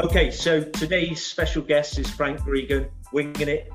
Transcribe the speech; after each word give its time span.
Okay, 0.00 0.30
so 0.30 0.62
today's 0.62 1.22
special 1.22 1.60
guest 1.60 1.98
is 1.98 2.08
Frank 2.08 2.40
Gregan, 2.40 2.88
winging 3.12 3.48
it 3.48 3.70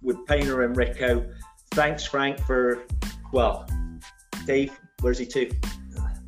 with 0.00 0.16
Painter 0.24 0.62
and 0.62 0.74
Rico. 0.74 1.30
Thanks, 1.72 2.04
Frank, 2.04 2.40
for 2.40 2.86
well, 3.34 3.68
Dave. 4.46 4.72
Where's 5.02 5.18
he 5.18 5.26
to? 5.26 5.50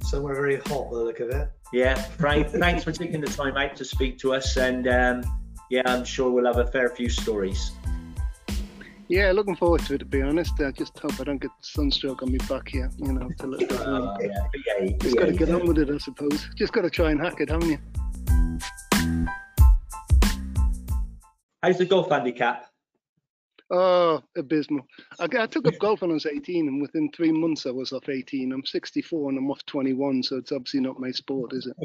Somewhere 0.05 0.35
very 0.35 0.57
hot, 0.57 0.91
by 0.91 0.99
the 0.99 1.05
look 1.05 1.21
of 1.21 1.31
it. 1.31 1.51
Yeah, 1.73 1.95
Frank. 1.95 2.49
thanks 2.51 2.85
for 2.85 2.93
taking 2.93 3.23
the 3.23 3.29
time 3.29 3.57
out 3.57 3.77
to 3.77 3.85
speak 3.85 4.19
to 4.19 4.35
us, 4.35 4.59
and 4.59 4.87
um, 4.87 5.25
yeah, 5.71 5.83
I'm 5.87 6.05
sure 6.05 6.31
we'll 6.31 6.45
have 6.45 6.59
a 6.59 6.71
fair 6.71 6.91
few 6.91 7.09
stories. 7.09 7.73
Yeah, 9.09 9.33
looking 9.33 9.57
forward 9.57 9.81
to 9.87 9.95
it. 9.95 9.99
To 9.99 10.05
be 10.05 10.21
honest, 10.21 10.61
I 10.61 10.71
just 10.71 10.99
hope 10.99 11.19
I 11.19 11.25
don't 11.25 11.41
get 11.41 11.51
sunstroke 11.63 12.23
on 12.23 12.31
me 12.31 12.39
back 12.47 12.69
here. 12.69 12.91
You 12.99 13.15
know, 13.15 13.29
to 13.39 13.47
look 13.47 13.63
Oh, 13.73 14.17
yeah, 14.21 14.29
yeah, 14.67 14.93
Just 15.01 15.15
yeah, 15.15 15.21
got 15.21 15.27
to 15.27 15.33
get 15.33 15.49
yeah. 15.49 15.55
on 15.55 15.67
with 15.67 15.79
it, 15.79 15.91
I 15.91 15.97
suppose. 15.97 16.47
Just 16.57 16.75
got 16.75 16.83
to 16.83 16.91
try 16.91 17.11
and 17.11 17.21
hack 17.21 17.41
it, 17.41 17.49
haven't 17.49 17.71
you? 17.71 17.79
How's 21.63 21.79
the 21.79 21.85
golf 21.85 22.09
handicap? 22.11 22.67
Oh, 23.73 24.21
abysmal. 24.37 24.85
I, 25.21 25.29
I 25.39 25.47
took 25.47 25.69
up 25.69 25.79
golf 25.79 26.01
when 26.01 26.11
I 26.11 26.15
was 26.15 26.27
18, 26.27 26.67
and 26.67 26.83
within 26.83 27.09
three 27.13 27.31
months 27.31 27.67
I 27.67 27.71
was 27.71 27.93
off 27.93 28.09
18. 28.09 28.53
I'm 28.53 28.65
64 28.65 29.29
and 29.31 29.39
I'm 29.39 29.51
off 29.51 29.65
21, 29.67 30.25
so 30.25 30.39
it's 30.39 30.51
obviously 30.51 30.81
not 30.81 30.99
my 30.99 31.13
sport, 31.13 31.53
is 31.53 31.67
it? 31.67 31.77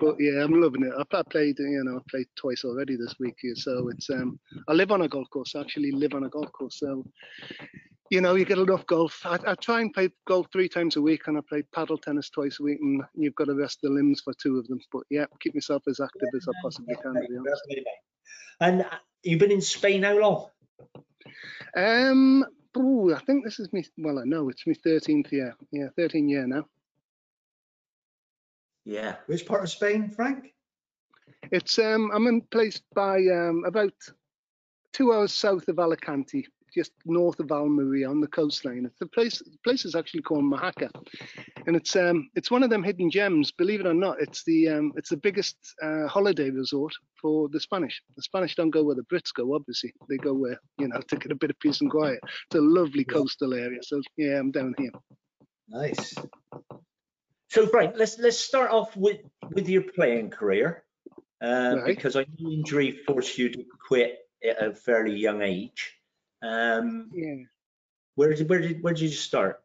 But 0.00 0.16
yeah, 0.18 0.42
I'm 0.42 0.58
loving 0.62 0.84
it. 0.84 0.92
I, 0.98 1.22
played, 1.28 1.58
you 1.58 1.84
know, 1.84 1.98
I 1.98 2.00
played 2.08 2.26
twice 2.36 2.64
already 2.64 2.96
this 2.96 3.16
week 3.20 3.36
so 3.54 3.88
it's. 3.88 4.08
um 4.08 4.40
I 4.66 4.72
live 4.72 4.92
on 4.92 5.02
a 5.02 5.08
golf 5.08 5.28
course. 5.28 5.54
I 5.54 5.60
actually 5.60 5.90
live 5.90 6.14
on 6.14 6.24
a 6.24 6.30
golf 6.30 6.50
course, 6.52 6.78
so 6.78 7.04
you 8.10 8.20
know, 8.20 8.34
you 8.34 8.44
get 8.44 8.58
enough 8.58 8.84
golf. 8.86 9.24
I, 9.24 9.38
I 9.46 9.54
try 9.54 9.80
and 9.80 9.94
play 9.94 10.10
golf 10.26 10.48
three 10.52 10.68
times 10.68 10.96
a 10.96 11.00
week, 11.00 11.28
and 11.28 11.38
I 11.38 11.40
play 11.48 11.62
paddle 11.62 11.96
tennis 11.96 12.28
twice 12.28 12.58
a 12.58 12.64
week, 12.64 12.78
and 12.80 13.02
you've 13.14 13.36
got 13.36 13.44
to 13.44 13.54
rest 13.54 13.78
the 13.82 13.88
limbs 13.88 14.20
for 14.20 14.34
two 14.34 14.58
of 14.58 14.66
them. 14.66 14.80
But 14.92 15.04
yeah, 15.10 15.26
keep 15.38 15.54
myself 15.54 15.84
as 15.88 16.00
active 16.00 16.28
as 16.34 16.46
I 16.48 16.52
possibly 16.60 16.96
can, 16.96 17.14
to 17.14 17.20
be 17.20 17.36
honest. 17.38 17.62
And 18.60 18.82
uh, 18.82 18.98
you've 19.22 19.38
been 19.38 19.52
in 19.52 19.60
Spain 19.60 20.02
how 20.02 20.18
long? 20.18 20.46
Um, 21.76 22.44
ooh, 22.76 23.14
I 23.14 23.20
think 23.20 23.44
this 23.44 23.60
is 23.60 23.72
me. 23.72 23.84
Well, 23.96 24.18
I 24.18 24.24
know 24.24 24.48
it's 24.48 24.66
my 24.66 24.74
13th 24.74 25.30
year. 25.30 25.54
Yeah, 25.70 25.86
13 25.96 26.28
year 26.28 26.46
now. 26.46 26.66
Yeah. 28.84 29.16
Which 29.26 29.46
part 29.46 29.62
of 29.62 29.70
Spain, 29.70 30.10
Frank? 30.10 30.52
It's 31.52 31.78
um, 31.78 32.10
I'm 32.12 32.26
in 32.26 32.42
place 32.42 32.82
by 32.94 33.18
um 33.18 33.64
about 33.66 33.94
two 34.92 35.12
hours 35.12 35.32
south 35.32 35.68
of 35.68 35.78
Alicante, 35.78 36.46
just 36.74 36.92
north 37.04 37.40
of 37.40 37.50
Almeria 37.52 38.08
on 38.08 38.20
the 38.20 38.26
coastline. 38.26 38.84
It's 38.86 38.98
the 38.98 39.06
place. 39.06 39.38
The 39.38 39.58
place 39.64 39.84
is 39.84 39.94
actually 39.94 40.22
called 40.22 40.44
Mojácar, 40.44 40.90
and 41.66 41.76
it's 41.76 41.96
um, 41.96 42.28
it's 42.34 42.50
one 42.50 42.62
of 42.62 42.70
them 42.70 42.82
hidden 42.82 43.10
gems. 43.10 43.52
Believe 43.52 43.80
it 43.80 43.86
or 43.86 43.94
not, 43.94 44.20
it's 44.20 44.44
the 44.44 44.68
um, 44.68 44.92
it's 44.96 45.10
the 45.10 45.16
biggest 45.16 45.56
uh, 45.82 46.06
holiday 46.06 46.50
resort 46.50 46.92
for 47.20 47.48
the 47.48 47.60
Spanish. 47.60 48.02
The 48.16 48.22
Spanish 48.22 48.54
don't 48.54 48.70
go 48.70 48.82
where 48.84 48.96
the 48.96 49.02
Brits 49.04 49.32
go. 49.34 49.54
Obviously, 49.54 49.92
they 50.08 50.16
go 50.16 50.32
where 50.34 50.58
you 50.78 50.88
know 50.88 51.00
to 51.00 51.16
get 51.16 51.32
a 51.32 51.36
bit 51.36 51.50
of 51.50 51.58
peace 51.60 51.80
and 51.80 51.90
quiet. 51.90 52.20
It's 52.46 52.56
a 52.56 52.60
lovely 52.60 53.04
Yeah. 53.08 53.14
coastal 53.14 53.54
area. 53.54 53.80
So 53.82 54.00
yeah, 54.16 54.38
I'm 54.38 54.50
down 54.50 54.74
here. 54.78 54.90
Nice. 55.68 56.14
So 57.48 57.66
Frank, 57.66 57.94
let's 57.96 58.18
let's 58.18 58.38
start 58.38 58.70
off 58.70 58.96
with 58.96 59.18
with 59.52 59.68
your 59.68 59.82
playing 59.82 60.30
career, 60.30 60.84
uh, 61.42 61.76
Right. 61.78 61.86
because 61.86 62.14
I 62.16 62.24
know 62.38 62.50
injury 62.50 62.92
forced 63.06 63.38
you 63.38 63.48
to 63.50 63.64
quit 63.88 64.18
at 64.48 64.62
a 64.62 64.74
fairly 64.74 65.16
young 65.16 65.42
age. 65.42 65.96
Um, 66.42 67.10
Yeah. 67.12 67.44
where 68.14 68.34
did 68.34 68.48
where 68.48 68.60
did 68.60 68.82
where 68.82 68.94
did 68.94 69.02
you 69.02 69.08
start? 69.08 69.62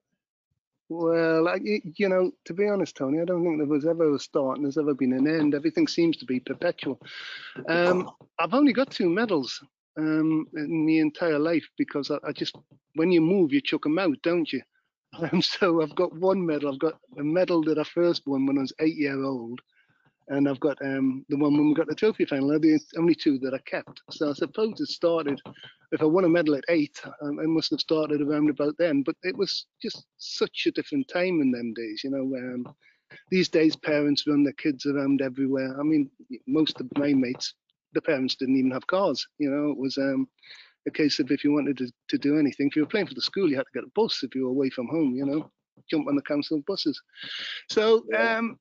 Well, 0.87 1.47
I, 1.47 1.59
you 1.63 2.09
know, 2.09 2.31
to 2.45 2.53
be 2.53 2.67
honest, 2.67 2.95
Tony, 2.95 3.19
I 3.19 3.25
don't 3.25 3.43
think 3.43 3.57
there 3.57 3.65
was 3.65 3.87
ever 3.87 4.13
a 4.13 4.19
start 4.19 4.57
and 4.57 4.65
there's 4.65 4.77
ever 4.77 4.93
been 4.93 5.13
an 5.13 5.27
end. 5.27 5.55
Everything 5.55 5.87
seems 5.87 6.15
to 6.17 6.25
be 6.25 6.39
perpetual. 6.39 7.01
Um, 7.67 8.11
I've 8.37 8.53
only 8.53 8.71
got 8.71 8.91
two 8.91 9.09
medals 9.09 9.63
um, 9.97 10.45
in 10.55 10.85
the 10.85 10.99
entire 10.99 11.39
life 11.39 11.67
because 11.77 12.11
I, 12.11 12.17
I 12.23 12.31
just, 12.33 12.55
when 12.93 13.11
you 13.11 13.19
move, 13.19 13.51
you 13.51 13.61
chuck 13.61 13.81
them 13.83 13.97
out, 13.99 14.21
don't 14.21 14.51
you? 14.51 14.61
Um, 15.31 15.41
so 15.41 15.81
I've 15.81 15.95
got 15.95 16.13
one 16.13 16.45
medal. 16.45 16.73
I've 16.73 16.79
got 16.79 16.99
a 17.17 17.23
medal 17.23 17.63
that 17.63 17.79
I 17.79 17.85
first 17.85 18.27
won 18.27 18.45
when 18.45 18.57
I 18.57 18.61
was 18.61 18.73
eight 18.81 18.97
year 18.97 19.23
old, 19.23 19.61
and 20.29 20.49
I've 20.49 20.59
got 20.59 20.77
um, 20.81 21.25
the 21.29 21.37
one 21.37 21.53
when 21.53 21.67
we 21.67 21.73
got 21.73 21.87
the 21.87 21.95
trophy 21.95 22.25
final. 22.25 22.49
They're 22.49 22.59
the 22.59 22.79
only 22.97 23.15
two 23.15 23.37
that 23.39 23.53
I 23.53 23.59
kept. 23.69 24.01
So 24.11 24.29
I 24.29 24.33
suppose 24.33 24.79
it 24.79 24.87
started. 24.87 25.39
If 25.91 26.01
I 26.01 26.05
won 26.05 26.25
a 26.25 26.29
medal 26.29 26.55
at 26.55 26.63
eight, 26.69 26.99
um, 27.21 27.39
I 27.39 27.45
must 27.45 27.71
have 27.71 27.79
started 27.79 28.21
around 28.21 28.49
about 28.49 28.75
then. 28.77 29.03
But 29.03 29.15
it 29.23 29.37
was 29.37 29.67
just 29.81 30.05
such 30.17 30.65
a 30.65 30.71
different 30.71 31.07
time 31.07 31.41
in 31.41 31.51
them 31.51 31.73
days, 31.73 32.01
you 32.03 32.09
know. 32.09 32.23
Um, 32.37 32.75
these 33.29 33.49
days, 33.49 33.75
parents 33.75 34.25
run 34.27 34.43
their 34.43 34.53
kids 34.53 34.85
around 34.85 35.21
everywhere. 35.21 35.79
I 35.79 35.83
mean, 35.83 36.09
most 36.47 36.79
of 36.81 36.87
my 36.97 37.13
mates, 37.13 37.53
the 37.93 38.01
parents 38.01 38.35
didn't 38.35 38.57
even 38.57 38.71
have 38.71 38.87
cars. 38.87 39.25
You 39.37 39.51
know, 39.51 39.71
it 39.71 39.77
was 39.77 39.97
um, 39.97 40.27
a 40.87 40.91
case 40.91 41.19
of 41.19 41.31
if 41.31 41.43
you 41.43 41.53
wanted 41.53 41.77
to, 41.77 41.91
to 42.09 42.17
do 42.17 42.37
anything, 42.39 42.67
if 42.67 42.75
you 42.75 42.81
were 42.81 42.89
playing 42.89 43.07
for 43.07 43.13
the 43.13 43.21
school, 43.21 43.49
you 43.49 43.57
had 43.57 43.65
to 43.65 43.79
get 43.79 43.87
a 43.87 43.91
bus 43.95 44.23
if 44.23 44.35
you 44.35 44.45
were 44.45 44.51
away 44.51 44.69
from 44.69 44.87
home. 44.87 45.15
You 45.15 45.25
know, 45.25 45.51
jump 45.89 46.07
on 46.07 46.15
the 46.15 46.21
council 46.21 46.61
buses. 46.67 47.01
So 47.69 48.03
um, 48.17 48.57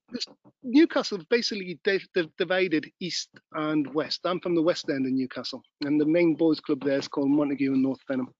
Newcastle 0.63 1.19
basically 1.29 1.79
di- 1.83 1.99
di- 2.13 2.31
divided 2.37 2.89
east 2.99 3.29
and 3.53 3.91
west. 3.93 4.21
I'm 4.25 4.39
from 4.39 4.55
the 4.55 4.61
west 4.61 4.89
end 4.89 5.05
of 5.05 5.11
Newcastle, 5.11 5.61
and 5.81 5.99
the 5.99 6.05
main 6.05 6.35
boys' 6.35 6.59
club 6.59 6.83
there 6.83 6.99
is 6.99 7.07
called 7.07 7.29
Montague 7.29 7.73
and 7.73 7.83
North 7.83 8.01
Fenham. 8.09 8.33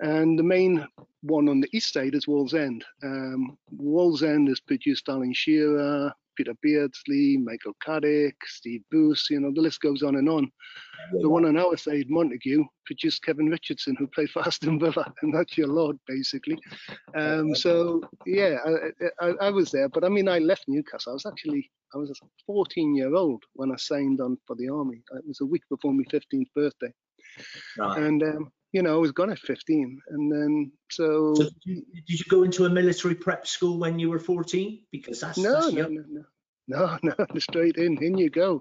And 0.00 0.38
the 0.38 0.42
main 0.42 0.86
one 1.22 1.48
on 1.48 1.60
the 1.60 1.68
east 1.72 1.92
side 1.94 2.14
is 2.14 2.26
Wallsend. 2.26 2.82
Um, 3.02 3.56
Wallsend 3.74 4.48
has 4.48 4.60
produced 4.60 5.08
Alan 5.08 5.32
Shearer, 5.32 6.12
Peter 6.36 6.54
Beardsley, 6.62 7.36
Michael 7.36 7.74
Carrick, 7.84 8.36
Steve 8.44 8.82
Booth, 8.90 9.22
you 9.30 9.40
know, 9.40 9.52
the 9.52 9.60
list 9.60 9.80
goes 9.80 10.02
on 10.02 10.16
and 10.16 10.28
on. 10.28 10.50
The 11.12 11.28
one 11.28 11.44
on 11.44 11.56
our 11.56 11.76
side, 11.76 12.06
Montague, 12.08 12.64
produced 12.84 13.22
Kevin 13.22 13.46
Richardson, 13.46 13.96
who 13.98 14.06
played 14.08 14.30
for 14.30 14.42
Aston 14.46 14.78
Villa, 14.78 15.12
and 15.22 15.34
that's 15.34 15.56
your 15.56 15.68
lord, 15.68 15.98
basically. 16.06 16.58
Um, 17.14 17.54
so, 17.54 18.02
yeah, 18.26 18.58
I, 19.20 19.26
I, 19.26 19.32
I 19.42 19.50
was 19.50 19.70
there, 19.70 19.88
but 19.88 20.04
I 20.04 20.08
mean, 20.08 20.28
I 20.28 20.38
left 20.38 20.64
Newcastle. 20.68 21.12
I 21.12 21.14
was 21.14 21.26
actually, 21.26 21.70
I 21.94 21.98
was 21.98 22.12
14 22.46 22.94
year 22.94 23.14
old 23.14 23.42
when 23.54 23.72
I 23.72 23.76
signed 23.76 24.20
on 24.20 24.38
for 24.46 24.56
the 24.56 24.68
army. 24.68 25.02
It 25.12 25.26
was 25.26 25.40
a 25.40 25.46
week 25.46 25.62
before 25.70 25.92
my 25.92 26.04
15th 26.04 26.52
birthday. 26.54 26.92
Right. 27.78 28.02
And, 28.02 28.22
um, 28.22 28.52
you 28.76 28.82
know, 28.82 28.94
I 28.96 28.98
was 28.98 29.12
gone 29.12 29.30
at 29.30 29.38
15. 29.38 30.02
And 30.10 30.30
then, 30.30 30.70
so, 30.90 31.34
So 31.34 31.44
did 31.44 31.54
you, 31.64 31.82
did 32.06 32.20
you 32.20 32.26
go 32.28 32.42
into 32.42 32.66
a 32.66 32.68
military 32.68 33.14
prep 33.14 33.46
school 33.46 33.78
when 33.78 33.98
you 33.98 34.10
were 34.10 34.18
14? 34.18 34.82
Because 34.92 35.18
that's, 35.18 35.38
no, 35.38 35.52
that's 35.54 35.72
no, 35.72 35.88
no, 35.88 36.04
no. 36.08 36.22
No, 36.68 36.98
no, 37.04 37.14
straight 37.38 37.76
in, 37.76 37.96
in 38.02 38.18
you 38.18 38.28
go. 38.28 38.60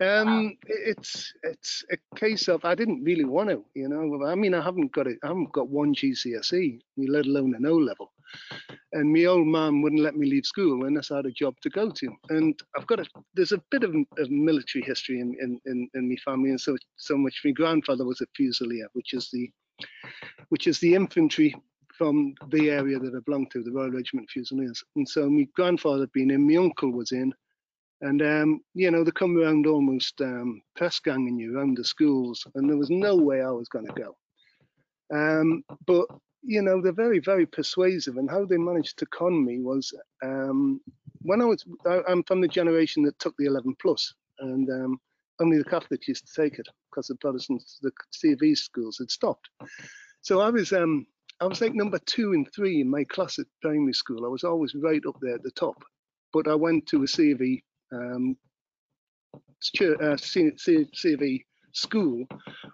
Um, 0.00 0.56
it- 0.68 0.82
it's 0.92 1.32
it's 1.42 1.84
a 1.90 1.96
case 2.16 2.46
of 2.46 2.64
I 2.64 2.76
didn't 2.76 3.02
really 3.02 3.24
want 3.24 3.48
to, 3.50 3.64
you 3.74 3.88
know. 3.88 4.24
I 4.24 4.36
mean, 4.36 4.54
I 4.54 4.62
haven't 4.62 4.92
got 4.92 5.08
it. 5.08 5.18
I 5.24 5.26
haven't 5.26 5.50
got 5.50 5.68
one 5.68 5.92
GCSE, 5.92 6.78
let 6.96 7.26
alone 7.26 7.56
an 7.56 7.66
O 7.66 7.74
level. 7.74 8.12
And 8.92 9.12
my 9.12 9.24
old 9.24 9.46
mum 9.46 9.82
wouldn't 9.82 10.02
let 10.02 10.16
me 10.16 10.28
leave 10.28 10.44
school 10.44 10.84
unless 10.84 11.10
I 11.10 11.16
had 11.16 11.26
a 11.26 11.30
job 11.30 11.54
to 11.62 11.70
go 11.70 11.90
to. 11.90 12.08
And 12.30 12.60
I've 12.76 12.86
got 12.86 13.00
a 13.00 13.06
there's 13.34 13.52
a 13.52 13.62
bit 13.70 13.84
of, 13.84 13.94
of 14.18 14.30
military 14.30 14.84
history 14.84 15.20
in, 15.20 15.36
in, 15.40 15.60
in, 15.66 15.88
in 15.94 16.08
my 16.08 16.16
family, 16.24 16.50
and 16.50 16.60
so 16.60 16.76
so 16.96 17.16
much. 17.16 17.40
My 17.44 17.52
grandfather 17.52 18.04
was 18.04 18.20
a 18.20 18.26
fusilier, 18.38 18.86
which 18.94 19.12
is 19.14 19.30
the 19.32 19.50
which 20.48 20.66
is 20.66 20.78
the 20.80 20.94
infantry 20.94 21.54
from 21.96 22.34
the 22.48 22.70
area 22.70 22.98
that 22.98 23.14
I 23.14 23.20
belong 23.26 23.46
to, 23.50 23.62
the 23.62 23.72
Royal 23.72 23.90
Regiment 23.90 24.28
Fusiliers. 24.30 24.82
And 24.96 25.06
so 25.06 25.28
my 25.28 25.46
grandfather 25.54 26.00
had 26.00 26.12
been 26.12 26.30
in, 26.30 26.48
my 26.48 26.56
uncle 26.56 26.90
was 26.90 27.12
in, 27.12 27.32
and 28.00 28.22
um, 28.22 28.60
you 28.74 28.90
know, 28.90 29.04
they 29.04 29.10
come 29.10 29.36
around 29.36 29.66
almost 29.66 30.20
um, 30.22 30.62
press 30.76 30.98
ganging 30.98 31.38
you 31.38 31.56
around 31.56 31.76
the 31.76 31.84
schools, 31.84 32.46
and 32.54 32.68
there 32.68 32.78
was 32.78 32.90
no 32.90 33.16
way 33.16 33.42
I 33.42 33.50
was 33.50 33.68
going 33.68 33.86
to 33.86 33.92
go. 33.92 34.16
Um, 35.12 35.62
but 35.86 36.06
you 36.42 36.62
know, 36.62 36.80
they're 36.80 36.92
very, 36.92 37.18
very 37.18 37.46
persuasive, 37.46 38.16
and 38.16 38.30
how 38.30 38.44
they 38.44 38.56
managed 38.56 38.98
to 38.98 39.06
con 39.06 39.44
me 39.44 39.60
was 39.60 39.92
um, 40.22 40.80
when 41.22 41.42
I 41.42 41.44
was, 41.44 41.64
I, 41.86 42.00
I'm 42.08 42.22
from 42.24 42.40
the 42.40 42.48
generation 42.48 43.02
that 43.04 43.18
took 43.18 43.36
the 43.38 43.46
11 43.46 43.76
plus, 43.80 44.14
and 44.40 44.68
um, 44.70 45.00
only 45.40 45.58
the 45.58 45.64
Catholics 45.64 46.08
used 46.08 46.26
to 46.26 46.42
take 46.42 46.58
it 46.58 46.68
because 46.90 47.06
the 47.06 47.16
Protestants, 47.16 47.78
the 47.82 47.92
CV 48.12 48.56
schools 48.56 48.98
had 48.98 49.10
stopped. 49.10 49.48
So 50.22 50.40
I 50.40 50.50
was, 50.50 50.72
um, 50.72 51.06
I 51.40 51.46
was 51.46 51.60
like 51.60 51.74
number 51.74 51.98
two 52.06 52.32
and 52.32 52.46
three 52.54 52.80
in 52.80 52.90
my 52.90 53.04
class 53.04 53.38
at 53.38 53.46
primary 53.62 53.94
school. 53.94 54.24
I 54.24 54.28
was 54.28 54.44
always 54.44 54.74
right 54.74 55.02
up 55.06 55.16
there 55.20 55.34
at 55.34 55.42
the 55.42 55.50
top. 55.52 55.82
But 56.32 56.46
I 56.46 56.54
went 56.54 56.86
to 56.88 57.02
a 57.02 57.06
CV, 57.06 57.62
um, 57.92 58.36
uh, 59.34 60.16
CV 60.16 61.44
school 61.72 62.26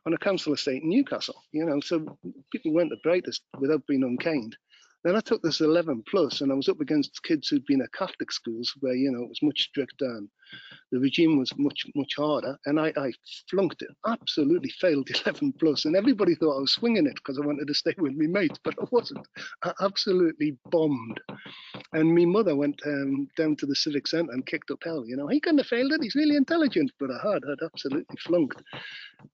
on 0.07 0.15
a 0.15 0.19
council 0.19 0.53
estate 0.53 0.83
in 0.83 0.89
Newcastle. 0.89 1.43
You 1.53 1.65
know, 1.65 1.81
so 1.81 2.19
people 2.53 2.73
weren't 2.73 2.91
the 2.91 3.01
brightest 3.03 3.43
without 3.59 3.87
being 3.87 4.03
unkind. 4.03 4.57
Then 5.05 5.17
I 5.17 5.21
took 5.21 5.43
this 5.43 5.61
11 5.61 6.03
plus, 6.11 6.41
and 6.41 6.51
I 6.51 6.55
was 6.57 6.69
up 6.69 6.81
against 6.81 7.23
kids 7.23 7.49
who'd 7.49 7.65
been 7.67 7.83
at 7.83 7.93
Catholic 7.93 8.33
schools 8.33 8.75
where 8.81 8.95
you 8.95 9.13
know 9.13 9.23
it 9.23 9.29
was 9.29 9.43
much 9.43 9.61
stricter 9.61 10.05
and 10.05 10.29
the 10.93 10.99
regime 10.99 11.39
was 11.39 11.53
much 11.59 11.87
much 11.95 12.15
harder. 12.17 12.57
And 12.67 12.79
I, 12.79 12.93
I 12.97 13.13
flunked 13.51 13.83
it, 13.83 13.91
absolutely 14.07 14.71
failed 14.81 15.09
11 15.27 15.55
plus, 15.59 15.85
and 15.85 15.97
everybody 15.97 16.35
thought 16.35 16.59
I 16.59 16.61
was 16.61 16.73
swinging 16.73 17.07
it 17.07 17.15
because 17.17 17.39
I 17.39 17.47
wanted 17.47 17.67
to 17.67 17.75
stay 17.75 17.95
with 17.99 18.13
me 18.13 18.27
mates, 18.27 18.59
but 18.63 18.75
I 18.81 18.85
wasn't. 18.91 19.27
I 19.65 19.73
absolutely 19.81 20.57
bombed. 20.71 21.21
And 21.93 22.15
my 22.15 22.25
mother 22.25 22.55
went 22.57 22.81
um, 22.87 23.29
down 23.37 23.57
to 23.57 23.67
the 23.67 23.75
civic 23.75 24.07
centre 24.07 24.33
and 24.33 24.47
kicked 24.47 24.71
up 24.71 24.83
hell. 24.85 25.05
You 25.07 25.17
know, 25.17 25.29
he 25.29 25.41
couldn't 25.41 25.59
have 25.59 25.67
failed 25.67 25.93
it. 25.93 26.03
He's 26.03 26.15
really 26.15 26.37
intelligent, 26.37 26.91
but 26.99 27.11
I 27.11 27.33
had, 27.33 27.43
I'd 27.45 27.65
absolutely 27.65 28.17
flunked. 28.19 28.63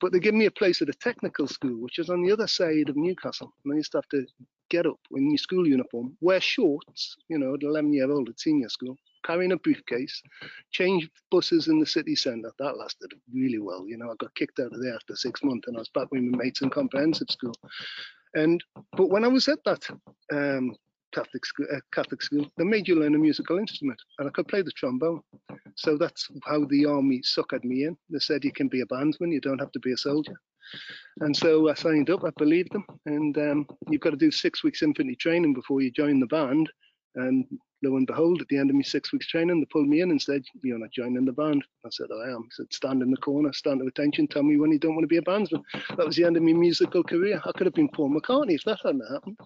But 0.01 0.13
they 0.13 0.21
gave 0.21 0.35
me 0.35 0.47
a 0.47 0.51
place 0.51 0.83
at 0.83 0.89
a 0.89 0.95
technical 0.95 1.47
school, 1.47 1.81
which 1.81 1.99
is 1.99 2.11
on 2.11 2.23
the 2.23 2.33
other 2.33 2.47
side 2.47 2.89
of 2.89 2.97
Newcastle. 2.97 3.53
And 3.65 3.75
I 3.75 3.77
used 3.77 3.93
to 3.93 3.99
have 3.99 4.09
to 4.11 4.27
get 4.71 4.87
up 4.87 4.99
in 5.15 5.31
your 5.31 5.39
school 5.39 5.67
uniform, 5.67 6.17
wear 6.21 6.41
shorts, 6.41 7.17
you 7.29 7.39
know, 7.39 7.55
at 7.55 7.63
11 7.63 7.93
year 7.93 8.11
old 8.11 8.29
at 8.29 8.41
senior 8.41 8.69
school, 8.69 8.97
carrying 9.25 9.53
a 9.53 9.57
briefcase, 9.57 10.23
changed 10.71 11.11
buses 11.31 11.69
in 11.69 11.79
the 11.79 11.87
city 11.87 12.15
centre. 12.15 12.53
That 12.59 12.79
lasted 12.79 13.13
really 13.33 13.59
well. 13.59 13.87
You 13.87 13.99
know, 13.99 14.11
I 14.11 14.15
got 14.19 14.35
kicked 14.35 14.59
out 14.61 14.73
of 14.73 14.83
there 14.83 14.95
after 14.95 15.17
six 15.17 15.43
months 15.43 15.69
and 15.69 15.77
I 15.77 15.81
was 15.81 15.89
back 15.89 16.09
with 16.11 16.23
my 16.23 16.37
mates 16.37 16.63
in 16.63 16.71
comprehensive 16.71 17.29
school. 17.31 17.55
And 18.35 18.63
but 18.97 19.11
when 19.11 19.25
I 19.25 19.29
was 19.29 19.49
at 19.49 19.59
that 19.65 19.87
um, 20.33 20.75
Catholic 21.13 21.45
school, 21.45 21.67
uh, 21.73 21.81
Catholic 21.93 22.23
school, 22.23 22.47
they 22.57 22.65
made 22.65 22.89
you 22.89 22.97
learn 22.97 23.15
a 23.15 23.19
musical 23.19 23.59
instrument, 23.59 24.01
and 24.19 24.29
I 24.29 24.31
could 24.33 24.49
play 24.49 24.63
the 24.63 24.73
trombone. 24.73 25.21
So 25.77 25.97
that's 25.97 26.29
how 26.45 26.65
the 26.65 26.87
army 26.87 27.21
suckered 27.21 27.65
me 27.65 27.85
in. 27.85 27.97
They 28.11 28.19
said 28.19 28.45
you 28.45 28.53
can 28.53 28.69
be 28.69 28.81
a 28.81 28.87
bandsman, 28.87 29.33
you 29.33 29.41
don't 29.41 29.61
have 29.61 29.73
to 29.73 29.81
be 29.81 29.93
a 29.93 29.97
soldier. 29.97 30.37
And 31.21 31.37
so 31.37 31.69
I 31.69 31.75
signed 31.75 32.09
up. 32.09 32.25
I 32.25 32.31
believed 32.39 32.73
them, 32.73 32.85
and 33.07 33.37
um, 33.37 33.67
you've 33.89 34.01
got 34.01 34.11
to 34.11 34.17
do 34.17 34.31
six 34.31 34.65
weeks 34.65 34.83
infantry 34.83 35.17
training 35.17 35.55
before 35.55 35.83
you 35.83 35.91
join 35.91 36.21
the 36.21 36.27
band. 36.27 36.71
And 37.17 37.45
lo 37.83 37.97
and 37.97 38.07
behold, 38.07 38.41
at 38.41 38.49
the 38.49 38.59
end 38.59 38.71
of 38.71 38.77
my 38.77 38.83
six 38.83 39.13
weeks 39.13 39.27
training, 39.27 39.61
they 39.61 39.67
pulled 39.67 39.89
me 39.89 40.01
in 40.01 40.11
and 40.11 40.21
said, 40.21 40.43
You're 40.63 40.79
not 40.79 40.93
joining 40.93 41.25
the 41.25 41.33
band. 41.33 41.65
I 41.85 41.89
said, 41.91 42.09
I 42.13 42.31
am. 42.31 42.45
He 42.45 42.51
said, 42.51 42.73
Stand 42.73 43.03
in 43.03 43.11
the 43.11 43.17
corner, 43.17 43.53
stand 43.53 43.81
to 43.81 43.87
attention, 43.87 44.29
tell 44.29 44.43
me 44.43 44.57
when 44.57 44.71
you 44.71 44.79
don't 44.79 44.95
want 44.95 45.05
to 45.05 45.09
be 45.09 45.19
a 45.19 45.23
bandsman. 45.23 45.63
That 45.97 46.07
was 46.07 46.17
the 46.17 46.25
end 46.25 46.37
of 46.37 46.43
my 46.43 46.53
musical 46.53 47.03
career. 47.03 47.41
I 47.45 47.53
could 47.53 47.67
have 47.67 47.75
been 47.75 47.89
Paul 47.89 48.11
McCartney 48.11 48.55
if 48.55 48.65
that 48.65 48.79
hadn't 48.85 49.05
happened. 49.11 49.39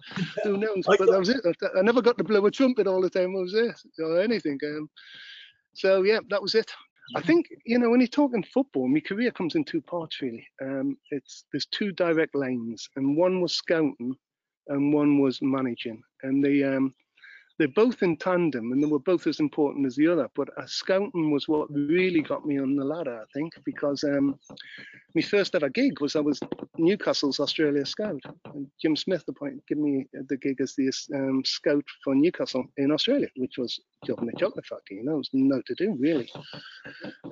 Who 0.43 0.57
knows? 0.57 0.85
But 0.87 1.09
that 1.09 1.19
was 1.19 1.29
it. 1.29 1.41
I 1.77 1.81
never 1.81 2.01
got 2.01 2.17
to 2.17 2.23
blow 2.23 2.45
a 2.45 2.51
trumpet 2.51 2.87
all 2.87 3.01
the 3.01 3.09
time 3.09 3.35
I 3.35 3.39
was 3.39 3.53
there 3.53 3.75
or 3.99 4.21
anything. 4.21 4.59
Um, 4.63 4.89
so, 5.73 6.03
yeah, 6.03 6.19
that 6.29 6.41
was 6.41 6.55
it. 6.55 6.71
I 7.15 7.21
think 7.21 7.47
you 7.65 7.79
know 7.79 7.89
when 7.89 8.01
you're 8.01 8.07
talking 8.07 8.43
football, 8.43 8.87
my 8.87 8.99
career 8.99 9.31
comes 9.31 9.55
in 9.55 9.63
two 9.63 9.81
parts 9.81 10.21
really. 10.21 10.45
Um, 10.61 10.97
it's 11.11 11.45
there's 11.53 11.65
two 11.67 11.91
direct 11.93 12.35
lanes, 12.35 12.89
and 12.97 13.15
one 13.15 13.41
was 13.41 13.53
scouting, 13.55 14.13
and 14.67 14.93
one 14.93 15.21
was 15.21 15.41
managing, 15.41 16.01
and 16.23 16.43
the 16.43 16.63
um, 16.65 16.93
they're 17.57 17.67
both 17.67 18.03
in 18.03 18.15
tandem 18.17 18.71
and 18.71 18.81
they 18.81 18.87
were 18.87 18.99
both 18.99 19.25
as 19.25 19.39
important 19.39 19.85
as 19.85 19.95
the 19.95 20.07
other. 20.07 20.29
But 20.35 20.49
uh, 20.57 20.65
scouting 20.67 21.31
was 21.31 21.47
what 21.47 21.71
really 21.71 22.21
got 22.21 22.45
me 22.45 22.59
on 22.59 22.75
the 22.75 22.83
ladder, 22.83 23.19
I 23.19 23.25
think, 23.33 23.53
because 23.65 24.03
um, 24.03 24.39
my 25.15 25.21
first 25.21 25.55
ever 25.55 25.69
gig 25.69 25.99
was 25.99 26.15
I 26.15 26.19
was 26.19 26.39
Newcastle's 26.77 27.39
Australia 27.39 27.85
scout. 27.85 28.21
And 28.53 28.67
Jim 28.79 28.95
Smith 28.95 29.23
appointed, 29.27 29.61
gave 29.67 29.79
me 29.79 30.05
the 30.13 30.37
gig 30.37 30.61
as 30.61 30.75
the 30.75 30.91
um, 31.15 31.43
scout 31.45 31.83
for 32.03 32.13
Newcastle 32.13 32.65
in 32.77 32.91
Australia, 32.91 33.27
which 33.37 33.57
was 33.57 33.79
job 34.05 34.21
in 34.21 34.31
chocolate 34.37 34.65
factory. 34.65 34.97
You 34.97 35.05
know, 35.05 35.15
it 35.15 35.17
was 35.17 35.29
no 35.33 35.61
to 35.65 35.75
do 35.75 35.97
really. 35.99 36.29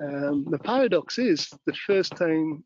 Um, 0.02 0.46
the 0.50 0.58
paradox 0.58 1.18
is 1.18 1.48
the 1.66 1.74
first 1.86 2.16
time 2.16 2.64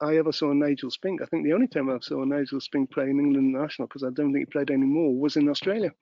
I 0.00 0.16
ever 0.16 0.32
saw 0.32 0.52
Nigel 0.52 0.90
Spink. 0.90 1.22
I 1.22 1.26
think 1.26 1.44
the 1.44 1.52
only 1.52 1.68
time 1.68 1.88
I 1.88 1.98
saw 2.00 2.24
Nigel 2.24 2.60
Spink 2.60 2.90
play 2.90 3.04
in 3.04 3.20
England 3.20 3.52
national, 3.52 3.86
because 3.86 4.02
I 4.02 4.10
don't 4.10 4.32
think 4.32 4.48
he 4.48 4.52
played 4.52 4.72
anymore, 4.72 5.14
was 5.16 5.36
in 5.36 5.48
Australia 5.48 5.92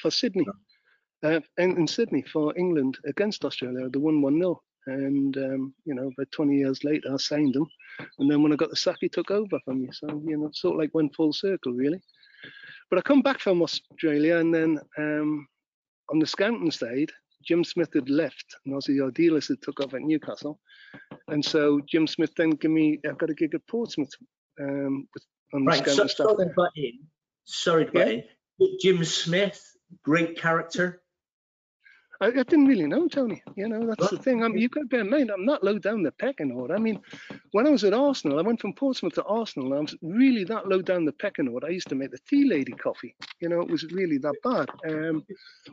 for 0.00 0.10
Sydney, 0.10 0.46
uh, 1.22 1.40
in, 1.58 1.76
in, 1.78 1.86
Sydney 1.86 2.22
for 2.22 2.56
England 2.56 2.98
against 3.06 3.44
Australia. 3.44 3.88
They 3.88 3.98
won 3.98 4.22
1 4.22 4.38
0. 4.38 4.62
And, 4.86 5.36
um, 5.38 5.74
you 5.86 5.94
know, 5.94 6.10
about 6.12 6.30
20 6.32 6.56
years 6.56 6.84
later, 6.84 7.12
I 7.12 7.16
signed 7.16 7.56
him. 7.56 7.66
And 8.18 8.30
then 8.30 8.42
when 8.42 8.52
I 8.52 8.56
got 8.56 8.70
the 8.70 8.76
sack, 8.76 8.98
he 9.00 9.08
took 9.08 9.30
over 9.30 9.58
from 9.64 9.82
me. 9.82 9.88
So, 9.92 10.22
you 10.26 10.36
know, 10.36 10.50
sort 10.52 10.74
of 10.74 10.80
like 10.80 10.94
went 10.94 11.14
full 11.14 11.32
circle, 11.32 11.72
really. 11.72 12.00
But 12.90 12.98
I 12.98 13.02
come 13.02 13.22
back 13.22 13.40
from 13.40 13.62
Australia 13.62 14.36
and 14.36 14.54
then 14.54 14.78
um, 14.98 15.46
on 16.10 16.18
the 16.18 16.26
scouting 16.26 16.70
side, 16.70 17.10
Jim 17.42 17.64
Smith 17.64 17.90
had 17.94 18.08
left 18.08 18.56
and 18.64 18.74
Ossie 18.74 19.00
Ardiles 19.00 19.48
had 19.48 19.60
took 19.62 19.80
over 19.80 19.96
at 19.96 20.02
Newcastle. 20.02 20.60
And 21.28 21.44
so 21.44 21.80
Jim 21.88 22.06
Smith 22.06 22.32
then 22.36 22.50
gave 22.50 22.70
me, 22.70 23.00
I've 23.08 23.18
got 23.18 23.30
a 23.30 23.34
gig 23.34 23.54
at 23.54 23.66
Portsmouth 23.66 24.12
um, 24.60 25.08
with, 25.14 25.24
on 25.54 25.64
right, 25.64 25.84
the 25.84 25.90
scouting 25.90 26.08
so, 26.08 26.24
staff. 26.24 26.36
Sorry, 26.36 26.70
in. 26.76 26.98
sorry 27.44 27.86
to 27.86 27.92
yeah. 27.94 28.22
in. 28.60 28.78
Jim 28.80 29.04
Smith 29.04 29.73
great 30.02 30.38
character? 30.38 31.00
I, 32.20 32.26
I, 32.26 32.30
didn't 32.30 32.66
really 32.66 32.86
know 32.86 33.08
Tony. 33.08 33.42
You 33.56 33.68
know, 33.68 33.86
that's 33.86 34.10
the 34.10 34.18
thing. 34.18 34.42
I 34.42 34.48
mean, 34.48 34.58
you've 34.58 34.70
got 34.70 34.80
to 34.80 34.86
bear 34.86 35.00
in 35.00 35.10
mind, 35.10 35.30
I'm 35.30 35.44
not 35.44 35.64
low 35.64 35.78
down 35.78 36.02
the 36.02 36.12
pecking 36.12 36.52
order. 36.52 36.74
I 36.74 36.78
mean, 36.78 37.00
when 37.52 37.66
I 37.66 37.70
was 37.70 37.84
at 37.84 37.92
Arsenal, 37.92 38.38
I 38.38 38.42
went 38.42 38.60
from 38.60 38.72
Portsmouth 38.72 39.14
to 39.14 39.24
Arsenal, 39.24 39.68
and 39.68 39.76
I 39.76 39.80
was 39.80 39.96
really 40.02 40.44
that 40.44 40.68
low 40.68 40.80
down 40.82 41.04
the 41.04 41.12
pecking 41.12 41.48
order. 41.48 41.66
I 41.66 41.70
used 41.70 41.88
to 41.88 41.94
make 41.94 42.10
the 42.10 42.18
tea 42.28 42.48
lady 42.48 42.72
coffee. 42.72 43.14
You 43.40 43.48
know, 43.48 43.60
it 43.60 43.68
was 43.70 43.84
really 43.92 44.18
that 44.18 44.34
bad. 44.42 44.68
Um, 44.88 45.24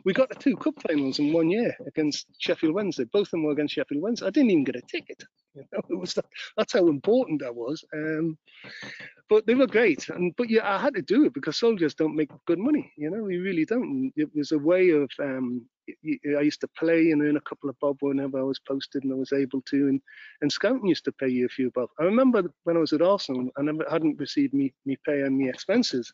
we 0.04 0.12
got 0.12 0.28
the 0.28 0.34
two 0.34 0.56
cup 0.56 0.74
finals 0.86 1.18
in 1.18 1.32
one 1.32 1.50
year 1.50 1.76
against 1.86 2.26
Sheffield 2.38 2.74
Wednesday. 2.74 3.04
Both 3.04 3.28
of 3.28 3.30
them 3.32 3.44
were 3.44 3.52
against 3.52 3.74
Sheffield 3.74 4.02
Wednesday. 4.02 4.26
I 4.26 4.30
didn't 4.30 4.50
even 4.50 4.64
get 4.64 4.76
a 4.76 4.82
ticket. 4.82 5.22
You 5.54 5.64
know, 5.70 5.82
it 5.90 6.00
was 6.00 6.14
that, 6.14 6.24
that's 6.56 6.72
how 6.72 6.86
important 6.88 7.42
I 7.42 7.50
was. 7.50 7.84
Um, 7.92 8.38
but 9.28 9.46
they 9.46 9.54
were 9.54 9.66
great. 9.66 10.08
And 10.08 10.34
but 10.38 10.48
yeah, 10.48 10.66
I 10.66 10.78
had 10.78 10.94
to 10.94 11.02
do 11.02 11.26
it 11.26 11.34
because 11.34 11.58
soldiers 11.58 11.94
don't 11.94 12.16
make 12.16 12.30
good 12.46 12.58
money. 12.58 12.90
You 12.96 13.10
know, 13.10 13.22
we 13.22 13.36
really 13.36 13.66
don't. 13.66 14.14
It 14.16 14.30
was 14.34 14.52
a 14.52 14.58
way 14.58 14.88
of. 14.88 15.10
Um, 15.20 15.66
I 16.36 16.40
used 16.40 16.60
to 16.60 16.68
play 16.68 17.10
and 17.10 17.22
earn 17.22 17.36
a 17.36 17.40
couple 17.42 17.70
of 17.70 17.78
bob 17.80 17.98
whenever 18.00 18.38
I 18.38 18.42
was 18.42 18.58
posted 18.58 19.04
and 19.04 19.12
I 19.12 19.16
was 19.16 19.32
able 19.32 19.62
to. 19.62 19.88
And 19.88 20.00
and 20.40 20.52
scouting 20.52 20.88
used 20.88 21.04
to 21.04 21.12
pay 21.12 21.28
you 21.28 21.46
a 21.46 21.48
few 21.48 21.70
bob. 21.70 21.88
I 21.98 22.04
remember 22.04 22.42
when 22.64 22.76
I 22.76 22.80
was 22.80 22.92
at 22.92 23.02
Arsenal, 23.02 23.50
I 23.56 23.62
never 23.62 23.84
hadn't 23.90 24.18
received 24.18 24.54
me 24.54 24.72
me 24.84 24.96
pay 25.06 25.22
and 25.22 25.36
me 25.36 25.48
expenses, 25.48 26.12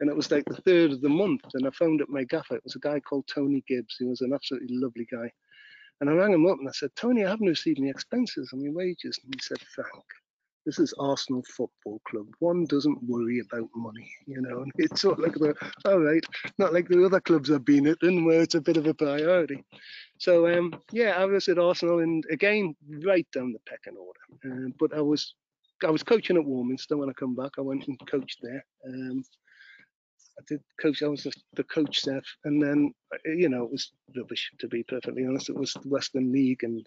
and 0.00 0.10
it 0.10 0.16
was 0.16 0.30
like 0.30 0.44
the 0.46 0.62
third 0.62 0.92
of 0.92 1.00
the 1.00 1.08
month. 1.08 1.42
And 1.54 1.66
I 1.66 1.70
phoned 1.70 2.02
up 2.02 2.08
my 2.08 2.24
gaffer. 2.24 2.56
It 2.56 2.64
was 2.64 2.76
a 2.76 2.80
guy 2.80 3.00
called 3.00 3.26
Tony 3.26 3.64
Gibbs. 3.66 3.96
He 3.98 4.04
was 4.04 4.20
an 4.20 4.32
absolutely 4.32 4.76
lovely 4.76 5.06
guy. 5.10 5.32
And 6.00 6.08
I 6.08 6.12
rang 6.12 6.32
him 6.32 6.46
up 6.46 6.58
and 6.58 6.68
I 6.68 6.72
said, 6.72 6.90
Tony, 6.94 7.24
I 7.24 7.30
haven't 7.30 7.48
received 7.48 7.80
any 7.80 7.90
expenses 7.90 8.50
on 8.52 8.62
my 8.64 8.70
wages. 8.72 9.18
And 9.24 9.34
he 9.34 9.40
said, 9.42 9.58
Frank, 9.74 10.04
this 10.68 10.78
is 10.78 10.92
Arsenal 10.98 11.42
Football 11.56 11.98
Club. 12.06 12.26
One 12.40 12.66
doesn't 12.66 13.02
worry 13.04 13.40
about 13.40 13.70
money, 13.74 14.12
you 14.26 14.42
know. 14.42 14.60
And 14.60 14.72
it's 14.76 15.00
sort 15.00 15.18
of 15.18 15.24
like 15.24 15.32
the, 15.32 15.54
all 15.86 15.98
right, 15.98 16.22
not 16.58 16.74
like 16.74 16.88
the 16.88 17.02
other 17.06 17.22
clubs 17.22 17.50
I've 17.50 17.64
been 17.64 17.86
at, 17.86 17.96
and 18.02 18.26
where 18.26 18.42
it's 18.42 18.54
a 18.54 18.60
bit 18.60 18.76
of 18.76 18.86
a 18.86 18.92
priority. 18.92 19.64
So 20.18 20.46
um, 20.46 20.74
yeah, 20.92 21.12
I 21.16 21.24
was 21.24 21.48
at 21.48 21.58
Arsenal, 21.58 22.00
and 22.00 22.22
again, 22.30 22.76
right 23.02 23.26
down 23.32 23.54
the 23.54 23.60
pecking 23.66 23.96
order. 23.96 24.20
Uh, 24.44 24.68
but 24.78 24.94
I 24.94 25.00
was, 25.00 25.34
I 25.86 25.90
was 25.90 26.02
coaching 26.02 26.36
at 26.36 26.44
Warminster 26.44 26.98
when 26.98 27.08
I 27.08 27.14
come 27.14 27.34
back. 27.34 27.52
I 27.56 27.62
went 27.62 27.88
and 27.88 27.98
coached 28.06 28.40
there. 28.42 28.62
Um, 28.86 29.24
I 30.38 30.42
did 30.46 30.60
coach. 30.82 31.02
I 31.02 31.08
was 31.08 31.26
the 31.54 31.64
coach 31.64 32.02
there, 32.02 32.20
and 32.44 32.60
then 32.62 32.92
you 33.24 33.48
know 33.48 33.64
it 33.64 33.72
was 33.72 33.90
rubbish 34.14 34.50
to 34.58 34.68
be 34.68 34.82
perfectly 34.82 35.24
honest. 35.24 35.48
It 35.48 35.56
was 35.56 35.72
the 35.72 35.88
Western 35.88 36.30
League, 36.30 36.62
and 36.62 36.86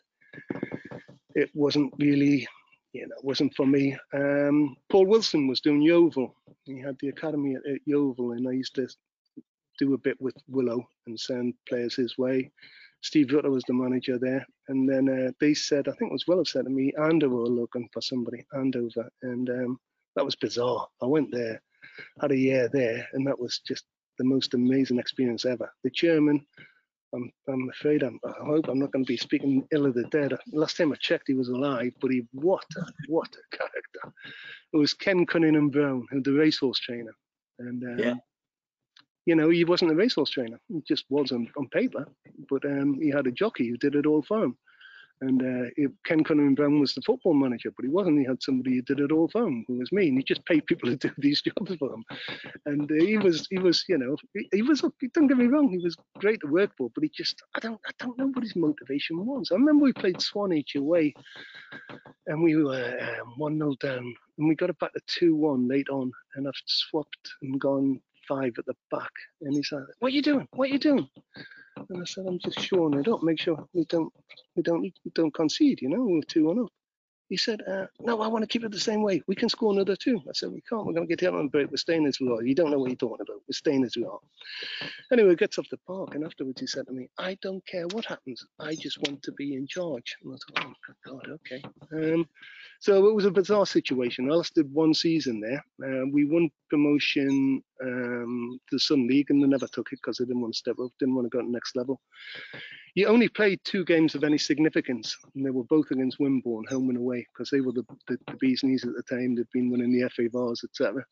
it 1.34 1.50
wasn't 1.54 1.94
really, 2.00 2.48
know, 2.94 3.16
it 3.18 3.24
wasn't 3.24 3.56
for 3.56 3.66
me. 3.66 3.98
Um, 4.14 4.76
Paul 4.90 5.06
Wilson 5.06 5.48
was 5.48 5.62
doing 5.62 5.82
Yeovil. 5.82 6.36
He 6.66 6.80
had 6.80 6.98
the 7.00 7.10
academy 7.10 7.56
at, 7.56 7.66
at 7.66 7.82
Yeovil, 7.86 8.34
and 8.34 8.48
I 8.48 8.52
used 8.52 8.76
to 8.76 8.88
do 9.80 9.94
a 9.94 9.98
bit 9.98 10.20
with 10.20 10.36
Willow 10.48 10.88
and 11.08 11.20
send 11.20 11.54
players 11.68 11.96
his 11.96 12.18
way. 12.18 12.52
Steve 13.02 13.32
Rutter 13.34 13.50
was 13.50 13.64
the 13.68 13.74
manager 13.74 14.20
there, 14.20 14.46
and 14.68 14.88
then 14.88 15.10
uh, 15.10 15.32
they 15.40 15.54
said, 15.54 15.88
I 15.88 15.92
think 15.94 16.12
it 16.12 16.14
was 16.14 16.28
Willow 16.28 16.44
said 16.44 16.66
to 16.66 16.70
me, 16.70 16.94
Andover 17.02 17.36
were 17.36 17.48
looking 17.48 17.90
for 17.92 18.02
somebody, 18.02 18.46
Andover, 18.54 19.10
and 19.24 19.50
um, 19.50 19.80
that 20.16 20.26
was 20.26 20.36
bizarre. 20.36 20.88
I 21.02 21.06
went 21.08 21.32
there 21.32 21.62
had 22.20 22.32
a 22.32 22.38
year 22.38 22.70
there, 22.72 23.08
and 23.14 23.26
that 23.28 23.40
was 23.40 23.60
just 23.66 23.86
the 24.18 24.24
most 24.24 24.54
amazing 24.54 25.00
experience 25.00 25.46
ever. 25.46 25.72
The 25.84 25.92
chairman, 25.92 26.46
I'm, 27.14 27.32
I'm 27.48 27.70
afraid 27.70 28.04
I'm, 28.04 28.20
I 28.26 28.46
hope 28.46 28.68
I'm 28.68 28.80
not 28.80 28.92
going 28.92 29.04
to 29.04 29.08
be 29.08 29.18
speaking 29.18 29.68
ill 29.72 29.86
of 29.86 29.94
the 29.94 30.04
dead. 30.06 30.38
Last 30.54 30.78
time 30.78 30.92
I 30.92 30.96
checked, 30.96 31.28
he 31.28 31.34
was 31.34 31.50
alive, 31.50 31.94
but 32.00 32.12
he 32.12 32.26
what 32.32 32.66
a 32.78 32.86
what 33.08 33.30
a 33.36 33.56
character. 33.56 34.16
It 34.74 34.78
was 34.78 34.94
Ken 34.94 35.26
Cunningham 35.26 35.70
Brown, 35.70 36.08
the 36.12 36.32
racehorse 36.32 36.80
trainer, 36.80 37.14
and 37.60 37.84
um, 37.84 38.00
yeah. 38.00 38.14
you 39.26 39.36
know 39.36 39.50
he 39.50 39.66
wasn't 39.66 39.92
a 39.92 39.96
racehorse 39.96 40.30
trainer. 40.30 40.60
He 40.70 40.82
just 40.88 41.06
was 41.10 41.32
on, 41.32 41.50
on 41.58 41.68
paper, 41.68 42.08
but 42.50 42.64
um, 42.66 43.00
he 43.02 43.10
had 43.10 43.28
a 43.28 43.32
jockey 43.32 43.68
who 43.68 43.78
did 43.78 43.96
it 43.96 44.06
all 44.06 44.22
for 44.22 44.44
him. 44.44 44.58
And 45.22 45.42
uh, 45.42 45.70
it, 45.78 45.92
Ken 46.04 46.24
Cunningham 46.24 46.56
Brown 46.56 46.80
was 46.80 46.96
the 46.96 47.02
football 47.02 47.36
manager, 47.36 47.72
but 47.76 47.86
he 47.86 47.90
wasn't. 47.90 48.20
He 48.20 48.26
had 48.26 48.42
somebody 48.42 48.76
who 48.76 48.82
did 48.82 49.00
it 49.00 49.12
all 49.12 49.28
for 49.28 49.44
him, 49.48 49.64
who 49.68 49.76
was 49.76 49.92
me, 49.92 50.08
and 50.08 50.18
he 50.18 50.24
just 50.24 50.44
paid 50.46 50.66
people 50.66 50.90
to 50.90 50.96
do 50.96 51.12
these 51.20 51.42
jobs 51.58 51.76
for 51.76 51.94
him. 51.94 52.04
And 52.66 52.92
uh, 52.92 52.96
he 52.96 53.20
was, 53.20 53.48
he 53.52 53.60
was, 53.60 53.86
you 53.88 54.00
know, 54.00 54.18
he, 54.34 54.50
he, 54.52 54.62
was. 54.64 54.82
Don't 55.14 55.28
get 55.28 55.38
me 55.38 55.46
wrong, 55.46 55.70
he 55.70 55.78
was 55.78 55.96
great 56.18 56.42
to 56.42 56.48
work 56.48 56.72
for, 56.76 56.90
but 56.96 57.04
he 57.04 57.12
just, 57.16 57.42
I 57.56 57.60
don't, 57.60 57.80
I 57.88 57.92
don't 58.00 58.18
know 58.18 58.28
what 58.28 58.44
his 58.44 58.56
motivation 58.56 59.24
was. 59.26 59.50
I 59.52 59.56
remember 59.56 59.84
we 59.84 59.94
played 59.94 60.20
Swanage 60.20 60.76
away, 60.76 61.14
and 62.26 62.42
we 62.42 62.56
were 62.56 62.98
um, 63.22 63.34
one 63.38 63.60
0 63.60 63.76
down, 63.80 64.16
and 64.40 64.48
we 64.50 64.56
got 64.56 64.72
it 64.72 64.80
back 64.80 64.94
to 64.94 65.02
two 65.06 65.36
one 65.36 65.68
late 65.68 65.90
on, 65.90 66.12
and 66.36 66.48
I've 66.48 66.54
swapped 66.66 67.34
and 67.44 67.62
gone 67.62 68.02
five 68.32 68.54
at 68.58 68.66
the 68.66 68.76
back, 68.90 69.12
and 69.42 69.54
he's 69.54 69.72
like, 69.72 69.84
"What 70.00 70.12
are 70.12 70.16
you 70.16 70.22
doing? 70.22 70.48
What 70.52 70.70
are 70.70 70.74
you 70.74 70.80
doing?" 70.90 71.08
And 71.90 72.02
I 72.02 72.06
said, 72.06 72.26
I'm 72.28 72.40
just 72.40 72.60
shoring 72.60 73.00
it 73.00 73.08
up, 73.08 73.24
make 73.24 73.40
sure 73.40 73.68
we 73.74 73.86
don't 73.86 74.14
we 74.56 74.64
don't 74.64 74.82
we 74.82 75.12
don't 75.14 75.34
concede, 75.34 75.82
you 75.82 75.90
know, 75.90 76.04
we're 76.04 76.22
two 76.22 76.46
one 76.46 76.60
up. 76.60 76.70
He 77.30 77.38
said, 77.38 77.62
uh, 77.66 77.86
no, 78.02 78.22
I 78.22 78.28
want 78.28 78.44
to 78.44 78.48
keep 78.48 78.66
it 78.66 78.74
the 78.74 78.80
same 78.80 79.04
way. 79.04 79.24
We 79.26 79.36
can 79.36 79.48
score 79.48 79.72
another 79.72 79.96
two. 79.96 80.20
I 80.28 80.34
said, 80.34 80.52
we 80.52 80.62
can't. 80.70 80.86
We're 80.86 80.92
going 80.92 81.08
to 81.08 81.16
get 81.16 81.22
hit 81.22 81.34
on 81.34 81.48
break. 81.48 81.72
We're 81.72 81.78
staying 81.78 82.06
as 82.06 82.20
we 82.20 82.30
are. 82.30 82.44
You 82.44 82.54
don't 82.54 82.72
know 82.72 82.78
what 82.80 82.90
you're 82.90 82.98
talking 82.98 83.22
about. 83.22 83.38
We're 83.48 83.54
staying 83.54 83.86
as 83.86 83.96
we 83.96 84.04
are. 84.04 84.20
Anyway, 85.14 85.30
he 85.30 85.36
gets 85.38 85.58
off 85.58 85.70
the 85.72 85.78
park, 85.88 86.14
and 86.14 86.26
afterwards 86.26 86.60
he 86.60 86.68
said 86.68 86.88
to 86.88 86.94
me, 86.94 87.08
I 87.18 87.38
don't 87.42 87.66
care 87.66 87.88
what 87.94 88.04
happens. 88.04 88.46
I 88.60 88.76
just 88.76 88.98
want 89.04 89.24
to 89.24 89.32
be 89.32 89.56
in 89.56 89.66
charge. 89.66 90.18
And 90.22 90.34
I 90.34 90.38
thought, 90.60 90.66
oh, 90.68 90.74
good 90.86 90.96
God, 91.10 91.28
okay. 91.30 91.64
Um, 91.94 92.28
so 92.82 93.08
it 93.08 93.14
was 93.14 93.26
a 93.26 93.32
bizarre 93.32 93.68
situation. 93.68 94.28
I 94.28 94.34
lasted 94.34 94.74
one 94.74 94.96
season 94.96 95.40
there. 95.40 95.64
Uh, 95.86 96.08
we 96.12 96.26
won 96.26 96.50
promotion 96.68 97.62
um, 97.80 98.60
to 98.70 98.76
the 98.76 98.80
Sun 98.80 99.08
League, 99.08 99.30
and 99.30 99.42
they 99.42 99.48
never 99.48 99.68
took 99.68 99.90
it 99.92 100.00
because 100.02 100.18
they 100.18 100.26
didn't 100.26 100.42
want 100.42 100.56
to 100.56 100.58
step 100.58 100.78
up, 100.84 100.90
didn't 100.98 101.14
want 101.14 101.26
to 101.26 101.30
go 101.30 101.42
to 101.42 101.46
the 101.46 101.52
next 101.52 101.76
level. 101.76 102.02
You 102.96 103.06
only 103.06 103.30
played 103.30 103.60
two 103.64 103.86
games 103.86 104.16
of 104.16 104.24
any 104.24 104.40
significance, 104.40 105.16
and 105.36 105.46
they 105.46 105.52
were 105.52 105.64
both 105.66 105.92
against 105.92 106.18
Wimborne, 106.18 106.68
home 106.68 106.90
and 106.90 106.98
away, 106.98 107.28
because 107.32 107.52
they 107.52 107.62
were 107.62 107.72
the, 107.72 107.86
the, 108.08 108.18
the 108.26 108.38
bee's 108.40 108.64
knees 108.64 108.84
at 108.84 108.96
the 108.96 109.04
time. 109.04 109.36
They'd 109.36 109.46
been 109.54 109.70
winning 109.70 109.92
the 109.92 110.10
FA 110.10 110.28
Vase, 110.34 110.64
etc. 110.64 111.06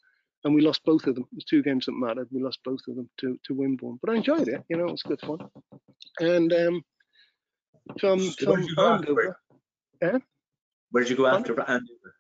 And 0.44 0.56
we 0.56 0.62
lost 0.62 0.84
both 0.86 1.06
of 1.06 1.14
them. 1.14 1.26
It 1.32 1.36
was 1.36 1.46
two 1.46 1.62
games 1.62 1.86
that 1.86 1.92
mattered. 1.92 2.30
We 2.32 2.42
lost 2.42 2.62
both 2.66 2.82
of 2.88 2.96
them 2.96 3.08
to, 3.20 3.38
to 3.46 3.54
Wimborne. 3.54 4.00
But 4.02 4.12
I 4.12 4.16
enjoyed 4.16 4.48
it. 4.48 4.64
You 4.70 4.78
know, 4.78 4.88
it 4.88 4.92
was 4.92 5.04
good 5.04 5.22
fun. 5.22 5.38
And 6.20 6.52
um, 6.52 6.82
from, 8.00 8.22
So 8.22 8.56
from 8.56 8.66
Andover, 8.80 9.38
after? 10.02 10.24
Where 10.92 11.04
did 11.04 11.12
you 11.12 11.18
go 11.18 11.28
after 11.28 11.60
Andover? 11.60 12.16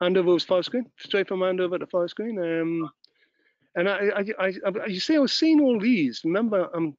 Andover 0.00 0.32
was 0.32 0.44
Forest 0.44 0.70
Green, 0.70 0.86
straight 0.98 1.28
from 1.28 1.42
Andover 1.42 1.78
to 1.78 1.86
Forest 1.86 2.16
Green. 2.16 2.38
Um, 2.38 2.90
and 3.76 3.88
I, 3.88 3.98
I, 4.16 4.24
I, 4.38 4.52
I, 4.64 4.86
you 4.86 5.00
see, 5.00 5.16
I 5.16 5.20
was 5.20 5.32
seeing 5.32 5.60
all 5.60 5.78
these. 5.78 6.22
Remember, 6.24 6.68
I'm, 6.74 6.96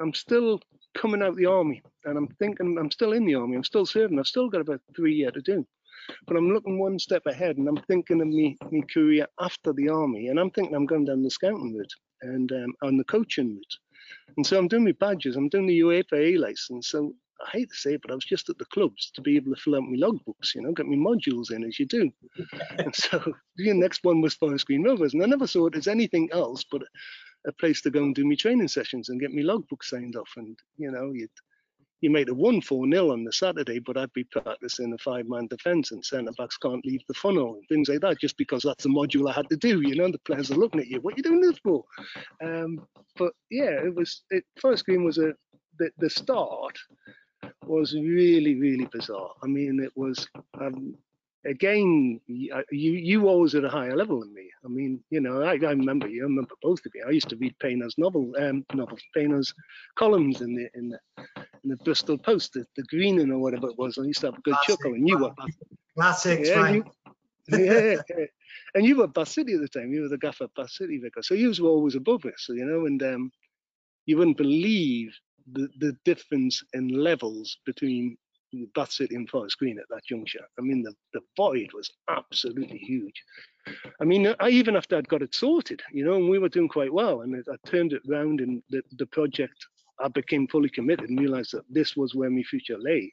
I'm 0.00 0.12
still 0.12 0.60
coming 0.96 1.22
out 1.22 1.36
the 1.36 1.46
army, 1.46 1.82
and 2.04 2.18
I'm 2.18 2.28
thinking 2.38 2.76
I'm 2.78 2.90
still 2.90 3.12
in 3.12 3.24
the 3.24 3.36
army. 3.36 3.56
I'm 3.56 3.64
still 3.64 3.86
serving. 3.86 4.18
I've 4.18 4.26
still 4.26 4.48
got 4.48 4.60
about 4.60 4.80
three 4.96 5.14
years 5.14 5.32
to 5.34 5.40
do, 5.40 5.66
but 6.26 6.36
I'm 6.36 6.50
looking 6.50 6.78
one 6.78 6.98
step 6.98 7.22
ahead, 7.26 7.56
and 7.56 7.68
I'm 7.68 7.80
thinking 7.88 8.20
of 8.20 8.26
me, 8.26 8.58
me 8.70 8.82
career 8.92 9.26
after 9.40 9.72
the 9.72 9.88
army, 9.88 10.28
and 10.28 10.38
I'm 10.38 10.50
thinking 10.50 10.74
I'm 10.74 10.86
going 10.86 11.04
down 11.04 11.22
the 11.22 11.30
scouting 11.30 11.76
route 11.76 11.94
and 12.22 12.50
um, 12.52 12.74
on 12.82 12.96
the 12.96 13.04
coaching 13.04 13.54
route. 13.54 13.76
And 14.36 14.46
so 14.46 14.58
I'm 14.58 14.68
doing 14.68 14.84
my 14.84 14.92
badges. 14.92 15.36
I'm 15.36 15.48
doing 15.48 15.66
the 15.66 15.80
UEFA 15.80 16.38
license. 16.38 16.88
So 16.88 17.14
I 17.46 17.50
hate 17.50 17.70
to 17.70 17.76
say 17.76 17.94
it, 17.94 18.02
but 18.02 18.10
I 18.10 18.14
was 18.14 18.24
just 18.24 18.48
at 18.50 18.58
the 18.58 18.64
clubs 18.66 19.10
to 19.14 19.20
be 19.20 19.36
able 19.36 19.54
to 19.54 19.60
fill 19.60 19.76
out 19.76 19.82
my 19.82 19.96
logbooks, 19.96 20.54
you 20.54 20.62
know, 20.62 20.72
get 20.72 20.86
my 20.86 20.96
modules 20.96 21.50
in 21.50 21.64
as 21.64 21.78
you 21.78 21.86
do. 21.86 22.10
and 22.78 22.94
so 22.94 23.18
the 23.56 23.72
next 23.72 24.04
one 24.04 24.20
was 24.20 24.34
Forest 24.34 24.66
Green 24.66 24.84
Rovers, 24.84 25.14
and 25.14 25.22
I 25.22 25.26
never 25.26 25.46
saw 25.46 25.66
it 25.66 25.76
as 25.76 25.88
anything 25.88 26.28
else 26.32 26.64
but 26.70 26.82
a 27.46 27.52
place 27.52 27.80
to 27.82 27.90
go 27.90 28.02
and 28.02 28.14
do 28.14 28.26
my 28.26 28.34
training 28.34 28.68
sessions 28.68 29.08
and 29.08 29.20
get 29.20 29.32
my 29.32 29.42
logbook 29.42 29.82
signed 29.82 30.16
off. 30.16 30.30
And 30.36 30.58
you 30.76 30.90
know, 30.90 31.12
you 31.12 31.28
you 32.00 32.10
made 32.10 32.28
a 32.28 32.34
one 32.34 32.60
four 32.60 32.86
nil 32.86 33.10
on 33.10 33.24
the 33.24 33.32
Saturday, 33.32 33.78
but 33.78 33.96
I'd 33.96 34.12
be 34.12 34.24
practicing 34.24 34.92
a 34.92 34.98
five 34.98 35.26
man 35.26 35.46
defence 35.46 35.92
and 35.92 36.04
centre 36.04 36.32
backs 36.36 36.56
can't 36.56 36.84
leave 36.84 37.02
the 37.08 37.14
funnel 37.14 37.54
and 37.54 37.68
things 37.68 37.88
like 37.88 38.00
that, 38.00 38.20
just 38.20 38.36
because 38.36 38.62
that's 38.62 38.84
the 38.84 38.90
module 38.90 39.30
I 39.30 39.34
had 39.34 39.48
to 39.50 39.56
do. 39.56 39.80
You 39.80 39.96
know, 39.96 40.10
the 40.10 40.18
players 40.20 40.50
are 40.50 40.56
looking 40.56 40.80
at 40.80 40.88
you. 40.88 41.00
What 41.00 41.14
are 41.14 41.16
you 41.16 41.22
doing 41.22 41.40
this 41.40 41.58
for? 41.58 41.84
Um, 42.42 42.86
but 43.16 43.32
yeah, 43.50 43.70
it 43.84 43.94
was 43.94 44.22
it. 44.30 44.44
Forest 44.60 44.84
Green 44.86 45.04
was 45.04 45.18
a 45.18 45.32
the, 45.78 45.90
the 45.98 46.10
start 46.10 46.78
was 47.66 47.94
really 47.94 48.54
really 48.58 48.86
bizarre. 48.92 49.30
I 49.42 49.46
mean, 49.46 49.80
it 49.80 49.92
was 49.96 50.28
um, 50.60 50.94
again 51.46 52.20
you 52.26 52.52
you 52.70 53.28
always 53.28 53.54
at 53.54 53.64
a 53.64 53.68
higher 53.68 53.96
level 53.96 54.20
than 54.20 54.32
me. 54.34 54.50
I 54.64 54.68
mean, 54.68 55.02
you 55.10 55.20
know, 55.20 55.42
I, 55.42 55.52
I 55.52 55.72
remember 55.72 56.08
you. 56.08 56.22
I 56.22 56.24
remember 56.24 56.54
both 56.62 56.84
of 56.86 56.92
you. 56.94 57.04
I 57.06 57.10
used 57.10 57.28
to 57.30 57.36
read 57.36 57.54
Payner's 57.58 57.96
novel, 57.98 58.32
um, 58.38 58.64
novels, 58.74 59.02
Payner's 59.14 59.54
columns 59.96 60.40
in 60.40 60.54
the 60.54 60.68
in 60.74 60.88
the 60.90 60.98
in 61.62 61.70
the 61.70 61.76
Bristol 61.76 62.18
Post, 62.18 62.54
the, 62.54 62.66
the 62.76 62.82
Greening 62.84 63.30
or 63.30 63.38
whatever 63.38 63.68
it 63.68 63.78
was. 63.78 63.98
I 63.98 64.02
used 64.02 64.20
to 64.20 64.28
have 64.28 64.38
a 64.38 64.42
good 64.42 64.60
Classic. 64.60 64.68
chuckle, 64.68 64.94
and 64.94 65.08
you 65.08 65.18
were 65.18 65.32
Classics, 65.96 66.48
Yeah, 66.48 66.52
Frank. 66.52 66.86
yeah, 67.48 67.96
yeah. 68.10 68.24
And 68.74 68.84
you 68.86 68.96
were 68.96 69.08
Bath 69.08 69.28
City 69.28 69.54
at 69.54 69.60
the 69.60 69.68
time. 69.68 69.92
You 69.92 70.02
were 70.02 70.08
the 70.08 70.18
gaffer 70.18 70.44
at 70.44 70.54
Bath 70.54 70.70
City 70.70 70.98
vicar. 70.98 71.22
So 71.22 71.34
you 71.34 71.52
were 71.60 71.68
always 71.70 71.94
above 71.96 72.24
us, 72.24 72.46
you 72.48 72.64
know, 72.64 72.86
and 72.86 73.02
um, 73.02 73.32
you 74.06 74.16
wouldn't 74.18 74.36
believe 74.36 75.12
the, 75.52 75.68
the 75.78 75.96
difference 76.04 76.62
in 76.74 76.88
levels 76.88 77.58
between 77.64 78.16
that 78.74 78.92
City 78.92 79.14
and 79.14 79.28
Forest 79.28 79.58
Green 79.58 79.78
at 79.78 79.88
that 79.90 80.04
juncture. 80.04 80.44
I 80.58 80.62
mean, 80.62 80.82
the, 80.82 80.94
the 81.12 81.20
void 81.36 81.72
was 81.72 81.90
absolutely 82.08 82.78
huge. 82.78 83.22
I 84.00 84.04
mean, 84.04 84.34
I 84.40 84.48
even 84.48 84.76
after 84.76 84.96
I'd 84.96 85.08
got 85.08 85.22
it 85.22 85.34
sorted, 85.34 85.82
you 85.92 86.04
know, 86.04 86.14
and 86.14 86.28
we 86.28 86.38
were 86.38 86.48
doing 86.48 86.68
quite 86.68 86.92
well, 86.92 87.20
and 87.20 87.36
I 87.36 87.68
turned 87.68 87.92
it 87.92 88.02
round 88.08 88.40
and 88.40 88.62
the, 88.70 88.82
the 88.96 89.06
project, 89.06 89.66
I 90.00 90.08
became 90.08 90.48
fully 90.48 90.70
committed 90.70 91.10
and 91.10 91.20
realized 91.20 91.52
that 91.52 91.64
this 91.68 91.96
was 91.96 92.14
where 92.14 92.30
my 92.30 92.42
future 92.42 92.78
lay. 92.78 93.12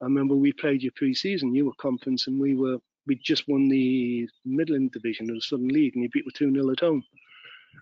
I 0.00 0.04
remember 0.04 0.34
we 0.34 0.52
played 0.52 0.82
your 0.82 0.92
pre-season, 0.96 1.54
you 1.54 1.66
were 1.66 1.72
conference, 1.78 2.26
and 2.26 2.40
we 2.40 2.54
were 2.54 2.78
we 3.06 3.14
just 3.14 3.46
won 3.46 3.68
the 3.68 4.28
Midland 4.44 4.90
division 4.90 5.30
of 5.30 5.36
the 5.36 5.40
Southern 5.40 5.68
League, 5.68 5.94
and 5.94 6.02
you 6.02 6.10
beat 6.10 6.24
with 6.24 6.34
two 6.34 6.52
0 6.52 6.70
at 6.72 6.80
home. 6.80 7.04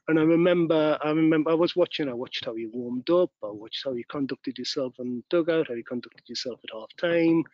And 0.08 0.18
I 0.18 0.22
remember, 0.22 0.98
I 1.02 1.10
remember, 1.10 1.50
I 1.50 1.54
was 1.54 1.76
watching. 1.76 2.08
I 2.08 2.14
watched 2.14 2.44
how 2.44 2.54
you 2.54 2.70
warmed 2.72 3.10
up. 3.10 3.30
I 3.42 3.48
watched 3.50 3.82
how 3.84 3.92
you 3.92 4.04
conducted 4.10 4.58
yourself 4.58 4.94
in 4.98 5.24
dugout, 5.30 5.68
how 5.68 5.74
you 5.74 5.84
conducted 5.84 6.28
yourself 6.28 6.60
at 6.64 6.74
half 6.74 6.90
time, 6.98 7.44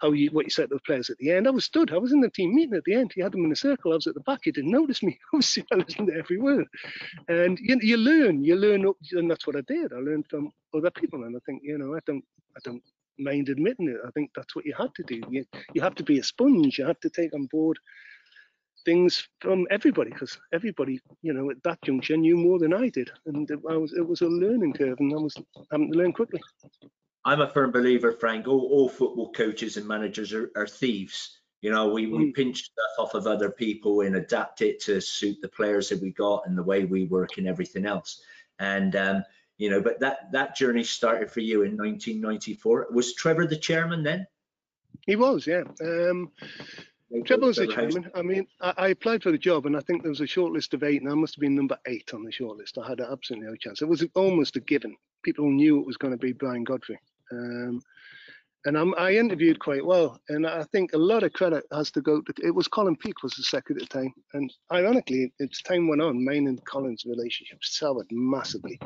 how 0.00 0.12
you 0.12 0.30
what 0.30 0.46
you 0.46 0.50
said 0.50 0.70
to 0.70 0.76
the 0.76 0.80
players 0.82 1.10
at 1.10 1.18
the 1.18 1.30
end. 1.30 1.46
I 1.48 1.50
was 1.50 1.64
stood. 1.66 1.92
I 1.92 1.98
was 1.98 2.12
in 2.12 2.20
the 2.20 2.30
team 2.30 2.54
meeting 2.54 2.76
at 2.76 2.84
the 2.84 2.94
end. 2.94 3.12
You 3.16 3.24
had 3.24 3.32
them 3.32 3.44
in 3.44 3.52
a 3.52 3.56
circle. 3.56 3.92
I 3.92 3.96
was 3.96 4.06
at 4.06 4.14
the 4.14 4.20
back. 4.20 4.46
You 4.46 4.52
didn't 4.52 4.72
notice 4.72 5.02
me. 5.02 5.18
Was 5.32 5.58
I 5.72 5.76
listened 5.76 6.08
to 6.08 6.14
every 6.18 6.38
word. 6.38 6.66
And 7.28 7.58
you, 7.60 7.78
you 7.82 7.96
learn. 7.98 8.44
You 8.44 8.56
learn, 8.56 8.86
up, 8.86 8.96
and 9.12 9.30
that's 9.30 9.46
what 9.46 9.56
I 9.56 9.62
did. 9.62 9.92
I 9.92 9.98
learned 9.98 10.26
from 10.30 10.52
other 10.74 10.90
people, 10.90 11.24
and 11.24 11.36
I 11.36 11.40
think 11.46 11.62
you 11.64 11.78
know, 11.78 11.94
I 11.96 12.00
don't, 12.06 12.24
I 12.56 12.60
don't 12.64 12.82
mind 13.18 13.48
admitting 13.50 13.88
it. 13.88 13.98
I 14.06 14.10
think 14.12 14.30
that's 14.34 14.56
what 14.56 14.66
you 14.66 14.74
had 14.78 14.94
to 14.96 15.02
do. 15.04 15.20
You 15.30 15.44
you 15.74 15.82
have 15.82 15.94
to 15.96 16.04
be 16.04 16.18
a 16.18 16.24
sponge. 16.24 16.78
You 16.78 16.86
have 16.86 17.00
to 17.00 17.10
take 17.10 17.34
on 17.34 17.46
board 17.46 17.78
things 18.84 19.28
from 19.40 19.66
everybody 19.70 20.10
because 20.10 20.38
everybody, 20.52 21.00
you 21.22 21.32
know, 21.32 21.50
at 21.50 21.62
that 21.64 21.80
juncture 21.82 22.16
knew 22.16 22.36
more 22.36 22.58
than 22.58 22.74
I 22.74 22.88
did, 22.88 23.10
and 23.26 23.50
it, 23.50 23.58
I 23.68 23.76
was 23.76 23.92
it 23.92 24.06
was 24.06 24.20
a 24.22 24.28
learning 24.28 24.74
curve, 24.74 24.98
and 25.00 25.12
I 25.12 25.16
was 25.16 25.36
having 25.70 25.92
to 25.92 25.98
learn 25.98 26.12
quickly. 26.12 26.40
I'm 27.24 27.40
a 27.40 27.48
firm 27.48 27.70
believer, 27.70 28.12
Frank. 28.12 28.48
All, 28.48 28.68
all 28.72 28.88
football 28.88 29.32
coaches 29.32 29.76
and 29.76 29.86
managers 29.86 30.32
are, 30.32 30.50
are 30.56 30.66
thieves. 30.66 31.38
You 31.60 31.70
know, 31.70 31.88
we, 31.88 32.06
we 32.08 32.26
Mm. 32.26 32.34
pinch 32.34 32.64
stuff 32.64 32.98
off 32.98 33.14
of 33.14 33.28
other 33.28 33.48
people 33.48 34.00
and 34.00 34.16
adapt 34.16 34.62
it 34.62 34.80
to 34.82 35.00
suit 35.00 35.36
the 35.40 35.48
players 35.48 35.88
that 35.88 36.02
we 36.02 36.10
got 36.10 36.46
and 36.46 36.58
the 36.58 36.62
way 36.62 36.84
we 36.84 37.04
work 37.04 37.38
and 37.38 37.46
everything 37.46 37.86
else. 37.86 38.20
And 38.58 38.96
um, 38.96 39.24
you 39.58 39.70
know, 39.70 39.80
but 39.80 40.00
that 40.00 40.32
that 40.32 40.56
journey 40.56 40.82
started 40.82 41.30
for 41.30 41.38
you 41.40 41.62
in 41.62 41.76
1994. 41.76 42.88
Was 42.90 43.14
Trevor 43.14 43.46
the 43.46 43.56
chairman 43.56 44.02
then? 44.02 44.26
He 45.06 45.14
was, 45.14 45.46
yeah. 45.46 45.62
Um, 45.80 46.32
Trevor 47.20 47.46
was 47.46 47.56
the 47.56 47.66
Trevor 47.66 47.82
House. 47.82 47.92
chairman. 47.94 48.10
I 48.14 48.22
mean, 48.22 48.46
I, 48.60 48.74
I 48.76 48.88
applied 48.88 49.22
for 49.22 49.32
the 49.32 49.38
job, 49.38 49.66
and 49.66 49.76
I 49.76 49.80
think 49.80 50.02
there 50.02 50.10
was 50.10 50.20
a 50.20 50.26
short 50.26 50.52
list 50.52 50.74
of 50.74 50.82
eight, 50.82 51.02
and 51.02 51.10
I 51.10 51.14
must 51.14 51.34
have 51.34 51.40
been 51.40 51.54
number 51.54 51.78
eight 51.86 52.12
on 52.14 52.24
the 52.24 52.32
short 52.32 52.56
list. 52.56 52.78
I 52.78 52.88
had 52.88 53.00
absolutely 53.00 53.48
no 53.48 53.56
chance. 53.56 53.82
It 53.82 53.88
was 53.88 54.04
almost 54.14 54.56
a 54.56 54.60
given. 54.60 54.96
People 55.22 55.50
knew 55.50 55.78
it 55.78 55.86
was 55.86 55.96
going 55.96 56.12
to 56.12 56.18
be 56.18 56.32
Brian 56.32 56.64
Godfrey. 56.64 56.98
Um, 57.30 57.80
and 58.64 58.78
I'm, 58.78 58.94
I 58.96 59.14
interviewed 59.14 59.58
quite 59.58 59.84
well, 59.84 60.20
and 60.28 60.46
I 60.46 60.62
think 60.64 60.92
a 60.92 60.98
lot 60.98 61.24
of 61.24 61.32
credit 61.32 61.64
has 61.72 61.90
to 61.92 62.00
go 62.00 62.20
to. 62.20 62.34
It 62.42 62.54
was 62.54 62.68
Colin 62.68 62.96
Peake 62.96 63.22
was 63.22 63.34
the 63.34 63.42
secretary 63.42 63.82
at 63.82 63.90
the 63.90 63.98
time, 63.98 64.14
and 64.34 64.52
ironically, 64.72 65.32
as 65.40 65.60
time 65.62 65.88
went 65.88 66.00
on, 66.00 66.24
mine 66.24 66.46
and 66.46 66.64
Colin's 66.64 67.04
relationship 67.04 67.58
soured 67.62 68.06
massively. 68.10 68.78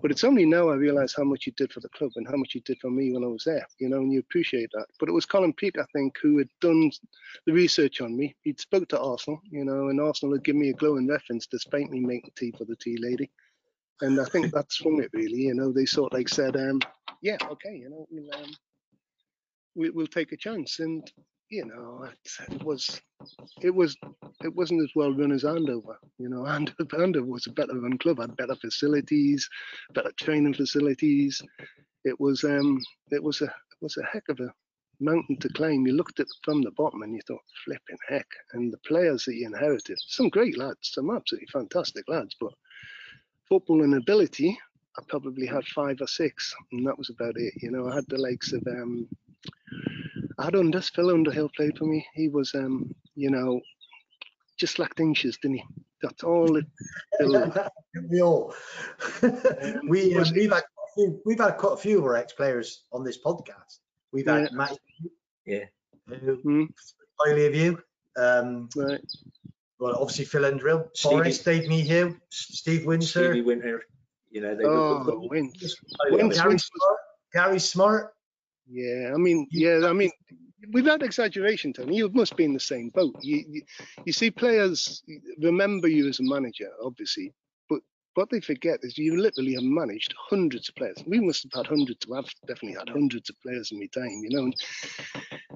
But 0.00 0.10
it's 0.10 0.24
only 0.24 0.46
now 0.46 0.68
I 0.68 0.74
realise 0.74 1.14
how 1.16 1.24
much 1.24 1.44
he 1.44 1.50
did 1.52 1.72
for 1.72 1.80
the 1.80 1.88
club 1.90 2.12
and 2.16 2.26
how 2.26 2.36
much 2.36 2.52
he 2.52 2.60
did 2.60 2.78
for 2.80 2.90
me 2.90 3.12
when 3.12 3.24
I 3.24 3.28
was 3.28 3.44
there, 3.44 3.66
you 3.78 3.88
know, 3.88 3.98
and 3.98 4.12
you 4.12 4.20
appreciate 4.20 4.70
that. 4.74 4.86
But 4.98 5.08
it 5.08 5.12
was 5.12 5.26
Colin 5.26 5.52
Peake, 5.52 5.78
I 5.78 5.86
think, 5.92 6.16
who 6.22 6.38
had 6.38 6.48
done 6.60 6.90
the 7.46 7.52
research 7.52 8.00
on 8.00 8.16
me. 8.16 8.36
He'd 8.42 8.60
spoke 8.60 8.88
to 8.88 9.00
Arsenal, 9.00 9.40
you 9.50 9.64
know, 9.64 9.88
and 9.88 10.00
Arsenal 10.00 10.34
had 10.34 10.44
given 10.44 10.60
me 10.60 10.70
a 10.70 10.74
glowing 10.74 11.08
reference 11.08 11.46
despite 11.46 11.90
me 11.90 12.00
making 12.00 12.32
tea 12.36 12.52
for 12.56 12.64
the 12.64 12.76
tea 12.76 12.96
lady. 12.98 13.30
And 14.02 14.20
I 14.20 14.24
think 14.24 14.52
that's 14.52 14.76
from 14.76 15.00
it 15.00 15.10
really, 15.12 15.42
you 15.42 15.54
know, 15.54 15.72
they 15.72 15.84
sort 15.84 16.12
of 16.12 16.18
like 16.18 16.28
said, 16.28 16.56
um, 16.56 16.80
yeah, 17.22 17.36
okay, 17.50 17.76
you 17.76 17.90
know, 17.90 18.06
um, 18.34 18.50
we, 19.74 19.90
we'll 19.90 20.06
take 20.06 20.32
a 20.32 20.36
chance. 20.36 20.80
And, 20.80 21.10
you 21.50 21.64
know, 21.64 22.06
it, 22.50 22.62
was, 22.62 23.00
it 23.60 23.74
was, 23.74 23.96
it 24.42 24.54
wasn't 24.54 24.82
as 24.82 24.90
well 24.94 25.12
run 25.12 25.32
as 25.32 25.44
Andover, 25.44 25.98
you 26.18 26.28
know, 26.28 26.46
Andover, 26.98 27.26
was 27.26 27.46
a 27.46 27.52
better 27.52 27.78
run 27.78 27.98
club, 27.98 28.20
had 28.20 28.36
better 28.36 28.56
facilities, 28.56 29.48
better 29.94 30.12
training 30.18 30.54
facilities. 30.54 31.42
It 32.04 32.18
was, 32.18 32.44
um, 32.44 32.80
it 33.10 33.22
was 33.22 33.40
a, 33.42 33.46
it 33.46 33.82
was 33.82 33.96
a 33.96 34.04
heck 34.04 34.28
of 34.28 34.40
a 34.40 34.52
mountain 35.00 35.36
to 35.38 35.48
climb. 35.50 35.86
You 35.86 35.94
looked 35.94 36.20
at 36.20 36.26
from 36.44 36.62
the 36.62 36.70
bottom 36.72 37.02
and 37.02 37.14
you 37.14 37.20
thought, 37.26 37.40
flipping 37.64 37.98
heck. 38.08 38.26
And 38.52 38.72
the 38.72 38.78
players 38.86 39.24
that 39.24 39.34
you 39.34 39.46
inherited, 39.46 39.98
some 40.06 40.28
great 40.28 40.58
lads, 40.58 40.92
some 40.92 41.10
absolutely 41.10 41.48
fantastic 41.52 42.04
lads, 42.08 42.36
but 42.40 42.52
football 43.48 43.82
and 43.82 43.94
ability, 43.94 44.58
I 44.98 45.02
probably 45.08 45.46
had 45.46 45.64
five 45.66 45.98
or 46.00 46.06
six, 46.06 46.54
and 46.72 46.86
that 46.86 46.98
was 46.98 47.10
about 47.10 47.36
it. 47.36 47.54
You 47.56 47.70
know, 47.70 47.88
I 47.88 47.94
had 47.94 48.06
the 48.08 48.18
likes 48.18 48.52
of 48.52 48.62
um, 48.66 49.08
I 50.38 50.44
had 50.44 50.54
Unders, 50.54 50.90
Phil 50.92 51.10
Underhill 51.10 51.50
played 51.56 51.76
for 51.78 51.84
me. 51.84 52.06
He 52.14 52.28
was, 52.28 52.54
um, 52.54 52.94
you 53.14 53.30
know, 53.30 53.60
just 54.58 54.78
lacked 54.78 55.00
inches, 55.00 55.38
didn't 55.42 55.58
he? 55.58 55.64
That's 56.02 56.22
all 56.24 56.56
it. 56.56 56.64
We 58.08 58.22
all. 58.22 58.54
we, 59.88 60.14
um, 60.14 60.18
was- 60.20 60.32
we've, 60.32 60.50
had 60.52 60.62
quite 60.62 60.88
a 60.88 60.92
few, 60.94 61.20
we've 61.26 61.38
had 61.38 61.56
quite 61.58 61.72
a 61.74 61.76
few 61.76 61.98
of 61.98 62.04
our 62.04 62.16
ex-players 62.16 62.84
on 62.92 63.04
this 63.04 63.18
podcast. 63.22 63.78
We've 64.12 64.26
had 64.26 64.42
Yeah. 64.50 64.56
Matt, 64.56 64.78
Yeah. 65.44 65.64
who 66.06 66.34
Hmm. 66.36 66.64
highly 67.18 67.46
of 67.46 67.54
you. 67.54 67.82
Um, 68.16 68.68
Right. 68.76 69.00
well, 69.78 69.96
obviously 69.96 70.24
Phil 70.24 70.44
Underhill, 70.46 70.88
Stevie- 70.94 71.14
Forrest, 71.16 71.44
Dave 71.44 71.68
Meehill, 71.68 72.16
Steve 72.30 72.86
Winter, 72.86 73.06
Stevie 73.06 73.42
Winter, 73.42 73.82
you 74.30 74.40
know, 74.40 74.54
they 74.54 74.64
Oh, 74.64 75.04
were 75.04 75.28
Wince. 75.28 75.76
highly 76.00 76.16
Wince- 76.22 76.36
Gary 76.40 76.58
Smart. 76.58 76.98
Gary 77.32 77.58
Smart. 77.60 78.14
Yeah, 78.70 79.12
I 79.14 79.18
mean, 79.18 79.48
yeah, 79.52 79.82
I 79.86 79.94
mean, 79.94 80.12
without 80.72 81.02
exaggeration, 81.02 81.74
Tony, 81.74 81.96
you 81.96 82.10
must 82.10 82.36
be 82.36 82.44
in 82.44 82.54
the 82.54 82.60
same 82.60 82.90
boat. 82.90 83.16
You, 83.22 83.44
you, 83.48 83.62
you 84.06 84.12
see, 84.14 84.30
players 84.32 85.04
remember 85.40 85.88
you 85.88 86.08
as 86.08 86.20
a 86.20 86.24
manager, 86.24 86.70
obviously, 86.84 87.34
what 88.14 88.30
they 88.30 88.40
forget 88.40 88.80
is 88.82 88.98
you 88.98 89.20
literally 89.20 89.54
have 89.54 89.62
managed 89.62 90.14
hundreds 90.18 90.68
of 90.68 90.74
players. 90.74 90.96
We 91.06 91.20
must 91.20 91.44
have 91.44 91.52
had 91.52 91.66
hundreds. 91.66 92.06
I've 92.12 92.32
definitely 92.46 92.78
had 92.78 92.88
hundreds 92.88 93.30
of 93.30 93.40
players 93.40 93.70
in 93.72 93.78
my 93.78 93.86
time, 93.86 94.20
you 94.22 94.30
know. 94.30 94.44
And 94.44 94.54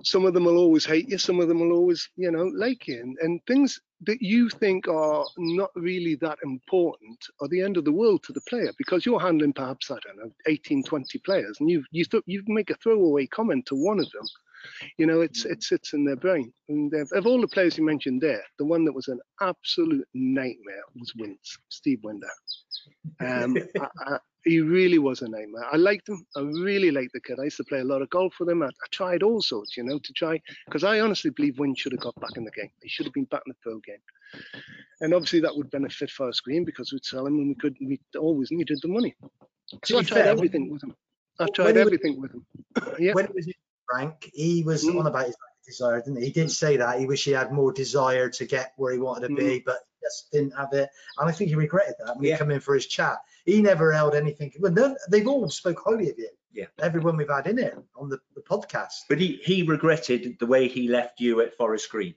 some 0.02 0.24
of 0.24 0.34
them 0.34 0.44
will 0.44 0.58
always 0.58 0.84
hate 0.84 1.08
you, 1.08 1.18
some 1.18 1.40
of 1.40 1.48
them 1.48 1.60
will 1.60 1.72
always, 1.72 2.08
you 2.16 2.30
know, 2.30 2.44
like 2.54 2.86
you, 2.88 3.00
and, 3.00 3.16
and 3.20 3.40
things 3.46 3.80
that 4.06 4.20
you 4.20 4.48
think 4.50 4.86
are 4.88 5.24
not 5.38 5.70
really 5.74 6.14
that 6.16 6.38
important 6.44 7.18
are 7.40 7.48
the 7.48 7.62
end 7.62 7.76
of 7.76 7.84
the 7.84 7.92
world 7.92 8.22
to 8.22 8.32
the 8.32 8.40
player 8.42 8.72
because 8.76 9.06
you're 9.06 9.20
handling 9.20 9.52
perhaps 9.52 9.90
I 9.90 9.96
don't 10.04 10.18
know 10.18 10.32
18, 10.46 10.84
20 10.84 11.18
players, 11.20 11.56
and 11.60 11.70
you 11.70 11.84
you 11.90 12.04
th- 12.04 12.24
you 12.26 12.42
make 12.46 12.70
a 12.70 12.76
throwaway 12.76 13.26
comment 13.26 13.66
to 13.66 13.74
one 13.74 13.98
of 13.98 14.10
them. 14.10 14.26
You 14.98 15.06
know, 15.06 15.20
it's 15.20 15.44
it 15.44 15.62
sits 15.62 15.92
in 15.92 16.04
their 16.04 16.16
brain. 16.16 16.52
And 16.68 16.92
of- 16.94 17.26
all 17.26 17.40
the 17.40 17.48
players 17.48 17.78
you 17.78 17.84
mentioned 17.84 18.20
there, 18.20 18.42
the 18.58 18.64
one 18.64 18.84
that 18.84 18.92
was 18.92 19.08
an 19.08 19.20
absolute 19.40 20.06
nightmare 20.14 20.84
was 20.98 21.12
Wince, 21.16 21.56
Steve 21.68 22.00
Winder. 22.02 22.28
Um, 23.20 23.56
I, 23.80 23.88
I, 24.06 24.18
he 24.44 24.60
really 24.60 24.98
was 24.98 25.22
a 25.22 25.28
nightmare. 25.28 25.64
I 25.72 25.76
liked 25.76 26.08
him. 26.08 26.22
I 26.36 26.40
really 26.40 26.90
liked 26.90 27.12
the 27.14 27.20
kid. 27.20 27.38
I 27.40 27.44
used 27.44 27.56
to 27.56 27.64
play 27.64 27.80
a 27.80 27.84
lot 27.84 28.02
of 28.02 28.10
golf 28.10 28.34
with 28.38 28.50
him. 28.50 28.62
I, 28.62 28.66
I 28.66 28.86
tried 28.92 29.22
all 29.22 29.40
sorts, 29.40 29.76
you 29.76 29.82
know, 29.84 29.98
to 29.98 30.12
try 30.12 30.38
because 30.66 30.84
I 30.84 31.00
honestly 31.00 31.30
believe 31.30 31.58
Wynn 31.58 31.74
should 31.74 31.92
have 31.92 32.02
got 32.02 32.14
back 32.20 32.36
in 32.36 32.44
the 32.44 32.50
game. 32.50 32.70
He 32.82 32.88
should 32.88 33.06
have 33.06 33.14
been 33.14 33.24
back 33.24 33.42
in 33.46 33.50
the 33.52 33.56
pro 33.62 33.78
game. 33.80 34.42
And 35.00 35.14
obviously 35.14 35.40
that 35.40 35.56
would 35.56 35.70
benefit 35.70 36.10
Forest 36.10 36.42
Green 36.44 36.64
because 36.64 36.92
we'd 36.92 37.04
sell 37.04 37.26
him 37.26 37.38
and 37.38 37.48
we 37.48 37.54
could 37.54 37.76
we 37.80 37.98
always 38.18 38.50
needed 38.50 38.78
the 38.82 38.88
money. 38.88 39.14
So 39.84 39.98
I 39.98 40.02
tried 40.02 40.24
fair, 40.24 40.26
everything 40.26 40.70
with 40.70 40.82
him. 40.82 40.94
I 41.40 41.46
tried 41.54 41.68
he 41.68 41.72
was- 41.72 41.86
everything 41.86 42.20
with 42.20 42.32
him. 42.34 42.46
yeah. 42.98 43.12
When 43.14 43.28
was 43.34 43.46
in 43.46 43.54
Frank, 43.88 44.30
he 44.34 44.62
was 44.64 44.84
Mm. 44.84 45.00
on 45.00 45.06
about 45.06 45.26
his 45.26 45.36
desire, 45.66 46.00
didn't 46.00 46.18
he? 46.20 46.26
He 46.26 46.32
did 46.32 46.50
say 46.50 46.76
that. 46.76 46.98
He 47.00 47.06
wished 47.06 47.24
he 47.24 47.30
had 47.32 47.52
more 47.52 47.72
desire 47.72 48.28
to 48.30 48.44
get 48.46 48.72
where 48.76 48.92
he 48.92 48.98
wanted 48.98 49.28
to 49.28 49.34
be, 49.34 49.62
but 49.64 49.78
he 50.00 50.06
just 50.06 50.30
didn't 50.32 50.52
have 50.56 50.72
it. 50.72 50.88
And 51.18 51.28
I 51.28 51.32
think 51.32 51.48
he 51.50 51.56
regretted 51.56 51.94
that 52.04 52.16
when 52.16 52.24
Yeah. 52.26 52.34
he 52.34 52.38
come 52.38 52.50
in 52.50 52.60
for 52.60 52.74
his 52.74 52.86
chat. 52.86 53.18
He 53.46 53.60
never 53.62 53.92
held 53.92 54.14
anything. 54.14 54.52
Well, 54.58 54.72
none, 54.72 54.96
they've 55.10 55.26
all 55.26 55.48
spoke 55.50 55.80
highly 55.84 56.10
of 56.10 56.18
you. 56.18 56.28
Yeah. 56.52 56.66
Everyone 56.78 57.16
we've 57.16 57.28
had 57.28 57.46
in 57.46 57.58
it 57.58 57.76
on 57.96 58.08
the, 58.08 58.20
the 58.34 58.40
podcast. 58.42 58.92
But 59.08 59.18
he, 59.20 59.40
he 59.44 59.62
regretted 59.64 60.36
the 60.38 60.46
way 60.46 60.68
he 60.68 60.88
left 60.88 61.20
you 61.20 61.40
at 61.40 61.56
Forest 61.56 61.90
Green. 61.90 62.14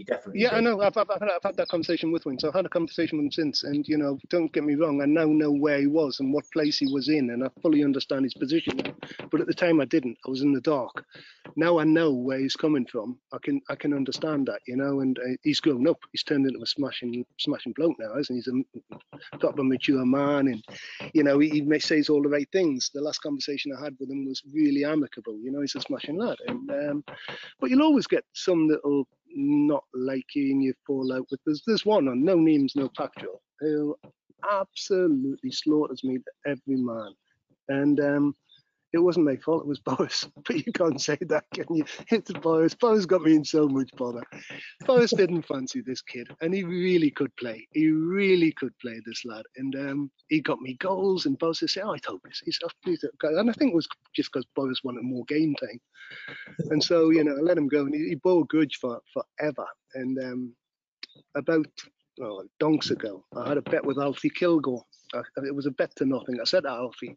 He 0.00 0.04
definitely 0.04 0.40
Yeah, 0.40 0.54
I 0.54 0.60
know. 0.60 0.80
I've, 0.80 0.96
I've, 0.96 1.10
I've, 1.10 1.20
had, 1.20 1.28
I've 1.28 1.42
had 1.42 1.56
that 1.58 1.68
conversation 1.68 2.10
with 2.10 2.24
him. 2.24 2.38
So 2.38 2.48
I've 2.48 2.54
had 2.54 2.64
a 2.64 2.70
conversation 2.70 3.18
with 3.18 3.26
him 3.26 3.32
since. 3.32 3.64
And, 3.64 3.86
you 3.86 3.98
know, 3.98 4.18
don't 4.30 4.50
get 4.50 4.64
me 4.64 4.74
wrong, 4.74 5.02
I 5.02 5.04
now 5.04 5.26
know 5.26 5.52
where 5.52 5.78
he 5.78 5.86
was 5.86 6.20
and 6.20 6.32
what 6.32 6.50
place 6.54 6.78
he 6.78 6.90
was 6.90 7.10
in. 7.10 7.28
And 7.28 7.44
I 7.44 7.48
fully 7.60 7.84
understand 7.84 8.24
his 8.24 8.32
position 8.32 8.78
now. 8.78 8.94
But 9.30 9.42
at 9.42 9.46
the 9.46 9.52
time 9.52 9.78
I 9.78 9.84
didn't. 9.84 10.16
I 10.26 10.30
was 10.30 10.40
in 10.40 10.54
the 10.54 10.60
dark. 10.62 11.04
Now 11.54 11.78
I 11.78 11.84
know 11.84 12.14
where 12.14 12.38
he's 12.38 12.56
coming 12.56 12.86
from. 12.86 13.18
I 13.30 13.38
can 13.42 13.60
I 13.68 13.74
can 13.74 13.92
understand 13.92 14.46
that, 14.46 14.60
you 14.66 14.76
know. 14.76 15.00
And 15.00 15.18
uh, 15.18 15.36
he's 15.42 15.60
grown 15.60 15.86
up. 15.86 15.98
He's 16.12 16.22
turned 16.22 16.46
into 16.46 16.62
a 16.62 16.66
smashing 16.66 17.26
smashing 17.38 17.72
bloke 17.72 17.96
now, 17.98 18.16
isn't 18.18 18.34
he? 18.34 18.40
He's 18.40 18.48
a 19.32 19.38
proper 19.38 19.62
mature 19.62 20.06
man. 20.06 20.48
And, 20.48 20.64
you 21.12 21.24
know, 21.24 21.38
he, 21.40 21.50
he 21.50 21.60
may 21.60 21.78
says 21.78 22.08
all 22.08 22.22
the 22.22 22.28
right 22.30 22.48
things. 22.52 22.90
The 22.94 23.02
last 23.02 23.18
conversation 23.18 23.76
I 23.76 23.84
had 23.84 23.96
with 24.00 24.10
him 24.10 24.26
was 24.26 24.42
really 24.50 24.82
amicable. 24.82 25.38
You 25.42 25.52
know, 25.52 25.60
he's 25.60 25.74
a 25.74 25.82
smashing 25.82 26.16
lad. 26.16 26.38
And 26.46 26.70
um, 26.70 27.04
But 27.60 27.68
you'll 27.68 27.82
always 27.82 28.06
get 28.06 28.24
some 28.32 28.68
little 28.68 29.06
not 29.34 29.84
like 29.94 30.24
you 30.34 30.74
fall 30.86 31.12
out 31.12 31.26
with 31.30 31.40
there's 31.46 31.62
there's 31.66 31.86
one 31.86 32.08
on 32.08 32.24
no 32.24 32.34
names 32.34 32.74
no 32.76 32.88
patrol 32.96 33.40
who 33.60 33.96
absolutely 34.50 35.50
slaughters 35.50 36.02
me 36.04 36.18
to 36.18 36.50
every 36.50 36.76
man. 36.76 37.12
And 37.68 38.00
um 38.00 38.34
it 38.92 38.98
wasn't 38.98 39.26
my 39.26 39.36
fault 39.36 39.62
it 39.62 39.68
was 39.68 39.78
Boris. 39.96 40.26
But 40.46 40.66
you 40.66 40.72
can't 40.72 41.00
say 41.00 41.18
that 41.28 41.44
can 41.54 41.74
you? 41.74 41.84
It's 42.10 42.32
Boris. 42.32 42.74
Boris 42.74 43.06
got 43.06 43.22
me 43.22 43.34
in 43.34 43.44
so 43.44 43.68
much 43.68 43.90
bother. 43.96 44.22
Boris 44.86 45.12
didn't 45.12 45.46
fancy 45.46 45.80
this 45.80 46.02
kid 46.02 46.28
and 46.40 46.52
he 46.52 46.64
really 46.64 47.10
could 47.10 47.34
play. 47.36 47.66
He 47.72 47.90
really 47.90 48.52
could 48.52 48.76
play 48.78 49.00
this 49.06 49.24
lad. 49.24 49.44
And 49.56 49.74
um 49.76 50.10
he 50.28 50.40
got 50.40 50.60
me 50.60 50.74
goals 50.74 51.26
and 51.26 51.38
Boris 51.38 51.62
said 51.66 51.84
oh 51.84 51.92
I 51.92 51.98
told 51.98 52.20
this 52.24 52.42
he's 52.44 52.58
please 52.82 53.00
don't 53.00 53.38
and 53.38 53.50
I 53.50 53.52
think 53.52 53.72
it 53.72 53.76
was 53.76 53.88
just 54.14 54.32
because 54.32 54.46
Boris 54.54 54.82
wanted 54.84 55.04
more 55.04 55.24
game 55.26 55.54
time. 55.56 55.80
And 56.70 56.82
so 56.82 57.10
you 57.10 57.24
know 57.24 57.36
I 57.36 57.40
let 57.40 57.58
him 57.58 57.68
go 57.68 57.82
and 57.82 57.94
he, 57.94 58.10
he 58.10 58.14
bore 58.16 58.42
a 58.42 58.46
grudge 58.46 58.78
for 58.80 59.00
forever. 59.12 59.66
And 59.94 60.18
um 60.18 60.54
about 61.36 61.66
oh, 62.22 62.44
donks 62.58 62.90
ago 62.90 63.24
I 63.36 63.48
had 63.48 63.58
a 63.58 63.62
bet 63.62 63.84
with 63.84 63.98
Alfie 63.98 64.30
Kilgore 64.30 64.84
it 65.44 65.54
was 65.54 65.66
a 65.66 65.70
bet 65.70 65.94
to 65.96 66.04
nothing. 66.04 66.40
I 66.40 66.44
said 66.44 66.62
to 66.64 66.70
Alfie 66.70 67.16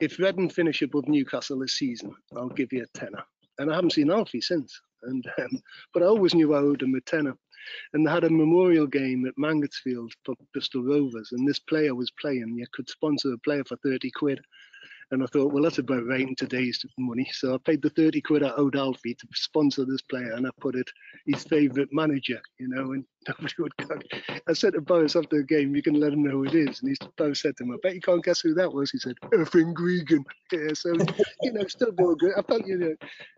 if 0.00 0.18
Reading 0.18 0.48
finish 0.48 0.82
above 0.82 1.08
Newcastle 1.08 1.58
this 1.58 1.74
season 1.74 2.14
I'll 2.36 2.48
give 2.48 2.72
you 2.72 2.84
a 2.84 2.98
tenner. 2.98 3.22
And 3.58 3.70
I 3.70 3.74
haven't 3.74 3.92
seen 3.92 4.10
Alfie 4.10 4.40
since. 4.40 4.80
And 5.02 5.24
um, 5.38 5.62
but 5.92 6.02
I 6.02 6.06
always 6.06 6.34
knew 6.34 6.54
I 6.54 6.58
owed 6.58 6.82
him 6.82 6.94
a 6.94 7.00
tenner. 7.00 7.36
And 7.92 8.06
they 8.06 8.10
had 8.10 8.24
a 8.24 8.30
memorial 8.30 8.86
game 8.86 9.24
at 9.26 9.36
Mangotsfield 9.36 10.10
for 10.24 10.34
Bristol 10.52 10.82
Rovers. 10.82 11.30
And 11.32 11.46
this 11.46 11.60
player 11.60 11.94
was 11.94 12.10
playing. 12.20 12.56
You 12.56 12.66
could 12.72 12.88
sponsor 12.88 13.32
a 13.32 13.38
player 13.38 13.62
for 13.64 13.76
30 13.76 14.10
quid 14.10 14.40
and 15.12 15.22
I 15.22 15.26
thought, 15.26 15.52
well, 15.52 15.62
that's 15.62 15.78
about 15.78 16.06
right 16.06 16.26
in 16.26 16.34
today's 16.34 16.84
money. 16.98 17.28
So 17.32 17.54
I 17.54 17.58
paid 17.58 17.82
the 17.82 17.90
30 17.90 18.22
quid 18.22 18.42
I 18.42 18.50
owed 18.56 18.76
Alfie 18.76 19.14
to 19.14 19.26
sponsor 19.34 19.84
this 19.84 20.00
player, 20.00 20.32
and 20.32 20.46
I 20.46 20.50
put 20.58 20.74
it 20.74 20.88
his 21.26 21.44
favourite 21.44 21.90
manager, 21.92 22.40
you 22.58 22.68
know, 22.68 22.92
and 22.92 23.04
nobody 23.28 23.54
would 23.58 23.76
go. 23.76 23.98
I 24.48 24.54
said 24.54 24.72
to 24.72 24.80
Boris 24.80 25.14
after 25.14 25.38
the 25.38 25.44
game, 25.44 25.76
you 25.76 25.82
can 25.82 26.00
let 26.00 26.14
him 26.14 26.22
know 26.22 26.30
who 26.30 26.44
it 26.44 26.54
is. 26.54 26.80
And 26.80 26.88
he's, 26.88 26.98
Boris 27.18 27.42
said 27.42 27.56
to 27.58 27.64
him, 27.64 27.72
I 27.72 27.76
bet 27.82 27.94
you 27.94 28.00
can't 28.00 28.24
guess 28.24 28.40
who 28.40 28.54
that 28.54 28.72
was. 28.72 28.90
He 28.90 28.98
said, 28.98 29.14
effing 29.32 29.74
Gregan. 29.74 30.24
Yeah, 30.52 30.74
so, 30.74 30.92
you 31.40 31.50
know, 31.54 31.66
still 31.66 31.92
good. 31.92 32.32
I 32.36 32.42
felt, 32.42 32.66
you 32.66 32.76
know, 32.76 32.94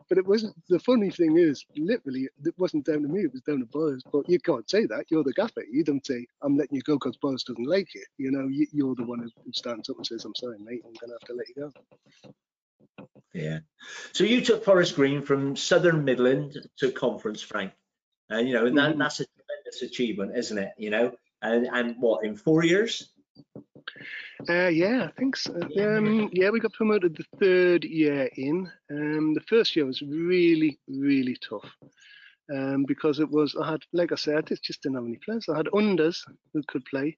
but 0.08 0.18
it 0.18 0.26
wasn't, 0.26 0.56
the 0.68 0.80
funny 0.80 1.10
thing 1.10 1.38
is, 1.38 1.64
literally, 1.76 2.28
it 2.44 2.54
wasn't 2.58 2.86
down 2.86 3.02
to 3.02 3.08
me, 3.08 3.20
it 3.20 3.32
was 3.32 3.42
down 3.42 3.60
to 3.60 3.66
Boris. 3.66 4.02
But 4.12 4.28
you 4.28 4.40
can't 4.40 4.68
say 4.68 4.86
that. 4.86 5.04
You're 5.10 5.22
the 5.22 5.32
gaffer. 5.32 5.62
You 5.70 5.84
don't 5.84 6.04
say, 6.04 6.26
I'm 6.42 6.56
letting 6.56 6.74
you 6.74 6.82
go 6.82 6.94
because 6.94 7.16
Boris 7.18 7.44
doesn't 7.44 7.68
like 7.68 7.94
you. 7.94 8.04
You 8.18 8.32
know, 8.32 8.48
you, 8.48 8.66
you're 8.72 8.96
the 8.96 9.04
one 9.04 9.20
who 9.20 9.52
stands 9.52 9.88
up 9.88 9.96
and 9.98 10.06
says, 10.06 10.24
I'm 10.24 10.34
sorry, 10.34 10.58
mate, 10.58 10.82
I'm 10.84 10.92
going 10.94 11.10
to 11.10 11.18
have 11.20 11.28
to 11.28 11.34
let 11.34 11.48
you 11.50 11.54
go. 11.54 11.63
Yeah. 13.32 13.58
So 14.12 14.24
you 14.24 14.40
took 14.40 14.64
Forest 14.64 14.94
Green 14.94 15.22
from 15.22 15.56
Southern 15.56 16.04
Midland 16.04 16.56
to 16.78 16.92
Conference, 16.92 17.42
Frank. 17.42 17.72
And, 18.30 18.48
you 18.48 18.54
know, 18.54 18.66
and 18.66 18.78
that, 18.78 18.94
Mhm. 18.94 18.98
that's 18.98 19.20
a 19.20 19.26
tremendous 19.26 19.82
achievement, 19.82 20.36
isn't 20.36 20.56
it? 20.56 20.70
You 20.78 20.90
know, 20.90 21.16
and, 21.42 21.66
and 21.66 21.96
what, 22.00 22.24
in 22.24 22.36
four 22.36 22.64
years? 22.64 23.12
Uh, 24.48 24.68
yeah, 24.68 25.04
I 25.04 25.12
think 25.18 25.36
so. 25.36 25.58
Yeah. 25.70 25.96
Um, 25.96 26.30
yeah, 26.32 26.50
we 26.50 26.60
got 26.60 26.72
promoted 26.72 27.16
the 27.16 27.24
third 27.38 27.84
year 27.84 28.30
in. 28.36 28.70
Um, 28.90 29.34
the 29.34 29.42
first 29.48 29.74
year 29.74 29.84
was 29.84 30.00
really, 30.00 30.78
really 30.88 31.36
tough 31.36 31.68
um, 32.52 32.84
because 32.84 33.18
it 33.20 33.30
was, 33.30 33.56
I 33.56 33.72
had, 33.72 33.82
like 33.92 34.12
I 34.12 34.16
said, 34.16 34.36
I 34.36 34.54
just 34.62 34.82
didn't 34.82 34.96
have 34.96 35.04
any 35.04 35.18
players. 35.24 35.48
I 35.48 35.56
had 35.56 35.66
unders 35.66 36.20
who 36.52 36.62
could 36.68 36.84
play. 36.84 37.16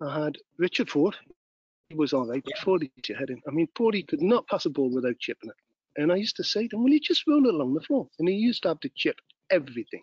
I 0.00 0.24
had 0.24 0.36
Richard 0.58 0.90
Ford, 0.90 1.16
he 1.26 1.34
was 1.94 2.12
all 2.12 2.26
right, 2.26 2.42
but 2.44 2.58
Fordy 2.58 2.90
head 3.18 3.30
in. 3.30 3.40
I 3.48 3.50
mean, 3.50 3.68
Fordy 3.76 4.02
could 4.02 4.20
not 4.22 4.46
pass 4.46 4.66
a 4.66 4.70
ball 4.70 4.90
without 4.90 5.18
chipping 5.18 5.50
it. 5.50 5.56
And 6.00 6.12
I 6.12 6.16
used 6.16 6.36
to 6.36 6.44
say 6.44 6.68
to 6.68 6.76
him, 6.76 6.84
will 6.84 6.92
you 6.92 7.00
just 7.00 7.26
roll 7.26 7.46
it 7.46 7.54
along 7.54 7.74
the 7.74 7.80
floor? 7.80 8.08
And 8.18 8.28
he 8.28 8.34
used 8.36 8.62
to 8.62 8.68
have 8.68 8.80
to 8.80 8.90
chip 8.94 9.16
everything. 9.50 10.02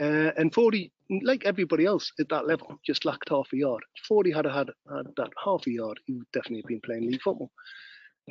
Uh, 0.00 0.32
and 0.36 0.52
Fordy, 0.52 0.90
like 1.22 1.44
everybody 1.44 1.84
else 1.86 2.12
at 2.18 2.28
that 2.30 2.46
level, 2.46 2.78
just 2.84 3.04
lacked 3.04 3.28
half 3.28 3.48
a 3.52 3.56
yard. 3.56 3.82
Fordy 4.08 4.30
had 4.32 4.44
had, 4.46 4.70
had 4.90 5.06
that 5.16 5.30
half 5.42 5.66
a 5.66 5.70
yard, 5.70 6.00
he 6.06 6.14
would 6.14 6.26
definitely 6.32 6.58
have 6.62 6.68
been 6.68 6.80
playing 6.80 7.10
league 7.10 7.22
football. 7.22 7.50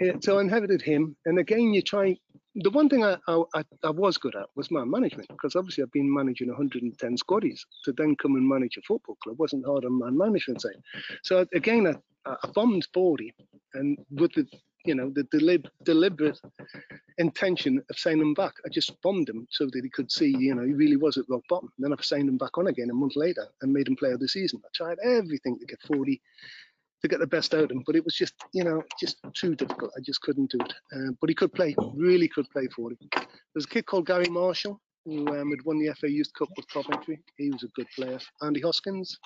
Uh, 0.02 0.14
so 0.22 0.38
I 0.38 0.42
inherited 0.42 0.82
him. 0.82 1.16
And 1.26 1.38
again, 1.40 1.74
you 1.74 1.82
try. 1.82 2.18
The 2.56 2.70
one 2.70 2.90
thing 2.90 3.04
I, 3.04 3.18
I, 3.28 3.42
I- 3.56 3.64
I 3.84 3.90
was 3.92 4.18
good 4.18 4.36
at 4.36 4.48
was 4.56 4.72
man 4.72 4.90
management, 4.90 5.28
because 5.30 5.56
obviously 5.56 5.84
I've 5.84 5.92
been 5.92 6.14
managing 6.14 6.48
110 6.50 7.16
squaddies. 7.18 7.62
To 7.86 7.94
then 7.94 8.16
come 8.16 8.36
and 8.36 8.48
manage 8.48 8.78
a 8.78 8.82
football 8.82 9.16
club 9.24 9.38
wasn't 9.40 9.66
hard 9.66 9.86
on 9.86 9.98
man 10.00 10.18
management 10.18 10.62
side. 10.62 10.76
So 11.24 11.46
again, 11.54 11.88
I, 11.88 11.96
I 12.26 12.48
bombed 12.54 12.88
Fordy, 12.94 13.34
and 13.74 13.98
with 14.12 14.34
the 14.34 14.48
you 14.86 14.96
know 14.96 15.12
the 15.14 15.24
delib- 15.26 15.70
deliberate 15.84 16.40
intention 17.18 17.82
of 17.90 17.98
signing 17.98 18.22
him 18.22 18.34
back. 18.34 18.54
I 18.66 18.70
just 18.70 19.00
bombed 19.02 19.30
him 19.30 19.48
so 19.50 19.66
that 19.66 19.84
he 19.84 19.90
could 19.90 20.12
see, 20.12 20.36
you 20.38 20.56
know, 20.56 20.64
he 20.64 20.74
really 20.74 20.98
was 20.98 21.18
at 21.18 21.26
rock 21.30 21.44
bottom. 21.50 21.72
Then 21.78 21.94
I've 21.94 22.04
signed 22.04 22.30
him 22.30 22.38
back 22.38 22.58
on 22.58 22.68
again 22.68 22.90
a 22.90 22.94
month 22.94 23.16
later 23.16 23.48
and 23.62 23.72
made 23.72 23.88
him 23.88 23.96
play 23.96 24.12
of 24.12 24.20
the 24.20 24.28
season. 24.28 24.62
I 24.66 24.70
tried 24.74 24.98
everything 25.04 25.58
to 25.60 25.66
get 25.66 25.82
Fordy, 25.84 26.22
to 27.02 27.08
get 27.08 27.20
the 27.20 27.28
best 27.28 27.54
out 27.54 27.66
of 27.66 27.72
him, 27.72 27.84
but 27.86 27.96
it 27.96 28.04
was 28.04 28.16
just, 28.16 28.34
you 28.54 28.64
know, 28.64 28.84
just 29.00 29.18
too 29.34 29.56
difficult. 29.56 29.92
I 29.98 30.02
just 30.02 30.22
couldn't 30.22 30.52
do 30.52 30.58
it. 30.62 30.74
Uh, 30.94 31.12
but 31.20 31.30
he 31.30 31.36
could 31.36 31.54
play, 31.54 31.76
really 31.94 32.28
could 32.28 32.50
play 32.50 32.68
Fordy. 32.76 32.98
There's 33.54 33.66
a 33.66 33.70
kid 33.70 33.86
called 33.86 34.08
Gary 34.08 34.30
Marshall. 34.30 34.80
Who 35.06 35.28
um, 35.28 35.50
had 35.50 35.66
won 35.66 35.80
the 35.80 35.94
FA 35.96 36.10
Youth 36.10 36.32
Cup 36.38 36.50
with 36.56 36.68
Coventry. 36.68 37.20
He 37.38 37.50
was 37.50 37.64
a 37.64 37.68
good 37.76 37.88
player. 37.96 38.20
Andy 38.42 38.62
Hoskins, 38.62 39.18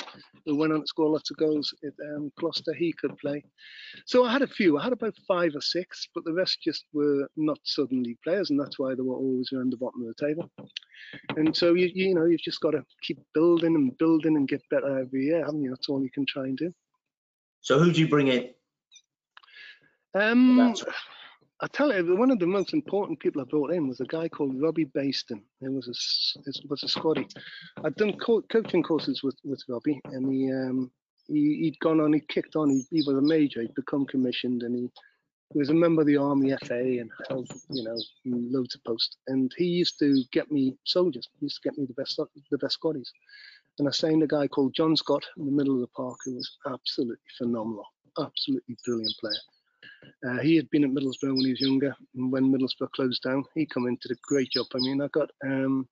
who 0.45 0.55
went 0.55 0.73
on 0.73 0.81
to 0.81 0.87
score 0.87 1.09
lots 1.09 1.31
of 1.31 1.37
goals 1.37 1.73
at 1.83 1.93
um, 2.15 2.31
Gloucester. 2.39 2.73
He 2.73 2.93
could 2.93 3.17
play. 3.17 3.43
So 4.05 4.25
I 4.25 4.31
had 4.31 4.41
a 4.41 4.47
few. 4.47 4.77
I 4.77 4.83
had 4.83 4.93
about 4.93 5.15
five 5.27 5.51
or 5.55 5.61
six, 5.61 6.07
but 6.15 6.23
the 6.23 6.33
rest 6.33 6.59
just 6.61 6.85
were 6.93 7.27
not 7.35 7.59
Southern 7.63 8.03
League 8.03 8.21
players, 8.23 8.49
and 8.49 8.59
that's 8.59 8.79
why 8.79 8.95
they 8.95 9.01
were 9.01 9.15
always 9.15 9.49
around 9.53 9.71
the 9.71 9.77
bottom 9.77 10.01
of 10.01 10.15
the 10.15 10.25
table. 10.25 10.49
And 11.35 11.55
so 11.55 11.73
you 11.73 11.91
you 11.93 12.15
know 12.15 12.25
you've 12.25 12.41
just 12.41 12.61
got 12.61 12.71
to 12.71 12.83
keep 13.01 13.19
building 13.33 13.75
and 13.75 13.97
building 13.97 14.37
and 14.37 14.47
get 14.47 14.61
better 14.69 14.99
every 14.99 15.25
year, 15.25 15.43
haven't 15.43 15.63
you? 15.63 15.69
That's 15.69 15.89
all 15.89 16.01
you 16.01 16.11
can 16.11 16.25
try 16.25 16.43
and 16.43 16.57
do. 16.57 16.71
So 17.61 17.79
who 17.79 17.91
do 17.91 17.99
you 17.99 18.07
bring 18.07 18.27
in? 18.27 18.49
Um, 20.13 20.73
I 21.61 21.67
tell 21.67 21.93
you, 21.93 22.15
one 22.17 22.31
of 22.31 22.39
the 22.39 22.45
most 22.47 22.73
important 22.73 23.19
people 23.19 23.41
I 23.41 23.45
brought 23.45 23.71
in 23.71 23.87
was 23.87 24.01
a 24.01 24.05
guy 24.05 24.27
called 24.27 24.61
Robbie 24.61 24.85
Baston. 24.85 25.41
He 25.61 25.69
was 25.69 25.87
a 25.87 25.91
is- 26.49 26.61
was 26.69 26.83
a 26.83 26.89
Scotty. 26.89 27.27
I'd 27.83 27.95
done 27.95 28.17
co- 28.17 28.41
coaching 28.43 28.83
courses 28.83 29.23
with 29.23 29.37
with 29.45 29.63
Robbie, 29.69 30.01
and 30.05 30.31
he 30.31 30.51
um 30.51 30.91
he, 31.27 31.57
he'd 31.63 31.79
gone 31.79 32.01
on, 32.01 32.13
he 32.13 32.19
kicked 32.19 32.55
on. 32.57 32.69
He, 32.69 32.85
he 32.91 33.03
was 33.07 33.17
a 33.17 33.21
major. 33.21 33.61
He'd 33.61 33.73
become 33.73 34.05
commissioned, 34.05 34.63
and 34.63 34.75
he, 34.75 34.91
he 35.53 35.59
was 35.59 35.69
a 35.69 35.73
member 35.73 36.01
of 36.01 36.07
the 36.07 36.17
Army 36.17 36.53
FA 36.65 36.99
and 36.99 37.09
held 37.29 37.49
you 37.69 37.83
know 37.85 37.97
loads 38.25 38.75
of 38.75 38.83
posts. 38.83 39.17
And 39.27 39.51
he 39.57 39.65
used 39.65 39.97
to 39.99 40.23
get 40.33 40.51
me 40.51 40.77
soldiers. 40.83 41.29
He 41.39 41.45
used 41.45 41.61
to 41.63 41.69
get 41.69 41.77
me 41.77 41.85
the 41.85 41.93
best 41.93 42.19
the 42.51 42.57
best 42.57 42.73
Scotties. 42.75 43.11
And 43.79 43.87
I 43.87 43.91
signed 43.91 44.23
a 44.23 44.27
guy 44.27 44.47
called 44.47 44.75
John 44.75 44.95
Scott 44.97 45.25
in 45.37 45.45
the 45.45 45.51
middle 45.51 45.75
of 45.75 45.81
the 45.81 45.87
park, 45.87 46.17
who 46.25 46.35
was 46.35 46.57
absolutely 46.67 47.29
phenomenal, 47.37 47.85
absolutely 48.19 48.77
brilliant 48.85 49.13
player. 49.19 49.54
Uh, 50.27 50.39
he 50.39 50.55
had 50.55 50.69
been 50.69 50.83
at 50.83 50.89
Middlesbrough 50.89 51.35
when 51.35 51.45
he 51.45 51.51
was 51.51 51.61
younger, 51.61 51.95
and 52.15 52.31
when 52.31 52.51
Middlesbrough 52.51 52.91
closed 52.91 53.21
down, 53.23 53.43
he 53.53 53.65
come 53.65 53.87
in 53.87 53.97
did 54.01 54.11
a 54.11 54.19
great 54.23 54.51
job. 54.51 54.67
I 54.73 54.79
mean, 54.79 55.01
I 55.01 55.07
got 55.09 55.31
um, 55.43 55.87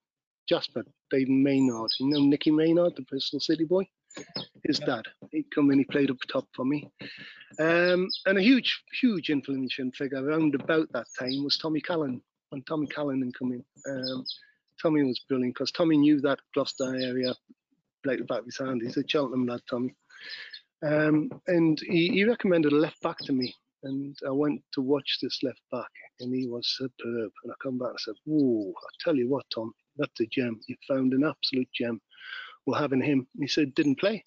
Jasper 0.47 0.84
Baden 1.10 1.43
Maynard, 1.43 1.89
you 1.99 2.10
know 2.10 2.21
Nicky 2.21 2.52
Maynard, 2.52 2.95
the 2.95 3.04
Bristol 3.04 3.39
City 3.39 3.65
boy, 3.65 3.88
his 4.63 4.80
dad. 4.80 5.06
He 5.32 5.45
come 5.54 5.71
in, 5.71 5.80
he 5.80 5.86
played 5.86 6.12
up 6.12 6.17
top 6.32 6.47
for 6.56 6.65
me, 6.65 6.89
um, 7.60 8.10
and 8.26 8.38
a 8.38 8.41
huge, 8.41 8.84
huge 8.99 9.30
influential 9.30 9.91
figure 9.91 10.23
around 10.23 10.56
about 10.56 10.91
that 10.93 11.08
time 11.17 11.43
was 11.43 11.58
Tommy 11.58 11.82
Callan. 11.82 12.21
When 12.49 12.62
Tommy 12.63 12.88
Callan 12.88 13.32
come 13.38 13.54
in, 13.54 13.65
um, 13.89 14.26
Tommy 14.82 15.04
was 15.04 15.19
brilliant 15.28 15.56
because 15.56 15.71
Tommy 15.71 15.97
knew 15.97 16.21
that 16.21 16.39
Gloucester 16.54 16.95
area 16.95 17.34
like 18.06 18.19
the 18.19 18.26
back 18.26 18.39
of 18.39 18.45
his 18.45 18.58
hand. 18.58 18.82
He's 18.82 18.97
a 18.97 19.08
Cheltenham 19.08 19.47
lad, 19.47 19.62
Tommy. 19.69 19.95
Um, 20.84 21.30
and 21.47 21.80
he, 21.80 22.10
he 22.10 22.26
recommended 22.26 22.73
a 22.73 22.76
left 22.76 23.02
back 23.02 23.17
to 23.19 23.34
me. 23.34 23.56
And 23.84 24.15
I 24.26 24.32
went 24.32 24.62
to 24.74 24.82
watch 24.82 25.19
this 25.22 25.43
left 25.43 25.62
back, 25.72 25.91
and 26.19 26.34
he 26.34 26.48
was 26.48 26.76
superb. 26.78 27.32
And 27.43 27.52
I 27.52 27.56
come 27.62 27.78
back 27.78 27.89
and 27.89 27.98
I 28.00 28.04
said, 28.04 28.15
"Whoa! 28.26 28.72
I 28.72 28.89
tell 29.00 29.15
you 29.15 29.30
what, 29.30 29.46
Tom, 29.54 29.74
that's 29.98 30.19
a 30.19 30.26
gem. 30.26 30.60
You 30.67 30.76
found 30.88 31.13
an 31.13 31.24
absolute 31.26 31.69
gem. 31.74 32.02
We're 32.65 32.80
having 32.80 33.02
him." 33.02 33.28
And 33.34 33.43
he 33.43 33.48
said, 33.48 33.76
"Didn't 33.76 34.00
play." 34.00 34.24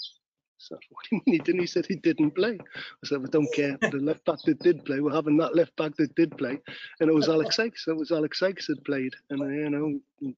So 0.58 0.76
what 0.88 1.04
do 1.04 1.16
you 1.16 1.22
mean 1.26 1.34
he 1.34 1.38
didn't? 1.38 1.60
He 1.60 1.66
said 1.66 1.86
he 1.86 1.96
didn't 1.96 2.32
play. 2.32 2.58
I 2.74 3.06
said, 3.06 3.22
"We 3.22 3.28
don't 3.28 3.52
care. 3.52 3.76
The 3.80 3.98
left 3.98 4.24
back 4.24 4.38
that 4.46 4.58
did 4.60 4.84
play, 4.84 5.00
we're 5.00 5.12
having 5.14 5.36
that 5.38 5.54
left 5.54 5.76
back 5.76 5.94
that 5.96 6.14
did 6.14 6.36
play." 6.36 6.58
And 7.00 7.10
it 7.10 7.14
was 7.14 7.28
Alex 7.28 7.56
Sykes. 7.56 7.86
It 7.86 7.96
was 7.96 8.10
Alex 8.10 8.38
Sykes 8.38 8.66
that 8.68 8.84
played, 8.84 9.12
and 9.30 9.40
you 9.40 9.70
know, 9.70 10.34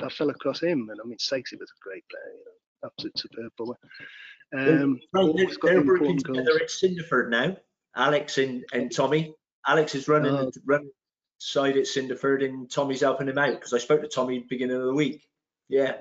I 0.00 0.08
fell 0.08 0.30
across 0.30 0.60
him. 0.60 0.88
And 0.90 1.00
I 1.00 1.06
mean, 1.06 1.18
Sykes, 1.18 1.50
he 1.50 1.56
was 1.56 1.70
a 1.70 1.82
great 1.82 2.04
player. 2.08 2.34
You 2.36 2.44
know, 2.44 2.88
absolute 2.88 3.18
superb 3.18 3.52
player. 3.56 4.82
Um, 4.82 5.00
always 5.16 5.56
they're, 5.62 5.74
they're 5.74 5.84
working 5.84 6.18
together 6.18 6.56
at 6.60 6.68
Cinderford 6.68 7.28
now. 7.30 7.56
Alex 7.96 8.38
and, 8.38 8.64
and 8.72 8.92
Tommy. 8.94 9.34
Alex 9.66 9.94
is 9.94 10.08
running 10.08 10.34
Oh. 10.34 10.50
running 10.64 10.90
side 11.38 11.76
at 11.76 11.84
Cinderford, 11.84 12.44
and 12.44 12.70
Tommy's 12.70 13.00
helping 13.00 13.28
him 13.28 13.38
out 13.38 13.54
because 13.54 13.72
I 13.72 13.78
spoke 13.78 14.00
to 14.02 14.08
Tommy 14.08 14.40
beginning 14.48 14.76
of 14.76 14.84
the 14.84 14.94
week. 14.94 15.22
Yeah, 15.68 15.96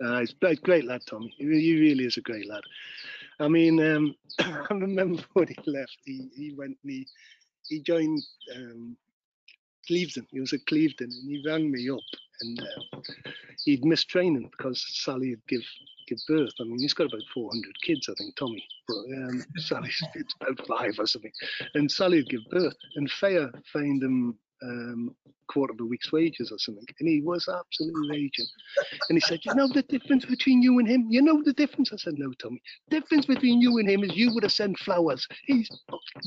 No, 0.00 0.20
he's 0.20 0.34
a 0.42 0.54
great 0.56 0.84
lad, 0.84 1.00
Tommy. 1.06 1.34
He 1.38 1.44
he 1.44 1.80
really 1.80 2.04
is 2.04 2.16
a 2.16 2.20
great 2.22 2.46
lad. 2.48 2.62
I 3.40 3.48
mean, 3.48 3.80
um, 3.80 4.14
I 4.38 4.66
remember 4.70 5.22
when 5.34 5.48
he 5.48 5.56
left, 5.70 5.96
he, 6.04 6.28
he 6.34 6.54
went 6.54 6.76
and 6.82 6.92
he, 6.92 7.06
he 7.68 7.80
joined 7.80 8.22
um, 8.54 8.96
Clevedon. 9.86 10.26
He 10.30 10.40
was 10.40 10.52
at 10.52 10.66
Clevedon 10.66 11.10
and 11.10 11.30
he 11.30 11.42
rang 11.46 11.70
me 11.70 11.88
up 11.90 12.00
and 12.40 12.60
uh, 12.60 13.00
he'd 13.64 13.84
missed 13.84 14.08
training 14.08 14.50
because 14.56 14.84
Sally 15.04 15.30
had 15.30 15.46
give 15.48 15.64
give 16.06 16.18
birth. 16.28 16.52
I 16.60 16.64
mean, 16.64 16.78
he's 16.78 16.94
got 16.94 17.08
about 17.08 17.22
400 17.34 17.82
kids, 17.82 18.08
I 18.08 18.14
think, 18.14 18.36
Tommy. 18.36 18.64
But 18.86 18.96
um, 18.96 19.44
Sally's 19.56 20.02
it's 20.14 20.34
about 20.40 20.66
five 20.66 20.94
or 20.98 21.06
something. 21.06 21.32
And 21.74 21.90
Sally 21.90 22.18
had 22.18 22.28
give 22.28 22.48
birth 22.50 22.76
and 22.94 23.10
Faya 23.10 23.52
found 23.72 24.02
him 24.02 24.38
um, 24.62 25.14
quarter 25.48 25.72
of 25.74 25.80
a 25.80 25.84
week's 25.84 26.12
wages 26.12 26.50
or 26.52 26.58
something. 26.58 26.84
And 27.00 27.08
he 27.08 27.20
was 27.22 27.48
absolutely 27.48 28.10
raging. 28.10 28.46
And 29.08 29.16
he 29.18 29.20
said, 29.20 29.40
You 29.44 29.54
know 29.54 29.68
the 29.68 29.82
difference 29.82 30.24
between 30.24 30.62
you 30.62 30.78
and 30.78 30.88
him? 30.88 31.06
You 31.10 31.22
know 31.22 31.42
the 31.44 31.52
difference? 31.52 31.92
I 31.92 31.96
said, 31.96 32.14
No, 32.18 32.32
Tommy. 32.42 32.60
Difference 32.90 33.26
between 33.26 33.60
you 33.60 33.78
and 33.78 33.88
him 33.88 34.04
is 34.04 34.16
you 34.16 34.32
would 34.34 34.42
have 34.44 34.52
sent 34.52 34.78
flowers. 34.80 35.26
He's 35.46 35.68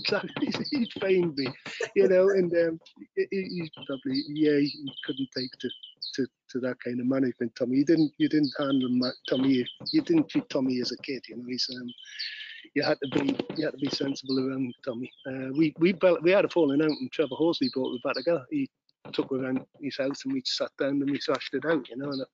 he's, 0.39 0.69
he's 0.71 0.89
famed 1.01 1.37
me, 1.37 1.47
you 1.95 2.07
know, 2.07 2.29
and 2.29 2.51
um, 2.53 2.79
he, 3.15 3.27
he- 3.31 3.49
he's 3.59 3.69
probably 3.85 4.23
yeah, 4.29 4.59
he 4.59 4.91
couldn't 5.05 5.29
take 5.35 5.51
to, 5.59 5.69
to, 6.15 6.27
to 6.51 6.59
that 6.59 6.77
kind 6.83 6.99
of 6.99 7.07
management, 7.07 7.55
Tommy. 7.57 7.77
You 7.77 7.85
didn't 7.85 8.13
you 8.17 8.29
didn't 8.29 8.53
handle 8.59 9.11
Tommy. 9.29 9.65
You 9.91 10.01
didn't 10.01 10.29
treat 10.29 10.49
Tommy 10.49 10.79
as 10.81 10.91
a 10.91 10.97
kid, 11.03 11.23
you 11.29 11.37
know. 11.37 11.45
He's 11.47 11.67
um, 11.79 11.89
you 12.73 12.83
had 12.83 12.97
to 13.03 13.19
be 13.19 13.35
you 13.57 13.65
had 13.65 13.73
to 13.73 13.77
be 13.77 13.89
sensible 13.89 14.39
around 14.39 14.73
Tommy. 14.85 15.11
Uh, 15.27 15.51
we 15.55 15.73
we 15.79 15.95
we 16.21 16.31
had 16.31 16.45
a 16.45 16.49
falling 16.49 16.81
out, 16.81 16.89
and 16.89 17.11
Trevor 17.11 17.35
Horsley 17.35 17.69
brought 17.73 17.93
us 17.93 18.01
back 18.03 18.15
together. 18.15 18.45
He 18.49 18.69
took 19.13 19.31
me 19.31 19.39
around 19.39 19.65
his 19.81 19.97
house 19.97 20.23
and 20.25 20.33
we 20.33 20.41
sat 20.45 20.69
down 20.77 21.01
and 21.01 21.09
we 21.09 21.17
thrashed 21.19 21.53
it 21.53 21.65
out, 21.65 21.87
you 21.89 21.97
know. 21.97 22.11
And 22.11 22.25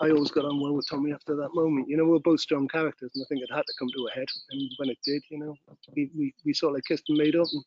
I 0.00 0.10
always 0.10 0.30
got 0.30 0.44
on 0.44 0.60
well 0.60 0.72
with 0.72 0.88
Tommy 0.88 1.12
after 1.12 1.36
that 1.36 1.54
moment. 1.54 1.88
You 1.88 1.96
know, 1.96 2.04
we 2.04 2.12
we're 2.12 2.18
both 2.20 2.40
strong 2.40 2.68
characters, 2.68 3.10
and 3.14 3.24
I 3.24 3.26
think 3.28 3.42
it 3.42 3.54
had 3.54 3.66
to 3.66 3.74
come 3.78 3.88
to 3.94 4.08
a 4.08 4.10
head. 4.12 4.28
And 4.50 4.70
when 4.78 4.90
it 4.90 4.98
did, 5.04 5.22
you 5.28 5.38
know, 5.38 5.54
we 5.94 6.10
we, 6.16 6.34
we 6.44 6.54
sort 6.54 6.76
of 6.76 6.84
kissed 6.84 7.04
and 7.08 7.18
made 7.18 7.36
up, 7.36 7.46
and 7.52 7.64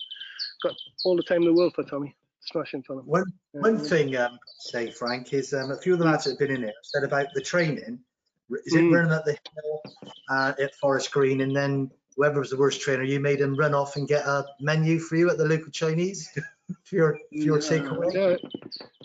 got 0.64 0.76
all 1.06 1.16
the 1.16 1.24
time 1.24 1.42
in 1.42 1.48
the 1.48 1.54
world 1.54 1.74
for 1.76 1.84
Tommy. 1.84 2.16
Smashing 2.46 2.84
for. 2.84 2.98
One, 2.98 3.32
one 3.54 3.80
thing, 3.80 4.18
um, 4.18 4.38
say 4.60 4.92
Frank, 4.92 5.34
is 5.34 5.54
um, 5.54 5.72
a 5.72 5.78
few 5.78 5.94
of 5.94 6.00
the 6.00 6.06
lads 6.06 6.26
that 6.26 6.32
have 6.32 6.40
been 6.40 6.52
in 6.52 6.64
here 6.64 6.74
said 6.84 7.06
about 7.06 7.28
the 7.34 7.42
training. 7.42 8.00
Is 8.66 8.76
it 8.76 8.84
Mm. 8.84 8.94
running 8.94 9.12
at 9.12 9.26
the 9.26 9.32
hill 9.32 9.82
uh, 10.30 10.54
at 10.60 10.76
Forest 10.76 11.12
Green, 11.12 11.42
and 11.42 11.56
then 11.56 11.90
whoever 12.16 12.40
was 12.40 12.50
the 12.50 12.58
worst 12.58 12.82
trainer, 12.82 13.04
you 13.04 13.20
made 13.20 13.42
him 13.42 13.56
run 13.56 13.74
off 13.74 13.96
and 13.96 14.08
get 14.08 14.26
a 14.26 14.46
menu 14.60 15.00
for 15.00 15.16
you 15.16 15.30
at 15.30 15.38
the 15.38 15.46
local 15.46 15.72
Chinese 15.72 16.30
for 16.84 16.96
your 16.96 17.20
for 17.30 17.38
your 17.38 17.60
takeaway. 17.60 18.14
No, 18.14 18.38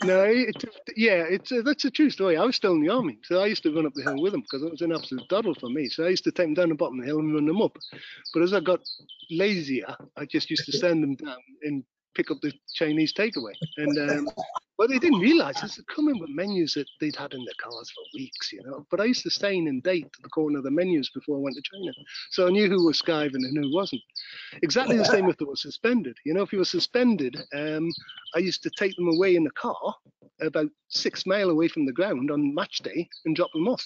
no 0.05 0.23
it, 0.25 0.65
yeah, 0.97 1.25
it's 1.29 1.51
uh, 1.51 1.63
that's 1.65 1.85
a 1.85 1.91
true 1.91 2.11
story. 2.11 2.37
I 2.37 2.45
was 2.45 2.57
still 2.57 2.73
in 2.73 2.83
the 2.83 2.91
army, 2.93 3.19
so 3.25 3.43
I 3.43 3.47
used 3.47 3.63
to 3.65 3.75
run 3.75 3.87
up 3.87 3.95
the 3.95 4.03
hill 4.03 4.21
with 4.21 4.33
them 4.33 4.43
because 4.43 4.63
it 4.63 4.71
was 4.71 4.83
an 4.83 4.93
absolute 4.93 5.29
doddle 5.29 5.55
for 5.55 5.69
me. 5.69 5.89
So 5.89 6.05
I 6.05 6.09
used 6.09 6.25
to 6.25 6.33
take 6.33 6.47
them 6.47 6.55
down 6.55 6.69
the 6.69 6.75
bottom 6.75 6.99
of 6.99 7.05
the 7.05 7.11
hill 7.11 7.21
and 7.21 7.35
run 7.35 7.47
them 7.47 7.63
up. 7.63 7.79
But 8.33 8.43
as 8.43 8.53
I 8.53 8.61
got 8.61 8.81
lazier, 9.31 9.97
I 10.17 10.25
just 10.27 10.51
used 10.51 10.67
to 10.67 10.73
send 10.79 11.03
them 11.03 11.17
down 11.17 11.39
and 11.63 11.85
pick 12.19 12.33
up 12.33 12.41
the 12.43 12.53
Chinese 12.75 13.15
takeaway. 13.15 13.55
And 13.77 13.97
um, 14.11 14.29
what 14.77 14.91
they 14.91 14.99
didn't 14.99 15.21
realise 15.21 15.63
is 15.63 15.77
they 15.77 15.83
come 15.95 16.09
in 16.09 16.19
with 16.19 16.31
menus 16.31 16.75
that 16.75 16.89
they'd 17.01 17.15
had 17.15 17.33
in 17.33 17.45
their 17.45 17.55
cars 17.63 17.91
for 17.91 18.03
weeks, 18.13 18.53
you 18.53 18.61
know. 18.65 18.85
But 18.91 19.01
I 19.01 19.05
used 19.05 19.23
to 19.23 19.31
stay 19.31 19.57
in 19.57 19.69
and 19.69 19.83
date 19.85 20.09
the 20.21 20.29
corner 20.29 20.59
of 20.59 20.65
the 20.65 20.71
menus 20.71 21.11
before 21.11 21.37
I 21.37 21.41
went 21.41 21.57
to 21.57 21.63
China, 21.63 21.93
so 22.31 22.49
I 22.49 22.51
knew 22.51 22.69
who 22.69 22.85
was 22.85 23.01
skiving 23.01 23.35
and 23.35 23.57
who 23.57 23.73
wasn't. 23.73 24.03
Exactly 24.63 24.97
the 24.97 25.05
same 25.05 25.29
if 25.31 25.37
they 25.37 25.45
were 25.45 25.57
suspended. 25.57 26.17
You 26.27 26.35
know, 26.35 26.43
if 26.43 26.53
you 26.53 26.59
were 26.59 26.65
suspended, 26.65 27.37
um, 27.55 27.89
I 28.35 28.41
used 28.41 28.65
to 28.65 28.71
take 28.71 28.97
them 28.97 29.09
away 29.09 29.37
in 29.37 29.45
the 29.45 29.51
car 29.53 29.95
about 30.41 30.71
six 30.89 31.25
mile 31.25 31.51
away 31.51 31.69
from 31.69 31.87
the 31.87 31.93
ground 31.93 32.31
on 32.31 32.55
match 32.55 32.79
day 32.79 33.09
and 33.25 33.35
drop 33.37 33.51
them 33.53 33.69
off 33.69 33.85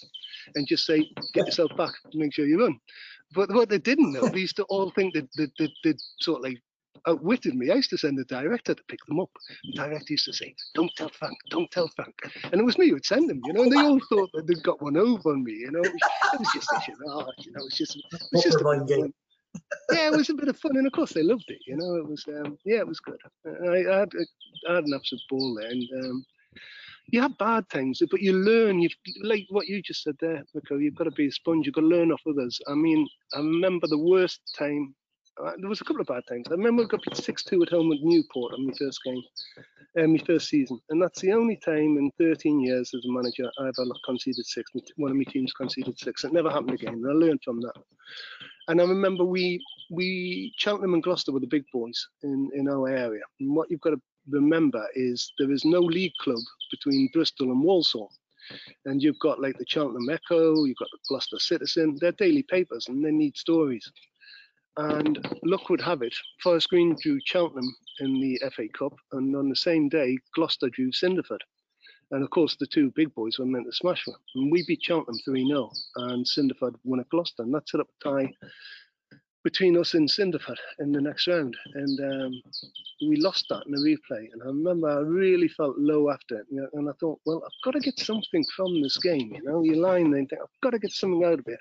and 0.54 0.66
just 0.66 0.86
say, 0.86 1.06
get 1.34 1.46
yourself 1.46 1.74
back, 1.76 1.92
make 2.14 2.32
sure 2.32 2.46
you 2.46 2.60
run. 2.60 2.78
But 3.34 3.50
what 3.52 3.68
they 3.68 3.78
didn't 3.78 4.12
know, 4.12 4.28
they 4.28 4.40
used 4.40 4.56
to 4.56 4.64
all 4.64 4.90
think 4.90 5.14
that 5.14 5.28
that 5.36 5.50
that 5.58 5.70
that 5.84 6.02
sort 6.20 6.38
of 6.38 6.44
like 6.44 6.62
outwitted 7.06 7.54
me. 7.54 7.70
I 7.70 7.74
used 7.74 7.90
to 7.90 7.98
send 7.98 8.18
the 8.18 8.24
director 8.24 8.74
to 8.74 8.82
pick 8.88 9.00
them 9.06 9.20
up. 9.20 9.30
The 9.64 9.72
director 9.72 10.12
used 10.12 10.26
to 10.26 10.32
say, 10.32 10.54
don't 10.74 10.90
tell 10.96 11.08
Frank, 11.08 11.36
don't 11.50 11.70
tell 11.70 11.88
Frank. 11.96 12.14
And 12.44 12.60
it 12.60 12.64
was 12.64 12.78
me 12.78 12.90
who'd 12.90 13.04
send 13.04 13.28
them, 13.28 13.40
you 13.44 13.52
know, 13.52 13.62
and 13.62 13.72
they 13.72 13.76
all 13.76 14.00
thought 14.08 14.30
that 14.34 14.46
they'd 14.46 14.62
got 14.62 14.82
one 14.82 14.96
over 14.96 15.32
on 15.32 15.44
me, 15.44 15.52
you 15.52 15.70
know. 15.70 15.82
It 15.82 15.92
was, 16.38 16.48
just 16.54 16.72
a 16.72 16.80
you 16.88 17.52
know, 17.52 17.68
just, 17.70 17.96
it 17.96 18.22
was 18.32 18.42
just 18.42 18.60
a 18.60 18.84
game. 18.86 19.12
yeah, 19.90 20.08
it 20.08 20.16
was 20.16 20.30
a 20.30 20.34
bit 20.34 20.48
of 20.48 20.58
fun, 20.58 20.76
and 20.76 20.86
of 20.86 20.92
course 20.92 21.12
they 21.12 21.22
loved 21.22 21.44
it. 21.48 21.58
You 21.66 21.76
know, 21.76 21.96
it 21.96 22.08
was 22.08 22.24
um, 22.28 22.56
yeah, 22.64 22.78
it 22.78 22.86
was 22.86 23.00
good. 23.00 23.20
I, 23.46 23.94
I 23.94 23.98
had 24.00 24.08
I 24.68 24.74
had 24.76 24.84
an 24.84 24.94
absolute 24.94 25.22
ball 25.28 25.54
there, 25.54 25.70
and 25.70 25.84
um, 26.04 26.24
you 27.08 27.20
have 27.20 27.36
bad 27.38 27.68
things, 27.68 28.00
but 28.10 28.20
you 28.20 28.32
learn. 28.32 28.80
You 28.80 28.88
like 29.22 29.46
what 29.50 29.66
you 29.66 29.82
just 29.82 30.02
said 30.02 30.16
there, 30.20 30.42
Rico. 30.54 30.78
You've 30.78 30.94
got 30.94 31.04
to 31.04 31.10
be 31.10 31.26
a 31.26 31.32
sponge. 31.32 31.66
You've 31.66 31.74
got 31.74 31.82
to 31.82 31.86
learn 31.86 32.12
off 32.12 32.22
others. 32.26 32.60
I 32.68 32.74
mean, 32.74 33.06
I 33.34 33.38
remember 33.38 33.86
the 33.86 33.98
worst 33.98 34.40
time. 34.58 34.94
Uh, 35.40 35.52
there 35.58 35.68
was 35.68 35.80
a 35.80 35.84
couple 35.84 36.00
of 36.00 36.06
bad 36.06 36.22
times. 36.28 36.46
I 36.48 36.52
remember 36.52 36.82
we 36.82 36.88
got 36.88 37.02
beat 37.02 37.16
six 37.16 37.42
two 37.42 37.62
at 37.62 37.70
home 37.70 37.90
at 37.92 37.98
Newport 38.02 38.52
on 38.54 38.66
my 38.66 38.72
first 38.78 39.00
game, 39.04 39.22
uh, 39.98 40.06
my 40.06 40.18
first 40.26 40.48
season, 40.48 40.78
and 40.90 41.00
that's 41.00 41.20
the 41.20 41.32
only 41.32 41.56
time 41.56 41.96
in 41.96 42.10
13 42.18 42.60
years 42.60 42.92
as 42.94 43.04
a 43.04 43.12
manager 43.12 43.50
I've 43.58 43.74
ever 43.80 43.90
conceded 44.04 44.44
six. 44.46 44.70
One 44.96 45.10
of 45.10 45.16
my 45.16 45.24
teams 45.24 45.52
conceded 45.52 45.98
six. 45.98 46.24
It 46.24 46.32
never 46.32 46.50
happened 46.50 46.72
again, 46.74 46.94
and 46.94 47.08
I 47.08 47.12
learned 47.12 47.40
from 47.44 47.60
that. 47.60 47.74
And 48.68 48.80
I 48.80 48.84
remember 48.84 49.24
we 49.24 49.64
we 49.90 50.52
Cheltenham 50.56 50.94
and 50.94 51.02
Gloucester 51.02 51.32
were 51.32 51.40
the 51.40 51.46
big 51.46 51.64
boys 51.72 52.06
in, 52.22 52.50
in 52.54 52.68
our 52.68 52.88
area. 52.88 53.22
And 53.40 53.54
what 53.54 53.70
you've 53.70 53.80
got 53.80 53.90
to 53.90 54.00
remember 54.28 54.86
is 54.94 55.32
there 55.38 55.50
is 55.50 55.64
no 55.64 55.80
league 55.80 56.14
club 56.20 56.38
between 56.70 57.10
Bristol 57.12 57.50
and 57.50 57.62
Walsall. 57.62 58.10
And 58.86 59.02
you've 59.02 59.18
got 59.20 59.40
like 59.40 59.56
the 59.58 59.64
Cheltenham 59.68 60.08
Echo, 60.10 60.64
you've 60.64 60.76
got 60.76 60.88
the 60.90 60.98
Gloucester 61.08 61.38
Citizen, 61.38 61.96
they're 62.00 62.12
daily 62.12 62.42
papers 62.42 62.86
and 62.88 63.04
they 63.04 63.12
need 63.12 63.36
stories. 63.36 63.90
And 64.76 65.18
luck 65.44 65.68
would 65.68 65.82
have 65.82 66.02
it, 66.02 66.14
Forest 66.42 66.70
Green 66.70 66.96
drew 67.02 67.18
Cheltenham 67.24 67.74
in 68.00 68.20
the 68.20 68.40
FA 68.54 68.68
Cup, 68.68 68.94
and 69.12 69.36
on 69.36 69.48
the 69.48 69.56
same 69.56 69.88
day, 69.88 70.18
Gloucester 70.34 70.70
drew 70.70 70.90
Cinderford. 70.90 71.40
And 72.10 72.22
of 72.22 72.30
course, 72.30 72.56
the 72.56 72.66
two 72.66 72.90
big 72.94 73.14
boys 73.14 73.38
were 73.38 73.46
meant 73.46 73.66
to 73.66 73.72
smash 73.72 74.04
them. 74.04 74.16
And 74.34 74.52
we 74.52 74.64
beat 74.66 74.82
Cheltenham 74.82 75.18
3 75.24 75.46
0, 75.46 75.70
and 75.96 76.26
Cinderford 76.26 76.74
won 76.84 77.00
at 77.00 77.08
Gloucester. 77.08 77.42
And 77.42 77.54
that 77.54 77.68
set 77.68 77.80
up 77.80 77.88
a 77.88 78.04
tie 78.04 78.32
between 79.44 79.76
us 79.76 79.94
and 79.94 80.08
Cinderford 80.08 80.58
in 80.78 80.92
the 80.92 81.00
next 81.00 81.26
round. 81.26 81.56
And 81.74 82.00
um, 82.00 82.42
we 83.08 83.16
lost 83.16 83.46
that 83.48 83.64
in 83.66 83.72
the 83.72 83.78
replay. 83.78 84.26
And 84.32 84.42
I 84.42 84.46
remember 84.46 84.88
I 84.88 85.00
really 85.00 85.48
felt 85.48 85.78
low 85.78 86.10
after 86.10 86.38
it. 86.38 86.46
You 86.50 86.68
and 86.74 86.88
I 86.88 86.92
thought, 87.00 87.20
well, 87.26 87.42
I've 87.44 87.64
got 87.64 87.78
to 87.78 87.80
get 87.80 87.98
something 87.98 88.44
from 88.54 88.82
this 88.82 88.98
game. 88.98 89.32
You 89.34 89.42
know, 89.42 89.62
you're 89.64 89.76
lying 89.76 90.10
there 90.10 90.20
and 90.20 90.28
think, 90.28 90.40
I've 90.40 90.60
got 90.62 90.70
to 90.70 90.78
get 90.78 90.92
something 90.92 91.24
out 91.24 91.40
of 91.40 91.46
it. 91.46 91.60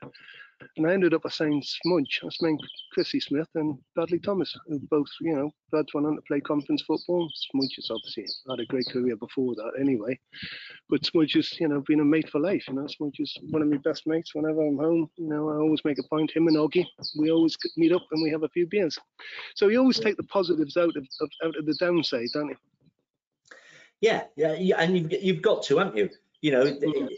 And 0.77 0.87
I 0.87 0.93
ended 0.93 1.13
up 1.13 1.21
saying 1.31 1.63
Smudge. 1.63 2.19
I 2.21 2.25
was 2.25 2.37
saying 2.39 2.59
Chrissy 2.93 3.19
Smith 3.19 3.47
and 3.55 3.77
Bradley 3.95 4.19
Thomas, 4.19 4.55
who 4.67 4.79
both, 4.89 5.07
you 5.21 5.35
know, 5.35 5.51
Brad's 5.71 5.93
went 5.93 6.07
on 6.07 6.15
to 6.15 6.21
play 6.23 6.39
conference 6.41 6.83
football. 6.83 7.29
Smudge 7.51 7.75
has 7.75 7.89
obviously 7.89 8.25
had 8.49 8.59
a 8.59 8.65
great 8.65 8.85
career 8.87 9.15
before 9.15 9.55
that 9.55 9.71
anyway. 9.79 10.19
But 10.89 11.05
Smudge 11.05 11.33
has, 11.33 11.59
you 11.59 11.67
know, 11.67 11.83
been 11.87 11.99
a 11.99 12.05
mate 12.05 12.29
for 12.29 12.39
life. 12.39 12.65
You 12.67 12.75
know, 12.75 12.87
Smudge 12.87 13.19
is 13.19 13.37
one 13.49 13.61
of 13.61 13.67
my 13.67 13.77
best 13.77 14.07
mates 14.07 14.35
whenever 14.35 14.61
I'm 14.61 14.77
home. 14.77 15.09
You 15.17 15.27
know, 15.29 15.49
I 15.49 15.55
always 15.55 15.83
make 15.85 15.99
a 15.99 16.07
point, 16.07 16.31
him 16.31 16.47
and 16.47 16.57
Oggy, 16.57 16.85
we 17.17 17.31
always 17.31 17.57
meet 17.77 17.91
up 17.91 18.03
and 18.11 18.23
we 18.23 18.29
have 18.31 18.43
a 18.43 18.49
few 18.49 18.67
beers. 18.67 18.97
So 19.55 19.67
you 19.69 19.79
always 19.79 19.99
take 19.99 20.17
the 20.17 20.23
positives 20.23 20.77
out 20.77 20.95
of, 20.95 21.07
of 21.21 21.29
out 21.43 21.57
of 21.57 21.65
the 21.65 21.75
downside, 21.79 22.27
don't 22.33 22.49
you? 22.49 22.55
Yeah, 24.01 24.23
yeah, 24.35 24.55
yeah, 24.59 24.77
and 24.79 24.97
you've 24.97 25.23
you've 25.23 25.41
got 25.41 25.63
to, 25.63 25.77
haven't 25.77 25.97
you? 25.97 26.09
You 26.41 26.51
know, 26.51 26.63
Mm. 26.65 27.09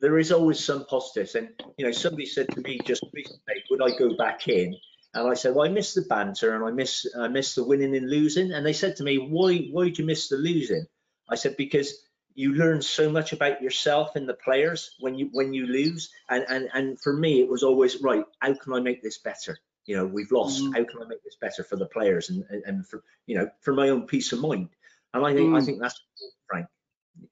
There 0.00 0.18
is 0.18 0.32
always 0.32 0.62
some 0.64 0.84
positives. 0.86 1.34
And 1.34 1.50
you 1.76 1.84
know, 1.86 1.92
somebody 1.92 2.26
said 2.26 2.48
to 2.50 2.60
me 2.60 2.80
just 2.84 3.04
recently, 3.12 3.62
would 3.70 3.82
I 3.82 3.96
go 3.98 4.16
back 4.16 4.48
in? 4.48 4.74
And 5.14 5.28
I 5.28 5.34
said, 5.34 5.54
well, 5.54 5.66
I 5.66 5.70
miss 5.72 5.94
the 5.94 6.02
banter 6.02 6.54
and 6.54 6.64
I 6.64 6.70
miss 6.70 7.06
I 7.18 7.28
miss 7.28 7.54
the 7.54 7.64
winning 7.64 7.96
and 7.96 8.08
losing. 8.08 8.52
And 8.52 8.64
they 8.64 8.72
said 8.72 8.96
to 8.96 9.02
me, 9.04 9.18
why 9.18 9.68
why 9.72 9.88
do 9.88 10.02
you 10.02 10.06
miss 10.06 10.28
the 10.28 10.36
losing? 10.36 10.86
I 11.28 11.34
said 11.34 11.56
because 11.56 11.94
you 12.34 12.54
learn 12.54 12.80
so 12.80 13.10
much 13.10 13.32
about 13.32 13.60
yourself 13.60 14.14
and 14.14 14.28
the 14.28 14.34
players 14.34 14.94
when 15.00 15.16
you 15.16 15.28
when 15.32 15.52
you 15.52 15.66
lose. 15.66 16.10
And 16.28 16.44
and 16.48 16.68
and 16.74 17.00
for 17.00 17.12
me, 17.12 17.40
it 17.40 17.48
was 17.48 17.62
always 17.62 18.00
right. 18.02 18.24
How 18.38 18.54
can 18.54 18.72
I 18.72 18.80
make 18.80 19.02
this 19.02 19.18
better? 19.18 19.58
You 19.86 19.96
know, 19.96 20.06
we've 20.06 20.30
lost. 20.30 20.62
Mm. 20.62 20.76
How 20.76 20.84
can 20.84 21.02
I 21.02 21.08
make 21.08 21.24
this 21.24 21.36
better 21.40 21.64
for 21.64 21.76
the 21.76 21.86
players 21.86 22.30
and 22.30 22.44
and- 22.64 22.86
for 22.86 23.02
you 23.26 23.36
know 23.36 23.50
for 23.60 23.74
my 23.74 23.88
own 23.88 24.06
peace 24.06 24.32
of 24.32 24.40
mind? 24.40 24.68
And 25.12 25.26
I 25.26 25.34
think 25.34 25.52
I 25.54 25.58
Mm. 25.58 25.64
think 25.66 25.80
that's 25.80 26.00
Frank. 26.46 26.66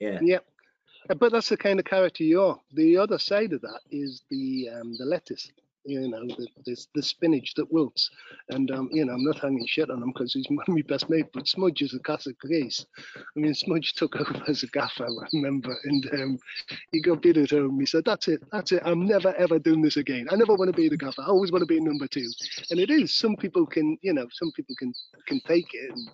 Yeah. 0.01 0.19
Yeah. 0.21 0.39
But 1.17 1.33
that's 1.33 1.49
the 1.49 1.57
kind 1.57 1.79
of 1.79 1.87
character 1.87 2.23
you 2.23 2.43
are. 2.43 2.61
The 2.75 2.97
other 2.97 3.19
side 3.19 3.53
of 3.53 3.63
that 3.63 3.81
is 3.91 4.23
the 4.31 4.69
um, 4.69 4.95
the 4.99 5.07
lettuce, 5.07 5.51
you 5.89 6.07
know, 6.07 6.27
the, 6.27 6.47
the, 6.67 6.87
the 6.95 7.03
spinach 7.03 7.55
that 7.55 7.73
wilts. 7.73 8.11
And, 8.51 8.71
um, 8.71 8.91
you 8.93 9.05
know, 9.05 9.15
I'm 9.15 9.25
not 9.25 9.39
hanging 9.39 9.67
shit 9.67 9.91
on 9.91 10.03
him 10.03 10.13
because 10.13 10.35
he's 10.35 10.47
one 10.51 10.65
of 10.69 10.75
my 10.75 10.83
best 10.83 11.09
mate, 11.09 11.27
but 11.33 11.49
Smudge 11.49 11.83
is 11.83 11.95
a 11.95 11.99
classic 12.01 12.37
case. 12.43 12.85
I 13.17 13.41
mean, 13.41 13.55
Smudge 13.55 13.95
took 13.95 14.17
over 14.21 14.43
as 14.47 14.63
a 14.63 14.67
gaffer, 14.69 15.07
I 15.07 15.27
remember, 15.33 15.75
and 15.85 16.07
um, 16.13 16.39
he 16.93 17.01
got 17.01 17.23
bid 17.23 17.39
at 17.39 17.51
home. 17.51 17.81
He 17.81 17.87
said, 17.87 18.05
that's 18.05 18.29
it, 18.29 18.43
that's 18.53 18.73
it. 18.73 18.83
I'm 18.85 19.07
never, 19.07 19.35
ever 19.37 19.59
doing 19.59 19.83
this 19.83 19.97
again. 19.97 20.27
I 20.31 20.37
never 20.37 20.55
want 20.55 20.71
to 20.71 20.77
be 20.77 20.89
the 20.89 20.97
gaffer. 20.97 21.23
I 21.23 21.29
always 21.29 21.53
want 21.53 21.63
to 21.63 21.67
be 21.67 21.81
number 21.81 22.07
two. 22.07 22.29
And 22.71 22.79
it 22.79 22.91
is, 22.91 23.15
some 23.15 23.37
people 23.37 23.67
can, 23.67 23.97
you 24.03 24.13
know, 24.13 24.27
some 24.33 24.53
people 24.53 24.75
can, 24.79 24.93
can 25.27 25.41
take 25.47 25.69
it 25.73 25.91
and 25.91 26.11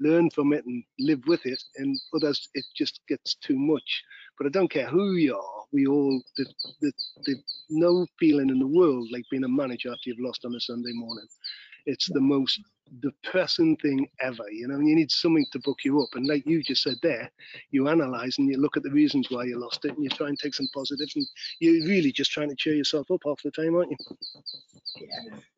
learn 0.00 0.28
from 0.30 0.52
it 0.52 0.64
and 0.66 0.84
live 0.98 1.22
with 1.26 1.46
it, 1.46 1.62
and 1.76 1.98
others, 2.14 2.48
it 2.54 2.64
just 2.76 3.00
gets 3.08 3.34
too 3.36 3.56
much 3.56 4.02
but 4.38 4.46
I 4.46 4.50
don't 4.50 4.70
care 4.70 4.86
who 4.86 5.12
you 5.12 5.36
are. 5.36 5.64
We 5.72 5.86
all, 5.86 6.22
the, 6.36 6.46
the, 6.80 6.92
the 7.24 7.36
no 7.70 8.06
feeling 8.18 8.50
in 8.50 8.58
the 8.58 8.66
world 8.66 9.08
like 9.12 9.24
being 9.30 9.44
a 9.44 9.48
manager 9.48 9.90
after 9.90 10.10
you've 10.10 10.20
lost 10.20 10.44
on 10.44 10.54
a 10.54 10.60
Sunday 10.60 10.92
morning. 10.92 11.26
It's 11.86 12.08
the 12.08 12.20
most 12.20 12.60
depressing 13.00 13.76
thing 13.76 14.08
ever, 14.20 14.44
you 14.50 14.68
know. 14.68 14.78
You 14.78 14.94
need 14.94 15.10
something 15.10 15.44
to 15.52 15.58
book 15.60 15.78
you 15.84 16.00
up, 16.02 16.10
and 16.14 16.26
like 16.26 16.46
you 16.46 16.62
just 16.62 16.82
said 16.82 16.96
there, 17.02 17.30
you 17.70 17.88
analyze 17.88 18.38
and 18.38 18.48
you 18.48 18.56
look 18.58 18.76
at 18.76 18.82
the 18.82 18.90
reasons 18.90 19.28
why 19.30 19.44
you 19.44 19.58
lost 19.58 19.84
it, 19.84 19.94
and 19.94 20.02
you 20.02 20.10
try 20.10 20.28
and 20.28 20.38
take 20.38 20.54
some 20.54 20.68
positives, 20.74 21.16
and 21.16 21.26
you're 21.60 21.86
really 21.86 22.12
just 22.12 22.30
trying 22.30 22.48
to 22.48 22.56
cheer 22.56 22.74
yourself 22.74 23.10
up 23.10 23.20
half 23.26 23.42
the 23.42 23.50
time, 23.50 23.74
aren't 23.74 23.90
you? 23.90 23.96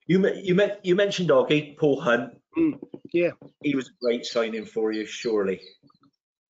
You 0.06 0.26
you 0.36 0.54
met 0.54 0.84
you 0.84 0.94
mentioned 0.94 1.30
Oggy 1.30 1.76
Paul 1.76 2.00
Hunt. 2.00 2.36
Mm, 2.56 2.78
yeah. 3.12 3.30
He 3.62 3.74
was 3.74 3.88
a 3.88 3.92
great 4.00 4.24
signing 4.24 4.64
for 4.64 4.92
you, 4.92 5.04
surely. 5.06 5.60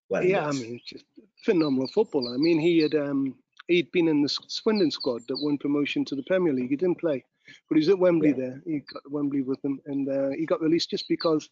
Well, 0.09 0.25
yeah, 0.25 0.47
I 0.47 0.53
mean, 0.53 0.81
just 0.87 1.05
phenomenal 1.47 1.89
footballer. 1.89 2.35
I 2.35 2.37
mean, 2.47 2.59
he 2.61 2.79
had 2.85 2.95
um, 2.95 3.35
he'd 3.69 3.91
been 3.93 4.09
in 4.09 4.23
the 4.23 4.29
Swindon 4.29 4.91
squad 4.91 5.23
that 5.29 5.39
won 5.41 5.57
promotion 5.59 6.05
to 6.07 6.15
the 6.15 6.23
Premier 6.25 6.53
League. 6.53 6.69
He 6.71 6.77
didn't 6.77 7.01
play, 7.01 7.25
but 7.69 7.77
he 7.77 7.81
was 7.81 7.89
at 7.89 7.99
Wembley 7.99 8.31
Yeah. 8.31 8.41
there. 8.43 8.63
He 8.67 8.81
got 8.93 9.11
Wembley 9.11 9.43
with 9.43 9.61
them, 9.63 9.81
and 9.87 10.09
uh, 10.09 10.31
he 10.39 10.45
got 10.45 10.61
released 10.61 10.91
just 10.91 11.09
because 11.09 11.49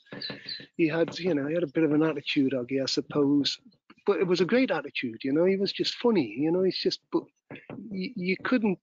he 0.77 0.87
had, 0.89 1.19
you 1.19 1.35
know, 1.35 1.47
he 1.47 1.55
had 1.55 1.63
a 1.63 1.75
bit 1.77 1.85
of 1.85 1.93
an 1.93 2.03
attitude, 2.03 2.53
Oggy, 2.53 2.83
I 2.83 2.87
suppose. 2.87 3.59
But 4.07 4.21
it 4.21 4.27
was 4.27 4.43
a 4.43 4.45
great 4.53 4.71
attitude, 4.71 5.21
you 5.25 5.33
know. 5.33 5.47
He 5.47 5.57
was 5.57 5.73
just 5.73 5.95
funny, 5.95 6.29
you 6.39 6.51
know. 6.53 6.63
He's 6.63 6.79
just, 6.79 7.01
but 7.11 7.25
you, 7.91 8.11
you 8.17 8.37
couldn't, 8.45 8.79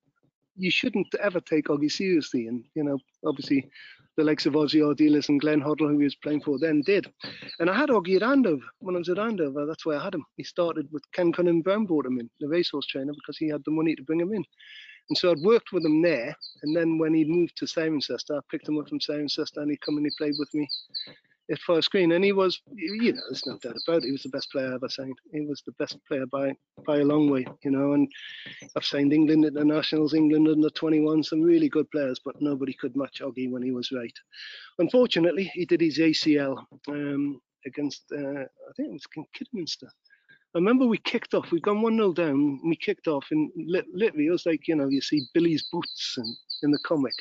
you 0.56 0.72
shouldn't 0.72 1.14
ever 1.28 1.40
take 1.40 1.68
Oggy 1.68 1.92
seriously, 1.92 2.48
and 2.48 2.64
you 2.76 2.84
know, 2.84 2.98
obviously. 3.26 3.70
The 4.18 4.24
likes 4.24 4.46
of 4.46 4.54
Ossie 4.54 4.82
Ardiles 4.82 5.30
and 5.30 5.40
Glenn 5.40 5.62
Hoddle, 5.62 5.90
who 5.90 5.98
he 6.00 6.04
was 6.04 6.16
playing 6.16 6.42
for 6.42 6.60
then, 6.60 6.82
did. 6.82 7.12
And 7.60 7.70
I 7.70 7.78
had 7.78 7.90
at 7.90 8.24
Andover 8.24 8.66
when 8.80 8.96
I 8.96 9.00
was 9.00 9.10
at 9.10 9.20
Andover. 9.20 9.66
That's 9.66 9.86
why 9.86 9.96
I 9.96 10.04
had 10.04 10.16
him. 10.16 10.26
He 10.36 10.44
started 10.44 10.88
with 10.92 11.10
Ken 11.14 11.32
Cunningham 11.32 11.62
Brown 11.62 11.86
brought 11.86 12.06
him 12.06 12.20
in, 12.20 12.30
the 12.40 12.48
racehorse 12.48 12.88
trainer, 12.88 13.14
because 13.14 13.38
he 13.38 13.48
had 13.48 13.64
the 13.66 13.72
money 13.72 13.96
to 13.96 14.04
bring 14.04 14.20
him 14.20 14.34
in. 14.34 14.44
And 15.10 15.18
so 15.18 15.32
I'd 15.32 15.40
worked 15.40 15.72
with 15.72 15.86
him 15.86 16.02
there. 16.02 16.36
And 16.64 16.76
then 16.76 16.98
when 16.98 17.14
he 17.14 17.26
moved 17.26 17.58
to 17.58 17.66
Cirencester, 17.66 18.38
I 18.38 18.42
picked 18.50 18.68
him 18.68 18.78
up 18.78 18.90
from 18.90 19.00
Cirencester 19.00 19.58
and 19.58 19.72
he 19.72 19.78
come 19.78 19.98
and 19.98 20.06
he 20.06 20.12
played 20.18 20.36
with 20.38 20.54
me 20.54 20.68
at 21.50 21.60
Forest 21.60 21.92
Green. 21.92 22.12
And 22.12 22.24
he 22.24 22.32
was, 22.32 22.62
you 22.74 23.14
know, 23.14 23.22
there's 23.30 23.46
no 23.46 23.58
doubt 23.58 23.78
about 23.88 24.04
it. 24.04 24.06
He 24.06 24.12
was 24.12 24.24
the 24.24 24.30
best 24.30 24.52
player 24.52 24.72
I 24.72 24.76
ever 24.76 24.90
signed. 24.90 25.18
He 25.34 25.42
was 25.42 25.62
the 25.66 25.74
best 25.74 25.98
player 26.08 26.26
by 26.26 26.54
by 26.86 27.00
a 27.00 27.06
long 27.06 27.30
way, 27.30 27.46
you 27.64 27.72
know. 27.72 27.94
And 27.94 28.08
I've 28.76 28.86
signed 28.86 29.14
England 29.14 29.46
internationals, 29.46 30.14
England 30.14 30.48
under 30.48 30.70
21, 30.70 31.24
some 31.24 31.42
really 31.42 31.70
good 31.70 31.90
players, 31.92 32.20
but 32.24 32.42
nobody 32.42 32.74
could 32.74 32.96
match 32.96 33.22
Oggy 33.22 33.52
when 33.52 33.64
he 33.64 33.72
was 33.72 33.92
right. 33.92 34.18
Unfortunately, 34.80 35.46
he 35.54 35.66
did 35.66 35.82
his 35.82 35.98
ACL 35.98 36.64
um, 36.88 37.42
against, 37.66 38.04
uh, 38.12 38.42
I 38.42 38.74
think 38.76 38.90
it 38.90 38.94
was 38.94 39.26
Kidderminster. 39.34 39.90
I 40.54 40.58
remember 40.58 40.86
we 40.86 40.98
kicked 40.98 41.34
off. 41.34 41.50
We'd 41.52 41.64
gone 41.64 41.82
one 41.82 41.96
0 41.96 42.12
down. 42.12 42.60
We 42.66 42.76
kicked 42.76 43.08
off, 43.08 43.26
and 43.32 43.50
literally 43.56 44.28
it 44.28 44.32
was 44.32 44.46
like 44.46 44.68
you 44.68 44.76
know 44.76 44.90
you 44.90 45.00
see 45.00 45.30
Billy's 45.34 45.64
boots 45.72 46.18
in 46.64 46.72
the 46.72 46.80
comic. 46.80 47.14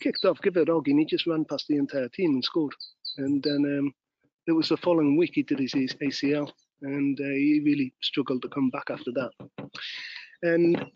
Kicked 0.00 0.26
off, 0.26 0.40
give 0.42 0.56
it 0.56 0.68
a 0.68 0.74
and 0.76 0.98
he 0.98 1.04
just 1.06 1.26
ran 1.26 1.46
past 1.46 1.66
the 1.68 1.76
entire 1.76 2.08
team 2.10 2.34
and 2.34 2.44
scored. 2.44 2.74
And 3.18 3.42
then 3.42 3.78
um, 3.78 3.92
it 4.46 4.52
was 4.52 4.68
the 4.68 4.76
following 4.76 5.16
week 5.16 5.32
he 5.34 5.42
did 5.42 5.58
his 5.58 5.74
ACL, 5.74 6.50
and 6.82 7.20
uh, 7.20 7.24
he 7.24 7.60
really 7.64 7.92
struggled 8.00 8.42
to 8.42 8.48
come 8.48 8.70
back 8.70 8.90
after 8.90 9.12
that. 9.12 9.30
And 10.42 10.86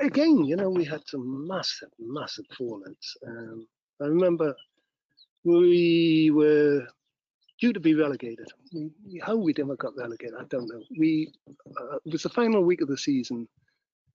again, 0.00 0.44
you 0.44 0.56
know, 0.56 0.70
we 0.70 0.84
had 0.84 1.02
some 1.06 1.46
massive, 1.46 1.90
massive 2.00 2.46
fallouts. 2.58 3.16
Um, 3.26 3.66
I 4.02 4.06
remember 4.06 4.54
we 5.44 6.30
were 6.34 6.86
due 7.60 7.72
to 7.72 7.80
be 7.80 7.94
relegated. 7.94 8.48
We, 8.72 9.20
how 9.22 9.36
we 9.36 9.54
never 9.56 9.76
got 9.76 9.96
relegated, 9.96 10.34
I 10.38 10.44
don't 10.50 10.68
know. 10.68 10.82
We 10.98 11.32
uh, 11.48 11.96
it 12.04 12.12
was 12.12 12.24
the 12.24 12.28
final 12.28 12.62
week 12.62 12.80
of 12.80 12.88
the 12.88 12.98
season, 12.98 13.48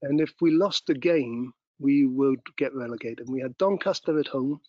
and 0.01 0.19
if 0.19 0.33
we 0.41 0.51
lost 0.51 0.87
the 0.87 0.95
game, 0.95 1.53
we 1.79 2.05
would 2.05 2.41
get 2.57 2.75
relegated. 2.75 3.29
We 3.29 3.41
had 3.41 3.57
Doncaster 3.57 4.19
at 4.19 4.27
home, 4.27 4.61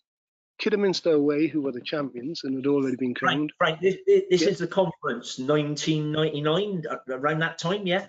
Kidderminster 0.57 1.11
away, 1.11 1.47
who 1.47 1.61
were 1.61 1.71
the 1.71 1.81
champions 1.81 2.43
and 2.43 2.55
had 2.55 2.67
already 2.67 2.95
been 2.95 3.13
crowned. 3.13 3.51
Frank, 3.57 3.79
Frank, 3.79 3.81
this, 3.81 4.25
this 4.29 4.41
Yeah. 4.41 4.49
is 4.49 4.59
the 4.59 4.67
conference 4.67 5.37
1999 5.39 6.83
uh, 6.89 6.97
around 7.09 7.39
that 7.39 7.57
time, 7.57 7.85
yeah. 7.85 8.07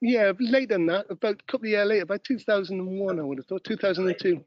Yeah, 0.00 0.32
later 0.38 0.74
than 0.74 0.86
that, 0.86 1.06
about 1.10 1.40
a 1.40 1.50
couple 1.50 1.66
of 1.66 1.70
years 1.70 1.88
later, 1.88 2.02
about 2.02 2.24
2001, 2.24 3.18
I 3.18 3.22
would 3.22 3.38
have 3.38 3.46
thought, 3.46 3.64
2002. 3.64 4.44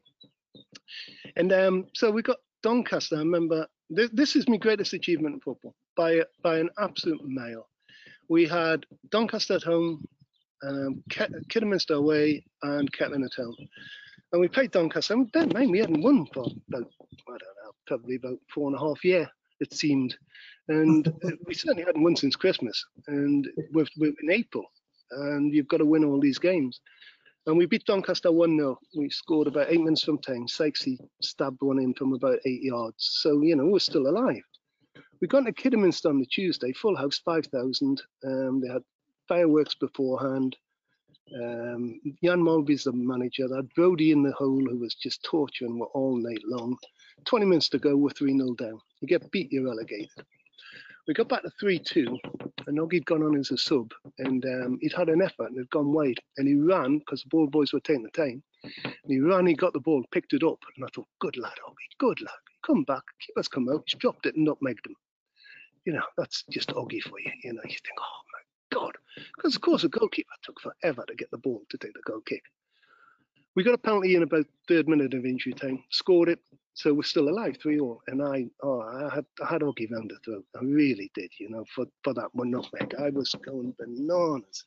And 1.36 1.52
um, 1.52 1.86
so 1.94 2.10
we 2.10 2.22
got 2.22 2.38
Doncaster. 2.62 3.16
I 3.16 3.20
remember 3.20 3.66
this, 3.90 4.10
this 4.12 4.36
is 4.36 4.48
my 4.48 4.56
greatest 4.56 4.92
achievement 4.92 5.34
in 5.34 5.40
football 5.40 5.74
by 5.96 6.22
by 6.42 6.58
an 6.58 6.70
absolute 6.78 7.24
mile. 7.24 7.68
We 8.28 8.46
had 8.46 8.84
Doncaster 9.10 9.54
at 9.54 9.62
home, 9.62 10.04
um, 10.62 11.02
Kidderminster 11.48 11.94
away, 11.94 12.44
and 12.62 12.92
Kettering 12.92 13.24
at 13.24 13.34
home. 13.34 13.56
And 14.32 14.40
we 14.40 14.48
played 14.48 14.70
Doncaster. 14.70 15.14
And 15.14 15.30
in 15.34 15.48
mind, 15.52 15.70
we 15.70 15.78
hadn't 15.78 16.02
won 16.02 16.26
for 16.34 16.44
about, 16.68 16.90
I 17.02 17.30
don't 17.30 17.58
know, 17.64 17.72
probably 17.86 18.16
about 18.16 18.38
four 18.52 18.68
and 18.68 18.76
a 18.76 18.80
half 18.80 19.04
year, 19.04 19.28
it 19.60 19.72
seemed. 19.72 20.16
And 20.68 21.12
we 21.46 21.54
certainly 21.54 21.84
hadn't 21.84 22.02
won 22.02 22.16
since 22.16 22.36
Christmas. 22.36 22.84
And 23.06 23.48
we're, 23.72 23.86
we're 23.96 24.12
in 24.22 24.30
April 24.30 24.64
and 25.10 25.54
you've 25.54 25.68
got 25.68 25.78
to 25.78 25.86
win 25.86 26.04
all 26.04 26.20
these 26.20 26.38
games. 26.38 26.80
And 27.46 27.56
we 27.56 27.66
beat 27.66 27.86
Doncaster 27.86 28.30
1 28.30 28.58
0. 28.58 28.78
We 28.96 29.08
scored 29.08 29.46
about 29.46 29.68
eight 29.70 29.80
minutes 29.80 30.04
from 30.04 30.18
time. 30.18 30.46
Sykesy 30.46 30.98
stabbed 31.22 31.62
one 31.62 31.78
in 31.78 31.94
from 31.94 32.12
about 32.12 32.40
eight 32.44 32.62
yards. 32.62 33.18
So, 33.22 33.40
you 33.40 33.56
know, 33.56 33.66
we're 33.66 33.78
still 33.78 34.06
alive. 34.06 34.42
We 35.20 35.28
got 35.28 35.46
to 35.46 35.52
Kidderminster 35.52 36.10
on 36.10 36.20
the 36.20 36.26
Tuesday, 36.26 36.72
full 36.72 36.94
house, 36.94 37.18
5,000. 37.24 38.02
Um, 38.24 38.60
they 38.60 38.68
had 38.68 38.82
fireworks 39.28 39.74
beforehand. 39.74 40.56
Um, 41.34 42.00
Jan 42.22 42.40
Molby's 42.40 42.84
the 42.84 42.92
manager. 42.92 43.54
Had 43.54 43.72
Brody 43.74 44.12
in 44.12 44.22
the 44.22 44.32
hole 44.32 44.64
who 44.64 44.78
was 44.78 44.94
just 44.94 45.22
torturing 45.22 45.78
were 45.78 45.86
all 45.86 46.16
night 46.16 46.42
long. 46.44 46.76
20 47.24 47.46
minutes 47.46 47.68
to 47.70 47.78
go, 47.78 47.96
we're 47.96 48.10
3 48.10 48.36
0 48.36 48.54
down. 48.54 48.80
You 49.00 49.08
get 49.08 49.30
beat, 49.30 49.52
you're 49.52 49.64
relegated. 49.64 50.10
We 51.06 51.14
got 51.14 51.28
back 51.28 51.42
to 51.42 51.50
3 51.58 51.78
2, 51.78 52.18
and 52.66 52.78
Oggy'd 52.78 53.06
gone 53.06 53.22
on 53.22 53.36
as 53.38 53.50
a 53.50 53.58
sub, 53.58 53.92
and 54.18 54.44
um, 54.44 54.78
he'd 54.80 54.92
had 54.92 55.08
an 55.08 55.22
effort 55.22 55.48
and 55.48 55.58
had 55.58 55.70
gone 55.70 55.92
wide. 55.92 56.18
And 56.36 56.46
he 56.46 56.54
ran 56.54 56.98
because 56.98 57.22
the 57.22 57.28
ball 57.30 57.46
boys 57.46 57.72
were 57.72 57.80
taking 57.80 58.02
the 58.02 58.10
time. 58.10 58.42
And 58.84 58.94
he 59.06 59.18
ran, 59.20 59.46
he 59.46 59.54
got 59.54 59.72
the 59.72 59.80
ball, 59.80 60.04
picked 60.12 60.34
it 60.34 60.42
up, 60.42 60.58
and 60.76 60.84
I 60.84 60.88
thought, 60.94 61.08
good 61.18 61.36
lad, 61.36 61.56
Oggy, 61.66 61.96
good 61.98 62.20
lad. 62.20 62.34
Come 62.66 62.84
back, 62.84 63.02
keep 63.20 63.36
us 63.38 63.48
come 63.48 63.68
out. 63.68 63.84
He's 63.86 63.98
dropped 63.98 64.26
it 64.26 64.36
and 64.36 64.46
nutmegged 64.46 64.86
him. 64.86 64.96
You 65.86 65.94
know, 65.94 66.02
that's 66.18 66.44
just 66.50 66.68
Oggy 66.70 67.00
for 67.00 67.18
you. 67.20 67.32
You 67.42 67.54
know, 67.54 67.62
you 67.64 67.70
think, 67.70 67.98
oh 67.98 68.27
God. 68.72 68.92
Because, 69.36 69.56
of 69.56 69.62
course, 69.62 69.84
a 69.84 69.88
goalkeeper 69.88 70.34
took 70.42 70.60
forever 70.60 71.04
to 71.06 71.14
get 71.14 71.30
the 71.30 71.38
ball 71.38 71.62
to 71.70 71.78
take 71.78 71.94
the 71.94 72.02
goal 72.04 72.20
kick. 72.20 72.42
We 73.56 73.64
got 73.64 73.74
a 73.74 73.78
penalty 73.78 74.14
in 74.14 74.22
about 74.22 74.46
third 74.68 74.88
minute 74.88 75.14
of 75.14 75.24
injury 75.24 75.52
time, 75.52 75.82
scored 75.90 76.28
it, 76.28 76.38
so 76.74 76.94
we're 76.94 77.02
still 77.02 77.28
alive, 77.28 77.56
three 77.60 77.80
all. 77.80 78.00
And 78.06 78.22
I, 78.22 78.46
oh, 78.62 78.80
I 78.82 79.12
had, 79.12 79.26
I 79.42 79.52
had 79.52 79.62
Oggy 79.62 79.90
round 79.90 80.12
the 80.12 80.18
throat. 80.24 80.44
I 80.54 80.62
really 80.62 81.10
did, 81.14 81.32
you 81.40 81.50
know, 81.50 81.64
for, 81.74 81.86
for 82.04 82.14
that 82.14 82.32
one 82.34 82.52
nutmeg. 82.52 82.94
I 83.00 83.10
was 83.10 83.34
going 83.44 83.74
bananas. 83.78 84.64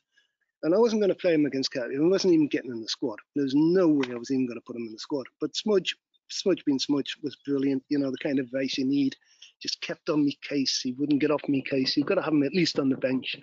And 0.62 0.74
I 0.74 0.78
wasn't 0.78 1.00
going 1.00 1.08
to 1.08 1.18
play 1.18 1.32
him 1.34 1.46
against 1.46 1.72
Kelly. 1.72 1.96
I 1.96 2.00
wasn't 2.00 2.34
even 2.34 2.48
getting 2.48 2.70
in 2.70 2.82
the 2.82 2.88
squad. 2.88 3.18
There's 3.34 3.54
no 3.54 3.88
way 3.88 4.08
I 4.12 4.16
was 4.16 4.30
even 4.30 4.46
going 4.46 4.58
to 4.58 4.64
put 4.64 4.76
him 4.76 4.86
in 4.86 4.92
the 4.92 4.98
squad. 4.98 5.24
But 5.40 5.56
Smudge, 5.56 5.96
Smudge 6.28 6.62
being 6.66 6.78
Smudge 6.78 7.16
was 7.22 7.36
brilliant. 7.46 7.82
You 7.88 7.98
know, 7.98 8.10
the 8.10 8.18
kind 8.18 8.38
of 8.38 8.44
advice 8.44 8.76
you 8.76 8.84
need. 8.84 9.16
Just 9.60 9.80
kept 9.80 10.10
on 10.10 10.24
me 10.24 10.38
case. 10.42 10.80
He 10.82 10.92
wouldn't 10.92 11.20
get 11.20 11.30
off 11.30 11.48
me 11.48 11.62
case. 11.62 11.96
You've 11.96 12.06
got 12.06 12.16
to 12.16 12.22
have 12.22 12.34
him 12.34 12.42
at 12.42 12.52
least 12.52 12.78
on 12.78 12.90
the 12.90 12.96
bench. 12.96 13.36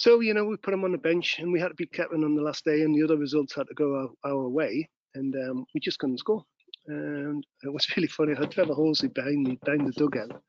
So, 0.00 0.20
you 0.20 0.32
know, 0.32 0.46
we 0.46 0.56
put 0.56 0.72
him 0.72 0.82
on 0.84 0.92
the 0.92 0.98
bench 0.98 1.40
and 1.40 1.52
we 1.52 1.60
had 1.60 1.68
to 1.68 1.74
beat 1.74 1.92
Kettering 1.92 2.24
on 2.24 2.34
the 2.34 2.40
last 2.40 2.64
day 2.64 2.80
and 2.80 2.94
the 2.94 3.04
other 3.04 3.18
results 3.18 3.54
had 3.54 3.68
to 3.68 3.74
go 3.74 4.14
our, 4.24 4.32
our 4.32 4.48
way 4.48 4.88
and 5.14 5.34
um, 5.36 5.66
we 5.74 5.80
just 5.80 5.98
couldn't 5.98 6.16
score. 6.16 6.42
And 6.86 7.44
it 7.62 7.70
was 7.70 7.86
really 7.96 8.08
funny. 8.08 8.32
I 8.34 8.40
had 8.40 8.50
Trevor 8.50 8.72
Horsley 8.72 9.10
behind 9.10 9.46
me, 9.46 9.58
behind 9.62 9.86
the 9.86 9.92
dugout, 9.92 10.40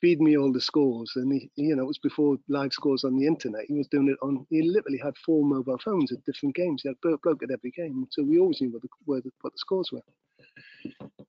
feed 0.00 0.22
me 0.22 0.38
all 0.38 0.50
the 0.50 0.62
scores. 0.62 1.12
And 1.16 1.30
he, 1.30 1.50
you 1.56 1.76
know, 1.76 1.82
it 1.82 1.88
was 1.88 1.98
before 1.98 2.38
live 2.48 2.72
scores 2.72 3.04
on 3.04 3.18
the 3.18 3.26
internet. 3.26 3.66
He 3.68 3.74
was 3.74 3.88
doing 3.88 4.08
it 4.08 4.16
on. 4.22 4.46
He 4.48 4.62
literally 4.62 5.00
had 5.04 5.14
four 5.26 5.44
mobile 5.44 5.78
phones 5.84 6.10
at 6.10 6.24
different 6.24 6.54
games. 6.54 6.80
He 6.82 6.88
had 6.88 6.96
a 7.04 7.18
bloke 7.18 7.42
at 7.42 7.50
every 7.50 7.72
game, 7.72 8.06
so 8.10 8.22
we 8.22 8.38
always 8.38 8.62
knew 8.62 8.70
where 8.70 8.80
the, 8.80 8.88
where 9.04 9.20
the, 9.20 9.30
what 9.42 9.52
the 9.52 9.58
scores 9.58 9.92
were. 9.92 10.00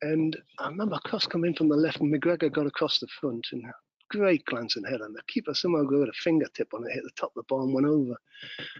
And 0.01 0.37
I 0.57 0.69
remember 0.69 0.95
a 0.95 1.09
cross 1.09 1.27
coming 1.27 1.53
from 1.53 1.67
the 1.67 1.75
left, 1.75 1.99
and 1.99 2.13
McGregor 2.13 2.49
got 2.49 2.65
across 2.65 2.99
the 2.99 3.07
front, 3.19 3.45
and 3.51 3.65
great 4.11 4.45
glancing 4.45 4.83
head, 4.83 5.01
and 5.01 5.15
the 5.15 5.21
keeper 5.27 5.53
somehow 5.53 5.83
got 5.83 6.09
a 6.09 6.13
fingertip 6.13 6.73
on 6.73 6.85
it, 6.85 6.93
hit 6.93 7.03
the 7.03 7.11
top 7.15 7.31
of 7.35 7.43
the 7.43 7.47
bar 7.47 7.61
and 7.63 7.73
went 7.73 7.87
over. 7.87 8.15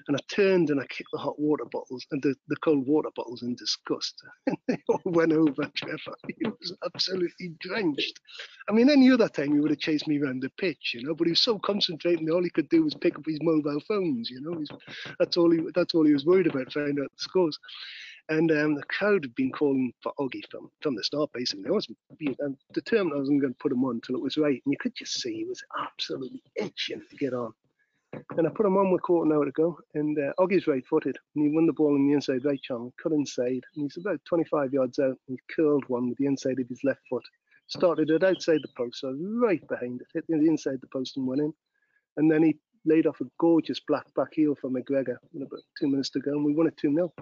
And 0.08 0.18
I 0.18 0.20
turned 0.28 0.70
and 0.70 0.80
I 0.80 0.86
kicked 0.88 1.12
the 1.14 1.20
hot 1.20 1.40
water 1.40 1.66
bottles 1.72 2.06
and 2.12 2.22
the, 2.22 2.36
the 2.48 2.58
cold 2.58 2.86
water 2.86 3.10
bottles 3.16 3.44
in 3.44 3.56
disgust. 3.56 4.22
And 4.48 4.58
they 4.68 4.78
all 4.90 5.02
went 5.06 5.32
over 5.34 5.70
Trevor. 5.76 6.16
He 6.28 6.48
was 6.48 6.76
absolutely 6.86 7.54
drenched. 7.60 8.20
I 8.68 8.74
mean, 8.74 8.90
any 8.90 9.12
other 9.12 9.30
time 9.30 9.54
he 9.54 9.60
would 9.60 9.72
have 9.72 9.80
chased 9.80 10.08
me 10.08 10.20
around 10.20 10.42
the 10.42 10.50
pitch, 10.58 10.94
you 10.94 11.04
know, 11.04 11.16
but 11.16 11.28
he 11.28 11.32
was 11.32 11.42
so 11.42 11.60
concentrating, 11.60 12.30
all 12.30 12.44
he 12.44 12.50
could 12.50 12.70
do 12.70 12.84
was 12.84 12.96
pick 12.96 13.18
up 13.18 13.26
his 13.26 13.40
mobile 13.42 13.82
phones, 13.88 14.30
you 14.30 14.42
know. 14.42 14.58
He's, 14.58 14.70
that's 15.20 15.38
all 15.38 15.52
he 15.52 15.60
that's 15.76 15.94
all 15.94 16.06
he 16.06 16.14
was 16.14 16.26
worried 16.26 16.48
about, 16.48 16.74
finding 16.74 17.04
out 17.04 17.12
the 17.12 17.24
scores. 17.24 17.58
And 18.30 18.52
um, 18.52 18.76
the 18.76 18.84
crowd 18.84 19.24
had 19.24 19.36
been 19.36 19.52
calling 19.52 19.94
for 20.02 20.14
Oggy 20.20 20.42
from, 20.50 20.72
from 20.82 20.96
the 20.96 21.04
start, 21.04 21.30
basically. 21.34 21.68
I 21.68 21.72
was 21.72 21.88
I'm 22.44 22.58
determined 22.74 23.14
I 23.16 23.20
wasn't 23.20 23.42
going 23.42 23.54
to 23.54 23.60
put 23.60 23.72
him 23.72 23.84
on 23.84 23.96
until 23.96 24.16
it 24.16 24.22
was 24.22 24.38
right. 24.38 24.62
And 24.66 24.72
you 24.72 24.78
could 24.80 24.96
just 24.96 25.22
see 25.22 25.34
he 25.34 25.46
was 25.46 25.64
absolutely 25.80 26.42
itching 26.56 27.02
to 27.10 27.16
get 27.18 27.34
on. 27.34 27.54
And 28.38 28.46
I 28.46 28.50
put 28.50 28.66
him 28.66 28.78
on 28.78 28.92
with 28.92 29.00
a 29.00 29.04
quarter 29.04 29.32
an 29.32 29.36
hour 29.36 29.46
to 29.46 29.52
go. 29.52 29.78
And 29.94 30.18
uh, 30.18 30.34
Oggy's 30.40 30.68
right 30.68 30.86
footed. 30.86 31.18
And 31.36 31.46
he 31.46 31.54
won 31.54 31.66
the 31.66 31.74
ball 31.74 31.96
in 31.96 32.08
the 32.08 32.14
inside 32.14 32.46
right 32.46 32.62
channel, 32.62 32.94
cut 33.02 33.12
inside. 33.12 33.64
And 33.76 33.84
he's 33.84 33.98
about 33.98 34.20
25 34.26 34.74
yards 34.74 35.00
out. 35.00 35.18
And 35.28 35.38
he 35.38 35.56
curled 35.56 35.84
one 35.88 36.10
with 36.10 36.18
the 36.18 36.26
inside 36.26 36.60
of 36.60 36.68
his 36.68 36.84
left 36.84 37.02
foot. 37.10 37.24
Started 37.68 38.10
it 38.10 38.24
outside 38.24 38.60
the 38.62 38.68
post, 38.76 39.00
so 39.00 39.18
right 39.42 39.66
behind 39.70 40.02
it, 40.02 40.08
hit 40.14 40.26
the 40.28 40.36
inside 40.36 40.80
the 40.82 40.88
post 40.92 41.16
and 41.16 41.26
went 41.26 41.40
in. 41.40 41.54
And 42.18 42.30
then 42.30 42.44
he 42.44 42.60
laid 42.84 43.08
off 43.08 43.22
a 43.22 43.26
gorgeous 43.40 43.80
black 43.80 44.14
back 44.14 44.34
heel 44.34 44.56
for 44.60 44.70
McGregor 44.70 45.16
with 45.32 45.44
about 45.44 45.62
two 45.80 45.88
minutes 45.88 46.10
to 46.10 46.20
go. 46.20 46.32
And 46.32 46.44
we 46.44 46.54
won 46.54 46.68
it 46.68 46.76
2 46.76 46.94
0 46.94 47.14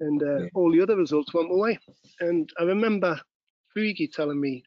and 0.00 0.22
uh, 0.22 0.38
yeah. 0.38 0.48
all 0.54 0.72
the 0.72 0.80
other 0.80 0.96
results 0.96 1.32
went 1.34 1.50
away. 1.50 1.78
And 2.20 2.50
I 2.58 2.64
remember 2.64 3.20
Fuigi 3.76 4.10
telling 4.10 4.40
me 4.40 4.64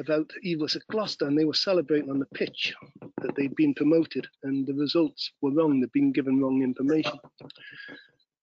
about 0.00 0.30
he 0.42 0.56
was 0.56 0.76
at 0.76 0.86
Gloucester 0.90 1.26
and 1.26 1.36
they 1.36 1.44
were 1.44 1.54
celebrating 1.54 2.10
on 2.10 2.18
the 2.18 2.26
pitch 2.26 2.74
that 3.20 3.34
they'd 3.34 3.54
been 3.56 3.74
promoted 3.74 4.26
and 4.44 4.66
the 4.66 4.74
results 4.74 5.32
were 5.42 5.50
wrong. 5.50 5.80
They'd 5.80 5.92
been 5.92 6.12
given 6.12 6.40
wrong 6.40 6.62
information. 6.62 7.18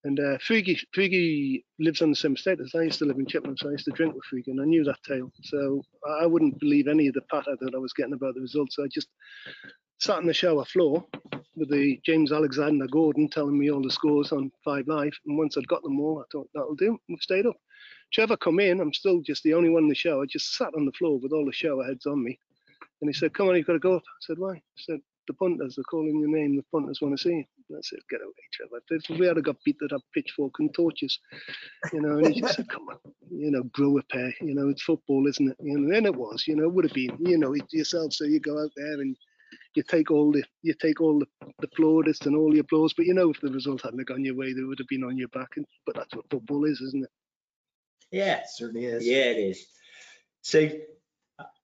And 0.04 0.20
uh, 0.20 0.38
Fuigi, 0.38 1.64
lives 1.80 2.04
on 2.04 2.12
the 2.12 2.16
same 2.16 2.36
estate 2.36 2.60
as 2.60 2.76
I 2.76 2.84
used 2.84 3.00
to 3.00 3.06
live 3.06 3.18
in 3.18 3.26
Chippenham, 3.26 3.58
so 3.58 3.70
I 3.70 3.72
used 3.72 3.86
to 3.86 3.92
drink 3.92 4.14
with 4.14 4.24
Fuigi, 4.32 4.50
and 4.50 4.62
I 4.62 4.66
knew 4.66 4.84
that 4.84 5.02
tale. 5.04 5.32
So 5.42 5.82
I 6.08 6.28
wouldn't 6.28 6.60
believe 6.60 6.88
any 6.88 7.08
of 7.08 7.16
the 7.16 7.22
patter 7.22 7.56
that 7.60 7.74
I 7.74 7.80
was 7.80 7.92
getting 7.94 8.14
about 8.14 8.36
the 8.36 8.42
results. 8.42 8.76
So 8.76 8.84
I 8.84 8.88
just 8.88 9.08
sat 10.00 10.18
on 10.18 10.28
the 10.28 10.34
shower 10.34 10.64
floor 10.66 11.04
with 11.56 11.70
the 11.70 12.00
James 12.06 12.32
Alexander 12.32 12.88
Gordon 12.88 13.30
telling 13.30 13.58
me 13.58 13.72
all 13.72 13.82
the 13.82 13.92
scores 13.92 14.32
on 14.32 14.52
Five 14.64 14.88
Live. 14.88 15.14
And 15.26 15.38
once 15.38 15.58
I'd 15.58 15.68
got 15.68 15.84
them 15.84 16.00
all, 16.00 16.20
I 16.20 16.26
thought 16.32 16.50
that'll 16.54 16.76
do. 16.76 17.00
We've 17.10 17.22
stayed 17.22 17.46
up. 17.46 17.58
Trevor 18.14 18.38
come 18.38 18.60
in. 18.60 18.80
I'm 18.80 18.94
still 18.94 19.22
just 19.22 19.44
the 19.44 19.54
only 19.54 19.70
one 19.70 19.84
in 19.84 19.90
the 19.90 19.96
shower. 19.96 20.26
Just 20.26 20.56
sat 20.56 20.74
on 20.76 20.86
the 20.86 20.92
floor 20.94 21.20
with 21.20 21.32
all 21.32 21.46
the 21.46 21.54
shower 21.54 21.84
heads 21.84 22.06
on 22.06 22.24
me. 22.24 22.40
And 23.02 23.10
he 23.10 23.14
said, 23.14 23.34
"Come 23.34 23.50
on, 23.50 23.56
you've 23.56 23.68
got 23.68 23.74
to 23.74 23.80
go 23.80 23.96
up." 23.96 24.04
I 24.06 24.22
said, 24.22 24.40
"Why?" 24.40 24.56
He 24.76 24.84
said, 24.84 25.00
"The 25.28 25.34
punters 25.34 25.78
are 25.78 25.84
calling 25.84 26.20
your 26.20 26.30
name. 26.30 26.56
The 26.56 26.64
punters 26.72 27.02
want 27.02 27.18
to 27.18 27.22
see 27.22 27.36
you." 27.36 27.44
I 27.76 27.82
said, 27.82 28.00
"Get 28.10 28.22
away, 28.22 28.32
Trevor. 28.54 28.82
If 28.90 29.20
we 29.20 29.26
had 29.26 29.44
got 29.44 29.58
beat, 29.66 29.78
they'd 29.80 29.92
have 29.92 30.02
pitchfork 30.14 30.54
and 30.60 30.74
torches." 30.74 31.20
You 31.92 32.02
know. 32.02 32.18
And 32.18 32.34
he 32.34 32.42
just 32.42 32.56
said, 32.56 32.70
"Come 32.70 32.88
on, 32.88 32.98
you 33.30 33.52
know, 33.52 33.64
grow 33.64 33.98
a 33.98 34.04
pair. 34.04 34.34
You 34.40 34.56
know, 34.56 34.70
it's 34.70 34.84
football, 34.84 35.28
isn't 35.28 35.50
it?" 35.50 35.58
You 35.60 35.78
know. 35.78 35.96
And 35.96 36.06
it 36.06 36.16
was. 36.16 36.46
You 36.48 36.56
know, 36.56 36.64
it 36.64 36.74
would 36.74 36.86
have 36.86 36.94
been. 36.94 37.18
You 37.20 37.38
know, 37.38 37.54
yourself. 37.72 38.14
So 38.14 38.24
you 38.24 38.40
go 38.40 38.64
out 38.64 38.72
there 38.76 39.02
and 39.02 39.18
you 39.76 39.84
take 39.84 40.12
all 40.12 40.32
the 40.32 40.44
you 40.62 40.74
take 40.74 41.02
all 41.02 41.20
the, 41.20 41.28
the 41.60 41.68
plaudits 41.70 42.26
and 42.26 42.36
all 42.36 42.52
the 42.52 42.60
applause, 42.60 42.94
but 42.94 43.06
you 43.06 43.14
know 43.14 43.30
if 43.30 43.42
the 43.42 43.52
result 43.52 43.82
hadn't 43.84 44.08
gone 44.08 44.24
your 44.26 44.36
way, 44.36 44.54
they 44.54 44.64
would 44.64 44.80
have 44.80 44.88
been 44.88 45.04
on 45.04 45.18
your 45.18 45.28
back. 45.30 45.50
And, 45.58 45.66
but 45.86 45.96
that's 45.96 46.16
what 46.16 46.30
football 46.30 46.66
is, 46.66 46.82
isn't 46.82 47.04
it? 47.04 47.10
Yeah, 48.12 48.38
It 48.38 48.46
certainly 48.54 48.86
is. 48.86 49.06
yeah, 49.06 49.26
it 49.26 49.38
is. 49.38 49.66
So 50.42 50.70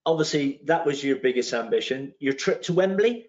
obviously 0.06 0.62
that 0.65 0.86
was 0.86 1.04
your 1.04 1.17
biggest 1.17 1.54
ambition. 1.54 2.13
Your 2.19 2.34
trip 2.34 2.62
to 2.63 2.74
Wembley. 2.74 3.28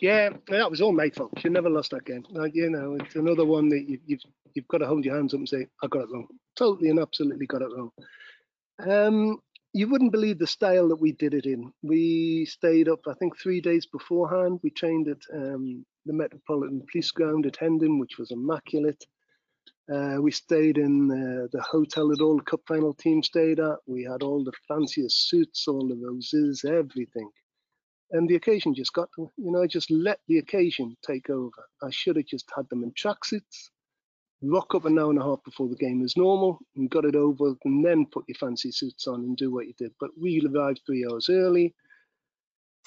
Yeah, 0.00 0.30
that 0.48 0.70
was 0.70 0.80
all 0.82 0.92
my 0.92 1.08
fault. 1.10 1.32
You 1.42 1.50
never 1.50 1.70
lost 1.70 1.92
that 1.92 2.04
game. 2.04 2.24
Like, 2.30 2.54
you 2.54 2.68
know, 2.70 2.96
it's 3.00 3.16
another 3.16 3.44
one 3.46 3.68
that 3.70 3.88
you, 3.88 3.98
you've 4.06 4.20
you've 4.54 4.68
got 4.68 4.78
to 4.78 4.86
hold 4.86 5.04
your 5.04 5.16
hands 5.16 5.32
up 5.32 5.38
and 5.38 5.48
say, 5.48 5.66
I 5.82 5.86
got 5.86 6.02
it 6.02 6.10
wrong. 6.12 6.28
Totally 6.56 6.90
and 6.90 6.98
absolutely 6.98 7.46
got 7.46 7.62
it 7.62 7.70
wrong. 7.74 7.90
Um, 8.86 9.38
you 9.72 9.88
wouldn't 9.88 10.12
believe 10.12 10.38
the 10.38 10.46
style 10.46 10.88
that 10.88 11.00
we 11.00 11.12
did 11.12 11.34
it 11.34 11.46
in. 11.46 11.72
We 11.82 12.44
stayed 12.44 12.88
up, 12.88 13.00
I 13.08 13.14
think, 13.14 13.38
three 13.38 13.60
days 13.60 13.86
beforehand. 13.86 14.60
We 14.62 14.70
trained 14.70 15.08
at 15.08 15.22
um, 15.34 15.84
the 16.04 16.12
Metropolitan 16.12 16.84
Police 16.90 17.10
Ground 17.10 17.46
at 17.46 17.56
Hendon, 17.56 17.98
which 17.98 18.18
was 18.18 18.30
immaculate. 18.30 19.02
Uh, 19.92 20.16
we 20.20 20.30
stayed 20.30 20.78
in 20.78 21.10
uh, 21.10 21.48
the 21.52 21.62
hotel 21.62 22.08
that 22.08 22.20
all 22.20 22.36
the 22.36 22.42
cup 22.42 22.60
final 22.68 22.92
team 22.94 23.22
stayed 23.22 23.60
at. 23.60 23.76
We 23.86 24.04
had 24.04 24.22
all 24.22 24.44
the 24.44 24.52
fanciest 24.68 25.28
suits, 25.28 25.66
all 25.66 25.88
the 25.88 25.96
roses, 25.96 26.64
everything. 26.64 27.30
And 28.10 28.28
the 28.28 28.36
occasion 28.36 28.74
just 28.74 28.92
got, 28.92 29.08
you 29.16 29.50
know, 29.50 29.62
I 29.62 29.66
just 29.66 29.90
let 29.90 30.20
the 30.28 30.38
occasion 30.38 30.96
take 31.06 31.30
over. 31.30 31.68
I 31.82 31.90
should 31.90 32.16
have 32.16 32.26
just 32.26 32.50
had 32.54 32.68
them 32.68 32.82
in 32.82 32.92
tracksuits 32.92 33.70
rock 34.42 34.74
up 34.74 34.84
an 34.84 34.98
hour 34.98 35.10
and 35.10 35.20
a 35.20 35.24
half 35.24 35.42
before 35.44 35.68
the 35.68 35.76
game 35.76 36.02
as 36.02 36.16
normal 36.16 36.58
and 36.76 36.90
got 36.90 37.04
it 37.04 37.14
over 37.14 37.54
and 37.64 37.84
then 37.84 38.06
put 38.06 38.24
your 38.26 38.34
fancy 38.36 38.72
suits 38.72 39.06
on 39.06 39.20
and 39.20 39.36
do 39.36 39.52
what 39.52 39.66
you 39.66 39.74
did. 39.78 39.92
But 40.00 40.10
we 40.20 40.44
arrived 40.46 40.80
three 40.84 41.06
hours 41.08 41.28
early, 41.30 41.74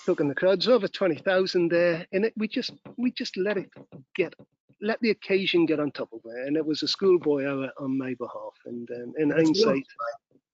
took 0.06 0.20
in 0.20 0.28
the 0.28 0.36
crowds 0.36 0.68
over 0.68 0.88
20,000 0.88 1.70
there 1.70 2.06
and 2.12 2.26
it, 2.26 2.34
we 2.36 2.48
just 2.48 2.74
we 2.98 3.12
just 3.12 3.38
let 3.38 3.58
it 3.58 3.70
get 4.16 4.34
let 4.82 5.00
the 5.00 5.12
occasion 5.12 5.66
get 5.66 5.80
on 5.80 5.90
top 5.92 6.12
of 6.12 6.20
it 6.26 6.48
and 6.48 6.58
it 6.58 6.66
was 6.66 6.84
a 6.84 6.88
schoolboy 6.88 7.46
hour 7.46 7.70
on 7.80 7.98
my 7.98 8.14
behalf 8.16 8.54
and 8.66 8.90
um, 8.92 9.14
in 9.18 9.30
hindsight 9.30 9.86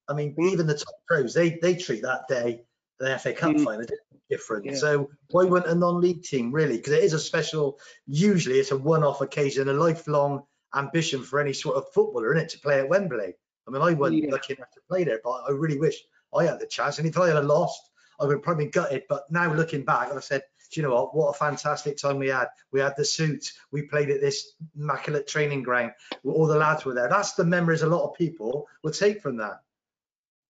I 0.08 0.14
mean 0.14 0.36
even 0.40 0.68
the 0.68 0.78
top 0.78 0.94
pros 1.08 1.34
they 1.34 1.58
they 1.60 1.76
treat 1.76 2.04
that 2.04 2.28
day 2.30 2.62
the 3.00 3.18
FA 3.18 3.34
Cup 3.34 3.56
mm. 3.56 3.64
final 3.64 3.88
different. 4.30 4.66
Yeah. 4.66 4.76
So 4.76 5.10
why 5.30 5.44
wouldn't 5.44 5.72
a 5.72 5.76
non-league 5.76 6.24
team 6.24 6.52
really? 6.52 6.78
Because 6.78 6.94
it 6.94 7.04
is 7.04 7.14
a 7.14 7.20
special. 7.20 7.80
Usually, 8.08 8.58
it's 8.58 8.72
a 8.72 8.78
one-off 8.78 9.22
occasion, 9.22 9.68
a 9.68 9.74
lifelong 9.74 10.44
ambition 10.76 11.24
for 11.24 11.40
any 11.40 11.54
sort 11.54 11.76
of 11.78 11.92
footballer, 11.94 12.34
in 12.34 12.40
it, 12.40 12.50
to 12.50 12.60
play 12.60 12.80
at 12.80 12.90
Wembley. 12.90 13.34
I 13.68 13.72
mean, 13.72 13.82
I 13.82 13.94
wasn't 13.94 14.24
yeah. 14.24 14.32
lucky 14.32 14.54
enough 14.54 14.72
to 14.72 14.82
play 14.88 15.04
there, 15.04 15.20
but 15.24 15.44
I 15.48 15.52
really 15.52 15.80
wish 15.80 15.96
I 16.36 16.46
had 16.46 16.60
the 16.60 16.66
chance. 16.66 16.98
And 16.98 17.08
if 17.08 17.18
I 17.18 17.30
had 17.30 17.46
lost, 17.46 17.90
I 18.20 18.26
would 18.26 18.34
have 18.34 18.44
probably 18.44 18.68
gutted. 18.68 19.04
But 19.08 19.32
now 19.32 19.54
looking 19.54 19.84
back, 19.84 20.12
I 20.12 20.20
said, 20.20 20.44
you 20.74 20.84
know 20.84 20.94
what? 20.94 21.16
What 21.16 21.30
a 21.30 21.34
fantastic 21.38 21.98
time 21.98 22.18
we 22.18 22.30
had. 22.30 22.48
We 22.72 22.80
had 22.80 22.96
the 22.96 23.06
suits. 23.06 23.54
We 23.72 23.84
played 23.84 24.10
at 24.10 24.22
this 24.22 24.54
immaculate 24.76 25.28
training 25.28 25.64
ground. 25.64 25.92
All 26.26 26.48
the 26.48 26.56
lads 26.56 26.86
were 26.86 26.94
there. 26.94 27.10
That's 27.10 27.34
the 27.34 27.44
memories 27.44 27.82
a 27.82 27.88
lot 27.88 28.08
of 28.08 28.16
people 28.16 28.68
will 28.84 28.92
take 28.92 29.22
from 29.22 29.38
that. 29.38 29.62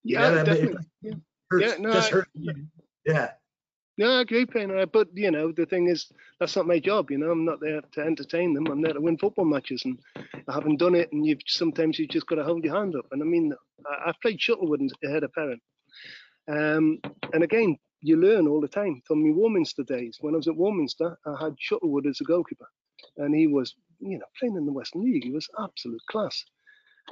Yeah, 0.03 0.29
you 0.29 0.35
know, 0.35 0.43
definitely. 0.43 0.85
yeah. 1.01 1.13
Hurts, 1.49 1.65
yeah, 1.65 1.75
no, 1.79 1.91
I, 1.91 2.21
Yeah. 3.05 3.31
No, 3.97 4.17
I 4.17 4.21
agree, 4.21 4.45
Payne. 4.45 4.73
But 4.91 5.09
you 5.13 5.31
know, 5.31 5.51
the 5.51 5.65
thing 5.65 5.87
is, 5.87 6.11
that's 6.39 6.55
not 6.55 6.67
my 6.67 6.79
job. 6.79 7.11
You 7.11 7.17
know, 7.17 7.31
I'm 7.31 7.45
not 7.45 7.59
there 7.59 7.81
to 7.81 8.01
entertain 8.01 8.53
them. 8.53 8.67
I'm 8.67 8.81
there 8.81 8.93
to 8.93 9.01
win 9.01 9.17
football 9.17 9.45
matches, 9.45 9.83
and 9.85 9.99
I 10.47 10.53
haven't 10.53 10.77
done 10.77 10.95
it. 10.95 11.11
And 11.11 11.25
you've 11.25 11.41
sometimes 11.45 11.99
you've 11.99 12.09
just 12.09 12.27
got 12.27 12.35
to 12.35 12.43
hold 12.43 12.63
your 12.63 12.75
hand 12.75 12.95
up. 12.95 13.05
And 13.11 13.21
I 13.21 13.25
mean, 13.25 13.53
I, 13.87 14.13
played 14.21 14.41
Shuttlewood 14.41 14.81
ahead 15.03 15.23
of 15.23 15.33
Perrin, 15.33 15.61
um, 16.47 16.99
and 17.33 17.43
again, 17.43 17.77
you 18.01 18.17
learn 18.17 18.47
all 18.47 18.61
the 18.61 18.67
time. 18.67 19.01
From 19.05 19.23
my 19.23 19.35
Warminster 19.35 19.83
days, 19.83 20.17
when 20.21 20.33
I 20.33 20.37
was 20.37 20.47
at 20.47 20.55
Warminster, 20.55 21.17
I 21.25 21.43
had 21.43 21.55
Shuttlewood 21.59 22.07
as 22.07 22.21
a 22.21 22.23
goalkeeper, 22.25 22.67
and 23.17 23.35
he 23.35 23.47
was, 23.47 23.75
you 23.99 24.17
know, 24.17 24.25
playing 24.39 24.55
in 24.55 24.65
the 24.65 24.73
Western 24.73 25.03
League. 25.03 25.25
He 25.25 25.31
was 25.31 25.47
absolute 25.61 26.01
class. 26.09 26.43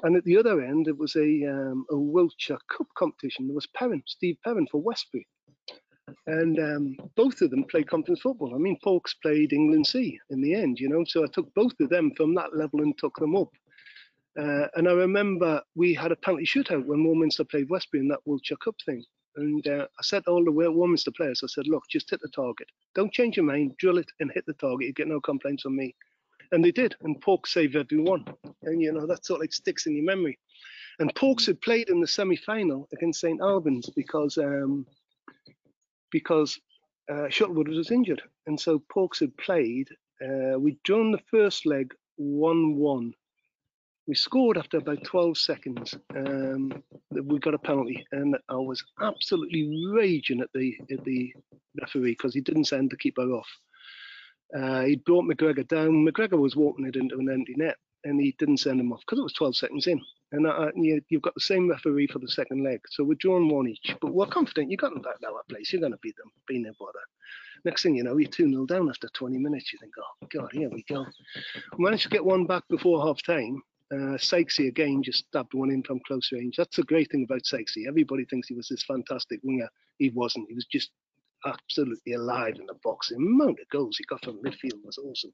And 0.03 0.15
at 0.15 0.23
the 0.23 0.37
other 0.37 0.61
end, 0.61 0.87
it 0.87 0.97
was 0.97 1.15
a 1.15 1.45
um, 1.45 1.85
a 1.91 1.97
Wiltshire 1.97 2.59
Cup 2.75 2.87
competition. 2.97 3.47
There 3.47 3.55
was 3.55 3.67
Perrin, 3.67 4.01
Steve 4.07 4.37
Perrin 4.43 4.67
for 4.71 4.81
Westbury 4.81 5.27
and 6.27 6.59
um, 6.59 6.97
both 7.15 7.41
of 7.41 7.51
them 7.51 7.63
played 7.65 7.89
conference 7.89 8.21
football. 8.21 8.53
I 8.55 8.57
mean, 8.57 8.77
Pawkes 8.83 9.13
played 9.15 9.53
England 9.53 9.87
C 9.87 10.19
in 10.29 10.41
the 10.41 10.53
end, 10.53 10.79
you 10.79 10.89
know. 10.89 11.03
So 11.05 11.23
I 11.23 11.27
took 11.27 11.53
both 11.53 11.73
of 11.79 11.89
them 11.89 12.11
from 12.15 12.35
that 12.35 12.55
level 12.55 12.81
and 12.81 12.97
took 12.97 13.15
them 13.17 13.35
up. 13.35 13.49
Uh, 14.39 14.67
and 14.75 14.87
I 14.87 14.93
remember 14.93 15.61
we 15.75 15.93
had 15.93 16.11
a 16.11 16.15
penalty 16.15 16.45
shootout 16.45 16.85
when 16.85 17.03
Warminster 17.03 17.43
played 17.43 17.69
Westbury 17.69 18.01
in 18.01 18.07
that 18.09 18.25
Wiltshire 18.25 18.57
Cup 18.57 18.75
thing. 18.85 19.03
And 19.35 19.65
uh, 19.67 19.87
I 19.97 20.01
said 20.01 20.25
to 20.25 20.31
all 20.31 20.43
the 20.43 20.51
Warminster 20.51 21.11
players, 21.11 21.41
I 21.43 21.47
said, 21.47 21.67
look, 21.67 21.83
just 21.89 22.09
hit 22.09 22.21
the 22.21 22.29
target. 22.29 22.67
Don't 22.95 23.13
change 23.13 23.37
your 23.37 23.45
mind, 23.45 23.75
drill 23.77 23.97
it 23.97 24.11
and 24.19 24.31
hit 24.31 24.45
the 24.45 24.53
target. 24.53 24.87
You 24.87 24.93
get 24.93 25.07
no 25.07 25.19
complaints 25.21 25.63
from 25.63 25.75
me. 25.75 25.95
And 26.51 26.63
they 26.63 26.71
did. 26.71 26.95
And 27.01 27.21
Pawkes 27.21 27.53
saved 27.53 27.75
every 27.75 27.99
one. 27.99 28.25
And, 28.63 28.81
you 28.81 28.91
know, 28.91 29.05
that 29.05 29.25
sort 29.25 29.37
of 29.37 29.41
like 29.41 29.53
sticks 29.53 29.85
in 29.85 29.95
your 29.95 30.05
memory. 30.05 30.39
And 30.99 31.13
Pawkes 31.15 31.45
had 31.45 31.61
played 31.61 31.89
in 31.89 32.01
the 32.01 32.07
semi-final 32.07 32.87
against 32.91 33.21
St. 33.21 33.39
Albans 33.41 33.89
because 33.95 34.37
um, 34.37 34.85
because 36.11 36.59
uh, 37.11 37.29
Shuttlewood 37.29 37.67
was 37.67 37.91
injured. 37.91 38.21
And 38.47 38.59
so 38.59 38.81
Pawkes 38.89 39.19
had 39.19 39.35
played. 39.37 39.89
Uh, 40.21 40.59
we'd 40.59 40.81
drawn 40.83 41.11
the 41.11 41.21
first 41.31 41.65
leg 41.65 41.93
1 42.17 42.75
1. 42.75 43.13
We 44.07 44.15
scored 44.15 44.57
after 44.57 44.77
about 44.77 45.03
12 45.03 45.37
seconds. 45.37 45.95
Um, 46.15 46.83
we 47.11 47.37
got 47.39 47.53
a 47.53 47.59
penalty, 47.59 48.05
and 48.11 48.35
I 48.49 48.55
was 48.55 48.83
absolutely 48.99 49.87
raging 49.93 50.41
at 50.41 50.49
the 50.55 50.75
at 50.91 51.03
the 51.03 51.31
referee 51.79 52.13
because 52.13 52.33
he 52.33 52.41
didn't 52.41 52.65
send 52.65 52.89
the 52.89 52.97
keeper 52.97 53.21
off. 53.21 53.47
Uh, 54.57 54.81
he 54.81 54.95
brought 54.95 55.25
McGregor 55.25 55.67
down. 55.67 56.03
McGregor 56.03 56.39
was 56.39 56.55
walking 56.55 56.87
it 56.87 56.95
into 56.95 57.19
an 57.19 57.29
empty 57.31 57.53
net, 57.55 57.75
and 58.03 58.19
he 58.19 58.35
didn't 58.39 58.57
send 58.57 58.79
him 58.79 58.91
off 58.91 59.01
because 59.01 59.19
it 59.19 59.23
was 59.23 59.33
12 59.33 59.55
seconds 59.55 59.85
in. 59.85 60.01
And 60.31 60.45
uh, 60.45 60.71
you, 60.75 61.01
have 61.11 61.21
got 61.21 61.33
the 61.33 61.41
same 61.41 61.69
referee 61.69 62.07
for 62.07 62.19
the 62.19 62.27
second 62.27 62.63
leg. 62.63 62.81
So 62.89 63.03
we're 63.03 63.15
drawing 63.15 63.49
one 63.49 63.67
each. 63.67 63.95
But 63.99 64.13
we're 64.13 64.27
confident 64.27 64.69
you 64.69 64.77
got 64.77 64.93
them 64.93 65.01
back 65.01 65.15
now 65.21 65.37
at 65.39 65.47
place. 65.49 65.73
You're 65.73 65.79
going 65.79 65.93
to 65.93 65.99
beat 66.03 66.15
them. 66.17 66.31
Be 66.47 66.59
no 66.59 66.71
bother. 66.79 66.99
Next 67.65 67.83
thing 67.83 67.95
you 67.95 68.03
know, 68.03 68.17
you're 68.17 68.29
2 68.29 68.49
0 68.49 68.65
down 68.65 68.89
after 68.89 69.09
20 69.09 69.37
minutes. 69.37 69.73
You 69.73 69.79
think, 69.79 69.93
oh, 69.99 70.27
God, 70.31 70.49
here 70.53 70.69
we 70.69 70.83
go. 70.83 71.05
We 71.77 71.83
managed 71.83 72.03
to 72.03 72.09
get 72.09 72.23
one 72.23 72.45
back 72.45 72.63
before 72.69 73.05
half 73.05 73.21
time. 73.23 73.61
Uh, 73.91 74.17
Sykesy 74.17 74.67
again 74.67 75.01
just 75.01 75.25
stabbed 75.27 75.55
one 75.55 75.71
in 75.71 75.81
from 75.81 75.99
close 76.05 76.31
range. 76.31 76.55
That's 76.57 76.75
the 76.75 76.83
great 76.83 77.09
thing 77.11 77.23
about 77.23 77.41
Sykesy. 77.41 77.87
Everybody 77.87 78.23
thinks 78.25 78.47
he 78.47 78.53
was 78.53 78.67
this 78.69 78.83
fantastic 78.83 79.39
winger. 79.43 79.67
He 79.97 80.11
wasn't. 80.11 80.47
He 80.47 80.53
was 80.53 80.65
just 80.65 80.91
absolutely 81.45 82.13
alive 82.13 82.55
in 82.59 82.65
the 82.65 82.75
box. 82.83 83.09
The 83.09 83.15
amount 83.15 83.59
of 83.59 83.69
goals 83.69 83.97
he 83.97 84.03
got 84.05 84.23
from 84.23 84.41
midfield 84.41 84.83
was 84.83 84.97
awesome. 84.97 85.33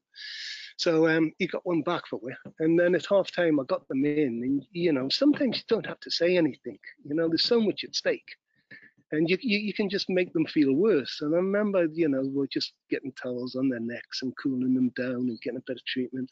So 0.76 1.08
um, 1.08 1.32
he 1.38 1.46
got 1.46 1.66
one 1.66 1.82
back 1.82 2.06
for 2.08 2.20
me. 2.22 2.34
And 2.60 2.78
then 2.78 2.94
at 2.94 3.06
half 3.06 3.30
time, 3.30 3.58
I 3.58 3.64
got 3.64 3.86
them 3.88 4.04
in. 4.04 4.42
And, 4.42 4.66
you 4.72 4.92
know, 4.92 5.08
sometimes 5.08 5.58
you 5.58 5.62
don't 5.68 5.86
have 5.86 6.00
to 6.00 6.10
say 6.10 6.36
anything. 6.36 6.78
You 7.04 7.14
know, 7.14 7.28
there's 7.28 7.44
so 7.44 7.60
much 7.60 7.84
at 7.84 7.94
stake. 7.94 8.28
And 9.12 9.30
you, 9.30 9.38
you, 9.40 9.58
you 9.58 9.72
can 9.72 9.88
just 9.88 10.10
make 10.10 10.32
them 10.32 10.46
feel 10.46 10.72
worse. 10.72 11.20
And 11.20 11.34
I 11.34 11.38
remember, 11.38 11.86
you 11.92 12.08
know, 12.08 12.22
we're 12.24 12.48
just 12.48 12.72
getting 12.90 13.12
towels 13.12 13.54
on 13.54 13.68
their 13.68 13.80
necks 13.80 14.22
and 14.22 14.36
cooling 14.36 14.74
them 14.74 14.90
down 14.96 15.28
and 15.28 15.40
getting 15.40 15.58
a 15.58 15.66
bit 15.66 15.76
of 15.76 15.84
treatment. 15.86 16.30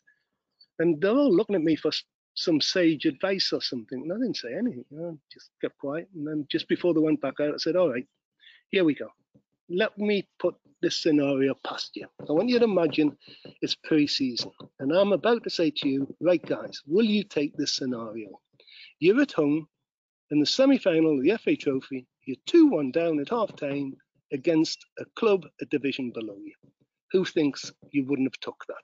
And 0.81 1.01
they're 1.01 1.12
all 1.12 1.35
looking 1.35 1.55
at 1.55 1.62
me 1.62 1.77
for 1.77 1.93
some 2.35 2.61
sage 2.61 3.05
advice 3.07 3.53
or 3.53 3.62
something. 3.62 4.03
And 4.03 4.12
I 4.12 4.16
didn't 4.16 4.37
say 4.37 4.55
anything, 4.55 4.85
just 5.33 5.51
kept 5.61 5.79
quiet. 5.79 6.09
And 6.16 6.27
then 6.27 6.47
just 6.51 6.68
before 6.68 6.93
they 6.93 7.01
went 7.01 7.20
back 7.20 7.35
out, 7.41 7.55
I 7.55 7.59
said, 7.59 7.77
all 7.77 7.93
right, 7.93 8.07
here 8.70 8.85
we 8.85 8.95
go 8.95 9.09
let 9.69 9.97
me 9.99 10.29
put 10.39 10.55
this 10.83 10.97
scenario 10.97 11.55
past 11.65 11.97
you. 11.97 12.07
I 12.29 12.33
want 12.33 12.49
you 12.49 12.59
to 12.59 12.65
imagine 12.65 13.17
it's 13.62 13.75
pre-season, 13.75 14.51
and 14.81 14.93
I'm 14.93 15.12
about 15.12 15.43
to 15.45 15.51
say 15.51 15.71
to 15.71 15.89
you, 15.89 16.15
right, 16.21 16.45
guys, 16.45 16.83
will 16.87 17.05
you 17.05 17.25
take 17.25 17.57
this 17.57 17.73
scenario? 17.73 18.29
You're 19.01 19.23
at 19.23 19.33
home 19.33 19.69
in 20.31 20.41
the 20.41 20.47
semi-final 20.47 21.19
of 21.19 21.25
the 21.25 21.37
FA 21.39 21.57
Trophy. 21.57 22.07
You're 22.27 22.37
two-one 22.47 22.91
down 22.91 23.21
at 23.21 23.31
half-time 23.31 23.95
against 24.33 24.85
a 24.99 25.05
club 25.17 25.47
a 25.61 25.65
division 25.67 26.11
below 26.11 26.37
you. 26.37 26.55
Who 27.12 27.25
thinks 27.25 27.73
you 27.91 28.05
wouldn't 28.05 28.29
have 28.29 28.41
took 28.41 28.65
that? 28.69 28.83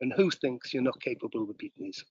And 0.00 0.12
who 0.12 0.30
thinks 0.30 0.72
you're 0.72 0.82
not 0.82 1.00
capable 1.00 1.48
of 1.48 1.58
beating 1.58 1.84
these? 1.84 2.04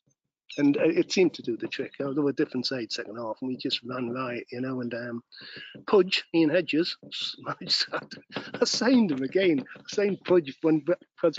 And 0.57 0.77
uh, 0.77 0.83
it 0.83 1.11
seemed 1.11 1.33
to 1.35 1.41
do 1.41 1.57
the 1.57 1.67
trick. 1.67 1.93
Know, 1.99 2.13
there 2.13 2.23
were 2.23 2.33
different 2.33 2.65
sides 2.65 2.95
second 2.95 3.17
half, 3.17 3.37
and 3.41 3.49
we 3.49 3.57
just 3.57 3.81
ran 3.83 4.09
right, 4.11 4.45
you 4.51 4.61
know. 4.61 4.81
And 4.81 4.93
um, 4.93 5.23
Pudge, 5.87 6.23
Ian 6.35 6.49
Hedges, 6.49 6.97
I 7.47 7.55
signed 8.65 9.11
him 9.11 9.23
again. 9.23 9.63
I 9.77 9.81
signed 9.87 10.19
Pudge 10.25 10.55
when 10.61 10.85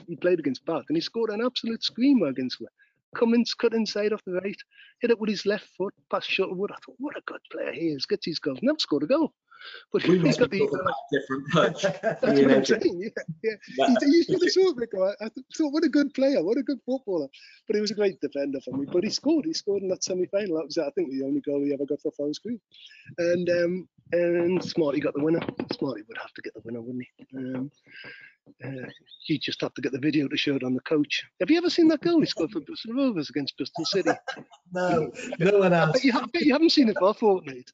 he 0.06 0.16
played 0.16 0.38
against 0.40 0.64
Bath, 0.66 0.84
and 0.88 0.96
he 0.96 1.00
scored 1.00 1.30
an 1.30 1.44
absolute 1.44 1.82
screamer 1.82 2.28
against 2.28 2.60
me. 2.60 2.66
Cummins 3.16 3.54
cut 3.54 3.74
inside 3.74 4.12
off 4.12 4.24
the 4.26 4.32
right, 4.32 4.56
hit 5.00 5.10
it 5.10 5.20
with 5.20 5.30
his 5.30 5.46
left 5.46 5.68
foot 5.78 5.94
past 6.10 6.28
Shuttlewood. 6.28 6.72
I 6.72 6.76
thought, 6.84 6.96
what 6.98 7.16
a 7.16 7.22
good 7.26 7.40
player 7.52 7.72
he 7.72 7.88
is. 7.88 8.06
Gets 8.06 8.26
his 8.26 8.40
goals. 8.40 8.58
Never 8.62 8.78
scored 8.78 9.04
a 9.04 9.06
goal. 9.06 9.32
But 9.92 10.06
we 10.06 10.18
he's 10.24 10.36
got 10.36 10.50
the 10.50 10.62
uh, 10.62 10.92
different 11.12 11.48
punch. 11.50 11.82
That's 12.02 12.22
what 12.22 12.50
I'm 12.50 12.64
saying. 12.64 13.00
Yeah, 13.00 13.52
yeah. 13.78 13.94
He, 14.00 14.10
he 14.10 14.22
should 14.24 14.42
have 14.42 14.50
scored, 14.50 14.88
I, 15.20 15.24
I 15.24 15.28
thought, 15.28 15.72
what 15.72 15.84
a 15.84 15.88
good 15.88 16.12
player, 16.14 16.42
what 16.42 16.58
a 16.58 16.62
good 16.62 16.80
footballer. 16.84 17.28
But 17.66 17.76
he 17.76 17.80
was 17.80 17.90
a 17.90 17.94
great 17.94 18.20
defender 18.20 18.60
for 18.60 18.76
me. 18.76 18.86
But 18.90 19.04
he 19.04 19.10
scored. 19.10 19.44
He 19.44 19.54
scored 19.54 19.82
in 19.82 19.88
that 19.88 20.04
semi-final. 20.04 20.56
That 20.56 20.66
was, 20.66 20.78
I 20.78 20.90
think, 20.90 21.10
the 21.10 21.24
only 21.24 21.40
goal 21.40 21.64
he 21.64 21.72
ever 21.72 21.86
got 21.86 22.00
for 22.00 22.12
Forest 22.12 22.42
Green. 22.42 22.60
And 23.18 23.48
um, 23.50 23.88
and 24.12 24.64
Smarty 24.64 25.00
got 25.00 25.14
the 25.14 25.22
winner. 25.22 25.40
Smarty 25.72 26.02
would 26.06 26.18
have 26.18 26.32
to 26.34 26.42
get 26.42 26.54
the 26.54 26.60
winner, 26.64 26.80
wouldn't 26.80 27.06
he? 27.16 27.36
Um, 27.36 27.70
uh, 28.64 28.88
you 29.26 29.38
just 29.38 29.60
have 29.62 29.74
to 29.74 29.82
get 29.82 29.92
the 29.92 29.98
video 29.98 30.28
to 30.28 30.36
show 30.36 30.54
it 30.54 30.62
on 30.62 30.74
the 30.74 30.80
coach. 30.80 31.22
Have 31.40 31.50
you 31.50 31.56
ever 31.58 31.70
seen 31.70 31.88
that 31.88 32.02
goal 32.02 32.20
he 32.20 32.26
scored 32.26 32.50
for 32.50 32.60
Bristol 32.60 32.94
Rovers 32.94 33.30
against 33.30 33.56
Bristol 33.56 33.84
City? 33.86 34.10
no, 34.72 35.10
no 35.38 35.58
one 35.58 35.72
else. 35.72 36.04
You, 36.04 36.12
have, 36.12 36.28
you 36.34 36.52
haven't 36.52 36.70
seen 36.70 36.88
it 36.88 36.96
for 36.98 37.10
a 37.10 37.14
fortnight. 37.14 37.70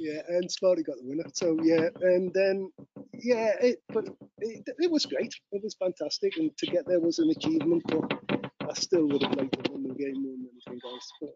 Yeah, 0.00 0.22
and 0.28 0.50
Smarty 0.50 0.82
got 0.82 0.96
the 0.96 1.06
winner. 1.06 1.24
So 1.34 1.58
yeah, 1.62 1.88
and 2.00 2.32
then 2.32 2.72
yeah, 3.12 3.52
it, 3.60 3.82
but 3.90 4.06
it, 4.38 4.64
it, 4.78 4.90
was 4.90 5.04
great. 5.04 5.34
It 5.52 5.62
was 5.62 5.74
fantastic, 5.74 6.36
and 6.38 6.56
to 6.56 6.66
get 6.66 6.86
there 6.86 7.00
was 7.00 7.18
an 7.18 7.30
achievement. 7.30 7.82
But 7.86 8.40
I 8.68 8.72
still 8.74 9.06
would 9.08 9.22
have 9.22 9.36
liked 9.36 9.62
to 9.62 9.72
win 9.72 9.82
the 9.82 9.94
game 9.94 10.22
more 10.22 10.32
than 10.32 10.48
anything 10.52 10.80
else. 10.90 11.12
But 11.20 11.34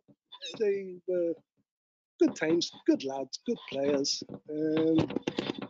they 0.59 0.97
were 1.07 1.35
good 2.21 2.35
times, 2.37 2.71
good 2.87 3.05
lads, 3.05 3.39
good 3.47 3.59
players. 3.71 4.23
Um, 4.51 5.09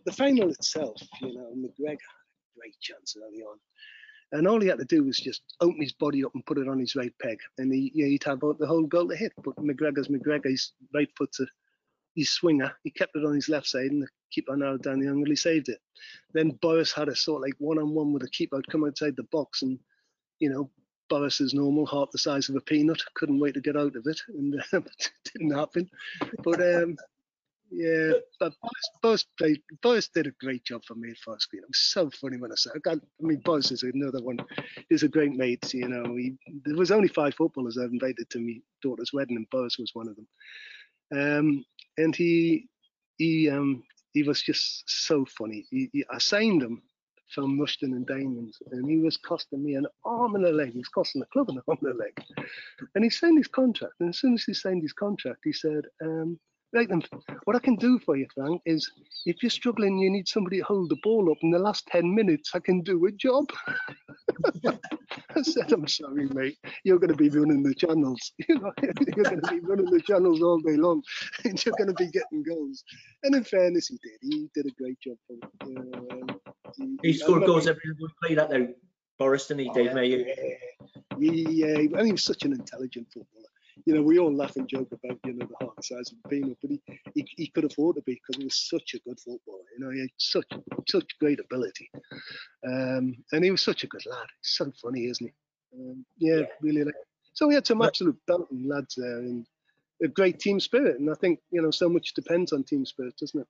the 0.07 0.13
final 0.13 0.51
itself, 0.51 1.01
you 1.21 1.35
know, 1.35 1.51
McGregor 1.57 1.89
had 1.89 2.23
a 2.23 2.59
great 2.59 2.79
chance 2.81 3.17
early 3.19 3.43
on. 3.43 3.59
And 4.33 4.49
all 4.49 4.61
he 4.61 4.69
had 4.69 4.79
to 4.79 4.85
do 4.85 5.05
was 5.05 5.19
just 5.19 5.43
open 5.61 5.81
his 5.81 5.93
body 5.93 6.25
up 6.25 6.33
and 6.35 6.45
put 6.47 6.59
it 6.59 6.69
on 6.69 6.79
his 6.79 6.97
right 6.97 7.13
peg. 7.21 7.39
And 7.59 7.73
he, 7.73 7.91
he'd 7.95 8.25
have 8.25 8.41
the 8.41 8.67
whole 8.67 8.87
goal 8.87 9.09
to 9.09 9.17
hit. 9.17 9.33
But 9.45 9.57
McGregor's 9.57 10.09
McGregor, 10.09 10.51
his 10.51 10.73
right 10.93 11.09
foot's 11.17 11.41
a 11.41 11.47
his 12.15 12.31
swinger. 12.31 12.73
He 12.83 12.91
kept 12.91 13.17
it 13.17 13.25
on 13.25 13.35
his 13.35 13.49
left 13.49 13.67
side 13.67 13.91
and 13.91 14.03
the 14.03 14.09
keeper 14.31 14.57
narrowed 14.57 14.83
down 14.83 15.01
the 15.01 15.09
angle. 15.09 15.31
He 15.31 15.37
saved 15.37 15.69
it. 15.69 15.79
Then 16.33 16.51
Boris 16.63 16.93
had 16.93 17.09
a 17.09 17.17
sort 17.17 17.39
of 17.39 17.43
like 17.43 17.55
one 17.59 17.79
on 17.79 17.95
one 17.95 18.13
with 18.13 18.23
the 18.23 18.31
keeper. 18.31 18.57
I'd 18.57 18.67
come 18.69 18.85
outside 18.85 19.17
the 19.17 19.25
box 19.25 19.63
and, 19.63 19.79
you 20.39 20.51
know, 20.51 20.71
Boris 21.09 21.41
is 21.41 21.55
normal, 21.55 21.87
heart 21.87 22.11
the 22.11 22.19
size 22.19 22.49
of 22.49 22.57
a 22.57 22.61
peanut. 22.61 23.01
Couldn't 23.15 23.39
wait 23.39 23.55
to 23.55 23.61
get 23.61 23.77
out 23.77 23.95
of 23.97 24.07
it, 24.07 24.21
and 24.29 24.55
uh, 24.73 24.79
it 24.79 25.11
didn't 25.25 25.55
happen. 25.55 25.89
But 26.43 26.61
um, 26.63 26.97
yeah, 27.71 28.13
but 28.41 28.53
Boris, 28.61 28.91
Boris 29.03 29.27
played. 29.39 29.63
Boris 29.83 30.09
did 30.09 30.27
a 30.27 30.33
great 30.41 30.65
job 30.65 30.83
for 30.85 30.95
me 30.95 31.11
at 31.11 31.19
Forest 31.19 31.51
Green. 31.51 31.63
It 31.63 31.69
was 31.69 31.79
so 31.79 32.11
funny 32.11 32.37
when 32.37 32.53
I 32.53 32.57
said, 32.57 32.73
I, 32.87 32.93
I 32.93 32.99
mean, 33.21 33.41
Boris 33.45 33.71
is 33.71 33.83
another 33.83 34.23
one. 34.23 34.39
He's 34.89 35.03
a 35.03 35.09
great 35.09 35.33
mate. 35.33 35.75
You 35.75 35.89
know, 35.89 36.17
he, 36.17 36.37
there 36.65 36.77
was 36.77 36.91
only 36.91 37.09
five 37.09 37.35
footballers 37.35 37.79
I 37.79 37.85
invited 37.85 38.31
to 38.31 38.41
my 38.41 38.61
daughter's 38.83 39.13
wedding, 39.13 39.37
and 39.37 39.51
Boris 39.51 39.79
was 39.79 39.91
one 39.95 40.09
of 40.09 40.17
them. 40.17 40.29
Um, 41.13 41.65
and 41.99 42.15
he 42.15 42.69
he 43.19 43.49
um 43.51 43.83
he 44.13 44.23
was 44.23 44.43
just 44.43 44.85
so 44.87 45.25
funny. 45.25 45.67
He, 45.71 45.91
he, 45.93 46.05
I 46.11 46.19
signed 46.19 46.63
him 46.63 46.83
from 47.35 47.59
Rushden 47.59 47.93
and 47.95 48.07
Diamonds, 48.07 48.63
and 48.71 48.89
he 48.89 48.99
was 48.99 49.17
costing 49.17 49.65
me 49.65 49.75
an 49.75 49.87
arm 50.05 50.37
and 50.37 50.47
a 50.47 50.53
leg. 50.53 50.73
He 50.73 50.79
was 50.79 50.89
costing 50.89 51.21
the 51.21 51.27
club 51.29 51.49
an 51.49 51.61
arm 51.67 51.79
and 51.83 51.95
a 51.95 51.97
leg. 51.97 52.13
And 52.95 53.03
he 53.03 53.11
signed 53.11 53.39
his 53.39 53.49
contract, 53.49 53.95
and 54.01 54.11
as 54.11 54.19
soon 54.19 54.35
as 54.35 54.45
he 54.45 54.55
signed 54.55 54.83
his 54.83 54.93
contract, 54.93 55.41
he 55.45 55.53
said, 55.53 55.85
um, 56.03 56.39
Right 56.75 56.89
then, 56.89 57.03
what 57.45 57.55
I 57.55 57.61
can 57.61 57.77
do 57.77 58.01
for 58.01 58.17
you, 58.17 58.27
Frank, 58.35 58.61
is 58.67 58.91
if 59.27 59.45
you're 59.45 59.51
struggling, 59.51 59.97
you 59.97 60.11
need 60.11 60.27
somebody 60.27 60.59
to 60.59 60.65
hold 60.65 60.91
the 60.91 60.97
ball 61.05 61.31
up 61.31 61.39
in 61.43 61.53
the 61.53 61.59
last 61.59 61.87
10 61.87 62.13
minutes, 62.13 62.51
I 62.53 62.59
can 62.59 62.81
do 62.81 63.07
a 63.07 63.13
job. 63.13 63.47
I 64.67 65.43
said, 65.43 65.71
I'm 65.73 65.87
sorry, 65.87 66.29
mate. 66.35 66.59
You're 66.83 66.99
going 66.99 67.13
to 67.13 67.17
be 67.17 67.29
running 67.29 67.63
the 67.63 67.75
channels. 67.75 68.33
You 68.49 68.59
know, 68.59 68.73
you're 68.83 69.25
going 69.25 69.41
to 69.41 69.51
be 69.51 69.61
running 69.61 69.89
the 69.89 70.01
channels 70.01 70.43
all 70.43 70.59
day 70.59 70.77
long, 70.77 71.01
and 71.45 71.65
you're 71.65 71.77
going 71.79 71.95
to 71.95 71.95
be 71.95 72.11
getting 72.11 72.43
goals. 72.43 72.83
And 73.23 73.37
in 73.37 73.45
fairness, 73.45 73.87
he 73.87 73.99
did. 74.03 74.19
He 74.23 74.49
did 74.53 74.67
a 74.67 74.75
great 74.77 74.99
job. 74.99 75.17
For 75.29 75.35
him. 75.35 75.41
You 75.67 75.75
know, 75.75 76.09
um, 76.81 76.99
he, 77.03 77.13
he 77.13 77.13
scored 77.13 77.47
goals 77.47 77.69
every 77.69 77.83
time 77.83 77.97
we 78.01 78.09
played 78.21 78.39
that 78.39 78.51
though, 78.51 78.75
Boris, 79.21 79.47
didn't 79.47 79.67
he, 79.67 79.71
Dave 79.71 79.91
oh, 79.93 79.95
Mayhew? 79.95 80.25
Yeah, 81.19 81.31
yeah, 81.31 81.99
and 81.99 82.07
he 82.07 82.13
was 82.13 82.25
such 82.25 82.45
an 82.45 82.53
intelligent 82.53 83.07
footballer. 83.13 83.45
You 83.87 83.95
know, 83.95 84.03
we 84.03 84.19
all 84.19 84.35
laugh 84.35 84.57
and 84.57 84.69
joke 84.69 84.89
about 84.93 85.19
you 85.25 85.35
know 85.35 85.47
the 85.47 85.65
heart 85.65 85.85
size 85.85 86.13
of 86.13 86.19
a 86.25 86.29
peanut, 86.29 86.59
but 86.61 86.71
he, 86.71 86.83
he, 87.15 87.29
he 87.37 87.47
could 87.49 87.65
afford 87.65 87.97
to 87.97 88.03
be 88.03 88.15
because 88.15 88.39
he 88.39 88.45
was 88.45 88.69
such 88.69 88.95
a 88.95 89.01
good 89.01 89.19
footballer. 89.19 89.65
You 89.77 89.85
know, 89.85 89.91
he 89.91 90.01
had 90.01 90.11
such 90.17 90.47
such 90.89 91.19
great 91.19 91.41
ability, 91.41 91.91
um, 92.67 93.17
and 93.33 93.45
he 93.45 93.51
was 93.51 93.63
such 93.63 93.85
a 93.85 93.89
good 93.89 94.07
lad. 94.07 94.27
He's 94.41 94.57
so 94.57 94.73
funny, 94.83 95.07
isn't 95.07 95.27
he? 95.27 95.33
Um, 95.79 96.07
yeah, 96.19 96.37
yeah, 96.37 96.47
really. 96.61 96.85
Like, 96.85 96.95
so 97.33 97.49
we 97.49 97.55
had 97.55 97.67
some 97.67 97.83
absolute 97.83 98.19
belting 98.27 98.69
lads 98.69 98.95
there, 98.97 99.19
and 99.19 99.47
a 100.03 100.09
great 100.09 100.39
team 100.39 100.61
spirit. 100.61 100.99
And 100.99 101.11
I 101.11 101.15
think 101.15 101.41
you 101.51 101.63
know 101.63 101.71
so 101.71 101.89
much 101.89 102.15
depends 102.15 102.53
on 102.53 102.65
team 102.65 102.85
spirit, 102.85 103.17
doesn't 103.17 103.41
it? 103.41 103.47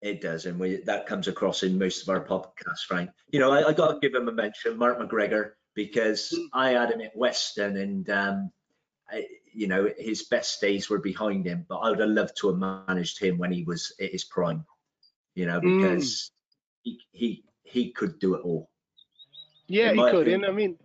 It 0.00 0.20
does, 0.20 0.46
and 0.46 0.60
we, 0.60 0.76
that 0.82 1.06
comes 1.06 1.26
across 1.26 1.64
in 1.64 1.76
most 1.76 2.02
of 2.02 2.08
our 2.08 2.24
podcasts, 2.24 2.84
Frank. 2.86 3.10
You 3.30 3.40
know, 3.40 3.50
I, 3.50 3.68
I 3.68 3.72
got 3.72 3.92
to 3.92 3.98
give 4.00 4.14
him 4.14 4.28
a 4.28 4.32
mention, 4.32 4.78
Mark 4.78 5.00
McGregor, 5.00 5.52
because 5.74 6.32
mm. 6.36 6.46
I 6.52 6.70
had 6.70 6.92
him 6.92 7.00
at 7.00 7.16
Weston, 7.16 7.76
and 7.76 8.08
um, 8.08 8.52
I, 9.10 9.26
you 9.58 9.66
know 9.66 9.90
his 9.98 10.24
best 10.24 10.60
days 10.60 10.88
were 10.88 11.00
behind 11.00 11.46
him. 11.46 11.66
But 11.68 11.78
I 11.78 11.90
would 11.90 12.00
have 12.00 12.08
loved 12.10 12.36
to 12.38 12.48
have 12.48 12.58
managed 12.58 13.20
him 13.20 13.38
when 13.38 13.52
he 13.52 13.64
was 13.64 13.92
at 14.00 14.12
his 14.12 14.24
prime. 14.24 14.64
You 15.34 15.46
know, 15.46 15.60
mm. 15.60 15.80
because 15.80 16.30
mm. 16.30 16.30
he 16.82 17.00
he 17.12 17.44
he 17.64 17.90
could 17.90 18.18
do 18.18 18.34
it 18.34 18.42
all. 18.44 18.70
Yeah, 19.66 19.92
he 19.92 19.98
could, 19.98 20.22
opinion. 20.22 20.44
and 20.44 20.52
I 20.52 20.56
mean, 20.56 20.78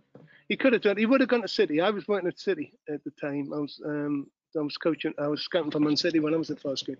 he 0.48 0.56
could 0.56 0.72
have 0.74 0.82
done. 0.82 0.96
He 0.96 1.06
would 1.06 1.20
have 1.20 1.30
gone 1.30 1.42
to 1.42 1.48
City. 1.48 1.80
I 1.80 1.90
was 1.90 2.06
working 2.06 2.28
at 2.28 2.38
City 2.38 2.74
at 2.88 3.02
the 3.04 3.10
time. 3.12 3.52
I 3.54 3.58
was 3.58 3.80
um, 3.84 4.26
I 4.56 4.60
was 4.60 4.76
coaching. 4.76 5.14
I 5.18 5.28
was 5.28 5.42
scouting 5.42 5.70
for 5.70 5.80
Man 5.80 5.96
City 5.96 6.20
when 6.20 6.34
I 6.34 6.36
was 6.36 6.50
at 6.50 6.60
Forest 6.60 6.86
Green 6.86 6.98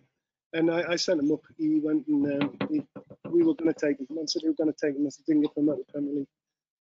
and 0.55 0.71
I, 0.71 0.93
I, 0.93 0.97
sent 0.97 1.21
him 1.21 1.33
up. 1.33 1.41
He 1.59 1.81
went 1.81 2.07
and 2.07 2.43
um, 2.43 2.57
he, 2.71 2.83
we 3.29 3.43
were 3.43 3.55
going 3.55 3.73
to 3.73 3.79
take 3.79 3.99
him. 3.99 4.07
Man 4.11 4.29
City 4.29 4.49
were 4.49 4.55
going 4.55 4.73
to 4.73 4.87
take 4.87 4.97
him. 4.97 5.05
I 5.05 5.11
said, 5.11 5.27
didn't 5.27 5.43
get 5.43 5.53
promoted 5.53 5.87
to 5.87 5.87
the 5.87 5.93
Premier 5.93 6.15
League. 6.15 6.29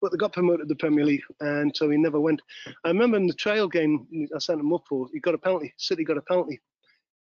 But 0.04 0.12
they 0.12 0.18
got 0.18 0.34
promoted 0.34 0.68
to 0.68 0.74
the 0.74 0.76
Premier 0.76 1.06
League, 1.06 1.24
and 1.40 1.74
so 1.74 1.90
he 1.90 1.96
never 1.96 2.20
went. 2.20 2.42
I 2.84 2.90
remember 2.90 3.16
in 3.16 3.26
the 3.26 3.34
trial 3.34 3.70
game 3.70 4.06
I 4.36 4.40
sent 4.40 4.60
him 4.60 4.74
up 4.74 4.84
for, 4.90 5.08
he 5.14 5.22
got 5.22 5.34
a 5.34 5.38
penalty. 5.38 5.74
City 5.78 6.04
got 6.04 6.18
a 6.18 6.22
penalty, 6.24 6.60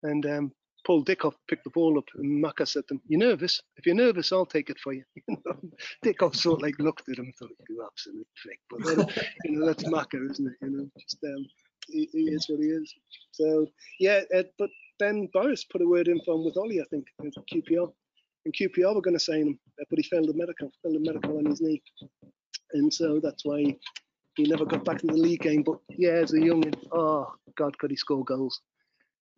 and 0.02 0.26
um, 0.26 0.52
Paul 0.84 1.04
Dickov 1.04 1.34
picked 1.48 1.62
the 1.62 1.70
ball 1.70 1.96
up, 1.96 2.06
and 2.16 2.40
Maka 2.40 2.66
said 2.66 2.88
to 2.88 2.94
him, 2.94 3.02
"You're 3.06 3.20
nervous? 3.20 3.62
If 3.76 3.86
you're 3.86 3.94
nervous, 3.94 4.32
I'll 4.32 4.44
take 4.44 4.68
it 4.68 4.80
for 4.80 4.94
you." 4.94 5.04
Dickov 6.04 6.34
sort 6.34 6.58
of 6.58 6.62
like 6.62 6.76
looked 6.80 7.08
at 7.08 7.18
him 7.18 7.26
and 7.26 7.34
thought, 7.36 7.56
"You 7.68 7.86
absolute 7.86 8.26
prick," 8.42 8.58
but 8.68 9.14
you 9.44 9.60
know 9.60 9.66
that's 9.66 9.86
Maka, 9.86 10.18
isn't 10.28 10.48
it? 10.48 10.54
You 10.60 10.70
know, 10.70 10.88
just 10.98 11.18
um, 11.22 11.46
he, 11.86 12.08
he, 12.12 12.22
is 12.30 12.48
what 12.48 12.58
he 12.58 12.66
is. 12.66 12.92
So 13.30 13.68
yeah, 14.00 14.22
uh, 14.36 14.42
but 14.58 14.70
then 14.98 15.28
Boris 15.32 15.62
put 15.62 15.82
a 15.82 15.88
word 15.88 16.08
in 16.08 16.20
for 16.24 16.34
him 16.34 16.44
with 16.44 16.56
Ollie, 16.56 16.80
I 16.80 16.84
think, 16.90 17.06
with 17.20 17.34
QPR. 17.52 17.92
And 18.44 18.52
QPR 18.52 18.92
were 18.92 19.02
going 19.02 19.16
to 19.16 19.20
sign 19.20 19.46
him, 19.46 19.58
but 19.88 19.98
he 19.98 20.02
failed 20.02 20.28
the 20.28 20.34
medical, 20.34 20.72
failed 20.82 20.96
the 20.96 21.12
medical 21.12 21.38
on 21.38 21.46
his 21.46 21.60
knee. 21.60 21.80
And 22.72 22.92
so 22.92 23.20
that's 23.22 23.44
why 23.44 23.76
he 24.36 24.44
never 24.44 24.64
got 24.64 24.84
back 24.84 25.02
in 25.02 25.08
the 25.08 25.16
league 25.16 25.42
game. 25.42 25.62
But 25.62 25.78
yeah, 25.90 26.12
as 26.12 26.32
a 26.32 26.40
young, 26.40 26.64
oh 26.92 27.32
God, 27.56 27.76
could 27.78 27.90
he 27.90 27.96
score 27.96 28.24
goals? 28.24 28.60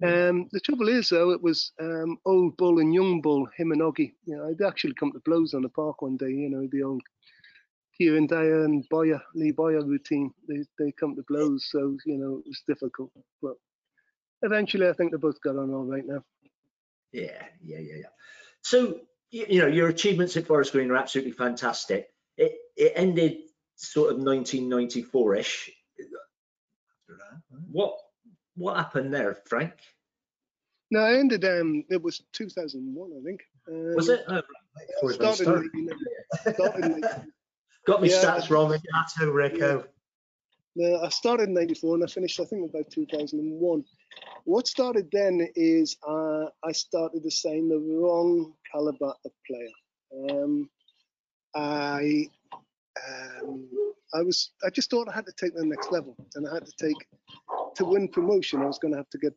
Um, 0.02 0.48
the 0.52 0.60
trouble 0.60 0.88
is, 0.88 1.08
though, 1.08 1.30
it 1.30 1.42
was 1.42 1.72
um, 1.80 2.18
old 2.26 2.56
bull 2.56 2.80
and 2.80 2.92
young 2.92 3.20
bull, 3.20 3.48
him 3.56 3.72
and 3.72 3.80
Oggy. 3.80 4.12
You 4.24 4.36
know, 4.36 4.48
I'd 4.48 4.66
actually 4.66 4.94
come 4.94 5.12
to 5.12 5.20
blows 5.24 5.54
on 5.54 5.62
the 5.62 5.68
park 5.68 6.02
one 6.02 6.16
day. 6.16 6.30
You 6.30 6.50
know, 6.50 6.68
the 6.70 6.82
old 6.82 7.02
Kieran 7.96 8.26
Dyer 8.26 8.64
and 8.64 8.84
Bowyer, 8.90 9.22
Lee 9.34 9.52
Bowyer 9.52 9.84
routine. 9.84 10.32
They 10.48 10.64
they 10.78 10.92
come 10.92 11.14
to 11.14 11.24
blows, 11.28 11.68
so 11.70 11.96
you 12.06 12.18
know 12.18 12.38
it 12.38 12.48
was 12.48 12.62
difficult. 12.66 13.12
But 13.40 13.54
eventually, 14.42 14.88
I 14.88 14.92
think 14.92 15.12
they 15.12 15.16
both 15.16 15.40
got 15.42 15.56
on 15.56 15.72
all 15.72 15.84
right 15.84 16.06
now. 16.06 16.24
Yeah, 17.12 17.42
yeah, 17.62 17.78
yeah, 17.78 17.96
yeah. 18.00 18.12
So 18.62 19.00
you 19.30 19.60
know, 19.60 19.66
your 19.66 19.88
achievements 19.88 20.36
at 20.36 20.46
Forest 20.46 20.72
Green 20.72 20.90
are 20.90 20.96
absolutely 20.96 21.32
fantastic. 21.32 22.08
It 22.36 22.52
it 22.76 22.92
ended 22.96 23.38
sort 23.76 24.12
of 24.12 24.18
1994ish. 24.18 25.68
What 27.70 27.96
what 28.56 28.76
happened 28.76 29.12
there, 29.12 29.36
Frank? 29.46 29.72
No, 30.90 31.04
it 31.06 31.18
ended. 31.18 31.44
Um, 31.44 31.84
it 31.90 32.02
was 32.02 32.22
2001, 32.32 33.10
I 33.18 33.24
think. 33.24 33.40
Um, 33.68 33.94
was 33.94 34.08
it? 34.08 34.24
Oh, 34.28 34.34
right. 34.34 35.14
started, 35.14 35.36
started. 35.36 36.54
started 36.54 37.04
Got 37.86 38.00
me 38.00 38.10
yeah, 38.10 38.22
stats 38.22 38.50
wrong. 38.50 38.70
That's 38.70 39.20
Rico. 39.20 39.84
No, 40.76 41.00
I 41.00 41.08
started 41.08 41.48
in 41.48 41.54
94 41.54 41.94
and 41.96 42.04
I 42.04 42.06
finished, 42.06 42.40
I 42.40 42.44
think, 42.44 42.68
about 42.68 42.90
2001. 42.90 43.84
What 44.44 44.66
started 44.66 45.08
then 45.12 45.48
is 45.54 45.96
uh, 46.06 46.46
I 46.64 46.72
started 46.72 47.22
to 47.22 47.30
sign 47.30 47.68
the 47.68 47.78
wrong 47.78 48.54
caliber 48.72 49.12
of 49.24 49.32
player. 49.46 50.30
Um, 50.30 50.68
I 51.54 52.28
um, 53.08 53.68
I 54.14 54.22
was 54.22 54.52
I 54.64 54.70
just 54.70 54.90
thought 54.90 55.08
I 55.08 55.14
had 55.14 55.26
to 55.26 55.32
take 55.36 55.54
the 55.54 55.64
next 55.64 55.92
level, 55.92 56.16
and 56.34 56.48
I 56.48 56.54
had 56.54 56.66
to 56.66 56.72
take 56.78 56.96
to 57.76 57.84
win 57.84 58.08
promotion. 58.08 58.62
I 58.62 58.66
was 58.66 58.78
going 58.78 58.92
to 58.92 58.98
have 58.98 59.10
to 59.10 59.18
get 59.18 59.34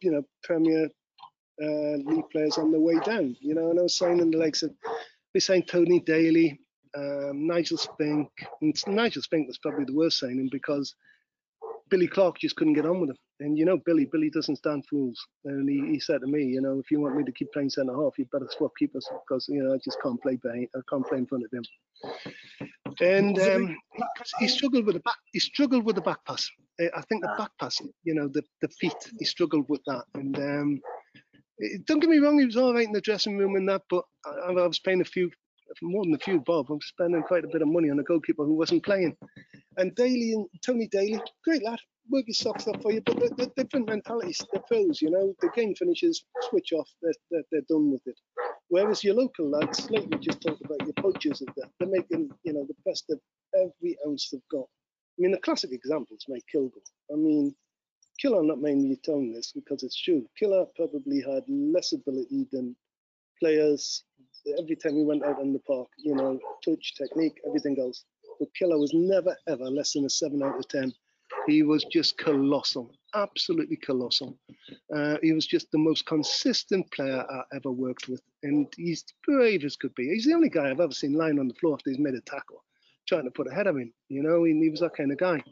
you 0.00 0.12
know 0.12 0.22
Premier 0.44 0.88
uh, 1.62 1.96
League 2.04 2.28
players 2.30 2.58
on 2.58 2.70
the 2.72 2.80
way 2.80 2.98
down. 3.04 3.36
You 3.40 3.54
know, 3.54 3.70
and 3.70 3.78
I 3.78 3.82
was 3.82 3.96
signing 3.96 4.30
the 4.30 4.38
likes 4.38 4.62
of 4.62 4.72
we 5.34 5.40
signed 5.40 5.68
Tony 5.68 6.00
Daly, 6.00 6.58
um, 6.96 7.46
Nigel 7.46 7.78
Spink. 7.78 8.28
And 8.62 8.74
Nigel 8.86 9.22
Spink 9.22 9.46
was 9.46 9.58
probably 9.58 9.84
the 9.84 9.94
worst 9.94 10.18
signing 10.18 10.48
because 10.50 10.94
Billy 11.88 12.06
Clark 12.08 12.38
just 12.38 12.56
couldn't 12.56 12.74
get 12.74 12.86
on 12.86 13.00
with 13.00 13.10
him. 13.10 13.16
And 13.40 13.58
you 13.58 13.64
know, 13.64 13.78
Billy, 13.84 14.06
Billy 14.06 14.30
doesn't 14.30 14.56
stand 14.56 14.84
fools. 14.86 15.24
And 15.44 15.68
he, 15.68 15.92
he 15.92 16.00
said 16.00 16.20
to 16.22 16.26
me, 16.26 16.44
you 16.44 16.60
know, 16.60 16.78
if 16.78 16.90
you 16.90 17.00
want 17.00 17.16
me 17.16 17.24
to 17.24 17.32
keep 17.32 17.52
playing 17.52 17.70
centre 17.70 17.94
half, 17.94 18.18
you 18.18 18.26
better 18.32 18.48
swap 18.50 18.72
keepers 18.78 19.08
because 19.28 19.46
you 19.48 19.62
know 19.62 19.74
I 19.74 19.78
just 19.84 20.00
can't 20.02 20.20
play 20.20 20.36
behind, 20.36 20.68
I 20.74 20.80
can't 20.88 21.06
play 21.06 21.18
in 21.18 21.26
front 21.26 21.44
of 21.44 21.52
him. 21.52 21.64
And 23.00 23.38
um, 23.38 23.76
he 24.38 24.48
struggled 24.48 24.86
with 24.86 24.94
the 24.94 25.00
back. 25.00 25.16
He 25.32 25.38
struggled 25.38 25.84
with 25.84 25.96
the 25.96 26.02
back 26.02 26.24
pass. 26.26 26.48
I 26.80 27.00
think 27.08 27.22
the 27.22 27.34
back 27.38 27.50
pass, 27.60 27.80
you 28.04 28.14
know, 28.14 28.28
the 28.28 28.42
the 28.62 28.68
feet. 28.80 28.96
He 29.18 29.24
struggled 29.24 29.66
with 29.68 29.82
that. 29.86 30.04
And 30.14 30.36
um, 30.38 30.80
don't 31.86 32.00
get 32.00 32.10
me 32.10 32.18
wrong, 32.18 32.38
he 32.38 32.46
was 32.46 32.56
all 32.56 32.74
right 32.74 32.86
in 32.86 32.92
the 32.92 33.00
dressing 33.00 33.38
room 33.38 33.56
and 33.56 33.68
that, 33.68 33.82
but 33.88 34.04
I, 34.26 34.50
I 34.50 34.66
was 34.66 34.78
playing 34.78 35.00
a 35.00 35.04
few 35.04 35.30
more 35.82 36.04
than 36.04 36.14
a 36.14 36.18
few 36.18 36.40
bob. 36.40 36.70
I'm 36.70 36.80
spending 36.80 37.22
quite 37.22 37.44
a 37.44 37.48
bit 37.48 37.62
of 37.62 37.68
money 37.68 37.90
on 37.90 37.98
a 37.98 38.02
goalkeeper 38.02 38.44
who 38.44 38.54
wasn't 38.54 38.84
playing. 38.84 39.16
And 39.76 39.94
Daly 39.94 40.32
and 40.32 40.46
Tony 40.64 40.88
Daly, 40.88 41.20
great 41.44 41.62
lad, 41.62 41.78
work 42.10 42.24
his 42.26 42.38
socks 42.38 42.66
off 42.66 42.80
for 42.82 42.92
you, 42.92 43.00
but 43.00 43.18
they're 43.36 43.46
different 43.56 43.88
mentalities. 43.88 44.40
They're 44.52 44.62
pros, 44.62 45.02
you 45.02 45.10
know. 45.10 45.34
The 45.40 45.50
game 45.54 45.74
finishes, 45.74 46.24
switch 46.48 46.72
off, 46.72 46.88
they're, 47.02 47.12
they're, 47.30 47.42
they're, 47.50 47.60
done 47.68 47.90
with 47.90 48.02
it. 48.06 48.18
Whereas 48.68 49.04
your 49.04 49.14
local 49.14 49.50
lads, 49.50 49.90
like 49.90 50.06
we 50.06 50.18
just 50.18 50.40
talked 50.40 50.62
about, 50.64 50.80
your 50.82 50.94
poachers 50.94 51.42
of 51.42 51.48
that, 51.56 51.70
they're 51.78 51.88
making, 51.88 52.30
you 52.44 52.52
know, 52.52 52.66
the 52.66 52.74
best 52.84 53.04
of 53.10 53.20
every 53.54 53.96
ounce 54.06 54.30
they've 54.30 54.40
got. 54.50 54.66
I 55.18 55.22
mean, 55.22 55.32
the 55.32 55.38
classic 55.38 55.72
example 55.72 56.16
is 56.16 56.26
Mike 56.28 56.44
Kilgour. 56.52 56.82
I 57.12 57.16
mean, 57.16 57.54
Killer, 58.18 58.42
not 58.42 58.60
mainly 58.60 58.98
telling 59.04 59.32
this 59.32 59.52
because 59.52 59.82
it's 59.82 60.00
true. 60.00 60.26
Killer 60.38 60.66
probably 60.74 61.20
had 61.20 61.44
less 61.48 61.92
ability 61.92 62.46
than 62.50 62.76
players 63.40 64.04
every 64.58 64.76
time 64.76 64.96
we 64.96 65.04
went 65.04 65.24
out 65.24 65.40
in 65.40 65.52
the 65.52 65.58
park, 65.60 65.88
you 65.98 66.14
know, 66.14 66.38
touch, 66.64 66.94
technique, 66.96 67.40
everything 67.46 67.78
else. 67.80 68.04
But 68.38 68.54
Killer 68.54 68.78
was 68.78 68.92
never, 68.94 69.36
ever 69.48 69.64
less 69.64 69.92
than 69.92 70.04
a 70.04 70.10
7 70.10 70.42
out 70.42 70.58
of 70.58 70.68
10. 70.68 70.92
He 71.46 71.62
was 71.62 71.84
just 71.84 72.18
colossal, 72.18 72.92
absolutely 73.14 73.76
colossal. 73.76 74.38
Uh, 74.94 75.16
he 75.22 75.32
was 75.32 75.46
just 75.46 75.70
the 75.72 75.78
most 75.78 76.06
consistent 76.06 76.90
player 76.92 77.24
I 77.28 77.42
ever 77.54 77.70
worked 77.70 78.08
with. 78.08 78.22
And 78.42 78.72
he's 78.76 79.04
brave 79.24 79.64
as 79.64 79.76
could 79.76 79.94
be. 79.94 80.08
He's 80.08 80.26
the 80.26 80.34
only 80.34 80.48
guy 80.48 80.70
I've 80.70 80.80
ever 80.80 80.92
seen 80.92 81.14
lying 81.14 81.38
on 81.38 81.48
the 81.48 81.54
floor 81.54 81.74
after 81.74 81.90
he's 81.90 81.98
made 81.98 82.14
a 82.14 82.20
tackle 82.20 82.62
trying 83.06 83.24
to 83.24 83.30
put 83.30 83.50
ahead 83.50 83.66
of 83.66 83.76
him. 83.76 83.92
You 84.08 84.22
know, 84.22 84.44
he, 84.44 84.52
he 84.52 84.70
was 84.70 84.80
that 84.80 84.96
kind 84.96 85.12
of 85.12 85.18
guy. 85.18 85.42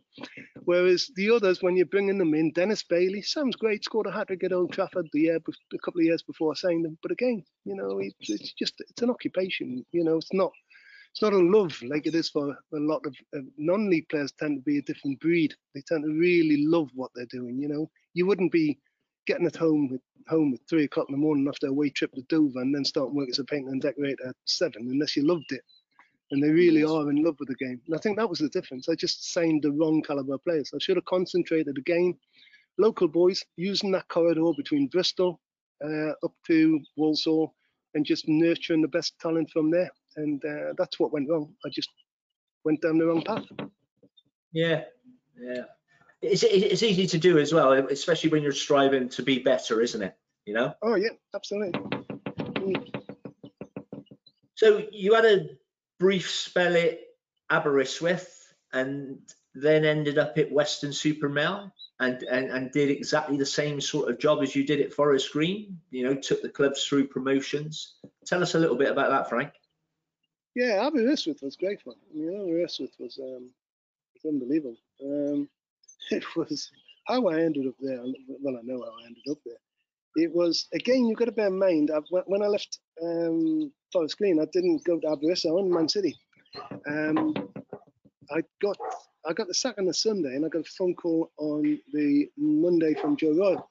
Whereas 0.65 1.11
the 1.17 1.31
others, 1.31 1.63
when 1.63 1.77
you're 1.77 1.87
bringing 1.87 2.19
them 2.19 2.35
in, 2.35 2.53
Dennis 2.53 2.83
Bailey 2.83 3.23
sounds 3.23 3.57
great, 3.57 3.85
scored 3.85 4.07
a 4.07 4.13
hat 4.13 4.29
trick 4.29 4.45
at 4.45 4.53
Old 4.53 4.73
Trafford 4.73 5.09
the 5.13 5.21
year, 5.21 5.37
a 5.37 5.79
couple 5.79 6.01
of 6.01 6.05
years 6.05 6.23
before 6.23 6.53
I 6.53 6.55
signed 6.55 6.87
him. 6.87 6.99
But 7.03 7.13
again, 7.13 7.45
you 7.65 7.75
know, 7.75 7.99
it's, 8.01 8.31
it's 8.31 8.53
just 8.53 8.75
it's 8.81 9.03
an 9.03 9.11
occupation. 9.11 9.85
You 9.93 10.05
know, 10.05 10.17
it's 10.17 10.33
not 10.33 10.53
it's 11.13 11.23
not 11.23 11.33
a 11.33 11.39
love 11.39 11.81
like 11.83 12.07
it 12.07 12.15
is 12.15 12.29
for 12.31 12.51
a 12.51 12.57
lot 12.73 13.07
of 13.07 13.15
non-league 13.57 14.09
players. 14.09 14.33
Tend 14.33 14.59
to 14.59 14.63
be 14.63 14.79
a 14.79 14.83
different 14.83 15.21
breed. 15.21 15.55
They 15.75 15.83
tend 15.87 16.05
to 16.05 16.11
really 16.11 16.67
love 16.67 16.91
what 16.95 17.13
they're 17.15 17.27
doing. 17.27 17.59
You 17.59 17.69
know, 17.69 17.91
you 18.15 18.27
wouldn't 18.27 18.53
be 18.53 18.79
getting 19.27 19.47
at 19.47 19.57
home 19.57 19.89
with 19.89 20.01
home 20.29 20.55
at 20.55 20.61
three 20.69 20.85
o'clock 20.85 21.07
in 21.09 21.13
the 21.13 21.19
morning 21.19 21.47
after 21.49 21.67
a 21.67 21.71
away 21.71 21.91
trip 21.91 22.13
to 22.15 22.23
Dover 22.23 22.61
and 22.61 22.75
then 22.75 22.85
starting 22.85 23.15
work 23.15 23.29
as 23.29 23.39
a 23.39 23.45
painter 23.45 23.71
and 23.71 23.81
decorator 23.81 24.29
at 24.29 24.37
seven 24.47 24.89
unless 24.91 25.17
you 25.17 25.27
loved 25.27 25.53
it 25.53 25.63
and 26.31 26.43
they 26.43 26.51
really 26.51 26.85
are 26.85 27.11
in 27.11 27.23
love 27.23 27.37
with 27.39 27.49
the 27.49 27.55
game. 27.55 27.81
And 27.87 27.95
I 27.95 27.99
think 27.99 28.17
that 28.17 28.29
was 28.29 28.39
the 28.39 28.49
difference. 28.49 28.89
I 28.89 28.95
just 28.95 29.33
signed 29.33 29.63
the 29.63 29.73
wrong 29.73 30.03
caliber 30.03 30.39
players. 30.39 30.71
I 30.75 30.79
should 30.81 30.97
have 30.97 31.05
concentrated 31.05 31.79
again. 31.79 32.15
Local 32.79 33.09
boys 33.09 33.45
using 33.57 33.93
that 33.93 34.09
corridor 34.09 34.51
between 34.57 34.89
Bristol 34.89 35.41
uh, 35.85 36.13
up 36.25 36.33
to 36.47 36.81
Walsall 36.97 37.55
and 37.95 38.05
just 38.05 38.27
nurturing 38.27 38.83
the 38.83 38.89
best 38.89 39.19
talent 39.21 39.51
from 39.51 39.71
there. 39.71 39.91
And 40.17 40.45
uh, 40.45 40.73
that's 40.77 40.99
what 40.99 41.13
went 41.13 41.29
wrong. 41.29 41.55
I 41.65 41.69
just 41.69 41.91
went 42.65 42.81
down 42.81 42.99
the 42.99 43.07
wrong 43.07 43.23
path. 43.23 43.45
Yeah, 44.53 44.85
yeah. 45.41 45.65
It's, 46.23 46.43
it's 46.43 46.83
easy 46.83 47.07
to 47.07 47.19
do 47.19 47.39
as 47.39 47.53
well, 47.53 47.73
especially 47.73 48.31
when 48.31 48.43
you're 48.43 48.53
striving 48.53 49.09
to 49.11 49.23
be 49.23 49.41
better, 49.41 49.81
isn't 49.83 50.03
it? 50.03 50.17
You 50.47 50.55
know. 50.55 50.75
Oh 50.83 50.95
yeah, 50.95 51.11
absolutely. 51.35 51.79
Mm. 51.81 53.03
So 54.55 54.83
you 54.91 55.15
had 55.15 55.25
a 55.25 55.49
brief 55.99 56.31
spell 56.31 56.77
at 56.77 56.99
Aberystwyth 57.51 58.29
and 58.73 59.19
then 59.55 59.85
ended 59.85 60.19
up 60.19 60.37
at 60.39 60.51
Weston 60.51 60.93
Super 60.93 61.29
and, 62.01 62.23
and, 62.23 62.51
and 62.51 62.73
did 62.73 62.91
exactly 62.91 63.37
the 63.37 63.47
same 63.47 63.81
sort 63.81 64.11
of 64.11 64.19
job 64.19 64.43
as 64.43 64.57
you 64.57 64.65
did 64.65 64.81
at 64.81 64.93
Forest 64.93 65.33
Green, 65.33 65.79
you 65.91 66.05
know, 66.05 66.15
took 66.15 66.43
the 66.43 66.49
clubs 66.49 66.85
through 66.85 67.07
promotions. 67.07 67.95
Tell 68.27 68.43
us 68.43 68.55
a 68.55 68.59
little 68.59 68.77
bit 68.77 68.91
about 68.91 69.11
that, 69.11 69.29
Frank. 69.29 69.53
Yeah, 70.55 70.87
Aberystwyth 70.87 71.43
was 71.43 71.57
great 71.57 71.83
fun. 71.83 71.95
I 72.13 72.17
mean, 72.17 72.41
Aberystwyth 72.41 72.95
was, 72.99 73.19
um, 73.19 73.51
was 74.15 74.25
unbelievable. 74.33 74.77
Um, 75.05 75.49
it 76.11 76.25
was 76.37 76.71
how 77.07 77.29
I 77.29 77.41
ended 77.41 77.67
up 77.67 77.75
there. 77.81 78.03
Well, 78.41 78.57
I 78.57 78.63
know 78.63 78.83
how 78.83 79.03
I 79.03 79.07
ended 79.07 79.25
up 79.31 79.39
there. 79.45 79.57
It 80.17 80.33
was, 80.33 80.69
again, 80.73 81.07
you've 81.07 81.19
got 81.19 81.27
to 81.27 81.33
bear 81.33 81.49
in 81.49 81.59
mind, 81.59 81.91
when 82.11 82.43
I 82.43 82.47
left 82.47 82.79
um, 83.03 83.73
Forest 83.93 84.19
Green, 84.19 84.41
I 84.41 84.47
didn't 84.53 84.85
go 84.85 84.99
to 85.01 85.09
Aberystwyth, 85.09 85.51
I 85.51 85.55
went 85.55 85.69
to 85.69 85.75
Man 85.75 85.89
City. 85.89 86.17
Um, 86.89 87.35
I 88.31 88.43
got 88.63 88.77
I 89.27 89.33
got 89.33 89.49
the 89.49 89.55
sack 89.55 89.77
on 89.79 89.87
the 89.87 89.95
Sunday, 89.95 90.37
and 90.37 90.45
I 90.45 90.49
got 90.49 90.67
a 90.67 90.71
phone 90.79 90.95
call 90.95 91.31
on 91.39 91.81
the 91.93 92.29
Monday 92.37 92.95
from 92.95 93.17
Joe 93.17 93.35
Royle 93.35 93.69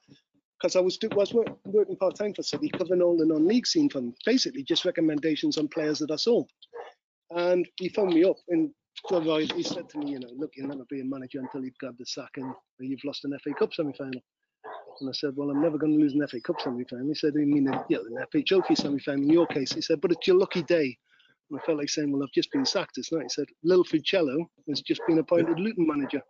because 0.60 0.76
I 0.76 0.80
was 0.80 0.98
do, 0.98 1.10
was 1.14 1.34
work, 1.34 1.48
working 1.66 1.96
part 1.98 2.16
time 2.16 2.34
for 2.34 2.42
City, 2.42 2.70
covering 2.70 3.02
all 3.02 3.18
the 3.18 3.26
non-league 3.26 3.68
scene 3.68 3.90
for 3.90 4.00
them, 4.00 4.16
basically 4.26 4.64
just 4.64 4.86
recommendations 4.86 5.58
on 5.58 5.68
players 5.68 6.00
that 6.00 6.12
I 6.12 6.16
saw. 6.16 6.44
And 7.32 7.68
he 7.78 7.90
phoned 7.90 8.14
me 8.14 8.24
up, 8.24 8.38
and 8.50 8.72
Joe 9.10 9.22
Royle 9.22 9.48
he 9.56 9.64
said 9.64 9.90
to 9.90 9.98
me, 10.00 10.12
you 10.12 10.20
know, 10.20 10.30
look, 10.36 10.52
you'll 10.56 10.70
never 10.70 10.86
be 10.90 11.02
a 11.02 11.06
manager 11.06 11.40
until 11.40 11.64
you've 11.64 11.78
got 11.80 11.98
the 11.98 12.06
sack 12.06 12.32
and 12.38 12.54
you've 12.80 13.04
lost 13.04 13.26
an 13.26 13.38
FA 13.44 13.54
Cup 13.54 13.74
semi-final. 13.74 14.22
And 15.00 15.10
I 15.10 15.14
said, 15.14 15.34
well, 15.36 15.50
I'm 15.50 15.62
never 15.62 15.78
going 15.78 15.94
to 15.94 16.00
lose 16.00 16.14
an 16.14 16.28
FA 16.28 16.40
Cup 16.42 16.62
semi-final. 16.62 17.08
He 17.08 17.16
said, 17.16 17.34
you 17.36 17.46
mean 17.46 17.70
you 17.90 17.98
know, 17.98 18.20
an 18.20 18.26
FA 18.32 18.42
Trophy 18.44 18.76
semi-final 18.76 19.24
in 19.24 19.30
your 19.30 19.48
case? 19.48 19.72
He 19.72 19.82
said, 19.82 20.02
but 20.02 20.12
it's 20.12 20.28
your 20.28 20.38
lucky 20.38 20.64
day. 20.64 20.98
And 21.50 21.60
I 21.60 21.66
felt 21.66 21.78
like 21.78 21.90
saying, 21.90 22.12
well, 22.12 22.24
I've 22.24 22.32
just 22.32 22.52
been 22.52 22.66
sacked 22.66 22.96
this 22.96 23.12
night. 23.12 23.24
He 23.24 23.30
said, 23.30 23.48
Lil 23.64 23.84
Fuccillo 23.84 24.46
has 24.70 24.82
just 24.82 25.02
been 25.08 25.20
appointed 25.20 25.60
Luton 25.60 25.88
manager. 25.88 26.22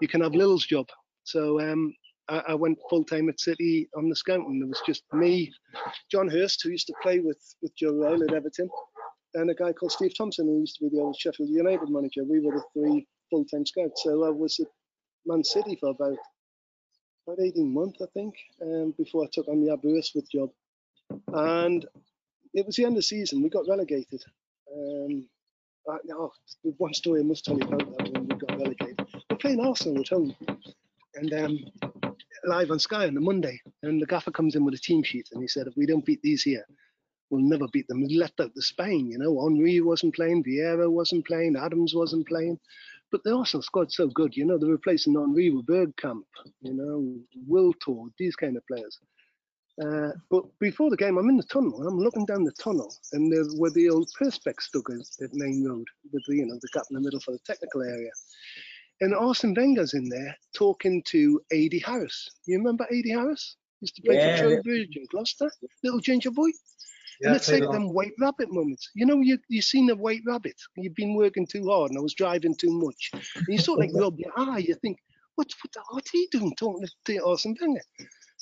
You 0.00 0.08
can 0.08 0.20
have 0.20 0.34
Lil's 0.34 0.66
job. 0.66 0.86
So 1.24 1.60
um, 1.60 1.94
I, 2.28 2.42
I, 2.48 2.54
went 2.54 2.78
full 2.88 3.04
time 3.04 3.28
at 3.28 3.40
City 3.40 3.88
on 3.96 4.08
the 4.08 4.16
scouting. 4.16 4.58
There 4.58 4.68
was 4.68 4.82
just 4.86 5.02
me, 5.12 5.52
John 6.10 6.28
Hurst, 6.28 6.62
who 6.62 6.70
used 6.70 6.86
to 6.86 6.94
play 7.02 7.20
with, 7.20 7.38
with 7.62 7.76
Joe 7.76 7.94
Royle 7.94 8.22
at 8.22 8.32
Everton, 8.32 8.68
and 9.34 9.50
a 9.50 9.54
guy 9.54 9.72
called 9.72 9.92
Steve 9.92 10.16
Thompson, 10.16 10.46
who 10.46 10.60
used 10.60 10.76
to 10.76 10.84
be 10.84 10.96
the 10.96 11.02
old 11.02 11.16
Sheffield 11.18 11.50
United 11.50 11.88
manager. 11.88 12.24
We 12.24 12.40
were 12.40 12.54
the 12.54 12.64
three 12.72 13.06
full 13.30 13.44
time 13.44 13.66
scouts. 13.66 14.02
So 14.04 14.24
I 14.24 14.30
was 14.30 14.58
at 14.60 14.66
Man 15.26 15.44
City 15.44 15.76
for 15.80 15.90
about 15.90 16.18
about 17.30 17.44
18 17.44 17.72
months, 17.72 18.00
I 18.02 18.06
think, 18.14 18.34
um, 18.62 18.94
before 18.96 19.24
I 19.24 19.28
took 19.32 19.48
on 19.48 19.64
the 19.64 19.72
Aberystwyth 19.72 20.30
job. 20.30 20.50
And 21.32 21.86
it 22.54 22.66
was 22.66 22.76
the 22.76 22.84
end 22.84 22.92
of 22.92 22.96
the 22.96 23.02
season. 23.02 23.42
We 23.42 23.48
got 23.48 23.68
relegated. 23.68 24.22
Um, 24.72 25.28
uh, 25.90 25.98
oh, 26.14 26.32
one 26.78 26.94
story 26.94 27.20
I 27.20 27.24
must 27.24 27.44
tell 27.44 27.58
you 27.58 27.66
about 27.66 27.98
that 27.98 28.12
when 28.12 28.28
we 28.28 28.36
got 28.36 28.58
relegated. 28.58 29.06
We're 29.30 29.36
playing 29.36 29.60
Arsenal 29.60 30.00
at 30.00 30.08
home, 30.08 30.34
and 31.14 31.32
um, 31.32 31.58
live 32.44 32.70
on 32.70 32.78
Sky 32.78 33.06
on 33.06 33.14
the 33.14 33.20
Monday, 33.20 33.60
and 33.82 34.00
the 34.00 34.06
gaffer 34.06 34.30
comes 34.30 34.54
in 34.54 34.64
with 34.64 34.74
a 34.74 34.78
team 34.78 35.02
sheet, 35.02 35.28
and 35.32 35.42
he 35.42 35.48
said, 35.48 35.66
if 35.66 35.76
we 35.76 35.86
don't 35.86 36.04
beat 36.04 36.20
these 36.22 36.42
here, 36.42 36.64
we'll 37.30 37.40
never 37.40 37.66
beat 37.72 37.88
them. 37.88 38.06
He 38.06 38.18
left 38.18 38.40
out 38.40 38.54
the 38.54 38.62
Spain, 38.62 39.10
you 39.10 39.18
know, 39.18 39.42
Henry 39.42 39.80
wasn't 39.80 40.14
playing, 40.14 40.44
Vieira 40.44 40.90
wasn't 40.90 41.26
playing, 41.26 41.56
Adams 41.56 41.94
wasn't 41.94 42.28
playing. 42.28 42.58
But 43.10 43.22
the 43.24 43.34
Arsenal 43.34 43.62
squad's 43.62 43.96
so 43.96 44.08
good, 44.08 44.36
you 44.36 44.44
know, 44.44 44.58
they're 44.58 44.70
replacing 44.70 45.14
Henry 45.14 45.50
with 45.50 45.66
Bergkamp, 45.66 46.22
you 46.62 46.74
know, 46.74 47.16
Wiltord, 47.48 48.10
these 48.18 48.36
kind 48.36 48.56
of 48.56 48.66
players. 48.66 48.98
Uh, 49.82 50.10
but 50.30 50.44
before 50.58 50.90
the 50.90 50.96
game, 50.96 51.16
I'm 51.16 51.28
in 51.30 51.36
the 51.36 51.42
tunnel. 51.44 51.86
I'm 51.86 51.98
looking 51.98 52.26
down 52.26 52.44
the 52.44 52.52
tunnel, 52.52 52.94
and 53.12 53.32
there 53.32 53.44
where 53.56 53.70
the 53.70 53.88
old 53.88 54.10
perspex 54.20 54.62
stuck 54.62 54.90
at 54.90 55.32
Maine 55.32 55.64
Road, 55.64 55.86
with 56.12 56.22
the 56.26 56.36
you 56.36 56.46
know 56.46 56.58
the 56.60 56.68
gap 56.74 56.84
in 56.90 56.96
the 56.96 57.00
middle 57.00 57.20
for 57.20 57.32
the 57.32 57.38
technical 57.46 57.82
area. 57.82 58.10
And 59.00 59.14
Arsene 59.14 59.54
Wenger's 59.54 59.94
in 59.94 60.08
there 60.10 60.36
talking 60.54 61.02
to 61.04 61.40
Adi 61.52 61.78
Harris. 61.78 62.28
You 62.46 62.58
remember 62.58 62.84
Adi 62.84 63.10
Harris? 63.10 63.56
Used 63.80 63.96
to 63.96 64.02
play 64.02 64.16
yeah, 64.16 64.36
for 64.36 64.42
Trowbridge 64.42 64.96
and 64.96 65.08
Gloucester, 65.08 65.50
little 65.82 66.00
ginger 66.00 66.30
boy. 66.30 66.50
Yeah, 67.20 67.28
and 67.28 67.36
it's 67.36 67.50
like 67.50 67.62
them 67.62 67.92
white 67.92 68.12
rabbit 68.18 68.50
moments. 68.50 68.90
You 68.94 69.04
know, 69.06 69.20
you 69.20 69.38
you 69.48 69.60
seen 69.60 69.90
a 69.90 69.94
white 69.94 70.22
rabbit. 70.26 70.56
You've 70.76 70.94
been 70.94 71.14
working 71.14 71.46
too 71.46 71.68
hard, 71.68 71.90
and 71.90 71.98
I 71.98 72.02
was 72.02 72.14
driving 72.14 72.56
too 72.56 72.72
much. 72.72 73.10
And 73.12 73.46
you 73.48 73.58
sort 73.58 73.80
of 73.80 73.90
like 73.90 74.02
rub 74.02 74.18
your 74.18 74.32
eye. 74.36 74.58
You 74.58 74.74
think, 74.76 74.98
what, 75.34 75.48
what, 75.62 75.84
what's 75.90 76.10
he 76.10 76.28
doing 76.30 76.54
talking 76.56 76.86
to 77.06 77.18
Arsene 77.24 77.56
Wenger? 77.60 77.82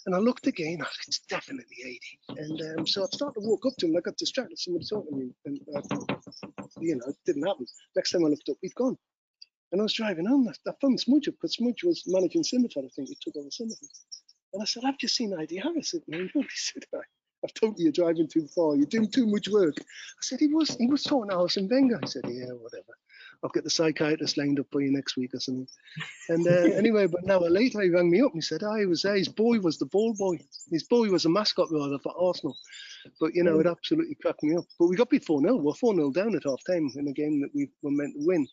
And 0.06 0.14
I 0.14 0.18
looked 0.18 0.46
again, 0.46 0.78
oh, 0.82 0.88
it's 1.06 1.20
definitely 1.28 1.76
Adi. 1.84 2.40
And 2.40 2.78
um, 2.78 2.86
so 2.86 3.02
I 3.02 3.06
started 3.12 3.40
to 3.40 3.46
walk 3.46 3.66
up 3.66 3.74
to 3.78 3.86
him. 3.86 3.96
I 3.96 4.00
got 4.00 4.16
distracted. 4.16 4.58
Somebody 4.58 4.86
talking 4.86 5.10
to 5.10 5.16
me. 5.16 5.30
And, 5.44 5.60
uh, 5.76 6.14
you 6.80 6.96
know, 6.96 7.04
it 7.08 7.16
didn't 7.26 7.46
happen. 7.46 7.66
Next 7.94 8.12
time 8.12 8.24
I 8.24 8.28
looked 8.28 8.48
up, 8.48 8.56
he'd 8.62 8.74
gone. 8.74 8.96
And 9.70 9.80
I 9.80 9.84
was 9.84 9.92
driving 9.92 10.24
home. 10.24 10.48
I, 10.48 10.70
I 10.70 10.72
phoned 10.80 10.98
Smudge 10.98 11.28
up 11.28 11.34
because 11.34 11.56
Smudge 11.56 11.84
was 11.84 12.04
managing 12.06 12.42
Cinderford, 12.42 12.86
I 12.86 12.88
think. 12.96 13.08
He 13.08 13.18
took 13.20 13.36
over 13.36 13.48
Cinderford. 13.48 13.90
And 14.54 14.62
I 14.62 14.64
said, 14.64 14.84
I've 14.86 14.98
just 14.98 15.14
seen 15.14 15.34
Adi 15.34 15.56
Harris 15.56 15.94
Main 16.06 16.30
He 16.34 16.46
said, 16.54 16.84
I've 17.44 17.54
told 17.54 17.78
you 17.78 17.84
you're 17.84 17.92
driving 17.92 18.28
too 18.28 18.46
far. 18.48 18.74
You're 18.74 18.86
doing 18.86 19.10
too 19.10 19.26
much 19.26 19.48
work. 19.48 19.74
I 19.78 20.22
said, 20.22 20.40
he 20.40 20.48
was 20.48 20.76
he 20.76 20.86
was 20.86 21.02
talking 21.02 21.30
to 21.30 21.36
Arsene 21.36 21.68
Wenger. 21.68 22.00
I 22.02 22.06
said, 22.06 22.24
yeah, 22.26 22.52
whatever. 22.52 22.92
I'll 23.42 23.50
get 23.50 23.62
the 23.62 23.70
psychiatrist 23.70 24.36
lined 24.36 24.58
up 24.58 24.66
for 24.72 24.80
you 24.80 24.90
next 24.90 25.16
week 25.16 25.32
or 25.32 25.40
something. 25.40 25.68
And 26.28 26.46
uh, 26.46 26.50
anyway, 26.76 27.06
but 27.06 27.22
an 27.22 27.30
hour 27.30 27.48
later 27.48 27.80
he 27.80 27.90
rang 27.90 28.10
me 28.10 28.20
up 28.20 28.32
and 28.32 28.42
he 28.42 28.46
said, 28.46 28.62
he 28.78 28.86
was 28.86 29.02
there. 29.02 29.14
His 29.14 29.28
boy 29.28 29.60
was 29.60 29.78
the 29.78 29.86
ball 29.86 30.14
boy. 30.14 30.38
His 30.70 30.84
boy 30.84 31.08
was 31.08 31.24
a 31.24 31.28
mascot 31.28 31.68
rather 31.70 31.98
for 32.00 32.12
Arsenal. 32.18 32.56
But, 33.20 33.34
you 33.34 33.44
know, 33.44 33.60
it 33.60 33.66
absolutely 33.66 34.16
cracked 34.20 34.42
me 34.42 34.56
up. 34.56 34.64
But 34.78 34.88
we 34.88 34.96
got 34.96 35.10
beat 35.10 35.24
4 35.24 35.40
0. 35.40 35.56
We're 35.56 35.72
4 35.74 35.94
0 35.94 36.10
down 36.10 36.34
at 36.34 36.42
half 36.44 36.60
time 36.66 36.90
in 36.96 37.06
a 37.06 37.12
game 37.12 37.40
that 37.40 37.54
we 37.54 37.70
were 37.82 37.92
meant 37.92 38.14
to 38.14 38.26
win. 38.26 38.46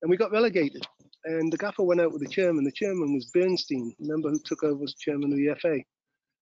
And 0.00 0.10
we 0.10 0.16
got 0.16 0.32
relegated. 0.32 0.84
And 1.24 1.52
the 1.52 1.58
gaffer 1.58 1.82
went 1.82 2.00
out 2.00 2.12
with 2.12 2.22
the 2.22 2.28
chairman. 2.28 2.64
The 2.64 2.72
chairman 2.72 3.14
was 3.14 3.30
Bernstein. 3.32 3.94
Remember 4.00 4.30
who 4.30 4.40
took 4.44 4.64
over 4.64 4.82
as 4.82 4.94
chairman 4.94 5.32
of 5.32 5.38
the 5.38 5.54
FA? 5.60 5.78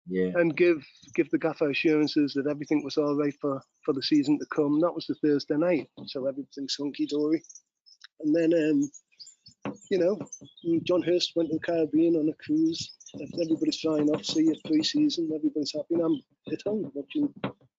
Yeah. 0.10 0.32
And 0.36 0.56
give 0.56 0.86
give 1.16 1.30
the 1.32 1.38
gaffer 1.38 1.70
assurances 1.70 2.34
that 2.34 2.48
everything 2.48 2.84
was 2.84 2.98
all 2.98 3.16
right 3.16 3.34
for, 3.42 3.62
for 3.84 3.94
the 3.94 4.02
season 4.02 4.40
to 4.40 4.46
come. 4.48 4.80
That 4.80 4.94
was 4.94 5.06
the 5.08 5.16
Thursday 5.16 5.58
night. 5.58 5.90
So 6.06 6.26
everything's 6.28 6.78
hunky 6.80 7.06
dory. 7.06 7.44
And 8.22 8.36
then, 8.36 8.54
um, 8.54 9.74
you 9.92 9.98
know, 10.00 10.20
John 10.84 11.02
Hurst 11.02 11.34
went 11.36 11.50
to 11.50 11.56
the 11.56 11.60
Caribbean 11.60 12.16
on 12.16 12.30
a 12.30 12.44
cruise. 12.44 12.94
Everybody's 13.42 13.80
flying 13.80 14.10
off, 14.10 14.26
see 14.26 14.50
it 14.50 14.60
pre-season. 14.66 15.30
Everybody's 15.34 15.74
happy. 15.74 15.96
And 15.96 16.04
I'm 16.04 16.54
at 16.54 16.62
home 16.66 16.92
watching 16.94 17.34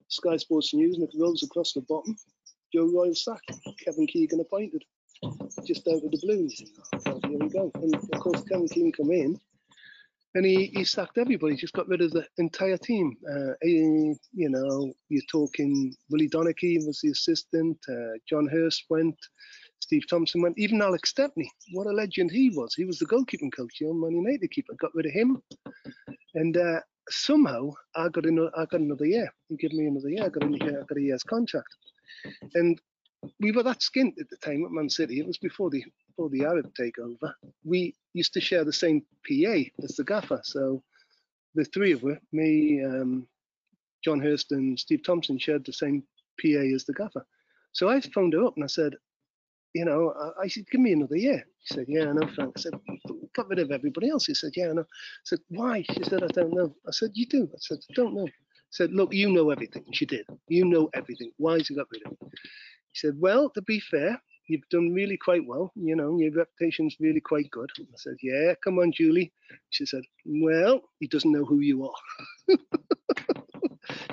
Sky 0.09 0.37
Sports 0.37 0.74
News, 0.74 0.97
and 0.97 1.05
it 1.05 1.14
rolls 1.18 1.43
across 1.43 1.72
the 1.72 1.83
bottom. 1.83 2.16
Joe 2.74 2.91
Royle 2.93 3.14
sacked, 3.14 3.53
Kevin 3.85 4.07
Keegan 4.07 4.41
appointed, 4.41 4.85
just 5.66 5.89
out 5.89 6.05
of 6.05 6.11
the 6.11 6.18
blue. 6.22 6.49
Here 7.29 7.39
we 7.39 7.49
go. 7.49 7.70
And 7.74 7.95
of 7.95 8.20
course, 8.20 8.43
Kevin 8.43 8.68
Keegan 8.68 8.93
come 8.93 9.11
in, 9.11 9.41
and 10.39 10.47
he, 10.47 10.70
he 10.72 10.84
sacked 10.84 11.18
everybody. 11.18 11.55
He 11.55 11.61
Just 11.61 11.72
got 11.72 11.89
rid 11.89 12.01
of 12.01 12.12
the 12.12 12.24
entire 12.39 12.76
team. 12.76 13.16
Uh, 13.28 13.55
you 13.61 14.16
know, 14.49 14.93
you're 15.09 15.22
talking 15.28 15.93
Willie 16.11 16.28
Donachie 16.28 16.86
was 16.86 17.01
the 17.03 17.11
assistant. 17.11 17.76
Uh, 17.89 18.16
John 18.28 18.47
Hurst 18.47 18.84
went. 18.89 19.16
Steve 19.80 20.05
Thompson 20.09 20.41
went. 20.41 20.57
Even 20.57 20.80
Alex 20.80 21.11
Stepney, 21.11 21.51
what 21.72 21.89
a 21.89 21.91
legend 21.91 22.30
he 22.30 22.51
was. 22.51 22.72
He 22.72 22.84
was 22.84 23.01
the 23.01 23.07
goalkeeping 23.07 23.53
coach, 23.53 23.80
you 23.80 23.89
know, 23.89 23.95
Man 23.95 24.12
United 24.12 24.49
keeper. 24.53 24.74
Got 24.78 24.95
rid 24.95 25.07
of 25.07 25.12
him, 25.12 25.43
and 26.34 26.57
uh, 26.57 26.80
somehow 27.09 27.70
I 27.97 28.09
got 28.09 28.26
another, 28.26 28.53
I 28.57 28.64
got 28.66 28.80
another 28.80 29.07
year. 29.07 29.28
He 29.49 29.57
gave 29.57 29.72
me 29.72 29.86
another 29.86 30.09
year. 30.09 30.24
I 30.24 30.28
got 30.28 30.45
a 30.45 30.51
year, 30.51 30.82
I 30.82 30.84
got 30.86 30.99
a 30.99 31.03
year's 31.03 31.24
contract, 31.24 31.74
and 32.55 32.80
we 33.41 33.51
were 33.51 33.64
that 33.64 33.80
skint 33.80 34.20
at 34.20 34.30
the 34.30 34.36
time 34.36 34.64
at 34.64 34.70
Man 34.70 34.89
City. 34.89 35.18
It 35.18 35.26
was 35.26 35.39
before 35.39 35.70
the 35.70 35.82
before 36.09 36.30
the 36.30 36.45
Arab 36.45 36.72
takeover. 36.78 37.32
We 37.64 37.97
used 38.19 38.35
to 38.35 38.41
share 38.41 38.64
the 38.64 38.73
same 38.73 39.03
PA 39.27 39.57
as 39.83 39.97
the 39.97 40.05
gaffer, 40.05 40.41
so 40.45 40.83
the 41.55 41.64
three 41.64 41.93
of 41.93 42.05
us, 42.05 42.19
me, 42.33 42.85
um, 42.85 43.27
John 44.05 44.21
Hurst, 44.21 44.53
and 44.53 44.79
Steve 44.79 45.03
Thompson, 45.05 45.39
shared 45.39 45.64
the 45.64 45.73
same 45.73 46.03
PA 46.41 46.62
as 46.75 46.85
the 46.85 46.93
gaffer. 46.93 47.27
So 47.73 47.89
I 47.89 48.01
phoned 48.01 48.35
her 48.35 48.45
up 48.45 48.55
and 48.57 48.64
I 48.64 48.69
said, 48.69 48.95
you 49.75 49.85
know, 49.85 50.14
I, 50.43 50.49
said, 50.49 50.64
give 50.71 50.81
me 50.81 50.93
another 50.93 51.16
year. 51.16 51.45
She 51.64 51.75
said, 51.75 51.87
yeah, 51.89 52.09
I 52.09 52.12
know, 52.12 52.29
Frank. 52.35 52.55
I 52.57 52.61
said, 52.61 52.73
got 53.35 53.49
rid 53.49 53.59
of 53.59 53.71
everybody 53.71 54.11
else. 54.11 54.27
He 54.27 54.35
said, 54.35 54.53
yeah, 54.57 54.71
I 54.71 54.73
know. 54.73 54.83
I 54.83 55.25
said, 55.25 55.41
why? 55.49 55.85
She 55.93 56.03
said, 56.05 56.23
I 56.23 56.29
don't 56.29 56.55
know. 56.55 56.75
I 56.87 56.91
said, 56.91 57.11
you 57.14 57.27
do? 57.27 57.49
I 57.53 57.59
said, 57.59 57.79
I 57.91 57.95
don't 57.95 58.14
know. 58.14 58.27
I 58.27 58.71
said, 58.71 58.93
look, 58.93 59.12
you 59.14 59.31
know 59.31 59.51
everything. 59.51 59.85
She 59.93 60.07
did. 60.07 60.27
You 60.49 60.64
know 60.64 60.91
everything. 60.95 61.33
Why 61.37 61.55
has 61.55 61.69
he 61.69 61.75
got 61.77 61.87
rid 61.93 62.03
of 62.07 62.12
me? 62.12 62.29
He 62.93 62.99
said, 62.99 63.14
well, 63.19 63.51
to 63.51 63.62
be 63.62 63.81
fair, 63.81 64.21
you've 64.49 64.69
done 64.71 64.93
really 64.93 65.17
quite 65.17 65.47
well. 65.47 65.73
You 65.77 65.97
know, 65.97 66.19
your 66.19 66.33
reputation's 66.33 66.97
really 67.01 67.21
quite 67.21 67.51
good. 67.51 67.71
I 67.79 67.85
said, 67.97 68.17
yeah, 68.23 68.55
come 68.65 68.79
on, 68.79 68.93
Julie. 68.93 69.33
She 69.71 69.87
said, 69.87 70.03
well, 70.25 70.81
he 71.01 71.07
doesn't 71.07 71.33
know 71.33 71.45
who 71.45 71.61
you 71.61 71.85
are. 71.85 72.49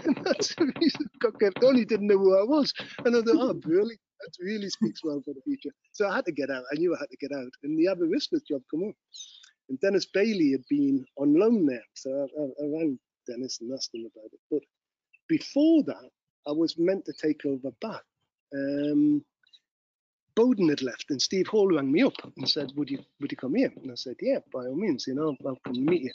and 0.05 0.17
that's 0.23 0.53
the 0.55 0.71
reason 0.79 1.01
I 1.05 1.17
got 1.19 1.39
kept 1.39 1.63
on. 1.63 1.75
He 1.75 1.85
didn't 1.85 2.07
know 2.07 2.17
who 2.17 2.37
I 2.39 2.43
was. 2.43 2.73
And 3.03 3.15
I 3.15 3.21
thought, 3.21 3.37
oh, 3.37 3.59
really? 3.65 3.97
that 4.25 4.43
really 4.43 4.69
speaks 4.69 5.03
well 5.03 5.21
for 5.23 5.33
the 5.33 5.41
future. 5.41 5.71
So 5.91 6.07
I 6.07 6.15
had 6.15 6.25
to 6.25 6.31
get 6.31 6.49
out. 6.49 6.63
I 6.71 6.75
knew 6.75 6.95
I 6.95 6.99
had 6.99 7.09
to 7.09 7.17
get 7.17 7.31
out, 7.31 7.51
and 7.63 7.77
the 7.77 7.87
Aberystwyth 7.87 8.47
job 8.47 8.61
come 8.71 8.89
up. 8.89 8.95
And 9.69 9.79
Dennis 9.79 10.05
Bailey 10.05 10.51
had 10.51 10.63
been 10.69 11.05
on 11.17 11.39
loan 11.39 11.65
there, 11.65 11.83
so 11.95 12.11
I, 12.11 12.41
I, 12.41 12.45
I 12.45 12.69
rang 12.69 12.99
Dennis 13.27 13.59
and 13.61 13.73
asked 13.73 13.93
him 13.93 14.01
about 14.01 14.31
it. 14.31 14.39
But 14.51 14.61
before 15.27 15.83
that, 15.83 16.09
I 16.47 16.51
was 16.51 16.77
meant 16.77 17.05
to 17.05 17.13
take 17.13 17.45
over 17.45 17.71
back. 17.81 18.03
Um, 18.53 19.23
Bowden 20.35 20.69
had 20.69 20.81
left, 20.81 21.11
and 21.11 21.21
Steve 21.21 21.47
Hall 21.47 21.67
rang 21.69 21.91
me 21.91 22.03
up 22.03 22.13
and 22.37 22.49
said, 22.49 22.71
"Would 22.75 22.91
you 22.91 22.99
would 23.21 23.31
you 23.31 23.37
come 23.37 23.55
here?" 23.55 23.73
And 23.75 23.91
I 23.91 23.95
said, 23.95 24.17
"Yeah, 24.21 24.39
by 24.53 24.65
all 24.65 24.75
means. 24.75 25.07
You 25.07 25.15
know, 25.15 25.35
I'll 25.45 25.59
come 25.65 25.85
meet 25.85 26.03
you." 26.03 26.13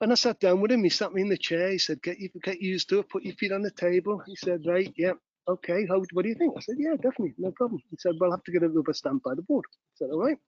And 0.00 0.12
I 0.12 0.16
sat 0.16 0.40
down 0.40 0.60
with 0.60 0.72
him. 0.72 0.84
He 0.84 0.90
sat 0.90 1.12
me 1.14 1.22
in 1.22 1.28
the 1.28 1.38
chair. 1.38 1.70
He 1.70 1.78
said, 1.78 2.02
"Get 2.02 2.18
you 2.20 2.30
get 2.42 2.60
used 2.62 2.88
to 2.90 3.00
it. 3.00 3.08
Put 3.10 3.24
your 3.24 3.34
feet 3.34 3.52
on 3.52 3.62
the 3.62 3.72
table." 3.72 4.22
He 4.26 4.36
said, 4.36 4.66
"Right, 4.66 4.92
yeah, 4.96 5.14
okay. 5.48 5.86
How 5.86 6.02
what 6.12 6.22
do 6.22 6.28
you 6.28 6.36
think?" 6.36 6.54
I 6.56 6.60
said, 6.60 6.76
"Yeah, 6.78 6.94
definitely, 6.96 7.34
no 7.38 7.52
problem." 7.52 7.82
He 7.90 7.96
said, 7.98 8.14
"Well, 8.20 8.30
have 8.32 8.44
to 8.44 8.52
get 8.52 8.62
a 8.64 8.68
rubber 8.68 8.94
stamp 8.94 9.24
by 9.24 9.34
the 9.34 9.42
board." 9.42 9.66
I 9.72 9.94
said, 9.96 10.10
"All 10.10 10.22
right." 10.24 10.38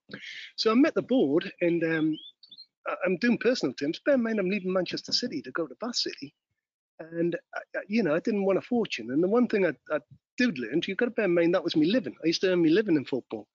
So 0.56 0.70
I 0.70 0.74
met 0.74 0.94
the 0.94 1.02
board, 1.02 1.52
and 1.60 1.82
um, 1.84 2.16
I'm 3.04 3.16
doing 3.18 3.38
personal 3.38 3.74
terms. 3.74 4.00
Bear 4.04 4.14
in 4.16 4.22
mind, 4.22 4.38
I'm 4.40 4.50
leaving 4.50 4.72
Manchester 4.72 5.12
City 5.12 5.42
to 5.42 5.50
go 5.52 5.66
to 5.66 5.74
Bath 5.80 5.96
City, 5.96 6.34
and 7.00 7.36
you 7.88 8.02
know, 8.02 8.14
I 8.14 8.20
didn't 8.20 8.44
want 8.44 8.58
a 8.58 8.62
fortune. 8.62 9.10
And 9.10 9.22
the 9.22 9.28
one 9.28 9.48
thing 9.48 9.66
I, 9.66 9.72
I 9.94 9.98
did 10.36 10.58
learn, 10.58 10.82
you've 10.86 10.98
got 10.98 11.06
to 11.06 11.10
bear 11.10 11.24
in 11.24 11.34
mind 11.34 11.54
that 11.54 11.64
was 11.64 11.76
me 11.76 11.86
living. 11.86 12.14
I 12.22 12.28
used 12.28 12.42
to 12.42 12.52
earn 12.52 12.62
me 12.62 12.70
living 12.70 12.96
in 12.96 13.04
football. 13.04 13.48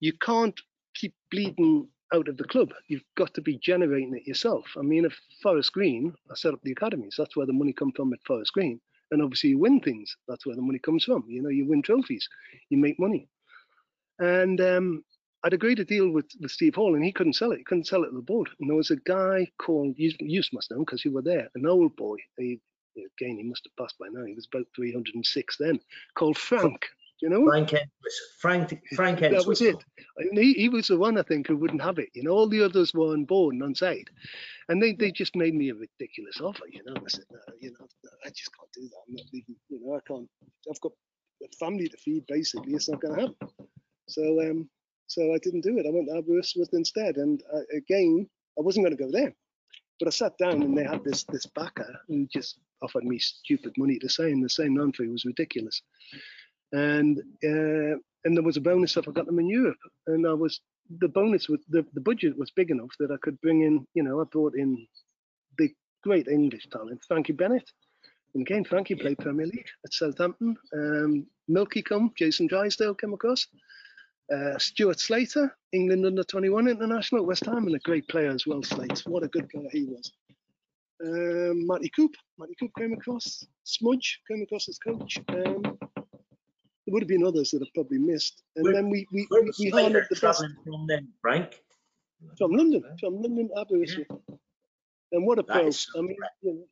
You 0.00 0.12
can't 0.20 0.58
keep 0.94 1.14
bleeding 1.30 1.88
out 2.12 2.28
of 2.28 2.36
the 2.36 2.44
club. 2.44 2.72
You've 2.88 3.04
got 3.16 3.32
to 3.34 3.42
be 3.42 3.58
generating 3.58 4.14
it 4.14 4.26
yourself. 4.26 4.66
I 4.76 4.82
mean, 4.82 5.04
if 5.04 5.18
Forest 5.42 5.72
Green, 5.72 6.12
I 6.30 6.34
set 6.34 6.54
up 6.54 6.60
the 6.62 6.72
academies. 6.72 7.14
That's 7.18 7.36
where 7.36 7.46
the 7.46 7.52
money 7.52 7.72
comes 7.72 7.94
from 7.96 8.12
at 8.12 8.20
Forest 8.26 8.52
Green. 8.52 8.80
And 9.10 9.22
obviously, 9.22 9.50
you 9.50 9.58
win 9.58 9.80
things. 9.80 10.14
That's 10.28 10.46
where 10.46 10.56
the 10.56 10.62
money 10.62 10.78
comes 10.78 11.04
from. 11.04 11.24
You 11.28 11.42
know, 11.42 11.48
you 11.50 11.66
win 11.66 11.82
trophies, 11.82 12.28
you 12.70 12.78
make 12.78 12.98
money. 12.98 13.28
And 14.18 14.60
um, 14.60 15.04
I'd 15.44 15.52
agreed 15.52 15.78
a 15.78 15.84
deal 15.84 16.08
with, 16.08 16.26
with 16.40 16.50
Steve 16.50 16.74
Hall, 16.74 16.94
and 16.94 17.04
he 17.04 17.12
couldn't 17.12 17.34
sell 17.34 17.52
it. 17.52 17.58
He 17.58 17.64
couldn't 17.64 17.86
sell 17.86 18.02
it 18.02 18.08
to 18.08 18.16
the 18.16 18.22
board. 18.22 18.48
And 18.58 18.68
there 18.68 18.76
was 18.76 18.90
a 18.90 18.96
guy 18.96 19.46
called, 19.58 19.94
you, 19.98 20.10
you 20.18 20.42
must 20.54 20.70
know 20.70 20.78
because 20.78 21.04
you 21.04 21.12
were 21.12 21.22
there, 21.22 21.50
an 21.54 21.66
old 21.66 21.94
boy. 21.96 22.16
He, 22.38 22.60
again, 22.96 23.36
he 23.36 23.42
must 23.42 23.68
have 23.68 23.76
passed 23.76 23.98
by 23.98 24.06
now. 24.10 24.24
He 24.24 24.34
was 24.34 24.48
about 24.50 24.66
306 24.74 25.56
then, 25.58 25.78
called 26.14 26.38
Frank. 26.38 26.86
You 27.20 27.28
know? 27.28 27.46
Frank 27.46 27.72
Entwistle. 27.72 28.26
Frank, 28.40 28.82
Frank 28.94 29.22
Entwistle. 29.22 29.42
That 29.42 29.48
was 29.48 29.60
it. 29.60 29.76
And 30.16 30.38
he, 30.38 30.54
he 30.54 30.68
was 30.70 30.88
the 30.88 30.98
one, 30.98 31.18
I 31.18 31.22
think, 31.22 31.46
who 31.46 31.56
wouldn't 31.56 31.82
have 31.82 31.98
it. 31.98 32.08
You 32.14 32.22
know, 32.22 32.32
all 32.32 32.48
the 32.48 32.62
others 32.62 32.94
were 32.94 33.12
on 33.12 33.26
board 33.26 33.54
and 33.54 33.62
on 33.62 33.74
side. 33.74 34.08
And 34.70 34.82
they, 34.82 34.94
they 34.94 35.12
just 35.12 35.36
made 35.36 35.54
me 35.54 35.68
a 35.68 35.74
ridiculous 35.74 36.40
offer, 36.40 36.64
you 36.70 36.82
know. 36.86 36.94
I 36.96 37.08
said, 37.08 37.24
no, 37.30 37.38
you 37.60 37.70
know, 37.78 37.86
I 38.24 38.28
just 38.30 38.50
can't 38.56 38.72
do 38.72 38.82
that. 38.82 39.02
I'm 39.08 39.14
not 39.14 39.26
leaving, 39.32 39.56
you 39.68 39.80
know, 39.82 39.94
I 39.94 40.00
can't, 40.08 40.28
I've 40.70 40.80
got 40.80 40.92
a 41.42 41.56
family 41.58 41.88
to 41.88 41.96
feed, 41.98 42.24
basically. 42.26 42.72
It's 42.72 42.88
not 42.88 43.02
going 43.02 43.14
to 43.14 43.20
happen. 43.20 43.48
So, 44.08 44.40
um, 44.40 44.68
so 45.06 45.34
I 45.34 45.38
didn't 45.38 45.62
do 45.62 45.78
it. 45.78 45.86
I 45.86 45.90
went 45.90 46.08
to 46.08 46.16
Aberystwyth 46.16 46.72
instead. 46.72 47.16
And 47.16 47.42
uh, 47.52 47.60
again, 47.76 48.28
I 48.58 48.62
wasn't 48.62 48.86
going 48.86 48.96
to 48.96 49.04
go 49.04 49.10
there. 49.10 49.34
But 49.98 50.08
I 50.08 50.10
sat 50.10 50.36
down 50.38 50.62
and 50.62 50.76
they 50.76 50.84
had 50.84 51.04
this 51.04 51.24
this 51.24 51.46
backer 51.46 52.00
who 52.08 52.26
just 52.26 52.58
offered 52.82 53.04
me 53.04 53.18
stupid 53.18 53.72
money 53.78 53.98
to 54.00 54.08
sign. 54.08 54.40
The 54.40 54.48
sign 54.48 54.78
on 54.78 54.92
fee 54.92 55.06
was 55.06 55.24
ridiculous. 55.24 55.82
And 56.72 57.18
uh, 57.44 57.96
and 58.24 58.36
there 58.36 58.42
was 58.42 58.56
a 58.56 58.60
bonus 58.60 58.96
if 58.96 59.08
I 59.08 59.12
got 59.12 59.26
them 59.26 59.38
in 59.38 59.48
Europe. 59.48 59.78
And 60.08 60.26
I 60.26 60.32
was 60.32 60.60
the 60.98 61.08
bonus 61.08 61.48
was 61.48 61.60
the, 61.68 61.86
the 61.94 62.00
budget 62.00 62.36
was 62.36 62.50
big 62.50 62.70
enough 62.70 62.90
that 62.98 63.10
I 63.10 63.16
could 63.22 63.40
bring 63.40 63.62
in, 63.62 63.86
you 63.94 64.02
know, 64.02 64.20
I 64.20 64.24
brought 64.24 64.54
in 64.54 64.86
the 65.58 65.72
great 66.02 66.28
English 66.28 66.68
talent, 66.70 67.02
Frankie 67.06 67.32
Bennett. 67.32 67.70
And 68.34 68.42
again, 68.42 68.64
Frankie 68.64 68.96
played 68.96 69.18
Premier 69.18 69.46
League 69.46 69.68
at 69.84 69.92
Southampton. 69.92 70.56
Um, 70.72 71.26
Milky 71.46 71.82
come, 71.82 72.12
Jason 72.16 72.48
Drysdale 72.48 72.94
came 72.94 73.14
across. 73.14 73.46
Uh, 74.32 74.58
Stuart 74.58 75.00
Slater, 75.00 75.54
England 75.72 76.06
under 76.06 76.24
21 76.24 76.68
international 76.68 77.20
at 77.20 77.26
West 77.26 77.44
Ham, 77.46 77.66
and 77.66 77.74
a 77.74 77.78
great 77.80 78.08
player 78.08 78.30
as 78.30 78.46
well, 78.46 78.62
Slater. 78.62 79.02
What 79.10 79.22
a 79.22 79.28
good 79.28 79.48
player 79.50 79.68
he 79.70 79.84
was. 79.84 80.12
Um, 81.04 81.66
Matty 81.66 81.90
Coop, 81.94 82.12
Matty 82.38 82.54
Coop 82.58 82.70
came 82.78 82.92
across. 82.94 83.46
Smudge 83.64 84.20
came 84.30 84.42
across 84.42 84.68
as 84.68 84.78
coach. 84.78 85.18
Um, 85.28 85.62
there 85.62 86.92
would 86.92 87.02
have 87.02 87.08
been 87.08 87.26
others 87.26 87.50
that 87.50 87.62
I've 87.62 87.74
probably 87.74 87.98
missed. 87.98 88.42
And 88.56 88.64
Where- 88.64 88.74
then 88.74 88.88
we 88.88 89.06
we, 89.12 89.26
we, 89.30 89.40
we 89.58 89.70
the 89.70 90.18
best 90.20 90.44
from 90.64 90.86
then, 90.86 91.08
Frank? 91.20 91.60
from 92.38 92.52
London, 92.52 92.82
from 93.00 93.20
London 93.20 93.50
Aberystwyth. 93.58 94.06
And 95.12 95.26
what 95.26 95.38
a 95.38 95.42
pro! 95.42 95.70
so 95.70 95.98
I 95.98 96.02
mean, 96.02 96.16
you 96.42 96.54
know, 96.54 96.64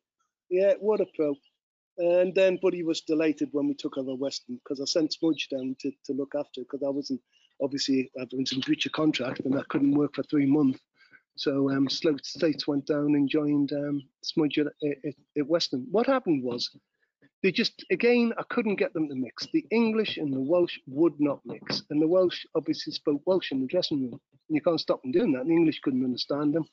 yeah, 0.49 0.73
what 0.79 1.01
a 1.01 1.05
pro! 1.15 1.35
And 1.97 2.33
then 2.33 2.57
Buddy 2.61 2.83
was 2.83 3.01
delighted 3.01 3.49
when 3.51 3.67
we 3.67 3.75
took 3.75 3.97
over 3.97 4.15
Weston 4.15 4.59
because 4.63 4.81
I 4.81 4.85
sent 4.85 5.13
Smudge 5.13 5.47
down 5.49 5.75
to, 5.81 5.91
to 6.05 6.13
look 6.13 6.33
after 6.35 6.61
because 6.61 6.81
I 6.83 6.89
wasn't 6.89 7.21
obviously 7.63 8.11
I 8.19 8.25
was 8.31 8.51
in 8.51 8.59
breach 8.59 8.85
of 8.85 8.91
contract 8.91 9.41
and 9.45 9.57
I 9.57 9.63
couldn't 9.69 9.95
work 9.95 10.15
for 10.15 10.23
three 10.23 10.45
months. 10.45 10.79
So 11.35 11.71
um, 11.71 11.89
States 11.89 12.67
went 12.67 12.85
down 12.85 13.15
and 13.15 13.27
joined 13.27 13.73
um, 13.73 14.03
Smudge 14.23 14.59
at, 14.59 14.67
at, 14.83 15.13
at 15.37 15.47
Weston. 15.47 15.87
What 15.89 16.05
happened 16.05 16.43
was 16.43 16.69
they 17.41 17.51
just 17.51 17.83
again 17.91 18.33
I 18.37 18.43
couldn't 18.49 18.75
get 18.75 18.93
them 18.93 19.09
to 19.09 19.15
mix. 19.15 19.47
The 19.51 19.65
English 19.71 20.17
and 20.17 20.31
the 20.31 20.39
Welsh 20.39 20.77
would 20.87 21.19
not 21.19 21.39
mix, 21.45 21.83
and 21.89 22.01
the 22.01 22.07
Welsh 22.07 22.45
obviously 22.55 22.93
spoke 22.93 23.21
Welsh 23.25 23.51
in 23.51 23.61
the 23.61 23.67
dressing 23.67 24.01
room. 24.01 24.19
And 24.49 24.55
you 24.55 24.61
can't 24.61 24.79
stop 24.79 25.01
them 25.01 25.11
doing 25.11 25.31
that. 25.33 25.45
The 25.45 25.51
English 25.53 25.79
couldn't 25.83 26.05
understand 26.05 26.53
them. 26.53 26.65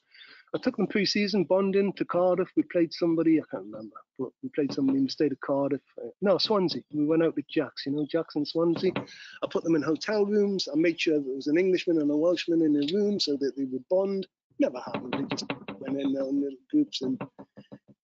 I 0.52 0.58
took 0.58 0.76
them 0.76 0.88
pre-season 0.88 1.44
bonding 1.44 1.92
to 1.92 2.04
Cardiff. 2.04 2.48
We 2.56 2.64
played 2.64 2.92
somebody 2.92 3.38
I 3.38 3.44
can't 3.50 3.66
remember, 3.66 3.96
but 4.18 4.30
we 4.42 4.48
played 4.48 4.72
somebody 4.72 4.98
in 4.98 5.04
the 5.04 5.10
state 5.10 5.30
of 5.30 5.40
Cardiff. 5.40 5.80
Uh, 5.96 6.08
no, 6.22 6.38
Swansea. 6.38 6.82
We 6.92 7.06
went 7.06 7.22
out 7.22 7.36
with 7.36 7.48
Jacks. 7.48 7.86
You 7.86 7.92
know, 7.92 8.06
Jacks 8.10 8.34
and 8.34 8.46
Swansea. 8.46 8.90
I 8.96 9.46
put 9.48 9.62
them 9.62 9.76
in 9.76 9.82
hotel 9.82 10.26
rooms. 10.26 10.66
I 10.66 10.76
made 10.76 11.00
sure 11.00 11.20
there 11.20 11.36
was 11.36 11.46
an 11.46 11.58
Englishman 11.58 12.00
and 12.00 12.10
a 12.10 12.16
Welshman 12.16 12.62
in 12.62 12.72
the 12.72 12.92
room 12.92 13.20
so 13.20 13.36
that 13.36 13.56
they 13.56 13.64
would 13.64 13.88
bond. 13.88 14.26
Never 14.58 14.80
happened. 14.80 15.14
They 15.16 15.36
just 15.36 15.52
went 15.78 16.00
in 16.00 16.12
their 16.12 16.24
in 16.24 16.40
little 16.40 16.58
groups 16.68 17.02
and 17.02 17.20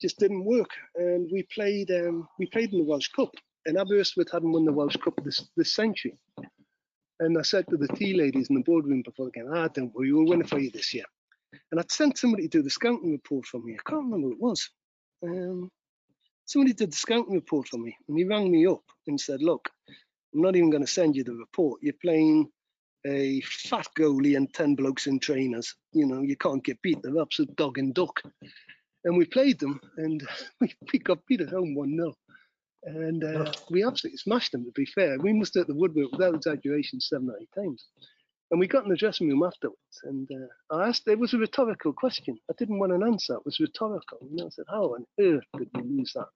just 0.00 0.18
didn't 0.20 0.44
work. 0.44 0.70
And 0.94 1.28
we 1.32 1.42
played. 1.52 1.90
Um, 1.90 2.28
we 2.38 2.46
played 2.46 2.72
in 2.72 2.78
the 2.78 2.84
Welsh 2.84 3.08
Cup. 3.08 3.30
And 3.66 3.76
Aberystwyth 3.76 4.30
hadn't 4.30 4.52
won 4.52 4.64
the 4.64 4.72
Welsh 4.72 4.96
Cup 4.98 5.14
this 5.24 5.48
this 5.56 5.74
century. 5.74 6.16
And 7.18 7.36
I 7.38 7.42
said 7.42 7.66
to 7.68 7.76
the 7.76 7.88
tea 7.88 8.14
ladies 8.14 8.50
in 8.50 8.56
the 8.56 8.62
boardroom 8.62 9.02
before 9.02 9.26
the 9.26 9.32
game, 9.32 9.50
ah, 9.52 9.68
don't 9.68 9.92
worry, 9.94 10.12
we'll 10.12 10.26
win 10.26 10.42
it 10.42 10.48
for 10.48 10.58
you 10.58 10.70
this 10.70 10.94
year. 10.94 11.04
And 11.70 11.80
I'd 11.80 11.90
sent 11.90 12.18
somebody 12.18 12.44
to 12.44 12.58
do 12.58 12.62
the 12.62 12.70
scouting 12.70 13.12
report 13.12 13.46
for 13.46 13.60
me. 13.60 13.74
I 13.74 13.90
can't 13.90 14.04
remember 14.04 14.28
who 14.28 14.32
it 14.32 14.40
was. 14.40 14.70
Um, 15.22 15.70
somebody 16.44 16.72
did 16.72 16.92
the 16.92 16.96
scouting 16.96 17.34
report 17.34 17.68
for 17.68 17.78
me, 17.78 17.96
and 18.08 18.18
he 18.18 18.24
rang 18.24 18.50
me 18.50 18.66
up 18.66 18.82
and 19.06 19.20
said, 19.20 19.42
"Look, 19.42 19.68
I'm 19.88 20.42
not 20.42 20.56
even 20.56 20.70
going 20.70 20.84
to 20.84 20.90
send 20.90 21.16
you 21.16 21.24
the 21.24 21.34
report. 21.34 21.80
You're 21.82 21.94
playing 22.02 22.50
a 23.06 23.40
fat 23.42 23.86
goalie 23.98 24.36
and 24.36 24.52
ten 24.52 24.74
blokes 24.74 25.06
in 25.06 25.18
trainers. 25.18 25.74
You 25.92 26.06
know, 26.06 26.22
you 26.22 26.36
can't 26.36 26.64
get 26.64 26.82
beat. 26.82 26.98
They're 27.02 27.20
absolute 27.20 27.54
dog 27.56 27.78
and 27.78 27.94
duck." 27.94 28.22
And 29.04 29.16
we 29.16 29.24
played 29.24 29.60
them, 29.60 29.80
and 29.96 30.26
we, 30.60 30.74
we 30.92 30.98
got 30.98 31.24
beat 31.26 31.40
at 31.40 31.50
home 31.50 31.74
one 31.74 31.96
0 31.96 32.14
and 32.86 33.24
uh, 33.24 33.52
we 33.70 33.84
absolutely 33.84 34.18
smashed 34.18 34.52
them. 34.52 34.64
To 34.64 34.70
be 34.72 34.86
fair, 34.86 35.18
we 35.18 35.32
must 35.32 35.54
have 35.54 35.66
the 35.66 35.74
woodwork 35.74 36.12
without 36.12 36.34
exaggeration 36.34 37.00
seven 37.00 37.28
or 37.30 37.38
eight 37.40 37.50
times. 37.54 37.86
And 38.50 38.60
we 38.60 38.68
got 38.68 38.84
in 38.84 38.90
the 38.90 38.96
dressing 38.96 39.28
room 39.28 39.42
afterwards, 39.42 40.00
and 40.04 40.28
uh, 40.30 40.74
I 40.74 40.88
asked. 40.88 41.08
It 41.08 41.18
was 41.18 41.34
a 41.34 41.38
rhetorical 41.38 41.92
question. 41.92 42.38
I 42.48 42.54
didn't 42.56 42.78
want 42.78 42.92
an 42.92 43.02
answer. 43.02 43.34
It 43.34 43.44
was 43.44 43.58
rhetorical. 43.58 44.18
And 44.20 44.40
I 44.40 44.48
said, 44.50 44.66
"How 44.68 44.94
on 44.94 45.04
earth 45.18 45.44
did 45.58 45.68
we 45.74 45.82
lose 45.82 46.12
that?" 46.14 46.28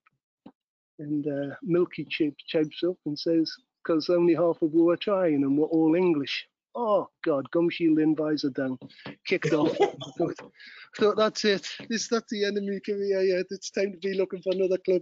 And 0.99 1.25
uh, 1.25 1.55
Milky 1.63 2.05
Chip 2.09 2.33
chirps 2.47 2.83
up 2.85 2.97
and 3.05 3.17
says, 3.17 3.49
"Because 3.81 4.09
only 4.09 4.35
half 4.35 4.61
of 4.61 4.73
we 4.73 4.81
were 4.81 4.97
trying, 4.97 5.43
and 5.43 5.57
we're 5.57 5.67
all 5.67 5.95
English." 5.95 6.47
Oh 6.75 7.09
God, 7.23 7.49
gum 7.51 7.69
shield 7.69 7.99
in, 7.99 8.15
visor 8.15 8.49
down, 8.49 8.77
kicked 9.25 9.53
off. 9.53 9.75
I 9.81 10.99
thought, 10.99 11.17
that's 11.17 11.45
it. 11.45 11.67
This 11.89 12.09
that's 12.09 12.29
the 12.29 12.45
end 12.45 12.57
of 12.57 12.63
my 12.65 12.79
career. 12.85 13.21
Yeah, 13.21 13.41
it's 13.49 13.71
time 13.71 13.93
to 13.93 13.97
be 13.97 14.17
looking 14.17 14.41
for 14.41 14.53
another 14.53 14.77
club. 14.77 15.01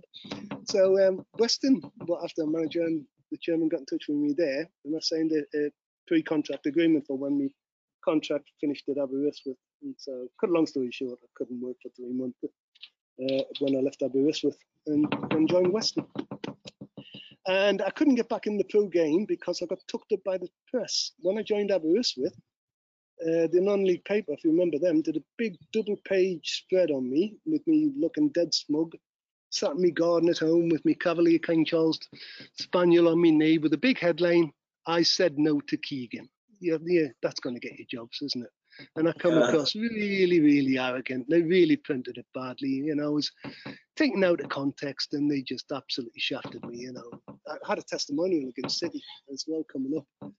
So 0.65 1.07
um, 1.07 1.25
Weston, 1.39 1.81
but 2.07 2.23
after 2.23 2.43
the 2.43 2.47
manager 2.47 2.81
and 2.81 3.05
the 3.31 3.37
chairman 3.37 3.69
got 3.69 3.81
in 3.81 3.85
touch 3.87 4.05
with 4.07 4.17
me 4.17 4.33
there, 4.37 4.67
and 4.85 4.95
I 4.95 4.99
signed 5.01 5.31
a, 5.31 5.57
a 5.57 5.69
pre-contract 6.09 6.65
agreement 6.65 7.05
for 7.05 7.15
when 7.15 7.37
we 7.37 7.51
contract 8.03 8.49
finished 8.59 8.89
at 8.89 8.97
Aberystwyth. 8.97 9.57
And 9.83 9.93
so, 9.97 10.27
cut 10.41 10.49
long 10.49 10.65
story 10.65 10.89
short, 10.91 11.19
I 11.23 11.27
couldn't 11.35 11.61
work 11.61 11.77
for 11.81 11.89
three 11.95 12.11
months 12.11 12.39
uh, 12.43 13.43
when 13.59 13.77
I 13.77 13.79
left 13.79 14.01
Aberystwyth 14.01 14.57
and, 14.87 15.07
joined 15.47 15.71
Weston. 15.71 16.05
And 17.47 17.81
I 17.81 17.91
couldn't 17.91 18.15
get 18.15 18.27
back 18.27 18.47
in 18.47 18.57
the 18.57 18.63
pro 18.65 18.87
game 18.87 19.25
because 19.25 19.61
I 19.61 19.67
got 19.67 19.79
tucked 19.87 20.11
up 20.11 20.23
by 20.25 20.37
the 20.37 20.49
press. 20.67 21.11
When 21.19 21.37
I 21.37 21.43
joined 21.43 21.71
Aberystwyth, 21.71 22.35
uh, 23.21 23.47
the 23.51 23.61
non-league 23.61 24.05
paper, 24.05 24.33
if 24.33 24.43
you 24.43 24.51
remember 24.51 24.79
them, 24.79 25.01
did 25.01 25.17
a 25.17 25.23
big 25.37 25.57
double-page 25.73 26.63
spread 26.63 26.89
on 26.89 27.09
me 27.09 27.37
with 27.45 27.65
me 27.67 27.91
looking 27.95 28.29
dead 28.29 28.53
smug. 28.53 28.95
Sat 29.51 29.71
in 29.71 29.81
me 29.81 29.91
garden 29.91 30.29
at 30.29 30.39
home 30.39 30.69
with 30.69 30.83
me 30.85 30.93
Cavalier 30.93 31.39
King 31.39 31.65
Charles 31.65 31.99
Spaniel 32.53 33.07
on 33.07 33.21
me 33.21 33.31
knee 33.31 33.57
with 33.57 33.73
a 33.73 33.77
big 33.77 33.97
headline, 33.97 34.53
I 34.89 35.03
said 35.03 35.37
no 35.37 35.59
to 35.61 35.77
Keegan. 35.77 36.27
Yeah, 36.59 36.77
yeah, 36.83 37.07
that's 37.21 37.39
going 37.39 37.55
to 37.55 37.59
get 37.59 37.77
you 37.77 37.85
jobs, 37.85 38.19
isn't 38.23 38.43
it? 38.43 38.49
And 38.95 39.07
I 39.07 39.13
come 39.13 39.35
Yeah. 39.35 39.45
across 39.47 39.75
really, 39.75 40.39
really 40.39 40.79
arrogant. 40.79 41.29
They 41.29 41.43
really 41.43 41.77
printed 41.77 42.17
it 42.17 42.25
badly. 42.33 42.69
You 42.69 42.95
know, 42.95 43.05
I 43.05 43.09
was 43.09 43.31
taken 43.95 44.23
out 44.23 44.41
of 44.41 44.49
context 44.49 45.13
and 45.13 45.29
they 45.29 45.43
just 45.43 45.71
absolutely 45.71 46.19
shafted 46.19 46.65
me. 46.65 46.79
You 46.79 46.93
know, 46.93 47.09
I 47.47 47.57
had 47.67 47.77
a 47.77 47.83
testimonial 47.83 48.49
against 48.49 48.79
City 48.79 49.01
as 49.31 49.45
well 49.47 49.63
coming 49.71 49.95
up. 49.95 50.33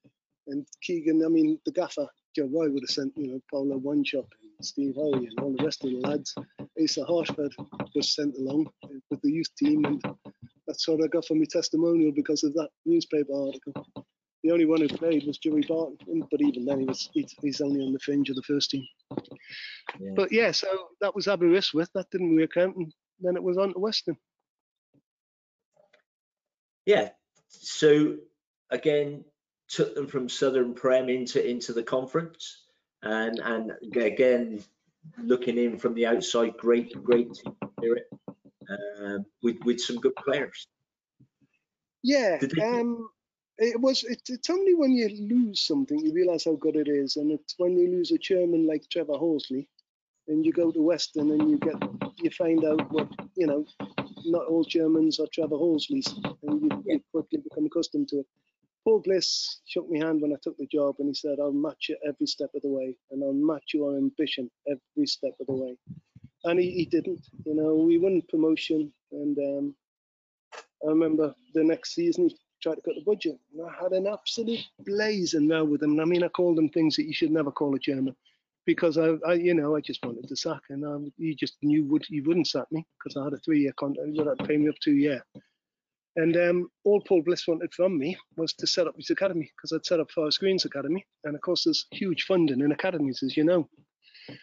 And 0.48 0.66
Keegan, 0.82 1.24
I 1.24 1.28
mean, 1.28 1.60
the 1.64 1.72
gaffer, 1.72 2.08
Joe 2.34 2.46
Roy 2.52 2.70
would 2.70 2.82
have 2.82 2.90
sent, 2.90 3.16
you 3.16 3.28
know, 3.28 3.40
Paulo 3.50 3.78
Wanchope 3.78 4.32
and 4.58 4.66
Steve 4.66 4.96
Howie 4.96 5.26
and 5.26 5.38
all 5.40 5.54
the 5.56 5.64
rest 5.64 5.84
of 5.84 5.90
the 5.90 5.98
lads. 5.98 6.34
Asa 6.82 7.04
Hartford 7.04 7.54
was 7.94 8.14
sent 8.16 8.34
along 8.36 8.68
with 9.10 9.20
the 9.22 9.30
youth 9.30 9.54
team, 9.56 9.84
and 9.84 10.02
that's 10.66 10.88
what 10.88 11.04
I 11.04 11.06
got 11.06 11.24
for 11.26 11.36
my 11.36 11.46
testimonial 11.48 12.10
because 12.10 12.42
of 12.42 12.52
that 12.54 12.70
newspaper 12.84 13.32
article. 13.32 13.86
The 14.42 14.52
only 14.52 14.64
one 14.64 14.80
who 14.80 14.88
played 14.88 15.26
was 15.26 15.38
Joey 15.38 15.64
Barton, 15.68 16.26
but 16.30 16.40
even 16.40 16.64
then 16.64 16.80
he 16.80 16.86
was 16.86 17.10
he's 17.12 17.60
only 17.60 17.84
on 17.84 17.92
the 17.92 17.98
fringe 17.98 18.30
of 18.30 18.36
the 18.36 18.42
first 18.42 18.70
team. 18.70 18.86
Yeah. 19.98 20.12
But 20.16 20.32
yeah, 20.32 20.50
so 20.52 20.66
that 21.00 21.14
was 21.14 21.28
Aberystwyth. 21.28 21.90
That 21.94 22.10
didn't 22.10 22.36
work 22.36 22.56
out, 22.56 22.74
and 22.74 22.92
then 23.20 23.36
it 23.36 23.42
was 23.42 23.58
on 23.58 23.74
to 23.74 23.78
Weston. 23.78 24.16
Yeah. 26.86 27.10
So 27.48 28.16
again, 28.70 29.24
took 29.68 29.94
them 29.94 30.06
from 30.06 30.28
Southern 30.28 30.74
Prem 30.74 31.08
into 31.08 31.46
into 31.46 31.72
the 31.72 31.82
conference, 31.82 32.64
and 33.02 33.38
and 33.40 33.72
again, 33.94 34.64
looking 35.22 35.58
in 35.58 35.78
from 35.78 35.94
the 35.94 36.06
outside, 36.06 36.56
great 36.56 36.92
great 37.02 37.28
spirit 37.36 38.08
uh, 38.70 39.18
with 39.42 39.58
with 39.64 39.80
some 39.80 39.96
good 39.96 40.16
players. 40.16 40.66
Yeah. 42.02 42.38
Um, 42.62 43.10
it 43.60 43.78
was 43.78 44.04
it, 44.04 44.22
it's 44.28 44.48
only 44.48 44.74
when 44.74 44.92
you 44.92 45.08
lose 45.28 45.60
something 45.60 45.98
you 45.98 46.12
realize 46.14 46.44
how 46.44 46.54
good 46.54 46.76
it 46.76 46.88
is 46.88 47.16
and 47.16 47.30
it's 47.30 47.54
when 47.58 47.76
you 47.76 47.90
lose 47.90 48.10
a 48.10 48.18
chairman 48.18 48.66
like 48.66 48.82
trevor 48.90 49.18
horsley 49.18 49.68
and 50.28 50.44
you 50.46 50.52
go 50.52 50.72
to 50.72 50.82
weston 50.82 51.30
and 51.30 51.50
you 51.50 51.58
get 51.58 51.76
you 52.22 52.30
find 52.30 52.64
out 52.64 52.90
what 52.90 53.08
you 53.36 53.46
know 53.46 53.64
not 54.24 54.46
all 54.46 54.64
germans 54.64 55.20
are 55.20 55.26
trevor 55.32 55.56
horsleys 55.56 56.08
and 56.44 56.62
you, 56.62 56.82
you 56.86 57.00
quickly 57.12 57.38
become 57.38 57.66
accustomed 57.66 58.08
to 58.08 58.20
it. 58.20 58.26
Paul 58.84 59.00
bliss 59.04 59.60
shook 59.66 59.86
my 59.90 60.04
hand 60.04 60.22
when 60.22 60.32
i 60.32 60.36
took 60.42 60.56
the 60.56 60.66
job 60.66 60.96
and 60.98 61.08
he 61.08 61.14
said 61.14 61.38
i'll 61.38 61.52
match 61.52 61.90
you 61.90 61.98
every 62.08 62.26
step 62.26 62.50
of 62.54 62.62
the 62.62 62.68
way 62.68 62.96
and 63.10 63.22
i'll 63.22 63.34
match 63.34 63.72
your 63.74 63.96
ambition 63.96 64.50
every 64.66 65.06
step 65.06 65.32
of 65.38 65.46
the 65.46 65.52
way. 65.52 65.76
And 66.44 66.58
he, 66.58 66.70
he 66.70 66.84
didn't 66.86 67.20
you 67.44 67.54
know 67.54 67.74
we 67.74 67.98
won 67.98 68.22
promotion 68.30 68.90
and 69.12 69.36
um, 69.38 69.74
I 70.82 70.88
remember 70.88 71.34
the 71.52 71.62
next 71.62 71.94
season 71.94 72.30
tried 72.62 72.76
to 72.76 72.82
cut 72.82 72.94
the 72.94 73.04
budget. 73.04 73.38
And 73.52 73.68
I 73.68 73.82
had 73.82 73.92
an 73.92 74.06
absolute 74.06 74.64
blazing 74.80 75.48
row 75.48 75.64
with 75.64 75.82
him. 75.82 75.98
I 76.00 76.04
mean, 76.04 76.22
I 76.22 76.28
called 76.28 76.56
them 76.56 76.68
things 76.68 76.96
that 76.96 77.06
you 77.06 77.12
should 77.12 77.30
never 77.30 77.50
call 77.50 77.74
a 77.74 77.78
chairman 77.78 78.16
because 78.66 78.98
I, 78.98 79.14
I 79.26 79.34
you 79.34 79.54
know, 79.54 79.76
I 79.76 79.80
just 79.80 80.04
wanted 80.04 80.28
to 80.28 80.36
sack 80.36 80.62
and 80.68 80.84
um, 80.84 81.12
he 81.16 81.34
just 81.34 81.56
knew 81.62 81.84
would 81.86 82.04
he 82.06 82.20
wouldn't 82.20 82.46
sack 82.46 82.66
me 82.70 82.86
because 82.98 83.16
I 83.16 83.24
had 83.24 83.32
a 83.32 83.38
three-year 83.38 83.72
contract. 83.78 84.10
He 84.12 84.20
would 84.20 84.38
to 84.38 84.44
pay 84.44 84.56
me 84.56 84.68
up 84.68 84.76
two 84.82 84.94
year. 84.94 85.24
And 86.16 86.36
um, 86.36 86.70
all 86.84 87.00
Paul 87.00 87.22
Bliss 87.22 87.46
wanted 87.46 87.72
from 87.72 87.96
me 87.96 88.16
was 88.36 88.52
to 88.54 88.66
set 88.66 88.86
up 88.86 88.96
his 88.96 89.10
academy 89.10 89.50
because 89.56 89.72
I'd 89.72 89.86
set 89.86 90.00
up 90.00 90.10
Forest 90.10 90.40
Greens 90.40 90.64
Academy. 90.64 91.06
And 91.24 91.34
of 91.34 91.40
course, 91.40 91.64
there's 91.64 91.86
huge 91.92 92.24
funding 92.24 92.60
in 92.60 92.72
academies, 92.72 93.22
as 93.22 93.36
you 93.36 93.44
know. 93.44 93.68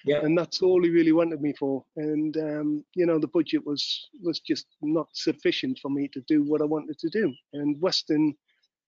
Yeah. 0.05 0.19
And 0.19 0.37
that's 0.37 0.61
all 0.61 0.83
he 0.83 0.89
really 0.89 1.11
wanted 1.11 1.41
me 1.41 1.53
for. 1.53 1.83
And 1.95 2.35
um, 2.37 2.85
you 2.95 3.05
know, 3.05 3.19
the 3.19 3.27
budget 3.27 3.65
was 3.65 4.09
was 4.21 4.39
just 4.39 4.67
not 4.81 5.07
sufficient 5.13 5.79
for 5.79 5.89
me 5.89 6.07
to 6.09 6.21
do 6.27 6.43
what 6.43 6.61
I 6.61 6.65
wanted 6.65 6.97
to 6.99 7.09
do. 7.09 7.33
And 7.53 7.79
Weston 7.81 8.35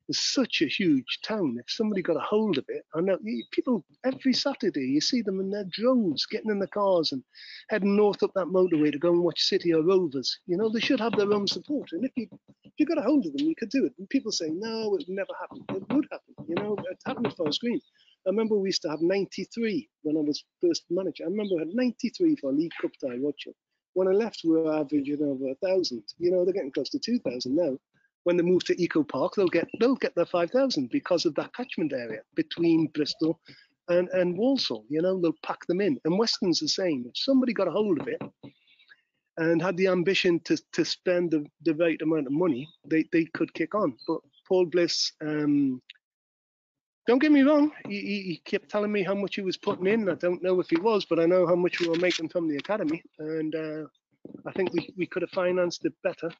is 0.09 0.19
such 0.19 0.61
a 0.61 0.67
huge 0.67 1.19
town. 1.23 1.57
If 1.59 1.71
somebody 1.71 2.01
got 2.01 2.17
a 2.17 2.21
hold 2.21 2.57
of 2.57 2.65
it, 2.67 2.83
I 2.95 3.01
know 3.01 3.17
people 3.51 3.85
every 4.03 4.33
Saturday 4.33 4.87
you 4.87 5.01
see 5.01 5.21
them 5.21 5.39
in 5.39 5.51
their 5.51 5.65
droves 5.65 6.25
getting 6.25 6.49
in 6.49 6.59
the 6.59 6.67
cars 6.67 7.11
and 7.11 7.23
heading 7.69 7.95
north 7.95 8.23
up 8.23 8.31
that 8.33 8.47
motorway 8.47 8.91
to 8.91 8.97
go 8.97 9.11
and 9.11 9.23
watch 9.23 9.43
City 9.43 9.73
or 9.73 9.83
Rovers. 9.83 10.39
You 10.47 10.57
know, 10.57 10.69
they 10.69 10.79
should 10.79 10.99
have 10.99 11.15
their 11.15 11.31
own 11.31 11.47
support. 11.47 11.91
And 11.91 12.03
if 12.03 12.11
you 12.15 12.27
if 12.63 12.73
you 12.77 12.85
got 12.85 12.97
a 12.97 13.03
hold 13.03 13.25
of 13.25 13.33
them, 13.33 13.47
you 13.47 13.55
could 13.55 13.69
do 13.69 13.85
it. 13.85 13.93
And 13.99 14.09
people 14.09 14.31
say, 14.31 14.49
no, 14.49 14.85
it 14.85 14.91
would 14.91 15.09
never 15.09 15.33
happen. 15.39 15.63
It 15.69 15.93
would 15.93 16.07
happen. 16.11 16.33
You 16.47 16.55
know, 16.55 16.75
it 16.89 16.97
happened 17.05 17.27
at 17.27 17.59
Green. 17.59 17.81
I 18.27 18.29
remember 18.29 18.55
we 18.55 18.69
used 18.69 18.81
to 18.83 18.89
have 18.89 19.01
93 19.01 19.89
when 20.03 20.17
I 20.17 20.21
was 20.21 20.43
first 20.61 20.83
manager. 20.89 21.23
I 21.23 21.27
remember 21.27 21.55
I 21.55 21.59
had 21.59 21.73
93 21.73 22.35
for 22.35 22.51
League 22.51 22.71
Cup 22.81 22.91
tie 23.01 23.17
watching. 23.17 23.53
When 23.93 24.07
I 24.07 24.11
left, 24.11 24.41
we 24.43 24.51
were 24.51 24.73
averaging 24.73 25.23
over 25.23 25.49
a 25.49 25.55
thousand. 25.55 26.03
You 26.17 26.31
know, 26.31 26.43
they're 26.43 26.53
getting 26.53 26.71
close 26.71 26.89
to 26.89 26.99
2,000 26.99 27.55
now. 27.55 27.77
When 28.23 28.37
they 28.37 28.43
move 28.43 28.63
to 28.65 28.81
Eco 28.81 29.03
Park, 29.03 29.33
they'll 29.35 29.47
get 29.47 29.67
they'll 29.79 29.95
get 29.95 30.13
their 30.13 30.25
5,000 30.25 30.89
because 30.91 31.25
of 31.25 31.33
that 31.35 31.53
catchment 31.55 31.93
area 31.93 32.21
between 32.35 32.87
Bristol 32.87 33.39
and, 33.87 34.09
and 34.09 34.37
Walsall. 34.37 34.85
You 34.89 35.01
know, 35.01 35.19
they'll 35.19 35.33
pack 35.43 35.65
them 35.67 35.81
in. 35.81 35.99
And 36.05 36.17
Weston's 36.17 36.59
the 36.59 36.67
same. 36.67 37.05
If 37.07 37.17
somebody 37.17 37.53
got 37.53 37.67
a 37.67 37.71
hold 37.71 37.99
of 37.99 38.07
it 38.07 38.21
and 39.37 39.61
had 39.61 39.77
the 39.77 39.87
ambition 39.87 40.39
to, 40.41 40.57
to 40.73 40.85
spend 40.85 41.31
the, 41.31 41.45
the 41.63 41.73
right 41.75 41.99
amount 42.01 42.27
of 42.27 42.33
money, 42.33 42.69
they, 42.85 43.05
they 43.11 43.25
could 43.33 43.53
kick 43.53 43.73
on. 43.73 43.95
But 44.07 44.19
Paul 44.47 44.65
Bliss, 44.65 45.13
um, 45.21 45.81
don't 47.07 47.19
get 47.19 47.31
me 47.31 47.41
wrong, 47.41 47.71
he, 47.87 48.01
he, 48.01 48.41
kept 48.45 48.69
telling 48.69 48.91
me 48.91 49.03
how 49.03 49.15
much 49.15 49.35
he 49.35 49.41
was 49.41 49.57
putting 49.57 49.87
in. 49.87 50.09
I 50.09 50.15
don't 50.15 50.43
know 50.43 50.59
if 50.59 50.69
he 50.69 50.77
was, 50.77 51.05
but 51.05 51.19
I 51.19 51.25
know 51.25 51.47
how 51.47 51.55
much 51.55 51.79
we 51.79 51.87
were 51.87 51.97
making 51.97 52.29
from 52.29 52.47
the 52.47 52.57
academy, 52.57 53.01
and 53.17 53.55
uh, 53.55 53.83
I 54.45 54.51
think 54.51 54.73
we, 54.73 54.89
we 54.97 55.05
could 55.05 55.21
have 55.23 55.31
financed 55.31 55.85
it 55.85 55.93
better, 56.03 56.31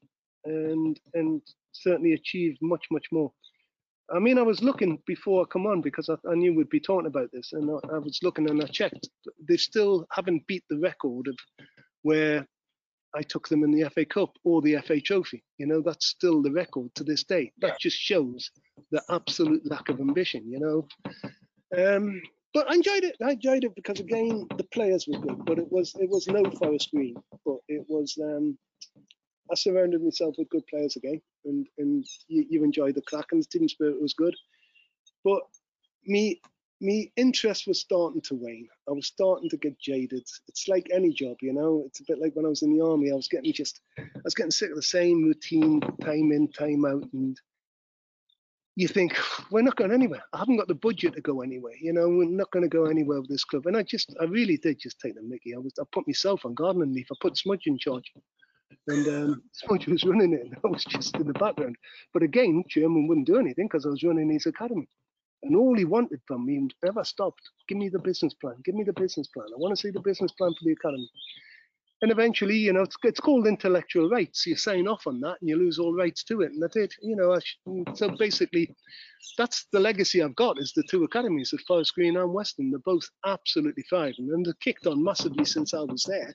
and 0.46 1.00
and 1.14 1.42
certainly 1.72 2.14
achieved 2.14 2.60
much 2.62 2.86
much 2.92 3.08
more. 3.12 3.32
I 4.12 4.20
mean, 4.20 4.38
I 4.40 4.42
was 4.44 4.64
looking 4.64 5.00
before 5.06 5.44
I 5.44 5.46
come 5.52 5.68
on 5.68 5.82
because 5.82 6.10
I, 6.10 6.16
I 6.30 6.36
knew 6.36 6.56
we'd 6.56 6.70
be 6.70 6.80
talking 6.80 7.08
about 7.08 7.32
this, 7.32 7.54
and 7.54 7.70
I, 7.70 7.96
I 7.96 8.00
was 8.00 8.20
looking 8.24 8.50
and 8.50 8.62
I 8.62 8.66
checked. 8.66 9.10
They 9.48 9.58
still 9.58 10.06
haven't 10.12 10.48
beat 10.48 10.64
the 10.70 10.80
record 10.80 11.28
of 11.28 11.38
where 12.02 12.48
I 13.16 13.22
took 13.24 13.48
them 13.48 13.64
in 13.64 13.72
the 13.72 13.90
FA 13.90 14.06
Cup 14.06 14.38
or 14.44 14.62
the 14.62 14.78
FA 14.86 15.02
Trophy. 15.02 15.44
You 15.58 15.66
know, 15.66 15.82
that's 15.82 16.08
still 16.08 16.42
the 16.42 16.52
record 16.52 16.94
to 16.96 17.04
this 17.04 17.24
day. 17.24 17.52
That 17.60 17.80
just 17.80 17.98
shows 17.98 18.52
the 18.92 19.02
absolute 19.10 19.70
lack 19.70 19.90
of 19.90 20.00
ambition, 20.00 20.50
you 20.50 20.60
know. 20.60 20.88
Um, 21.78 22.22
but 22.54 22.70
I 22.70 22.76
enjoyed 22.76 23.04
it. 23.04 23.16
I 23.24 23.32
enjoyed 23.32 23.64
it 23.64 23.76
because 23.76 24.00
again, 24.00 24.48
the 24.58 24.64
players 24.66 25.08
were 25.08 25.20
good, 25.20 25.46
but 25.46 25.60
it 25.60 25.72
was 25.72 25.96
it 26.00 26.10
was 26.10 26.28
no 26.28 26.44
Forest 26.52 26.92
Green, 26.92 27.16
but 27.46 27.58
it 27.68 27.86
was. 27.88 28.18
Um, 28.22 28.58
I 29.52 29.56
surrounded 29.56 30.04
myself 30.04 30.36
with 30.38 30.50
good 30.50 30.66
players 30.68 30.96
again, 30.96 31.22
and 31.46 31.68
and 31.78 32.06
you, 32.28 32.46
you 32.50 32.64
enjoyed 32.64 32.96
the 32.96 33.02
crack, 33.02 33.28
and 33.32 33.42
the 33.42 33.48
team 33.48 33.68
spirit 33.70 34.02
was 34.02 34.14
good. 34.14 34.36
But 35.24 35.42
me 36.06 36.42
me 36.82 37.12
interest 37.18 37.68
was 37.68 37.80
starting 37.80 38.22
to 38.22 38.36
wane. 38.36 38.68
I 38.88 38.92
was 38.92 39.08
starting 39.08 39.50
to 39.50 39.58
get 39.58 39.80
jaded. 39.80 40.28
It's 40.48 40.68
like 40.68 40.88
any 40.94 41.12
job, 41.12 41.38
you 41.42 41.54
know. 41.54 41.84
It's 41.88 42.00
a 42.00 42.06
bit 42.08 42.20
like 42.20 42.36
when 42.36 42.46
I 42.46 42.50
was 42.50 42.62
in 42.62 42.74
the 42.74 42.84
army. 42.84 43.12
I 43.12 43.16
was 43.16 43.28
getting 43.28 43.52
just, 43.52 43.82
I 43.98 44.04
was 44.24 44.36
getting 44.36 44.52
sick 44.52 44.70
of 44.70 44.76
the 44.76 44.82
same 44.82 45.24
routine, 45.24 45.82
time 46.02 46.32
in, 46.32 46.50
time 46.52 46.86
out, 46.86 47.08
and 47.14 47.40
you 48.76 48.88
think 48.88 49.18
we're 49.52 49.62
not 49.62 49.76
going 49.76 49.92
anywhere. 49.92 50.24
I 50.32 50.38
haven't 50.38 50.58
got 50.58 50.70
the 50.70 50.76
budget 50.76 51.14
to 51.16 51.22
go 51.22 51.42
anywhere. 51.42 51.74
You 51.82 51.92
know, 51.92 52.08
we're 52.08 52.30
not 52.30 52.52
going 52.52 52.64
to 52.64 52.70
go 52.70 52.86
anywhere 52.86 53.20
with 53.20 53.30
this 53.30 53.44
club. 53.44 53.66
And 53.66 53.76
I 53.76 53.84
just, 53.84 54.16
I 54.22 54.24
really 54.24 54.56
did 54.58 54.80
just 54.80 55.00
take 55.02 55.16
the 55.16 55.22
Mickey. 55.22 55.54
I 55.54 55.58
was, 55.58 55.74
I 55.80 55.84
put 55.92 56.08
myself 56.08 56.46
on 56.46 56.54
gardening 56.54 56.94
leave. 56.94 57.08
I 57.12 57.16
put 57.20 57.38
Smudge 57.38 57.64
in 57.66 57.78
charge, 57.78 58.10
and 58.88 59.08
um, 59.08 59.44
Smudge 59.52 59.88
was 59.88 60.06
running 60.06 60.34
it, 60.34 60.44
and 60.44 60.56
I 60.64 60.68
was 60.68 60.86
just 60.86 61.16
in 61.18 61.28
the 61.28 61.34
background. 61.34 61.76
But 62.14 62.24
again, 62.24 62.64
Chairman 62.70 63.08
wouldn't 63.08 63.28
do 63.28 63.38
anything 63.38 63.68
because 63.68 63.86
I 63.86 63.90
was 63.90 64.04
running 64.04 64.32
his 64.32 64.46
academy. 64.46 64.88
And 65.44 65.56
all 65.56 65.78
he 65.78 65.86
wanted 65.86 66.22
from 66.28 66.46
me 66.46 66.68
never 66.84 67.04
stopped. 67.04 67.42
Give 67.68 67.78
me 67.78 67.90
the 67.90 68.00
business 68.00 68.34
plan. 68.34 68.56
Give 68.66 68.76
me 68.76 68.84
the 68.84 68.94
business 68.94 69.28
plan. 69.28 69.48
I 69.54 69.58
want 69.60 69.76
to 69.76 69.82
see 69.82 69.92
the 69.92 70.02
business 70.02 70.32
plan 70.34 70.52
for 70.54 70.66
the 70.66 70.74
academy. 70.74 71.10
And 72.02 72.12
eventually, 72.12 72.56
you 72.56 72.72
know, 72.72 72.84
it's, 72.84 72.96
it's 73.04 73.20
called 73.20 73.48
intellectual 73.48 74.10
rights. 74.10 74.46
You 74.46 74.56
sign 74.56 74.88
off 74.88 75.06
on 75.06 75.20
that 75.22 75.38
and 75.42 75.50
you 75.50 75.58
lose 75.58 75.80
all 75.80 75.94
rights 75.94 76.24
to 76.26 76.42
it. 76.42 76.52
And 76.52 76.64
I 76.64 76.68
did, 76.72 76.94
you 77.02 77.16
know, 77.16 77.34
I, 77.34 77.40
so 77.94 78.10
basically, 78.10 78.74
that's 79.38 79.68
the 79.74 79.80
legacy 79.80 80.24
I've 80.24 80.36
got 80.36 80.60
is 80.60 80.72
the 80.74 80.84
two 80.90 81.04
academies 81.04 81.54
at 81.54 81.60
Forest 81.68 81.94
Green 81.96 82.18
and 82.18 82.34
Weston. 82.34 82.72
They're 82.72 82.80
both 82.80 83.08
absolutely 83.26 83.84
thriving 83.84 84.30
and 84.32 84.46
they've 84.46 84.60
kicked 84.62 84.88
on 84.88 85.04
massively 85.04 85.46
since 85.46 85.74
I 85.74 85.82
was 85.82 86.04
there. 86.04 86.34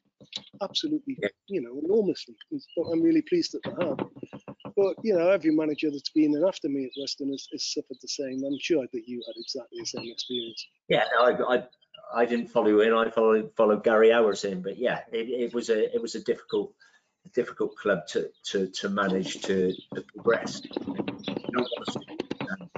Absolutely, 0.63 1.19
you 1.49 1.63
know, 1.63 1.81
enormously. 1.83 2.35
I'm 2.93 3.03
really 3.03 3.23
pleased 3.23 3.53
that 3.53 3.63
they 3.65 3.87
have. 3.87 3.99
But 4.77 4.97
you 5.03 5.15
know, 5.15 5.29
every 5.29 5.51
manager 5.51 5.91
that's 5.91 6.11
been 6.11 6.35
in 6.35 6.45
after 6.47 6.69
me 6.69 6.85
at 6.85 6.91
Weston 7.01 7.31
has, 7.31 7.47
has 7.53 7.73
suffered 7.73 7.99
the 8.01 8.09
same. 8.09 8.43
I'm 8.45 8.59
sure 8.61 8.87
that 8.93 9.03
you 9.07 9.23
had 9.27 9.35
exactly 9.37 9.79
the 9.81 9.87
same 9.87 10.11
experience. 10.11 10.67
Yeah, 10.89 11.05
I, 11.21 11.31
I, 11.33 11.63
I 12.13 12.25
didn't 12.27 12.49
follow 12.49 12.81
in. 12.81 12.93
I 12.93 13.11
followed 13.11 13.53
followed 13.57 13.85
Gary 13.85 14.09
Owers 14.13 14.45
in, 14.45 14.63
but 14.63 14.79
yeah, 14.79 15.01
it, 15.13 15.29
it 15.29 15.55
was 15.55 15.71
a 15.71 15.95
it 15.95 16.01
was 16.01 16.15
a 16.15 16.21
difficult 16.21 16.73
difficult 17.33 17.77
club 17.77 18.07
to 18.09 18.31
to 18.45 18.69
to 18.69 18.89
manage 18.89 19.41
to, 19.43 19.73
to 19.95 20.03
progress. 20.15 20.63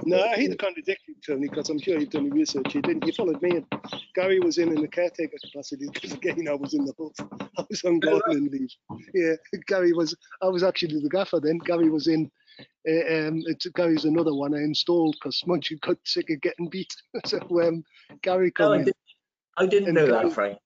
No, 0.05 0.23
I 0.23 0.35
hate 0.35 0.51
the 0.51 0.55
contradiction, 0.55 1.15
Tony, 1.25 1.49
because 1.49 1.69
I'm 1.69 1.79
sure 1.79 1.99
you've 1.99 2.11
done 2.11 2.29
the 2.29 2.35
research. 2.35 2.73
You 2.73 2.81
didn't. 2.81 3.05
You 3.05 3.11
followed 3.11 3.41
me, 3.41 3.49
and 3.51 3.65
Gary 4.15 4.39
was 4.39 4.57
in 4.57 4.69
in 4.69 4.81
the 4.81 4.87
caretaker 4.87 5.35
capacity 5.43 5.87
because 5.91 6.13
again 6.13 6.47
I 6.47 6.53
was 6.53 6.73
in 6.73 6.85
the 6.85 6.93
hut. 6.97 7.49
I 7.57 7.65
was 7.69 7.83
on 7.83 7.99
gardening 7.99 8.49
leave. 8.49 8.69
Yeah, 9.13 9.33
Gary 9.67 9.91
was. 9.93 10.15
I 10.41 10.47
was 10.47 10.63
actually 10.63 11.01
the 11.01 11.09
gaffer 11.09 11.39
then. 11.41 11.57
Gary 11.59 11.89
was 11.89 12.07
in. 12.07 12.31
Uh, 12.89 13.27
um, 13.27 13.43
it, 13.45 13.63
Gary's 13.75 14.05
another 14.05 14.33
one 14.33 14.55
I 14.55 14.59
installed 14.59 15.15
because 15.19 15.43
once 15.45 15.69
you 15.69 15.77
got 15.77 15.97
sick 16.05 16.29
of 16.29 16.41
getting 16.41 16.69
beat, 16.69 16.95
so 17.25 17.39
um, 17.61 17.83
Gary 18.21 18.49
come 18.51 18.73
in. 18.75 18.91
I 19.57 19.65
didn't 19.65 19.93
know 19.93 20.07
that, 20.07 20.31
Frank. 20.33 20.57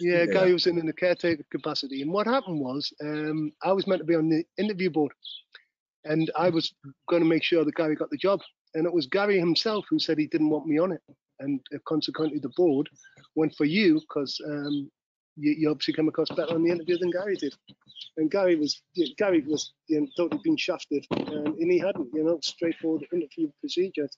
Yeah, 0.00 0.26
Gary 0.26 0.52
was 0.52 0.66
in 0.66 0.78
in 0.78 0.86
the 0.86 0.92
caretaker 0.92 1.44
capacity, 1.50 2.02
and 2.02 2.12
what 2.12 2.26
happened 2.26 2.60
was 2.60 2.92
um, 3.02 3.52
I 3.62 3.72
was 3.72 3.86
meant 3.86 4.00
to 4.00 4.04
be 4.04 4.16
on 4.16 4.28
the 4.28 4.44
interview 4.58 4.90
board 4.90 5.12
and 6.04 6.30
I 6.36 6.50
was 6.50 6.74
going 7.08 7.22
to 7.22 7.28
make 7.28 7.42
sure 7.42 7.64
that 7.64 7.74
Gary 7.74 7.96
got 7.96 8.10
the 8.10 8.16
job. 8.16 8.40
And 8.74 8.86
it 8.86 8.92
was 8.92 9.06
Gary 9.06 9.38
himself 9.38 9.84
who 9.88 9.98
said 9.98 10.18
he 10.18 10.26
didn't 10.26 10.50
want 10.50 10.66
me 10.66 10.78
on 10.78 10.92
it, 10.92 11.02
and 11.40 11.60
uh, 11.74 11.78
consequently 11.86 12.38
the 12.38 12.52
board 12.56 12.88
went 13.34 13.54
for 13.54 13.64
you 13.64 14.00
because 14.00 14.40
um, 14.46 14.90
you, 15.36 15.54
you, 15.58 15.70
obviously 15.70 15.94
come 15.94 16.08
across 16.08 16.28
better 16.30 16.54
on 16.54 16.64
the 16.64 16.70
interview 16.70 16.98
than 16.98 17.10
Gary 17.10 17.36
did. 17.36 17.54
And 18.16 18.30
Gary 18.30 18.56
was 18.56 18.82
Gary 19.16 19.44
was 19.46 19.72
you 19.88 20.00
know, 20.00 20.06
totally 20.16 20.40
been 20.44 20.56
shafted, 20.56 21.06
and, 21.10 21.48
and 21.48 21.72
he 21.72 21.78
hadn't. 21.78 22.08
You 22.12 22.24
know, 22.24 22.38
straightforward 22.42 23.06
interview 23.12 23.50
procedures. 23.60 24.16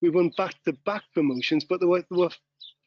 We 0.00 0.10
won 0.10 0.30
back-to-back 0.36 1.02
promotions, 1.12 1.64
but 1.64 1.80
there 1.80 1.88
were, 1.88 2.04
there 2.08 2.20
were 2.20 2.30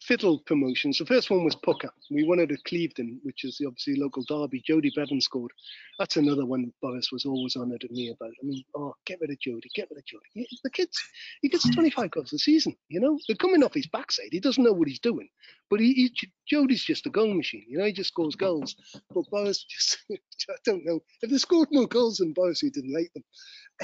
fiddle 0.02 0.39
promotions. 0.39 0.97
The 0.97 1.06
first 1.06 1.30
one 1.30 1.43
was 1.43 1.56
Pucker. 1.56 1.91
We 2.10 2.24
won 2.24 2.39
it 2.39 2.52
at 2.52 2.64
Clevedon, 2.64 3.20
which 3.24 3.43
is 3.43 3.62
obviously 3.66 3.95
local 3.95 4.24
derby. 4.28 4.62
Jody 4.66 4.91
Bevan 4.95 5.22
scored. 5.22 5.52
That's 5.99 6.18
another 6.18 6.45
one 6.45 6.74
Boris 6.82 7.12
was 7.12 7.26
always 7.26 7.56
honoured 7.56 7.84
at 7.84 7.91
me 7.91 8.10
about. 8.10 8.32
I 8.32 8.45
mean, 8.45 8.64
oh, 8.76 8.95
get 9.06 9.20
rid 9.22 9.30
of 9.30 9.39
Jody, 9.39 9.70
get 9.76 9.89
rid 9.91 9.99
of 9.99 10.06
Jody. 10.06 10.47
The 10.64 10.70
kids, 10.70 10.97
he 11.41 11.49
gets 11.49 11.70
25 11.70 12.12
goals 12.12 12.34
a 12.34 12.39
season, 12.39 12.76
you 12.89 12.99
know? 12.99 13.20
They're 13.28 13.36
coming 13.36 13.64
off 13.64 13.74
his 13.74 13.88
backside. 13.88 14.30
He 14.32 14.39
doesn't 14.39 14.64
know 14.64 14.74
what 14.74 14.88
he's 14.88 14.99
doing. 14.99 15.30
But 15.70 15.80
he, 15.80 15.93
he 15.93 16.32
Jody's 16.49 16.84
just 16.84 17.06
a 17.06 17.10
goal 17.10 17.34
machine, 17.34 17.66
you 17.68 17.78
know? 17.78 17.86
He 17.86 17.93
just 17.93 18.10
scores 18.10 18.36
goals. 18.36 18.76
But 19.14 19.30
Boris 19.30 19.64
just, 19.70 19.99
I 20.12 20.56
don't 20.66 20.86
know. 20.86 21.02
If 21.22 21.30
they 21.30 21.38
scored 21.38 21.70
more 21.72 21.88
goals 21.88 22.18
than 22.18 22.34
Boris, 22.34 22.62
he 22.62 22.70
didn't 22.70 22.93
like 22.93 23.12
them. 23.14 23.24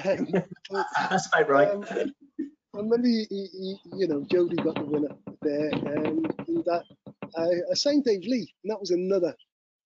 Um, 0.06 0.28
but, 0.70 0.86
That's 1.10 1.26
about 1.26 1.50
right. 1.50 1.70
Um, 1.70 2.14
and 2.78 2.90
maybe 2.90 3.26
he, 3.30 3.48
he, 3.52 3.80
you 3.96 4.08
know 4.08 4.26
Jody 4.30 4.56
got 4.58 4.76
the 4.76 4.86
winner 4.86 5.16
there, 5.42 5.70
and 5.70 6.26
that 6.66 6.84
I, 7.36 7.74
signed 7.74 8.06
Dave 8.06 8.24
Lee, 8.24 8.54
and 8.64 8.72
that 8.72 8.80
was 8.80 8.92
another 8.92 9.36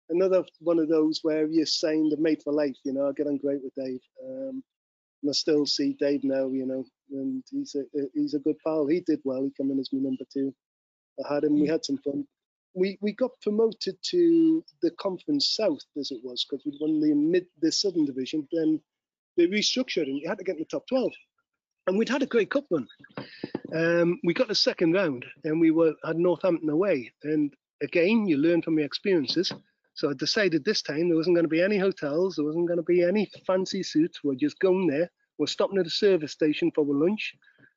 another 0.10 0.44
one 0.60 0.80
of 0.80 0.90
those 0.90 1.20
where 1.24 1.48
you 1.48 1.66
signed 1.66 2.14
a 2.14 2.18
mate 2.18 2.42
for 2.44 2.54
life. 2.54 2.76
You 2.84 2.94
know, 2.94 3.08
I 3.08 3.14
get 3.14 3.28
on 3.28 3.38
great 3.38 3.62
with 3.64 3.74
Dave, 3.76 4.02
um, 4.24 4.64
and 5.22 5.30
I 5.30 5.32
still 5.32 5.66
see 5.66 5.96
Dave 6.00 6.24
now. 6.24 6.48
You 6.48 6.66
know, 6.66 6.86
and 7.12 7.44
he's 7.50 7.76
a 7.76 7.84
he's 8.14 8.34
a 8.34 8.40
good 8.40 8.58
pal. 8.66 8.88
He 8.88 9.00
did 9.02 9.22
well. 9.24 9.44
He 9.44 9.52
came 9.52 9.72
in 9.72 9.80
as 9.80 9.90
my 9.94 10.02
number 10.02 10.26
two. 10.32 10.54
I 11.26 11.34
had 11.34 11.44
him. 11.44 11.60
We 11.60 11.68
had 11.68 11.86
some 11.86 11.98
fun. 12.00 12.26
We 12.74 12.98
we 13.02 13.14
got 13.14 13.32
promoted 13.42 13.98
to 14.12 14.64
the 14.82 14.92
Conference 14.92 15.56
South 15.56 15.82
as 15.98 16.12
it 16.12 16.20
was 16.24 16.46
because 16.46 16.66
we'd 16.66 16.80
won 16.82 17.00
the 17.00 17.14
mid 17.14 17.46
the 17.62 17.72
Southern 17.72 18.06
Division. 18.06 18.48
Then 18.52 18.82
they 19.38 19.48
restructured 19.48 20.04
and 20.04 20.18
you 20.18 20.28
had 20.28 20.38
to 20.38 20.44
get 20.44 20.56
in 20.56 20.60
the 20.62 20.66
top 20.66 20.86
12 20.88 21.12
and 21.92 22.00
we'd 22.00 22.08
had 22.08 22.24
a 22.24 22.26
great 22.26 22.50
cup 22.50 22.64
run. 22.72 22.88
Um, 23.76 24.18
we 24.24 24.34
got 24.34 24.48
the 24.48 24.56
second 24.56 24.94
round, 24.94 25.26
and 25.44 25.60
we 25.60 25.72
were 25.72 25.94
had 26.06 26.18
Northampton 26.18 26.70
away. 26.70 27.12
And 27.24 27.54
again, 27.84 28.26
you 28.26 28.38
learn 28.38 28.62
from 28.62 28.78
your 28.78 28.86
experiences. 28.86 29.52
So 29.96 30.10
I 30.10 30.14
decided 30.14 30.64
this 30.64 30.82
time 30.82 31.10
there 31.10 31.18
wasn't 31.18 31.36
going 31.36 31.44
to 31.44 31.50
be 31.50 31.62
any 31.62 31.78
hotels, 31.78 32.36
there 32.36 32.46
wasn't 32.46 32.68
going 32.68 32.78
to 32.78 32.84
be 32.84 33.04
any 33.04 33.30
fancy 33.46 33.84
suits. 33.84 34.24
We're 34.24 34.36
just 34.36 34.58
going 34.60 34.88
there. 34.88 35.12
We're 35.38 35.48
stopping 35.48 35.80
at 35.80 35.86
a 35.86 35.90
service 35.90 36.32
station 36.32 36.72
for 36.74 36.86
lunch 36.86 37.34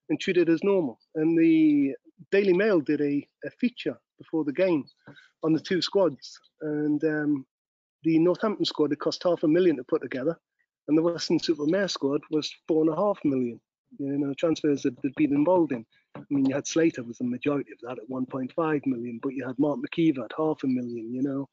and 0.09 0.21
treat 0.21 0.37
it 0.37 0.49
as 0.49 0.63
normal. 0.63 1.01
And 1.17 1.37
the 1.37 1.97
Daily 2.31 2.53
Mail 2.53 2.81
did 2.81 3.01
a, 3.01 3.27
a 3.45 3.51
feature 3.59 3.99
before 4.19 4.45
the 4.45 4.53
game 4.53 4.85
on 5.43 5.53
the 5.53 5.61
two 5.61 5.83
squads. 5.83 6.39
And 6.61 7.03
um, 7.03 7.47
the 8.05 8.21
Northampton 8.21 8.65
squad, 8.65 8.93
it 8.93 9.01
cost 9.01 9.25
half 9.25 9.43
a 9.43 9.49
million 9.49 9.77
to 9.77 9.83
put 9.83 10.03
together. 10.03 10.39
And 10.87 10.97
the 10.97 11.03
Weston-super-Mare 11.03 11.89
squad 11.89 12.21
was 12.31 12.55
four 12.69 12.83
and 12.85 12.93
a 12.93 12.97
half 12.97 13.19
million 13.25 13.61
you 13.99 14.19
know, 14.19 14.35
transfers 14.35 14.83
that 14.83 14.95
they'd 15.03 15.15
been 15.17 15.35
involved 15.35 15.73
in. 15.73 15.85
I 16.17 16.23
mean, 16.31 16.47
you 16.47 16.55
had 16.55 16.67
Slater 16.67 17.03
was 17.03 17.19
the 17.19 17.25
majority 17.25 17.73
of 17.73 17.79
that 17.83 18.03
at 18.03 18.09
1.5 18.11 18.87
million, 18.87 19.21
but 19.23 19.35
you 19.35 19.47
had 19.47 19.59
Mark 19.59 19.79
McKeever 19.81 20.25
at 20.25 20.33
half 20.37 20.63
a 20.63 20.67
million, 20.67 21.13
you 21.13 21.23
know, 21.23 21.49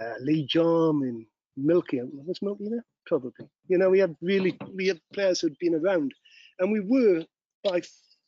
uh, 0.00 0.14
Lee 0.20 0.46
Jarman, 0.46 1.26
Milky, 1.56 2.00
was 2.02 2.40
Milky 2.42 2.68
there? 2.70 2.84
Probably. 3.06 3.48
You 3.68 3.78
know, 3.78 3.90
we 3.90 3.98
had 3.98 4.14
really, 4.20 4.56
we 4.74 4.86
had 4.86 5.00
players 5.12 5.40
who'd 5.40 5.58
been 5.58 5.74
around, 5.74 6.12
and 6.58 6.70
we 6.70 6.80
were 6.80 7.24
by 7.64 7.82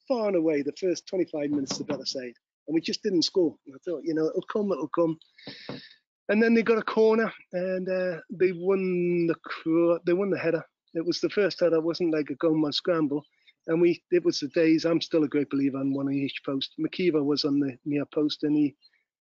far 0.08 0.28
and 0.28 0.36
away 0.36 0.62
the 0.62 0.72
first 0.72 1.06
25 1.06 1.50
minutes 1.50 1.78
the 1.78 1.84
better 1.84 2.04
side, 2.04 2.34
and 2.66 2.74
we 2.74 2.80
just 2.80 3.02
didn't 3.02 3.22
score. 3.22 3.54
And 3.66 3.74
I 3.74 3.78
thought, 3.84 4.02
you 4.04 4.14
know, 4.14 4.26
it'll 4.26 4.42
come, 4.52 4.72
it'll 4.72 4.88
come. 4.88 5.18
And 6.28 6.42
then 6.42 6.54
they 6.54 6.62
got 6.62 6.78
a 6.78 6.82
corner, 6.82 7.32
and 7.52 7.88
uh, 7.88 8.20
they 8.30 8.52
won 8.52 9.26
the 9.26 10.00
they 10.06 10.12
won 10.12 10.30
the 10.30 10.38
header, 10.38 10.64
it 10.94 11.04
was 11.04 11.20
the 11.20 11.30
first 11.30 11.60
header. 11.60 11.80
wasn't 11.80 12.14
like 12.14 12.30
a 12.30 12.34
goal 12.36 12.56
man 12.56 12.72
scramble. 12.72 13.24
And 13.68 13.80
we, 13.80 14.02
it 14.10 14.24
was 14.24 14.40
the 14.40 14.48
days. 14.48 14.84
I'm 14.84 15.00
still 15.00 15.22
a 15.24 15.28
great 15.28 15.48
believer 15.50 15.78
on 15.78 15.94
one 15.94 16.08
on 16.08 16.14
each 16.14 16.42
post. 16.44 16.72
McKeever 16.80 17.24
was 17.24 17.44
on 17.44 17.60
the 17.60 17.78
near 17.84 18.04
post, 18.06 18.42
and 18.42 18.56
he 18.56 18.74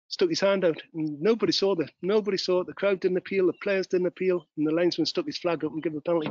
stuck 0.08 0.30
his 0.30 0.40
hand 0.40 0.66
out, 0.66 0.82
and 0.94 1.20
nobody 1.22 1.52
saw 1.52 1.76
that. 1.76 1.92
Nobody 2.02 2.38
saw 2.38 2.62
it. 2.62 2.68
The 2.68 2.74
crowd 2.74 3.00
didn't 3.00 3.18
appeal, 3.18 3.48
the 3.48 3.54
players 3.62 3.88
didn't 3.88 4.08
appeal, 4.08 4.46
and 4.58 4.68
the 4.68 4.74
linesman 4.74 5.06
stuck 5.06 5.26
his 5.26 5.38
flag 5.38 5.64
up 5.64 5.72
and 5.72 5.84
gave 5.84 5.96
a 5.96 6.02
penalty. 6.02 6.30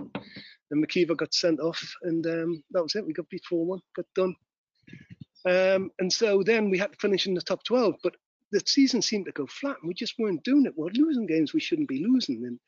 And 0.70 0.84
McKeever 0.84 1.16
got 1.16 1.34
sent 1.34 1.60
off, 1.60 1.80
and 2.02 2.26
um, 2.26 2.62
that 2.72 2.82
was 2.82 2.94
it. 2.94 3.06
We 3.06 3.12
got 3.12 3.28
beat 3.28 3.42
4-1, 3.50 3.80
got 3.96 4.06
done. 4.14 4.34
Um, 5.44 5.90
and 5.98 6.12
so 6.12 6.42
then 6.44 6.70
we 6.70 6.78
had 6.78 6.92
to 6.92 6.98
finish 6.98 7.26
in 7.26 7.34
the 7.34 7.40
top 7.40 7.64
12, 7.64 7.96
but 8.02 8.14
the 8.52 8.62
season 8.66 9.02
seemed 9.02 9.26
to 9.26 9.32
go 9.32 9.46
flat, 9.46 9.76
and 9.80 9.88
we 9.88 9.94
just 9.94 10.14
weren't 10.18 10.44
doing 10.44 10.66
it. 10.66 10.74
We 10.76 10.84
we're 10.84 11.04
losing 11.04 11.26
games 11.26 11.52
we 11.52 11.60
shouldn't 11.60 11.88
be 11.88 12.04
losing, 12.04 12.44
and 12.44 12.60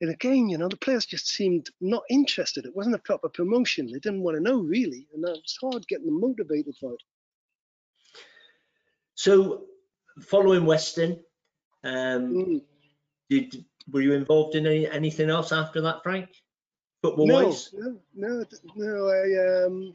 and 0.00 0.10
again, 0.10 0.48
you 0.48 0.58
know, 0.58 0.68
the 0.68 0.76
players 0.76 1.06
just 1.06 1.28
seemed 1.28 1.70
not 1.80 2.02
interested. 2.10 2.66
It 2.66 2.74
wasn't 2.74 2.96
a 2.96 3.00
proper 3.00 3.28
promotion. 3.28 3.86
They 3.86 4.00
didn't 4.00 4.22
want 4.22 4.36
to 4.36 4.42
know 4.42 4.60
really, 4.60 5.06
and 5.14 5.24
it's 5.24 5.58
hard 5.60 5.86
getting 5.86 6.06
them 6.06 6.20
motivated 6.20 6.74
for 6.80 6.94
it. 6.94 7.02
So, 9.14 9.64
following 10.20 10.66
Weston, 10.66 11.20
um, 11.84 12.34
mm. 12.34 12.62
did 13.30 13.64
were 13.90 14.00
you 14.00 14.14
involved 14.14 14.56
in 14.56 14.66
any, 14.66 14.90
anything 14.90 15.30
else 15.30 15.52
after 15.52 15.80
that, 15.82 16.02
Frank? 16.02 16.28
Football 17.02 17.26
no, 17.26 17.46
wise? 17.46 17.70
No, 17.74 17.98
no, 18.14 18.44
no. 18.76 19.08
I 19.08 19.64
um, 19.64 19.94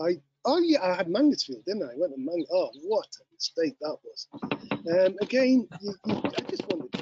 I 0.00 0.20
oh 0.44 0.58
yeah, 0.58 0.82
I 0.82 0.94
had 0.94 1.08
Mangotsfield, 1.08 1.64
didn't 1.64 1.82
I? 1.82 1.94
I 1.94 1.96
went 1.96 2.14
to 2.14 2.20
Mang. 2.20 2.44
Oh, 2.52 2.70
what 2.82 3.06
a 3.20 3.24
mistake 3.34 3.76
that 3.80 3.96
was. 4.04 4.28
Um, 4.72 5.16
again, 5.20 5.68
you, 5.80 5.94
you, 6.04 6.22
I 6.24 6.40
just 6.48 6.66
wanted 6.68 6.92
to 6.92 7.01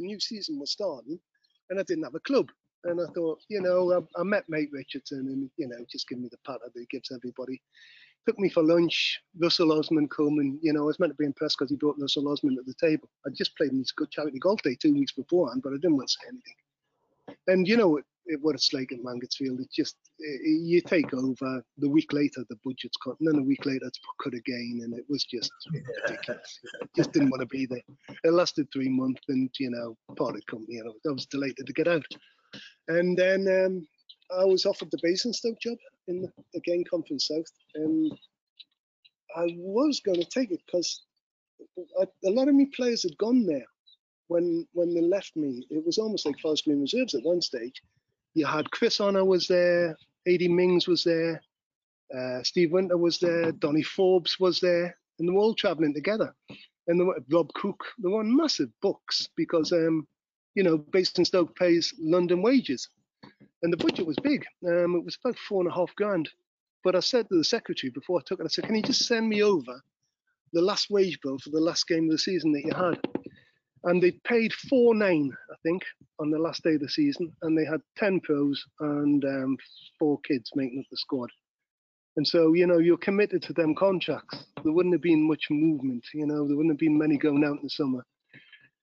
the, 0.00 0.06
new 0.06 0.20
season 0.20 0.58
was 0.58 0.72
starting 0.72 1.18
and 1.68 1.78
I 1.78 1.82
didn't 1.84 2.04
have 2.04 2.14
a 2.14 2.20
club. 2.20 2.48
And 2.84 3.00
I 3.00 3.04
thought, 3.12 3.40
you 3.48 3.60
know, 3.60 3.92
I, 3.92 4.20
I 4.20 4.24
met 4.24 4.44
mate 4.48 4.70
Richardson 4.72 5.26
and, 5.28 5.50
you 5.56 5.68
know, 5.68 5.84
just 5.90 6.08
give 6.08 6.18
me 6.18 6.28
the 6.30 6.38
pat 6.46 6.60
that 6.64 6.78
he 6.78 6.86
gives 6.90 7.10
everybody. 7.12 7.60
Took 8.26 8.38
me 8.38 8.48
for 8.48 8.62
lunch. 8.62 9.20
Russell 9.38 9.72
Osman 9.72 10.08
come 10.08 10.38
and, 10.38 10.58
you 10.62 10.72
know, 10.72 10.82
I 10.82 10.86
was 10.86 10.98
meant 10.98 11.12
to 11.12 11.16
be 11.16 11.26
impressed 11.26 11.56
because 11.58 11.70
he 11.70 11.76
brought 11.76 11.98
Russell 11.98 12.28
Osman 12.28 12.56
at 12.58 12.66
the 12.66 12.74
table. 12.80 13.08
I 13.26 13.30
just 13.30 13.56
played 13.56 13.72
in 13.72 13.78
his 13.78 13.92
good 13.92 14.10
charity 14.10 14.38
golf 14.38 14.62
day 14.62 14.76
two 14.80 14.94
weeks 14.94 15.12
beforehand, 15.12 15.62
but 15.62 15.72
I 15.72 15.76
didn't 15.76 15.96
want 15.96 16.08
to 16.08 16.14
say 16.14 16.28
anything. 16.28 17.38
And, 17.48 17.68
you 17.68 17.76
know, 17.76 18.00
what 18.40 18.54
it's 18.54 18.72
like 18.72 18.92
at 18.92 19.00
Mangotsfield. 19.00 19.60
It's 19.60 19.74
just 19.74 19.96
it, 20.18 20.40
you 20.62 20.80
take 20.80 21.12
over. 21.14 21.62
The 21.78 21.88
week 21.88 22.12
later, 22.12 22.44
the 22.48 22.56
budget's 22.64 22.96
cut, 23.02 23.16
and 23.20 23.28
then 23.28 23.40
a 23.40 23.44
week 23.44 23.64
later, 23.66 23.86
it's 23.86 24.00
cut 24.22 24.34
again, 24.34 24.80
and 24.82 24.94
it 24.94 25.04
was 25.08 25.24
just 25.24 25.52
ridiculous. 25.72 26.60
just 26.96 27.12
didn't 27.12 27.30
want 27.30 27.40
to 27.40 27.46
be 27.46 27.66
there. 27.66 27.82
It 28.24 28.32
lasted 28.32 28.68
three 28.72 28.88
months, 28.88 29.22
and 29.28 29.50
you 29.58 29.70
know, 29.70 29.96
parted 30.16 30.46
company. 30.46 30.74
You 30.76 30.84
know, 30.84 31.10
I 31.10 31.12
was 31.12 31.26
delighted 31.26 31.66
to 31.66 31.72
get 31.72 31.88
out. 31.88 32.04
And 32.88 33.16
then 33.16 33.46
um, 33.48 33.86
I 34.38 34.44
was 34.44 34.66
offered 34.66 34.90
the 34.90 34.98
Basingstoke 35.02 35.60
job 35.60 35.78
in 36.08 36.22
the, 36.22 36.32
again 36.54 36.84
Conference 36.90 37.28
South, 37.28 37.52
and 37.74 38.12
I 39.36 39.54
was 39.58 40.00
going 40.04 40.20
to 40.20 40.28
take 40.28 40.50
it 40.50 40.60
because 40.66 41.02
a 41.98 42.30
lot 42.30 42.48
of 42.48 42.54
me 42.54 42.66
players 42.74 43.02
had 43.02 43.16
gone 43.18 43.46
there 43.46 43.66
when 44.28 44.66
when 44.72 44.94
they 44.94 45.00
left 45.00 45.36
me. 45.36 45.66
It 45.70 45.84
was 45.84 45.98
almost 45.98 46.26
like 46.26 46.38
Forest 46.38 46.64
Green 46.64 46.80
Reserves 46.80 47.14
at 47.14 47.24
one 47.24 47.42
stage, 47.42 47.82
you 48.34 48.46
had 48.46 48.70
Chris 48.70 49.00
Honor 49.00 49.24
was 49.24 49.46
there, 49.46 49.96
Adi 50.28 50.48
Mings 50.48 50.86
was 50.86 51.04
there, 51.04 51.40
uh, 52.16 52.42
Steve 52.42 52.72
Winter 52.72 52.96
was 52.96 53.18
there, 53.18 53.52
Donny 53.52 53.82
Forbes 53.82 54.38
was 54.38 54.60
there, 54.60 54.96
and 55.18 55.28
they 55.28 55.32
were 55.32 55.40
all 55.40 55.54
traveling 55.54 55.94
together. 55.94 56.34
And 56.88 56.98
they 56.98 57.04
were, 57.04 57.20
Rob 57.30 57.52
Cook, 57.54 57.84
they 58.02 58.08
were 58.08 58.20
on 58.20 58.36
massive 58.36 58.70
books 58.82 59.28
because, 59.36 59.72
um, 59.72 60.06
you 60.54 60.62
know, 60.62 60.78
Basingstoke 60.78 61.54
pays 61.56 61.94
London 62.00 62.42
wages. 62.42 62.88
And 63.62 63.72
the 63.72 63.76
budget 63.76 64.06
was 64.06 64.16
big. 64.22 64.44
Um, 64.66 64.96
it 64.96 65.04
was 65.04 65.18
about 65.22 65.38
four 65.38 65.62
and 65.62 65.70
a 65.70 65.74
half 65.74 65.94
grand. 65.96 66.28
But 66.82 66.96
I 66.96 67.00
said 67.00 67.28
to 67.28 67.36
the 67.36 67.44
secretary 67.44 67.90
before 67.90 68.18
I 68.18 68.22
took 68.24 68.40
it, 68.40 68.46
I 68.46 68.48
said, 68.48 68.64
can 68.64 68.74
you 68.74 68.82
just 68.82 69.06
send 69.06 69.28
me 69.28 69.42
over 69.42 69.80
the 70.52 70.62
last 70.62 70.90
wage 70.90 71.20
bill 71.22 71.38
for 71.38 71.50
the 71.50 71.60
last 71.60 71.86
game 71.86 72.04
of 72.04 72.12
the 72.12 72.18
season 72.18 72.52
that 72.52 72.64
you 72.64 72.72
had? 72.74 72.98
And 73.84 74.02
they 74.02 74.12
paid 74.24 74.52
four 74.52 74.94
nine, 74.94 75.36
I 75.50 75.56
think, 75.62 75.82
on 76.18 76.30
the 76.30 76.38
last 76.38 76.62
day 76.62 76.74
of 76.74 76.80
the 76.80 76.88
season, 76.88 77.32
and 77.42 77.56
they 77.56 77.64
had 77.64 77.80
ten 77.96 78.20
pros 78.20 78.62
and 78.80 79.24
um, 79.24 79.56
four 79.98 80.20
kids 80.20 80.50
making 80.54 80.80
up 80.80 80.86
the 80.90 80.96
squad. 80.96 81.30
And 82.16 82.26
so, 82.26 82.54
you 82.54 82.66
know, 82.66 82.78
you're 82.78 82.98
committed 82.98 83.42
to 83.44 83.52
them 83.52 83.74
contracts. 83.74 84.44
There 84.62 84.72
wouldn't 84.72 84.94
have 84.94 85.02
been 85.02 85.26
much 85.26 85.46
movement, 85.50 86.04
you 86.12 86.26
know, 86.26 86.46
there 86.46 86.56
wouldn't 86.56 86.74
have 86.74 86.78
been 86.78 86.98
many 86.98 87.16
going 87.16 87.44
out 87.44 87.56
in 87.56 87.62
the 87.62 87.70
summer. 87.70 88.04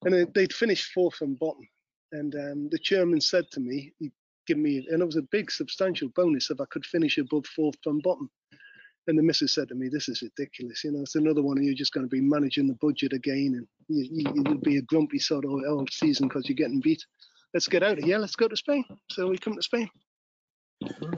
And 0.03 0.33
they'd 0.33 0.53
finished 0.53 0.91
fourth 0.93 1.15
from 1.15 1.35
bottom. 1.35 1.67
And 2.13 2.33
um, 2.35 2.69
the 2.71 2.79
chairman 2.79 3.19
said 3.19 3.45
to 3.51 3.59
me, 3.59 3.91
he'd 3.99 4.13
give 4.47 4.57
me, 4.57 4.87
and 4.89 5.01
it 5.01 5.05
was 5.05 5.17
a 5.17 5.23
big 5.23 5.51
substantial 5.51 6.09
bonus 6.15 6.49
if 6.49 6.61
I 6.61 6.65
could 6.71 6.85
finish 6.85 7.17
above 7.17 7.45
fourth 7.47 7.75
from 7.83 7.99
bottom. 7.99 8.29
And 9.07 9.17
the 9.17 9.23
missus 9.23 9.53
said 9.53 9.69
to 9.69 9.75
me, 9.75 9.87
"This 9.87 10.09
is 10.09 10.21
ridiculous. 10.21 10.83
You 10.83 10.91
know, 10.91 11.01
it's 11.01 11.15
another 11.15 11.41
one, 11.41 11.57
and 11.57 11.65
you're 11.65 11.75
just 11.75 11.93
going 11.93 12.05
to 12.05 12.09
be 12.09 12.21
managing 12.21 12.67
the 12.67 12.77
budget 12.81 13.13
again, 13.13 13.53
and 13.55 13.67
you, 13.87 14.31
you, 14.45 14.57
be 14.59 14.77
a 14.77 14.81
grumpy 14.83 15.19
sort 15.19 15.45
of 15.45 15.51
all 15.51 15.85
season 15.91 16.27
because 16.27 16.47
you're 16.47 16.55
getting 16.55 16.81
beat." 16.81 17.03
let's 17.53 17.67
get 17.67 17.83
out 17.83 17.97
of 17.97 18.03
here. 18.03 18.17
Let's 18.19 18.35
go 18.35 18.47
to 18.47 18.55
Spain. 18.55 18.85
So 19.09 19.27
we 19.27 19.37
come 19.37 19.55
to 19.55 19.61
Spain. 19.61 19.89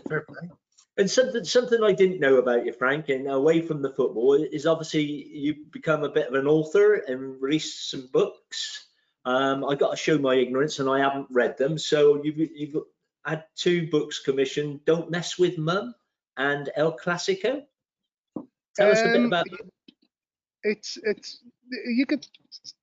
Fair 0.08 0.22
play. 0.22 0.50
And 0.98 1.10
something 1.10 1.44
something 1.46 1.82
I 1.84 1.94
didn't 1.94 2.20
know 2.20 2.38
about 2.38 2.66
you, 2.66 2.74
Frank, 2.74 3.10
and 3.10 3.28
away 3.28 3.62
from 3.62 3.82
the 3.82 3.92
football, 3.92 4.34
is 4.34 4.66
obviously 4.66 5.04
you've 5.04 5.72
become 5.72 6.04
a 6.04 6.10
bit 6.10 6.28
of 6.28 6.34
an 6.34 6.48
author 6.48 6.96
and 6.96 7.42
released 7.42 7.90
some 7.90 8.10
books. 8.12 8.88
Um, 9.26 9.64
I 9.64 9.76
got 9.76 9.92
to 9.92 9.98
show 9.98 10.18
my 10.18 10.36
ignorance, 10.36 10.80
and 10.80 10.90
I 10.90 11.00
haven't 11.00 11.28
read 11.30 11.58
them. 11.58 11.78
So 11.78 12.22
you've 12.24 12.38
you've 12.38 12.84
had 13.26 13.46
two 13.56 13.90
books 13.90 14.20
commissioned: 14.20 14.84
"Don't 14.86 15.10
Mess 15.10 15.38
with 15.38 15.58
Mum" 15.58 15.96
and 16.36 16.70
"El 16.76 16.98
Clasico." 16.98 17.64
Tell 18.76 18.92
us 18.92 19.00
a 19.00 19.06
bit 19.06 19.18
Um, 19.18 19.26
about. 19.26 19.46
It's 20.64 20.98
it's 21.04 21.42
you 21.70 22.06
get 22.06 22.28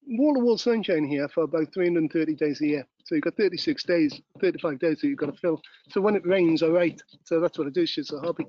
wall 0.06 0.34
to 0.34 0.40
wall 0.40 0.58
sunshine 0.58 1.06
here 1.06 1.28
for 1.28 1.44
about 1.44 1.72
330 1.72 2.34
days 2.34 2.60
a 2.60 2.66
year. 2.66 2.86
So 3.04 3.14
you've 3.14 3.24
got 3.24 3.36
36 3.36 3.84
days, 3.84 4.20
35 4.40 4.78
days 4.78 5.00
that 5.00 5.08
you've 5.08 5.18
got 5.18 5.32
to 5.32 5.40
fill. 5.40 5.60
So 5.90 6.00
when 6.00 6.16
it 6.16 6.26
rains, 6.26 6.62
I 6.62 6.68
write. 6.68 7.00
So 7.24 7.40
that's 7.40 7.58
what 7.58 7.68
I 7.68 7.70
do. 7.70 7.82
It's 7.82 7.94
just 7.94 8.12
a 8.12 8.18
hobby. 8.18 8.44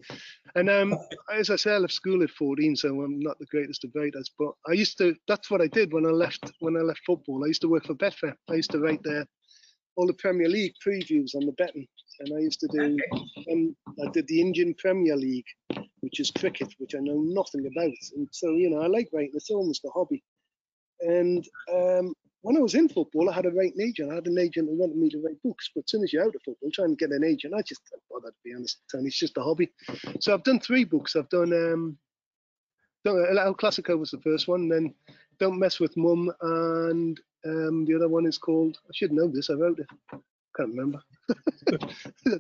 And 0.56 0.70
um, 0.70 0.98
as 1.34 1.50
I 1.50 1.56
say, 1.58 1.74
I 1.74 1.78
left 1.78 1.94
school 1.94 2.24
at 2.24 2.32
14, 2.32 2.76
so 2.76 3.02
I'm 3.02 3.20
not 3.20 3.38
the 3.40 3.46
greatest 3.46 3.84
of 3.84 3.92
writers. 3.96 4.32
But 4.38 4.54
I 4.68 4.74
used 4.74 4.98
to. 5.00 5.16
That's 5.28 5.52
what 5.52 5.62
I 5.62 5.68
did 5.68 5.94
when 5.94 6.06
I 6.06 6.10
left. 6.10 6.52
When 6.60 6.76
I 6.76 6.82
left 6.82 7.02
football, 7.06 7.44
I 7.44 7.48
used 7.48 7.62
to 7.62 7.70
work 7.70 7.86
for 7.86 7.96
Betfair. 7.96 8.34
I 8.50 8.56
used 8.56 8.72
to 8.72 8.80
write 8.80 9.04
there 9.04 9.26
all 9.98 10.08
the 10.08 10.14
Premier 10.14 10.48
League 10.48 10.76
previews 10.86 11.36
on 11.36 11.46
the 11.46 11.52
betting, 11.54 11.88
and 12.20 12.38
I 12.38 12.40
used 12.40 12.60
to 12.62 12.68
do. 12.68 12.98
And 13.48 13.76
I 14.06 14.10
did 14.12 14.28
the 14.28 14.40
Indian 14.40 14.74
Premier 14.76 15.16
League, 15.16 15.46
which 16.08 16.22
is 16.22 16.32
cricket, 16.32 16.74
which 16.78 16.96
I 16.96 17.00
know 17.00 17.20
nothing 17.22 17.68
about. 17.68 17.92
And 18.16 18.30
so 18.32 18.52
you 18.52 18.70
know, 18.70 18.82
I 18.82 18.88
like 18.88 19.10
writing. 19.12 19.32
It's 19.34 19.50
almost 19.50 19.84
a 19.84 19.90
hobby. 19.90 20.24
And 21.02 21.46
um, 21.74 22.14
when 22.44 22.56
I 22.56 22.62
was 22.62 22.76
in 22.76 22.88
football, 22.88 23.30
I 23.30 23.34
had 23.34 23.46
a 23.46 23.52
writing 23.52 23.82
agent. 23.82 24.10
I 24.10 24.16
had 24.16 24.28
an 24.28 24.40
agent 24.40 24.70
who 24.70 24.78
wanted 24.78 24.96
me 24.96 25.10
to 25.10 25.22
write 25.22 25.44
books. 25.44 25.70
But 25.76 25.84
as 25.84 25.92
soon 25.92 26.04
as 26.04 26.14
you're 26.14 26.24
out 26.24 26.34
of 26.34 26.42
football, 26.46 26.70
trying 26.74 26.96
to 26.96 27.06
get 27.08 27.14
an 27.14 27.26
agent, 27.26 27.54
I 27.54 27.62
just 27.62 27.82
don't 27.92 28.02
bother 28.10 28.32
to 28.32 28.38
be 28.46 28.54
honest. 28.56 28.80
And 28.94 29.06
It's 29.06 29.20
just 29.20 29.36
a 29.38 29.42
hobby. 29.42 29.70
So 30.22 30.34
I've 30.34 30.46
done 30.46 30.62
three 30.62 30.86
books. 30.86 31.18
I've 31.18 31.28
done 31.28 31.52
um, 31.52 31.98
done 33.04 33.26
El 33.38 33.54
Clasico 33.54 34.00
was 34.00 34.12
the 34.12 34.22
first 34.22 34.48
one. 34.48 34.70
Then 34.70 34.94
Don't 35.42 35.60
Mess 35.60 35.82
with 35.82 35.98
Mum, 35.98 36.32
and 36.42 37.20
um, 37.46 37.84
the 37.84 37.96
other 37.96 38.08
one 38.08 38.26
is 38.26 38.38
called. 38.38 38.78
I 38.86 38.92
should 38.94 39.12
know 39.12 39.28
this. 39.28 39.50
I 39.50 39.56
wrote 39.56 39.80
it. 39.80 39.88
Can't 40.56 40.70
remember. 40.70 41.02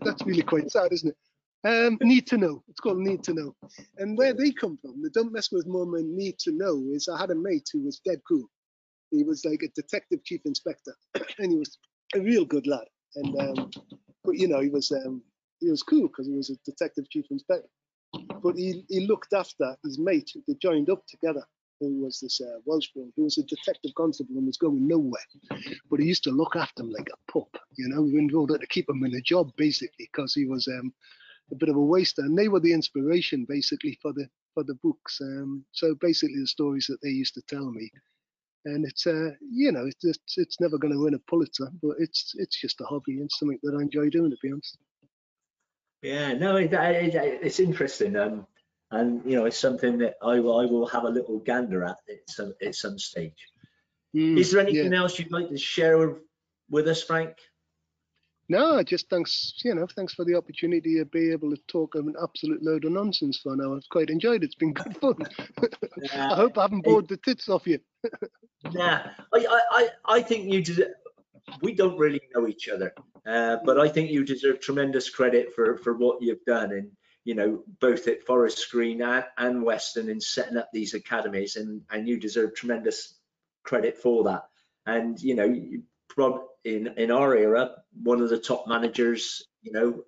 That's 0.05 0.25
really 0.25 0.41
quite 0.41 0.71
sad, 0.71 0.93
isn't 0.93 1.09
it? 1.09 1.17
Um, 1.63 1.97
need 2.01 2.27
to 2.27 2.37
know. 2.37 2.63
It's 2.69 2.79
called 2.79 2.99
Need 2.99 3.23
to 3.23 3.33
Know. 3.33 3.55
And 3.97 4.17
where 4.17 4.33
they 4.33 4.51
come 4.51 4.77
from, 4.81 5.01
the 5.01 5.09
Don't 5.09 5.33
Mess 5.33 5.51
with 5.51 5.67
Mum 5.67 5.93
Need 6.15 6.39
to 6.39 6.51
Know 6.51 6.83
is 6.91 7.07
I 7.07 7.19
had 7.19 7.31
a 7.31 7.35
mate 7.35 7.69
who 7.71 7.83
was 7.83 7.99
dead 8.05 8.21
cool. 8.27 8.49
He 9.11 9.23
was 9.23 9.45
like 9.45 9.61
a 9.63 9.69
detective 9.69 10.23
chief 10.23 10.41
inspector, 10.45 10.93
and 11.39 11.51
he 11.51 11.57
was 11.57 11.77
a 12.15 12.19
real 12.19 12.45
good 12.45 12.67
lad. 12.67 12.85
And 13.15 13.41
um, 13.41 13.71
but 14.23 14.37
you 14.37 14.47
know, 14.47 14.59
he 14.59 14.69
was 14.69 14.91
um, 14.91 15.23
he 15.59 15.69
was 15.69 15.83
cool 15.83 16.07
because 16.07 16.27
he 16.27 16.33
was 16.33 16.49
a 16.49 16.57
detective 16.65 17.09
chief 17.09 17.25
inspector. 17.31 17.69
But 18.41 18.55
he, 18.55 18.85
he 18.89 19.05
looked 19.07 19.33
after 19.33 19.75
his 19.83 19.99
mate. 19.99 20.31
They 20.47 20.55
joined 20.61 20.89
up 20.89 21.05
together. 21.07 21.43
Who 21.79 22.01
was 22.03 22.19
this 22.19 22.41
uh, 22.41 22.59
Welsh 22.65 22.89
boy? 22.95 23.05
Who 23.15 23.23
was 23.25 23.37
a 23.37 23.43
detective 23.43 23.91
constable 23.95 24.37
and 24.37 24.47
was 24.47 24.57
going 24.57 24.87
nowhere. 24.87 25.21
But 25.89 25.99
he 25.99 26.07
used 26.07 26.23
to 26.23 26.31
look 26.31 26.55
after 26.55 26.83
him 26.83 26.91
like 26.91 27.07
a 27.13 27.31
pup, 27.31 27.49
you 27.77 27.87
know, 27.89 28.03
in 28.05 28.33
order 28.33 28.57
to 28.57 28.67
keep 28.67 28.89
him 28.89 29.03
in 29.05 29.13
a 29.13 29.21
job, 29.21 29.51
basically, 29.57 30.09
because 30.11 30.33
he 30.33 30.45
was 30.45 30.67
um, 30.67 30.93
a 31.51 31.55
bit 31.55 31.69
of 31.69 31.75
a 31.75 31.81
waster. 31.81 32.21
And 32.21 32.37
they 32.37 32.47
were 32.47 32.59
the 32.59 32.73
inspiration, 32.73 33.45
basically, 33.47 33.97
for 34.01 34.13
the 34.13 34.27
for 34.53 34.63
the 34.63 34.75
books. 34.75 35.19
Um, 35.21 35.65
so 35.71 35.95
basically, 36.01 36.39
the 36.39 36.47
stories 36.47 36.87
that 36.87 37.01
they 37.01 37.09
used 37.09 37.35
to 37.35 37.41
tell 37.47 37.71
me. 37.71 37.91
And 38.65 38.85
it's 38.85 39.07
uh, 39.07 39.31
you 39.51 39.71
know, 39.71 39.85
it's 39.85 40.01
just, 40.01 40.19
it's 40.35 40.59
never 40.59 40.77
going 40.77 40.93
to 40.93 41.01
win 41.01 41.13
a 41.13 41.19
Pulitzer, 41.19 41.69
but 41.81 41.95
it's 41.99 42.33
it's 42.37 42.59
just 42.59 42.81
a 42.81 42.85
hobby 42.85 43.19
and 43.19 43.31
something 43.31 43.59
that 43.63 43.75
I 43.77 43.81
enjoy 43.81 44.09
doing, 44.09 44.31
to 44.31 44.37
be 44.41 44.51
honest. 44.51 44.77
Yeah, 46.01 46.33
no, 46.33 46.57
it, 46.57 46.73
it, 46.73 47.39
it's 47.41 47.59
interesting. 47.59 48.15
Um, 48.15 48.45
and 48.91 49.21
you 49.25 49.37
know, 49.37 49.45
it's 49.45 49.57
something 49.57 49.97
that 49.99 50.15
I 50.21 50.39
will, 50.39 50.59
I 50.59 50.65
will 50.65 50.85
have 50.87 51.03
a 51.03 51.09
little 51.09 51.39
gander 51.39 51.83
at 51.83 51.97
at 52.09 52.29
some 52.29 52.53
at 52.61 52.75
some 52.75 52.99
stage. 52.99 53.47
Mm, 54.15 54.37
Is 54.37 54.51
there 54.51 54.61
anything 54.61 54.93
yeah. 54.93 54.99
else 54.99 55.19
you'd 55.19 55.31
like 55.31 55.49
to 55.49 55.57
share 55.57 55.97
with, 55.97 56.17
with 56.69 56.87
us, 56.87 57.03
Frank? 57.03 57.35
No, 58.49 58.81
just 58.81 59.09
thanks, 59.09 59.53
you 59.63 59.75
know, 59.75 59.87
thanks 59.87 60.13
for 60.13 60.23
the 60.23 60.35
opportunity 60.35 60.97
to 60.97 61.05
be 61.05 61.31
able 61.31 61.49
to 61.49 61.61
talk 61.67 61.95
an 61.95 62.13
absolute 62.21 62.63
load 62.63 62.85
of 62.85 62.93
nonsense 62.93 63.37
for 63.37 63.53
an 63.53 63.61
hour. 63.61 63.75
I've 63.75 63.89
quite 63.89 64.09
enjoyed 64.09 64.41
it. 64.41 64.45
It's 64.45 64.55
been 64.55 64.73
good 64.73 64.95
fun. 64.97 65.17
I 66.13 66.35
hope 66.35 66.57
I 66.57 66.61
haven't 66.61 66.85
bored 66.85 67.09
the 67.09 67.17
tits 67.17 67.49
off 67.49 67.67
you. 67.67 67.79
Nah, 68.73 69.03
I, 69.33 69.37
I, 69.37 69.61
I, 69.71 69.89
I 70.05 70.21
think 70.23 70.51
you 70.51 70.63
deserve, 70.63 70.89
we 71.61 71.73
don't 71.73 71.97
really 71.97 72.19
know 72.33 72.47
each 72.47 72.67
other, 72.67 72.91
uh, 73.25 73.57
but 73.63 73.79
I 73.79 73.87
think 73.87 74.09
you 74.09 74.25
deserve 74.25 74.59
tremendous 74.59 75.09
credit 75.11 75.53
for, 75.53 75.77
for 75.77 75.95
what 75.95 76.23
you've 76.23 76.43
done 76.43 76.71
and, 76.71 76.91
you 77.23 77.35
know, 77.35 77.63
both 77.79 78.07
at 78.07 78.25
Forest 78.25 78.69
Green 78.71 79.03
and, 79.03 79.23
and 79.37 79.63
Weston 79.63 80.09
in 80.09 80.19
setting 80.19 80.57
up 80.57 80.69
these 80.73 80.95
academies 80.95 81.55
and, 81.55 81.83
and 81.91 82.09
you 82.09 82.19
deserve 82.19 82.55
tremendous 82.55 83.13
credit 83.63 83.95
for 83.95 84.23
that. 84.23 84.45
And, 84.87 85.21
you 85.21 85.35
know, 85.35 85.45
you 85.45 85.83
in, 86.63 86.87
in 86.97 87.11
our 87.11 87.35
era, 87.35 87.71
one 88.03 88.21
of 88.21 88.29
the 88.29 88.37
top 88.39 88.67
managers, 88.67 89.47
you 89.61 89.71
know, 89.71 90.03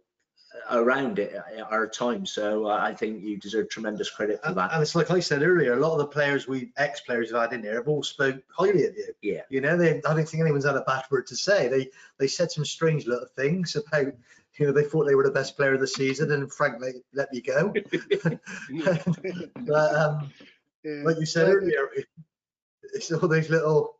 around 0.72 1.20
it 1.20 1.34
at 1.34 1.72
our 1.72 1.88
time. 1.88 2.26
So 2.26 2.68
uh, 2.68 2.78
I 2.78 2.94
think 2.94 3.24
you 3.24 3.38
deserve 3.38 3.70
tremendous 3.70 4.10
credit 4.10 4.44
for 4.44 4.54
that. 4.54 4.74
and 4.74 4.82
it's 4.82 4.96
like 4.96 5.12
I 5.12 5.20
said 5.20 5.42
earlier, 5.44 5.74
a 5.74 5.80
lot 5.80 5.94
of 5.94 6.00
the 6.00 6.08
players 6.08 6.48
we 6.48 6.72
ex-players 6.78 7.32
have 7.32 7.42
had 7.42 7.54
in 7.54 7.62
there 7.62 7.76
have 7.76 7.88
all 7.88 8.04
spoke 8.04 8.42
highly 8.50 8.86
of 8.86 8.96
you. 8.96 9.14
Yeah. 9.22 9.42
You 9.50 9.62
know, 9.62 9.78
they 9.78 9.98
I 9.98 10.14
don't 10.14 10.28
think 10.28 10.42
anyone's 10.42 10.66
had 10.66 10.76
a 10.76 10.82
bad 10.82 11.04
word 11.12 11.28
to 11.28 11.36
say. 11.36 11.68
They 11.68 11.90
they 12.18 12.28
said 12.28 12.52
some 12.52 12.66
strange 12.66 13.06
little 13.08 13.28
things 13.36 13.76
about 13.76 14.14
you 14.56 14.66
know 14.66 14.72
they 14.74 14.84
thought 14.84 15.06
they 15.06 15.16
were 15.16 15.24
the 15.24 15.32
best 15.32 15.56
player 15.56 15.74
of 15.76 15.80
the 15.80 15.88
season 15.88 16.32
and 16.32 16.52
frankly, 16.52 16.94
let, 17.14 17.30
let 17.32 17.34
me 17.34 17.42
go. 17.42 17.72
but 19.66 19.96
um, 19.96 20.32
Yeah. 20.84 21.02
like 21.04 21.18
you 21.20 21.26
said 21.26 21.48
Well, 21.48 21.58
earlier, 21.58 21.90
it's 22.94 23.12
all 23.12 23.28
those 23.28 23.50
little 23.50 23.98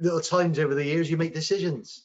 little 0.00 0.20
times 0.20 0.58
over 0.58 0.74
the 0.74 0.84
years 0.84 1.10
you 1.10 1.16
make 1.16 1.34
decisions. 1.34 2.04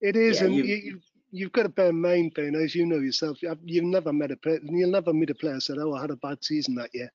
It 0.00 0.16
is, 0.16 0.40
Yeah, 0.40 0.46
and 0.46 0.56
you- 0.56 0.64
you, 0.64 1.00
you've 1.30 1.52
got 1.52 1.64
to 1.64 1.68
bear 1.68 1.88
in 1.90 2.00
mind, 2.00 2.34
Ben, 2.34 2.54
as 2.54 2.74
you 2.74 2.86
know 2.86 2.98
yourself, 2.98 3.42
you- 3.42 3.58
you've 3.64 3.84
never 3.84 4.12
met 4.12 4.30
a 4.30 4.36
player, 4.36 4.60
you'll 4.62 4.90
never 4.90 5.12
meet 5.12 5.30
a 5.30 5.34
player 5.34 5.60
said, 5.60 5.78
"Oh, 5.78 5.94
I 5.94 6.00
had 6.02 6.10
a 6.10 6.16
bad 6.16 6.44
season 6.44 6.74
that 6.76 6.90
year." 6.94 7.10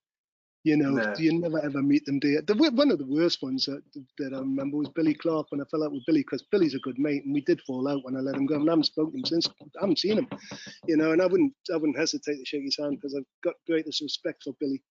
You 0.65 0.77
know, 0.77 0.91
No. 0.91 1.13
you 1.17 1.37
never 1.39 1.59
ever 1.59 1.81
meet 1.83 2.05
them. 2.05 2.19
Do 2.19 2.29
you? 2.29 2.41
The, 2.41 2.55
one 2.55 2.89
of 2.91 2.97
the 2.97 3.05
worst 3.05 3.41
ones 3.43 3.65
that, 3.65 3.83
that 4.17 4.33
I 4.33 4.39
remember 4.39 4.77
was 4.77 4.87
Billy 4.95 5.13
Clark 5.13 5.51
when 5.51 5.59
I 5.59 5.65
fell 5.65 5.83
out 5.83 5.91
with 5.91 6.05
Billy 6.07 6.21
because 6.21 6.41
Billy's 6.43 6.73
a 6.73 6.79
good 6.79 6.97
mate, 6.97 7.25
and 7.25 7.33
we 7.33 7.41
did 7.41 7.59
fall 7.61 7.85
out 7.87 8.03
when 8.05 8.15
I 8.15 8.21
let 8.21 8.35
him 8.35 8.45
go. 8.45 8.55
And 8.55 8.69
I 8.69 8.71
haven't 8.71 8.85
spoken 8.85 9.11
to 9.11 9.17
him 9.19 9.25
since. 9.25 9.47
I 9.47 9.81
haven't 9.81 9.99
seen 9.99 10.19
him, 10.19 10.27
you 10.87 10.95
know. 10.95 11.11
And 11.11 11.21
I 11.21 11.25
wouldn't, 11.25 11.53
I 11.73 11.75
wouldn't 11.75 11.97
hesitate 11.97 12.37
to 12.37 12.45
shake 12.45 12.63
his 12.63 12.77
hand 12.77 12.95
because 12.97 13.13
I've 13.13 13.25
got 13.43 13.55
greatest 13.67 14.01
respect 14.01 14.43
for 14.43 14.53
Billy. 14.61 14.81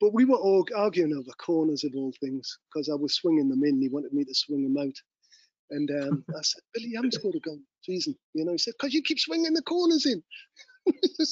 But 0.00 0.12
we 0.12 0.26
were 0.26 0.36
all 0.36 0.66
arguing 0.76 1.14
over 1.14 1.30
corners 1.38 1.84
of 1.84 1.94
all 1.96 2.12
things 2.20 2.58
because 2.68 2.90
I 2.90 2.94
was 2.94 3.14
swinging 3.14 3.48
them 3.48 3.64
in. 3.64 3.80
He 3.80 3.88
wanted 3.88 4.12
me 4.12 4.24
to 4.24 4.34
swing 4.34 4.62
them 4.64 4.76
out. 4.76 4.94
And 5.70 5.90
um, 5.90 6.24
I 6.30 6.42
said, 6.42 6.62
Billy, 6.72 6.88
you 6.88 6.96
haven't 6.96 7.14
scored 7.14 7.34
a 7.36 7.40
goal 7.40 7.58
season. 7.82 8.14
You 8.34 8.44
know, 8.44 8.52
he 8.52 8.58
said, 8.58 8.74
because 8.78 8.94
you 8.94 9.02
keep 9.02 9.18
swinging 9.18 9.54
the 9.54 9.62
corners 9.62 10.06
in. 10.06 10.22
He 11.16 11.24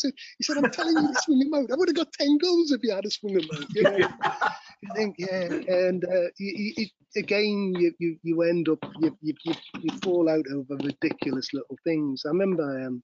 said, 0.44 0.56
I'm 0.56 0.70
telling 0.70 0.96
you 0.96 1.12
to 1.12 1.20
swing 1.22 1.40
them 1.40 1.54
out. 1.54 1.70
I 1.70 1.76
would 1.76 1.88
have 1.88 1.96
got 1.96 2.12
10 2.14 2.38
goals 2.38 2.72
if 2.72 2.82
you 2.82 2.94
had 2.94 3.04
a 3.04 3.10
swing 3.10 3.34
them 3.34 3.48
out. 3.54 3.66
You 3.74 3.82
know? 3.82 3.96
you 3.98 4.88
think, 4.96 5.16
yeah. 5.18 5.76
And 5.76 6.04
uh, 6.04 6.30
you, 6.38 6.72
you, 6.76 6.86
again, 7.16 7.74
you, 7.76 7.92
you, 7.98 8.16
you 8.22 8.42
end 8.42 8.70
up, 8.70 8.78
you, 9.00 9.16
you, 9.20 9.34
you, 9.44 9.54
you 9.80 9.98
fall 10.02 10.30
out 10.30 10.46
over 10.54 10.76
ridiculous 10.76 11.52
little 11.52 11.76
things. 11.84 12.22
I 12.24 12.30
remember 12.30 12.86
um, 12.86 13.02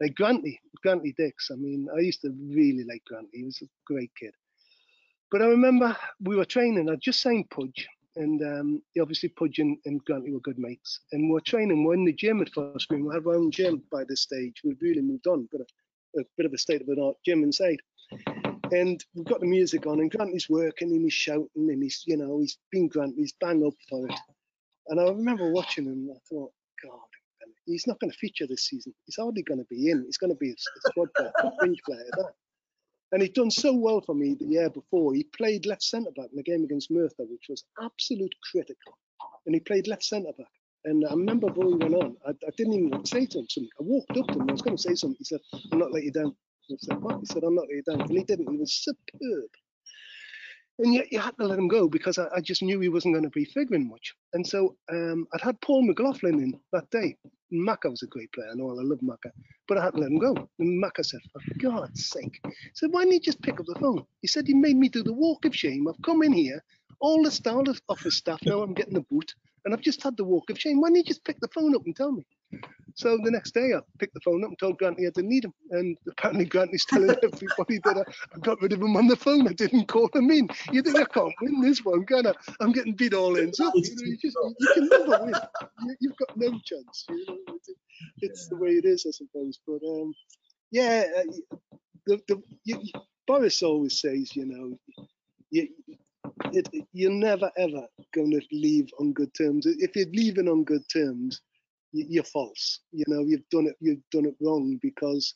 like 0.00 0.14
Grantley, 0.14 0.60
Grantley 0.82 1.14
Dix. 1.18 1.48
I 1.52 1.56
mean, 1.56 1.88
I 1.96 2.00
used 2.00 2.20
to 2.22 2.32
really 2.48 2.84
like 2.88 3.02
Grantley. 3.06 3.38
He 3.38 3.44
was 3.44 3.60
a 3.62 3.66
great 3.86 4.10
kid. 4.18 4.32
But 5.30 5.42
I 5.42 5.46
remember 5.46 5.96
we 6.20 6.36
were 6.36 6.44
training. 6.44 6.88
I 6.88 6.96
just 6.96 7.20
signed 7.20 7.50
Pudge, 7.50 7.86
and 8.18 8.42
um, 8.42 8.82
obviously 9.00 9.28
Pudge 9.30 9.58
and, 9.60 9.78
and 9.86 10.00
were 10.08 10.40
good 10.40 10.58
mates. 10.58 11.00
And 11.12 11.24
we 11.24 11.30
we're 11.30 11.40
training. 11.40 11.84
We're 11.84 11.94
in 11.94 12.04
the 12.04 12.12
gym 12.12 12.42
at 12.42 12.52
first. 12.52 12.90
We 12.90 12.98
had 13.12 13.26
our 13.26 13.34
own 13.34 13.50
gym 13.50 13.82
by 13.90 14.04
this 14.04 14.22
stage. 14.22 14.60
We'd 14.64 14.82
really 14.82 15.02
moved 15.02 15.26
on, 15.26 15.48
but 15.52 15.60
a, 15.60 16.20
a 16.20 16.24
bit 16.36 16.46
of 16.46 16.52
a 16.52 16.58
state 16.58 16.80
of 16.80 16.88
the 16.88 17.00
art 17.00 17.16
gym 17.24 17.44
inside. 17.44 17.78
And 18.72 19.02
we've 19.14 19.24
got 19.24 19.40
the 19.40 19.46
music 19.46 19.86
on, 19.86 20.00
and 20.00 20.10
Grantley's 20.10 20.48
working, 20.50 20.90
and 20.90 21.02
he's 21.02 21.14
shouting, 21.14 21.48
and 21.56 21.82
he's, 21.82 22.02
you 22.06 22.16
know, 22.16 22.40
he's 22.40 22.58
been 22.70 22.88
Grantley, 22.88 23.22
he's 23.22 23.34
bang 23.40 23.64
up 23.64 23.74
for 23.88 24.06
it. 24.06 24.18
And 24.88 25.00
I 25.00 25.04
remember 25.04 25.50
watching 25.50 25.86
him. 25.86 26.10
I 26.14 26.18
thought, 26.28 26.52
God, 26.82 27.08
he's 27.66 27.86
not 27.86 28.00
going 28.00 28.10
to 28.10 28.18
feature 28.18 28.46
this 28.46 28.66
season. 28.66 28.94
He's 29.06 29.16
hardly 29.16 29.42
going 29.42 29.60
to 29.60 29.66
be 29.70 29.90
in. 29.90 30.04
He's 30.04 30.18
going 30.18 30.32
to 30.32 30.36
be 30.36 30.50
a, 30.50 30.54
a 30.54 30.90
squad 30.90 31.08
player, 31.16 31.32
a 31.38 31.50
fringe 31.58 31.80
player. 31.86 32.04
That. 32.12 32.32
And 33.12 33.22
he'd 33.22 33.34
done 33.34 33.50
so 33.50 33.74
well 33.74 34.00
for 34.02 34.14
me 34.14 34.34
the 34.38 34.46
year 34.46 34.70
before. 34.70 35.14
He 35.14 35.24
played 35.24 35.66
left 35.66 35.82
centre 35.82 36.10
back 36.16 36.28
in 36.30 36.36
the 36.36 36.42
game 36.42 36.64
against 36.64 36.90
Merthyr, 36.90 37.24
which 37.24 37.46
was 37.48 37.64
absolute 37.82 38.34
critical. 38.52 38.98
And 39.46 39.54
he 39.54 39.60
played 39.60 39.88
left 39.88 40.04
centre 40.04 40.32
back. 40.36 40.48
And 40.84 41.04
I 41.06 41.12
remember 41.12 41.48
before 41.48 41.70
he 41.70 41.74
went 41.76 41.94
on, 41.94 42.16
I, 42.26 42.30
I 42.30 42.50
didn't 42.56 42.74
even 42.74 42.90
want 42.90 43.06
to 43.06 43.10
say 43.10 43.26
to 43.26 43.38
him 43.38 43.46
something. 43.48 43.70
I 43.80 43.82
walked 43.82 44.16
up 44.16 44.26
to 44.28 44.34
him. 44.34 44.48
I 44.48 44.52
was 44.52 44.62
going 44.62 44.76
to 44.76 44.82
say 44.82 44.94
something. 44.94 45.16
He 45.18 45.24
said, 45.24 45.40
"I'm 45.72 45.78
not 45.78 45.92
let 45.92 46.04
you 46.04 46.12
down." 46.12 46.36
I 46.70 46.76
said, 46.78 47.02
"What?" 47.02 47.20
He 47.20 47.26
said, 47.26 47.44
"I'm 47.44 47.54
not 47.54 47.62
let 47.68 47.76
you 47.76 47.82
down." 47.82 48.00
And 48.02 48.10
he 48.10 48.24
didn't. 48.24 48.50
He 48.50 48.56
was 48.58 48.72
superb. 48.74 49.50
And 50.80 50.94
yet 50.94 51.12
you 51.12 51.20
had 51.20 51.36
to 51.38 51.46
let 51.46 51.58
him 51.58 51.68
go 51.68 51.88
because 51.88 52.18
I, 52.18 52.28
I 52.36 52.40
just 52.42 52.62
knew 52.62 52.80
he 52.80 52.90
wasn't 52.90 53.14
going 53.14 53.24
to 53.24 53.30
be 53.30 53.46
figuring 53.46 53.88
much. 53.88 54.14
And 54.34 54.46
so 54.46 54.76
um, 54.92 55.26
I'd 55.34 55.42
had 55.42 55.60
Paul 55.62 55.86
McLaughlin 55.86 56.40
in 56.40 56.60
that 56.72 56.90
day. 56.90 57.16
Macca 57.52 57.90
was 57.90 58.02
a 58.02 58.08
great 58.08 58.32
player, 58.32 58.48
know 58.54 58.70
I 58.70 58.74
love 58.82 59.00
Macca, 59.00 59.32
but 59.68 59.78
I 59.78 59.84
had 59.84 59.94
to 59.94 60.00
let 60.00 60.10
him 60.10 60.18
go. 60.18 60.34
And 60.58 60.82
Macca 60.84 61.04
said, 61.06 61.20
for 61.32 61.40
God's 61.60 62.06
sake, 62.10 62.40
he 62.44 62.52
said, 62.74 62.90
why 62.92 63.02
didn't 63.02 63.14
you 63.14 63.20
just 63.20 63.42
pick 63.42 63.60
up 63.60 63.66
the 63.66 63.76
phone? 63.80 64.04
He 64.22 64.28
said, 64.28 64.46
he 64.46 64.54
made 64.54 64.76
me 64.76 64.88
do 64.90 65.02
the 65.04 65.14
walk 65.14 65.44
of 65.46 65.56
shame. 65.56 65.88
I've 65.88 66.02
come 66.04 66.22
in 66.24 66.32
here, 66.32 66.62
all 67.00 67.22
the 67.24 67.30
staff, 67.30 67.66
office 67.88 68.16
staff 68.16 68.40
Now 68.46 68.62
I'm 68.62 68.74
getting 68.74 68.94
the 68.94 69.02
boot, 69.10 69.34
and 69.64 69.74
I've 69.74 69.82
just 69.82 70.02
had 70.02 70.16
the 70.18 70.24
walk 70.24 70.50
of 70.50 70.60
shame. 70.60 70.80
Why 70.80 70.88
didn't 70.88 70.98
you 70.98 71.04
just 71.04 71.24
pick 71.24 71.40
the 71.40 71.48
phone 71.48 71.74
up 71.76 71.82
and 71.86 71.96
tell 71.96 72.12
me? 72.12 72.26
So 72.98 73.16
the 73.22 73.30
next 73.30 73.54
day, 73.54 73.74
I 73.76 73.80
picked 74.00 74.14
the 74.14 74.20
phone 74.24 74.42
up 74.42 74.50
and 74.50 74.58
told 74.58 74.76
Grantley 74.78 75.06
I 75.06 75.10
didn't 75.10 75.30
need 75.30 75.44
him. 75.44 75.54
And 75.70 75.96
apparently, 76.08 76.44
Grantley's 76.46 76.84
telling 76.84 77.10
everybody 77.22 77.78
that 77.84 77.96
I, 77.96 78.00
I, 78.34 78.38
got 78.40 78.60
rid 78.60 78.72
of 78.72 78.82
him 78.82 78.96
on 78.96 79.06
the 79.06 79.14
phone. 79.14 79.46
I 79.46 79.52
didn't 79.52 79.86
call 79.86 80.10
him 80.12 80.28
in. 80.32 80.48
You 80.72 80.82
think 80.82 80.96
I 80.96 81.04
can't 81.04 81.32
win 81.40 81.60
this 81.60 81.84
one, 81.84 82.04
can 82.06 82.26
I? 82.26 82.32
I'm 82.58 82.72
getting 82.72 82.94
beat 82.94 83.14
all 83.14 83.38
ends 83.38 83.60
up. 83.60 83.72
You, 83.76 83.82
know, 83.82 84.02
you, 84.02 84.16
just, 84.16 84.36
you 84.58 84.68
can 84.74 84.88
never 84.88 85.24
win. 85.26 85.34
You, 86.00 86.08
have 86.10 86.18
got 86.18 86.36
no 86.36 86.50
chance. 86.64 87.04
You 87.08 87.24
know, 87.28 87.54
it's, 87.54 87.70
it's 88.18 88.48
the 88.48 88.56
way 88.56 88.70
it 88.70 88.84
is, 88.84 89.06
I 89.06 89.12
suppose. 89.12 89.60
But 89.64 89.80
um, 89.88 90.12
yeah, 90.72 91.04
uh, 91.18 91.32
the, 92.06 92.20
the, 92.26 92.42
you, 92.64 92.80
Boris 93.28 93.62
always 93.62 94.00
says, 94.00 94.34
you 94.34 94.46
know, 94.46 95.06
you, 95.50 95.68
it, 96.52 96.68
you're 96.92 97.12
never 97.12 97.50
ever 97.56 97.86
going 98.12 98.32
to 98.32 98.40
leave 98.50 98.88
on 98.98 99.12
good 99.12 99.32
terms. 99.34 99.66
If 99.66 99.94
you're 99.94 100.06
leaving 100.12 100.48
on 100.48 100.64
good 100.64 100.82
terms, 100.92 101.42
you're 101.92 102.24
false. 102.24 102.80
You 102.92 103.04
know, 103.08 103.20
you've 103.20 103.48
done 103.50 103.66
it. 103.66 103.76
You've 103.80 104.02
done 104.10 104.26
it 104.26 104.36
wrong 104.40 104.78
because 104.82 105.34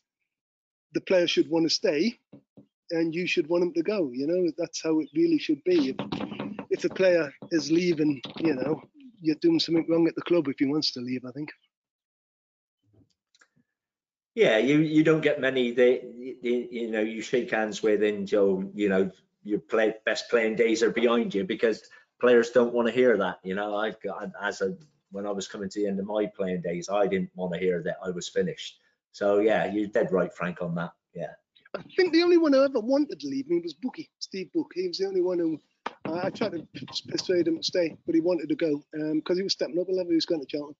the 0.95 1.01
player 1.01 1.27
should 1.27 1.49
want 1.49 1.66
to 1.66 1.70
stay, 1.70 2.19
and 2.91 3.15
you 3.15 3.27
should 3.27 3.49
want 3.49 3.65
him 3.65 3.73
to 3.74 3.83
go. 3.83 4.11
You 4.12 4.27
know, 4.27 4.51
that's 4.59 4.83
how 4.83 5.01
it 5.01 5.09
really 5.15 5.39
should 5.39 5.62
be. 5.65 5.91
If, 5.91 5.97
if 6.70 6.85
a 6.85 6.95
player 6.95 7.33
is 7.51 7.70
leaving, 7.70 8.20
you 8.41 8.55
know, 8.55 8.83
you're 9.20 9.37
doing 9.37 9.61
something 9.61 9.87
wrong 9.89 10.07
at 10.09 10.15
the 10.15 10.23
club 10.23 10.49
if 10.49 10.59
he 10.59 10.66
wants 10.66 10.93
to 10.93 11.01
leave. 11.01 11.24
I 11.24 11.31
think. 11.33 11.51
Yeah, 14.35 14.59
you 14.59 14.79
you 14.79 15.05
don't 15.05 15.20
get 15.20 15.41
many 15.41 15.73
that 15.73 16.03
you, 16.43 16.91
know 16.91 17.01
you 17.01 17.20
shake 17.20 17.51
hands 17.51 17.83
with 17.83 18.27
Joe, 18.27 18.65
you 18.74 18.89
know 18.89 19.11
your 19.45 19.59
play 19.59 19.95
best 20.05 20.31
playing 20.31 20.57
days 20.57 20.83
are 20.83 20.91
behind 20.91 21.35
you 21.35 21.45
because 21.45 21.83
players 22.20 22.51
don't 22.51 22.73
want 22.73 22.89
to 22.89 22.95
hear 22.95 23.16
that. 23.19 23.39
You 23.43 23.55
know, 23.55 23.77
I've 23.77 24.01
got 24.01 24.31
as 24.41 24.61
a 24.61 24.77
when 25.13 25.27
I 25.27 25.31
was 25.31 25.47
coming 25.47 25.69
to 25.69 25.81
the 25.81 25.87
end 25.87 26.01
of 26.01 26.07
my 26.07 26.27
playing 26.27 26.63
days, 26.63 26.89
I 26.91 27.07
didn't 27.07 27.31
want 27.35 27.53
to 27.55 27.61
hear 27.61 27.83
that 27.85 27.97
I 28.05 28.11
was 28.11 28.29
finished. 28.29 28.81
So 29.13 29.39
yeah, 29.39 29.71
you're 29.71 29.89
dead 29.89 30.11
right, 30.11 30.35
Frank, 30.35 30.63
on 30.63 30.75
that. 30.77 30.93
Yeah. 31.15 31.33
I 31.77 31.83
think 31.97 32.13
the 32.13 32.23
only 32.23 32.37
one 32.37 32.53
who 32.53 32.65
ever 32.65 32.81
wanted 32.81 33.21
to 33.21 33.29
leave 33.29 33.49
me 33.49 33.61
was 33.61 33.75
Bookie, 33.75 34.11
Steve 34.19 34.53
Book. 34.53 34.73
He 34.75 34.89
was 34.89 34.99
the 34.99 35.07
only 35.07 35.23
one 35.23 35.39
who 35.39 35.59
uh, 36.07 36.21
I 36.25 36.31
tried 36.31 36.53
to 36.53 36.67
persuade 37.09 37.49
him 37.49 37.59
to 37.59 37.63
stay, 37.63 37.97
but 38.05 38.15
he 38.15 38.21
wanted 38.21 38.49
to 38.49 38.55
go 38.55 38.83
because 39.15 39.35
um, 39.35 39.37
he 39.37 39.43
was 39.43 39.53
stepping 39.53 39.79
up 39.79 39.89
a 39.89 39.93
level. 39.93 40.11
He 40.11 40.17
was 40.17 40.27
going 40.27 40.41
to 40.41 40.47
Charlton, 40.47 40.75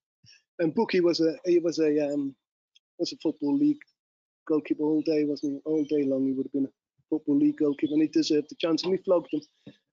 and 0.59 0.75
Bookie 0.75 1.01
was 1.01 1.21
a 1.21 1.37
he 1.47 1.59
was 1.61 1.79
a 1.79 2.13
um, 2.13 2.35
was 2.99 3.13
a 3.13 3.17
football 3.23 3.57
league 3.57 3.81
goalkeeper 4.47 4.83
all 4.83 5.03
day, 5.03 5.25
wasn't 5.25 5.55
he? 5.55 5.61
All 5.65 5.85
day 5.85 6.05
long, 6.05 6.27
he 6.27 6.33
would 6.33 6.47
have 6.47 6.53
been 6.53 6.67
a 6.67 7.09
football 7.09 7.39
league 7.39 7.59
goalkeeper, 7.59 7.95
and 7.95 8.03
he 8.03 8.09
deserved 8.09 8.49
the 8.51 8.57
chance, 8.57 8.83
and 8.83 8.93
we 8.93 8.99
flogged 8.99 9.29
him. 9.33 9.41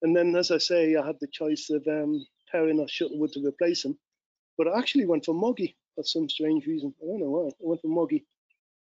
And 0.02 0.16
then, 0.16 0.36
as 0.36 0.52
I 0.52 0.57
say, 0.57 0.95
I 0.95 1.06
had 1.06 1.18
the 1.22 1.28
choice 1.28 1.70
of 1.70 1.86
um, 1.88 2.26
Perrin 2.52 2.80
or 2.80 2.88
Shuttlewood 2.88 3.32
to 3.34 3.45
replace 3.45 3.86
him, 3.86 3.98
but 4.60 4.68
I 4.68 4.77
actually 4.77 5.06
went 5.06 5.26
for 5.26 5.34
Moggy 5.34 5.77
for 5.95 6.03
some 6.03 6.27
strange 6.27 6.68
reason. 6.68 6.94
I 7.02 7.06
don't 7.06 7.22
know 7.22 7.30
why. 7.30 7.48
I 7.48 7.53
went 7.61 7.81
for 7.81 7.88
Moggy. 7.88 8.26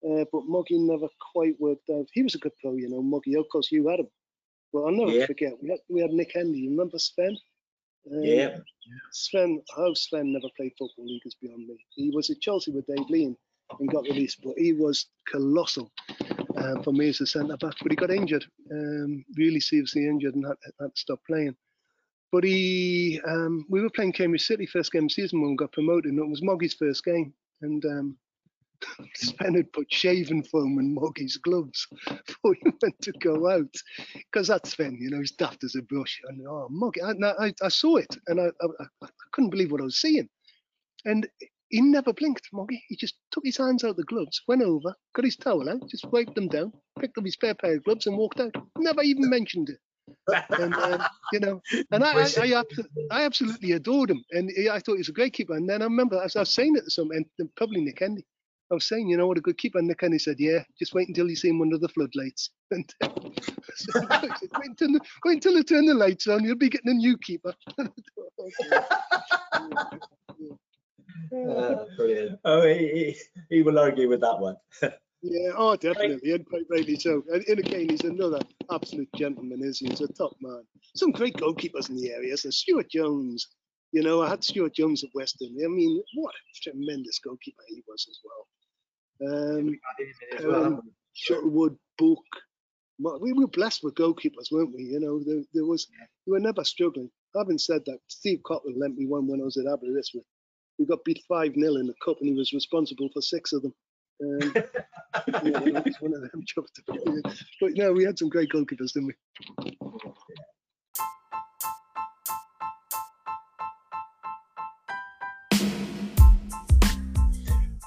Uh, 0.04 0.26
but 0.34 0.46
Moggy 0.46 0.80
never 0.80 1.08
quite 1.32 1.56
worked 1.60 1.90
out. 1.92 2.08
He 2.12 2.24
was 2.24 2.34
a 2.34 2.40
good 2.40 2.54
pro, 2.60 2.74
you 2.74 2.90
know, 2.90 3.04
Moggy. 3.04 3.36
Of 3.36 3.46
course, 3.52 3.72
you 3.72 3.88
had 3.88 4.00
him. 4.00 4.08
But 4.74 4.80
I'll 4.80 4.92
never 4.92 5.12
yeah. 5.12 5.28
forget, 5.28 5.54
we 5.62 5.70
had, 5.70 5.80
we 5.88 6.02
had 6.02 6.12
Nick 6.12 6.32
Hendy. 6.34 6.60
You 6.62 6.72
remember 6.72 6.98
Sven? 6.98 7.38
Um, 8.12 8.24
yeah. 8.24 8.58
Sven, 9.12 9.62
how 9.76 9.94
Sven 9.94 10.34
never 10.34 10.48
played 10.58 10.72
football 10.80 11.06
league 11.06 11.22
is 11.26 11.36
beyond 11.36 11.68
me. 11.68 11.78
He 11.92 12.10
was 12.10 12.32
at 12.32 12.42
Chelsea 12.42 12.72
with 12.72 12.88
Dave 12.88 13.08
Lean 13.10 13.38
and 13.80 13.92
got 13.92 14.06
released, 14.06 14.42
but 14.44 14.56
he 14.58 14.74
was 14.74 15.06
colossal 15.28 15.92
uh, 16.58 16.82
for 16.82 16.94
me 16.94 17.10
as 17.10 17.22
a 17.22 17.28
centre 17.28 17.58
back. 17.58 17.76
But 17.84 17.92
he 17.92 17.96
got 17.96 18.10
injured, 18.10 18.46
um, 18.72 19.24
really 19.38 19.60
seriously 19.60 20.08
injured, 20.08 20.34
and 20.34 20.48
had, 20.48 20.58
had 20.80 20.96
to 20.96 21.00
stop 21.00 21.20
playing. 21.28 21.56
But 22.32 22.44
he, 22.44 23.20
um, 23.26 23.66
we 23.70 23.82
were 23.82 23.90
playing 23.90 24.14
Cambridge 24.14 24.46
City 24.46 24.66
first 24.68 24.92
game 24.92 25.06
of 25.06 25.12
season 25.12 25.42
when 25.42 25.52
we 25.52 25.56
got 25.58 25.72
promoted, 25.72 26.12
and 26.12 26.20
it 26.20 26.30
was 26.30 26.44
Moggy's 26.44 26.76
first 26.76 27.04
game. 27.04 27.34
And 27.62 27.84
um, 27.86 28.18
Sven 29.16 29.56
had 29.56 29.74
put 29.74 29.92
shaving 29.92 30.44
foam 30.44 30.78
in 30.80 30.94
Moggy's 30.94 31.38
gloves 31.38 31.88
before 32.28 32.54
he 32.54 32.72
went 32.82 33.02
to 33.02 33.12
go 33.14 33.50
out, 33.50 33.74
because 34.14 34.48
that's 34.48 34.72
Sven, 34.72 34.98
you 35.02 35.10
know, 35.10 35.20
he's 35.20 35.32
daft 35.32 35.64
as 35.64 35.76
a 35.76 35.82
brush. 35.82 36.22
And 36.28 36.46
oh, 36.48 36.68
Moggy, 36.70 37.02
I, 37.02 37.14
I, 37.40 37.54
I 37.64 37.68
saw 37.70 37.98
it, 37.98 38.16
and 38.28 38.40
I, 38.40 38.46
I, 38.62 38.86
I, 39.04 39.08
couldn't 39.32 39.50
believe 39.50 39.72
what 39.72 39.82
I 39.82 39.86
was 39.86 40.00
seeing. 40.00 40.30
And 41.06 41.28
he 41.70 41.82
never 41.82 42.14
blinked, 42.14 42.50
Moggy. 42.54 42.84
He 42.90 42.96
just 42.96 43.16
took 43.32 43.46
his 43.46 43.58
hands 43.58 43.84
out 43.84 43.92
of 43.92 43.98
the 43.98 44.04
gloves, 44.04 44.42
went 44.48 44.62
over, 44.62 44.94
got 45.16 45.26
his 45.26 45.36
towel 45.36 45.68
out, 45.70 45.88
just 45.90 46.06
wiped 46.12 46.36
them 46.36 46.48
down, 46.48 46.74
picked 47.00 47.18
up 47.18 47.26
his 47.26 47.34
spare 47.34 47.56
pair 47.56 47.76
of 47.78 47.84
gloves, 47.84 48.06
and 48.06 48.18
walked 48.18 48.40
out. 48.40 48.56
Never 48.78 49.02
even 49.02 49.30
mentioned 49.30 49.70
it 49.70 49.80
and 50.28 50.74
um, 50.76 51.04
you 51.32 51.40
know, 51.40 51.62
and 51.92 52.04
I, 52.04 52.14
I, 52.14 52.28
I, 52.38 52.64
I, 53.12 53.26
absolutely 53.26 53.74
adored 53.74 54.12
him, 54.12 54.24
and 54.32 54.52
I 54.72 54.80
thought 54.80 54.94
he 54.94 55.00
was 55.00 55.10
a 55.10 55.14
great 55.14 55.34
keeper. 55.34 55.56
And 55.56 55.68
then 55.70 55.82
I 55.82 55.86
remember 55.86 56.22
as 56.22 56.36
I 56.36 56.42
was 56.42 56.50
saying 56.50 56.76
it 56.76 56.86
to 56.86 56.92
some, 56.92 57.12
and 57.12 57.26
probably 57.56 57.82
Nick 57.82 58.00
Hendy, 58.00 58.26
I 58.72 58.76
was 58.76 58.86
saying, 58.86 59.10
you 59.10 59.18
know 59.18 59.26
what, 59.26 59.38
a 59.38 59.42
good 59.42 59.58
keeper. 59.58 59.80
And 59.80 59.88
Nick 59.88 60.02
Hendy 60.02 60.20
said, 60.20 60.36
yeah, 60.38 60.64
just 60.78 60.94
wait 60.94 61.08
until 61.08 61.28
you 61.28 61.36
see 61.36 61.50
him 61.50 61.62
under 61.62 61.78
the 61.78 61.90
floodlights. 61.90 62.52
And 62.72 62.94
so, 63.76 64.00
wait, 64.00 64.32
until, 64.64 64.90
wait 65.26 65.34
until 65.34 65.56
they 65.56 65.64
turn 65.64 65.88
the 65.88 65.96
lights 65.96 66.28
on, 66.28 66.44
you'll 66.44 66.56
be 66.56 66.70
getting 66.70 66.92
a 66.92 66.94
new 66.94 67.18
keeper. 67.18 67.56
Uh, 71.34 71.86
brilliant. 71.98 72.40
Oh, 72.46 72.62
he, 72.68 73.16
he 73.50 73.64
will 73.64 73.80
argue 73.80 74.08
with 74.08 74.22
that 74.22 74.38
one. 74.38 74.56
Yeah, 75.22 75.52
oh, 75.58 75.76
definitely, 75.76 76.32
and 76.32 76.46
quite 76.46 76.64
rightly 76.72 76.98
so. 76.98 77.24
And, 77.32 77.44
and 77.48 77.60
again, 77.60 77.90
he's 77.90 78.06
another 78.06 78.40
absolute 78.72 79.10
gentleman, 79.16 79.62
is 79.62 79.80
he? 79.80 79.88
He's 79.88 80.00
a 80.00 80.08
top 80.08 80.34
man. 80.42 80.64
Some 80.96 81.12
great 81.12 81.36
goalkeepers 81.36 81.90
in 81.90 81.98
the 81.98 82.12
area. 82.12 82.38
So 82.38 82.50
Stuart 82.50 82.90
Jones, 82.90 83.48
you 83.92 84.02
know, 84.02 84.22
I 84.22 84.30
had 84.30 84.44
Stuart 84.44 84.76
Jones 84.76 85.04
at 85.04 85.10
Weston. 85.14 85.58
I 85.62 85.68
mean, 85.68 86.02
what 86.16 86.34
a 86.34 86.70
tremendous 86.70 87.20
goalkeeper 87.20 87.64
he 87.68 87.84
was 87.86 88.08
as 88.10 88.20
well. 88.24 88.48
Um, 89.28 89.80
um 90.54 90.82
Shuttlewood, 91.14 91.78
Book. 91.98 92.24
We 93.22 93.34
were 93.34 93.48
blessed 93.48 93.84
with 93.84 93.96
goalkeepers, 93.96 94.52
weren't 94.52 94.74
we? 94.74 94.84
You 94.84 95.00
know, 95.00 95.22
there, 95.26 95.44
there 95.54 95.66
was 95.66 95.88
we 96.28 96.32
were 96.32 96.40
never 96.40 96.64
struggling. 96.64 97.10
Having 97.36 97.58
said 97.58 97.82
that, 97.86 98.00
Steve 98.08 98.40
Cottle 98.46 98.74
lent 98.76 98.98
me 98.98 99.06
one 99.06 99.28
when 99.28 99.42
I 99.42 99.46
was 99.46 99.58
at 99.58 99.66
Aberystwyth. 99.66 100.24
We 100.78 100.86
got 100.86 101.04
beat 101.04 101.22
5 101.28 101.54
0 101.56 101.76
in 101.76 101.88
the 101.88 101.94
cup, 102.04 102.18
and 102.20 102.30
he 102.30 102.36
was 102.36 102.54
responsible 102.54 103.10
for 103.14 103.22
six 103.22 103.52
of 103.52 103.62
them. 103.62 103.74
Um, 104.22 104.54
yeah, 105.44 105.84
one 106.00 106.14
of 106.14 106.32
them 106.32 106.44
jobs. 106.46 106.72
But 107.62 107.74
no, 107.76 107.92
we 107.94 108.04
had 108.04 108.18
some 108.20 108.30
great 108.30 108.50
goalkeepers, 108.50 108.94
didn't 108.94 109.08
we? 109.08 109.14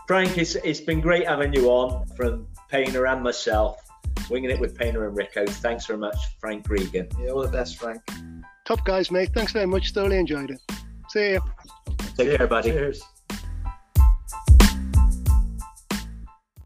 Frank, 0.07 0.37
it's, 0.37 0.57
it's 0.57 0.81
been 0.81 1.01
great 1.01 1.27
having 1.27 1.55
you 1.55 1.69
on 1.71 2.07
from 2.17 2.47
Painter 2.69 3.07
and 3.07 3.23
myself, 3.23 3.79
winging 4.29 4.51
it 4.51 4.61
with 4.61 4.77
Painter 4.77 5.07
and 5.07 5.17
Rico. 5.17 5.47
Thanks 5.47 5.87
very 5.87 5.99
much, 5.99 6.17
Frank 6.39 6.67
Gregan. 6.67 7.11
Yeah, 7.19 7.31
all 7.31 7.43
the 7.43 7.49
best, 7.49 7.79
Frank. 7.79 8.03
Top 8.65 8.85
guys, 8.85 9.11
mate. 9.11 9.31
Thanks 9.35 9.53
very 9.53 9.67
much. 9.67 9.93
Thoroughly 9.93 10.19
enjoyed 10.19 10.51
it. 10.51 10.61
See 11.09 11.31
you. 11.31 11.41
Take 12.17 12.37
care, 12.37 12.47
buddy. 12.47 12.71
Cheers. 12.71 13.03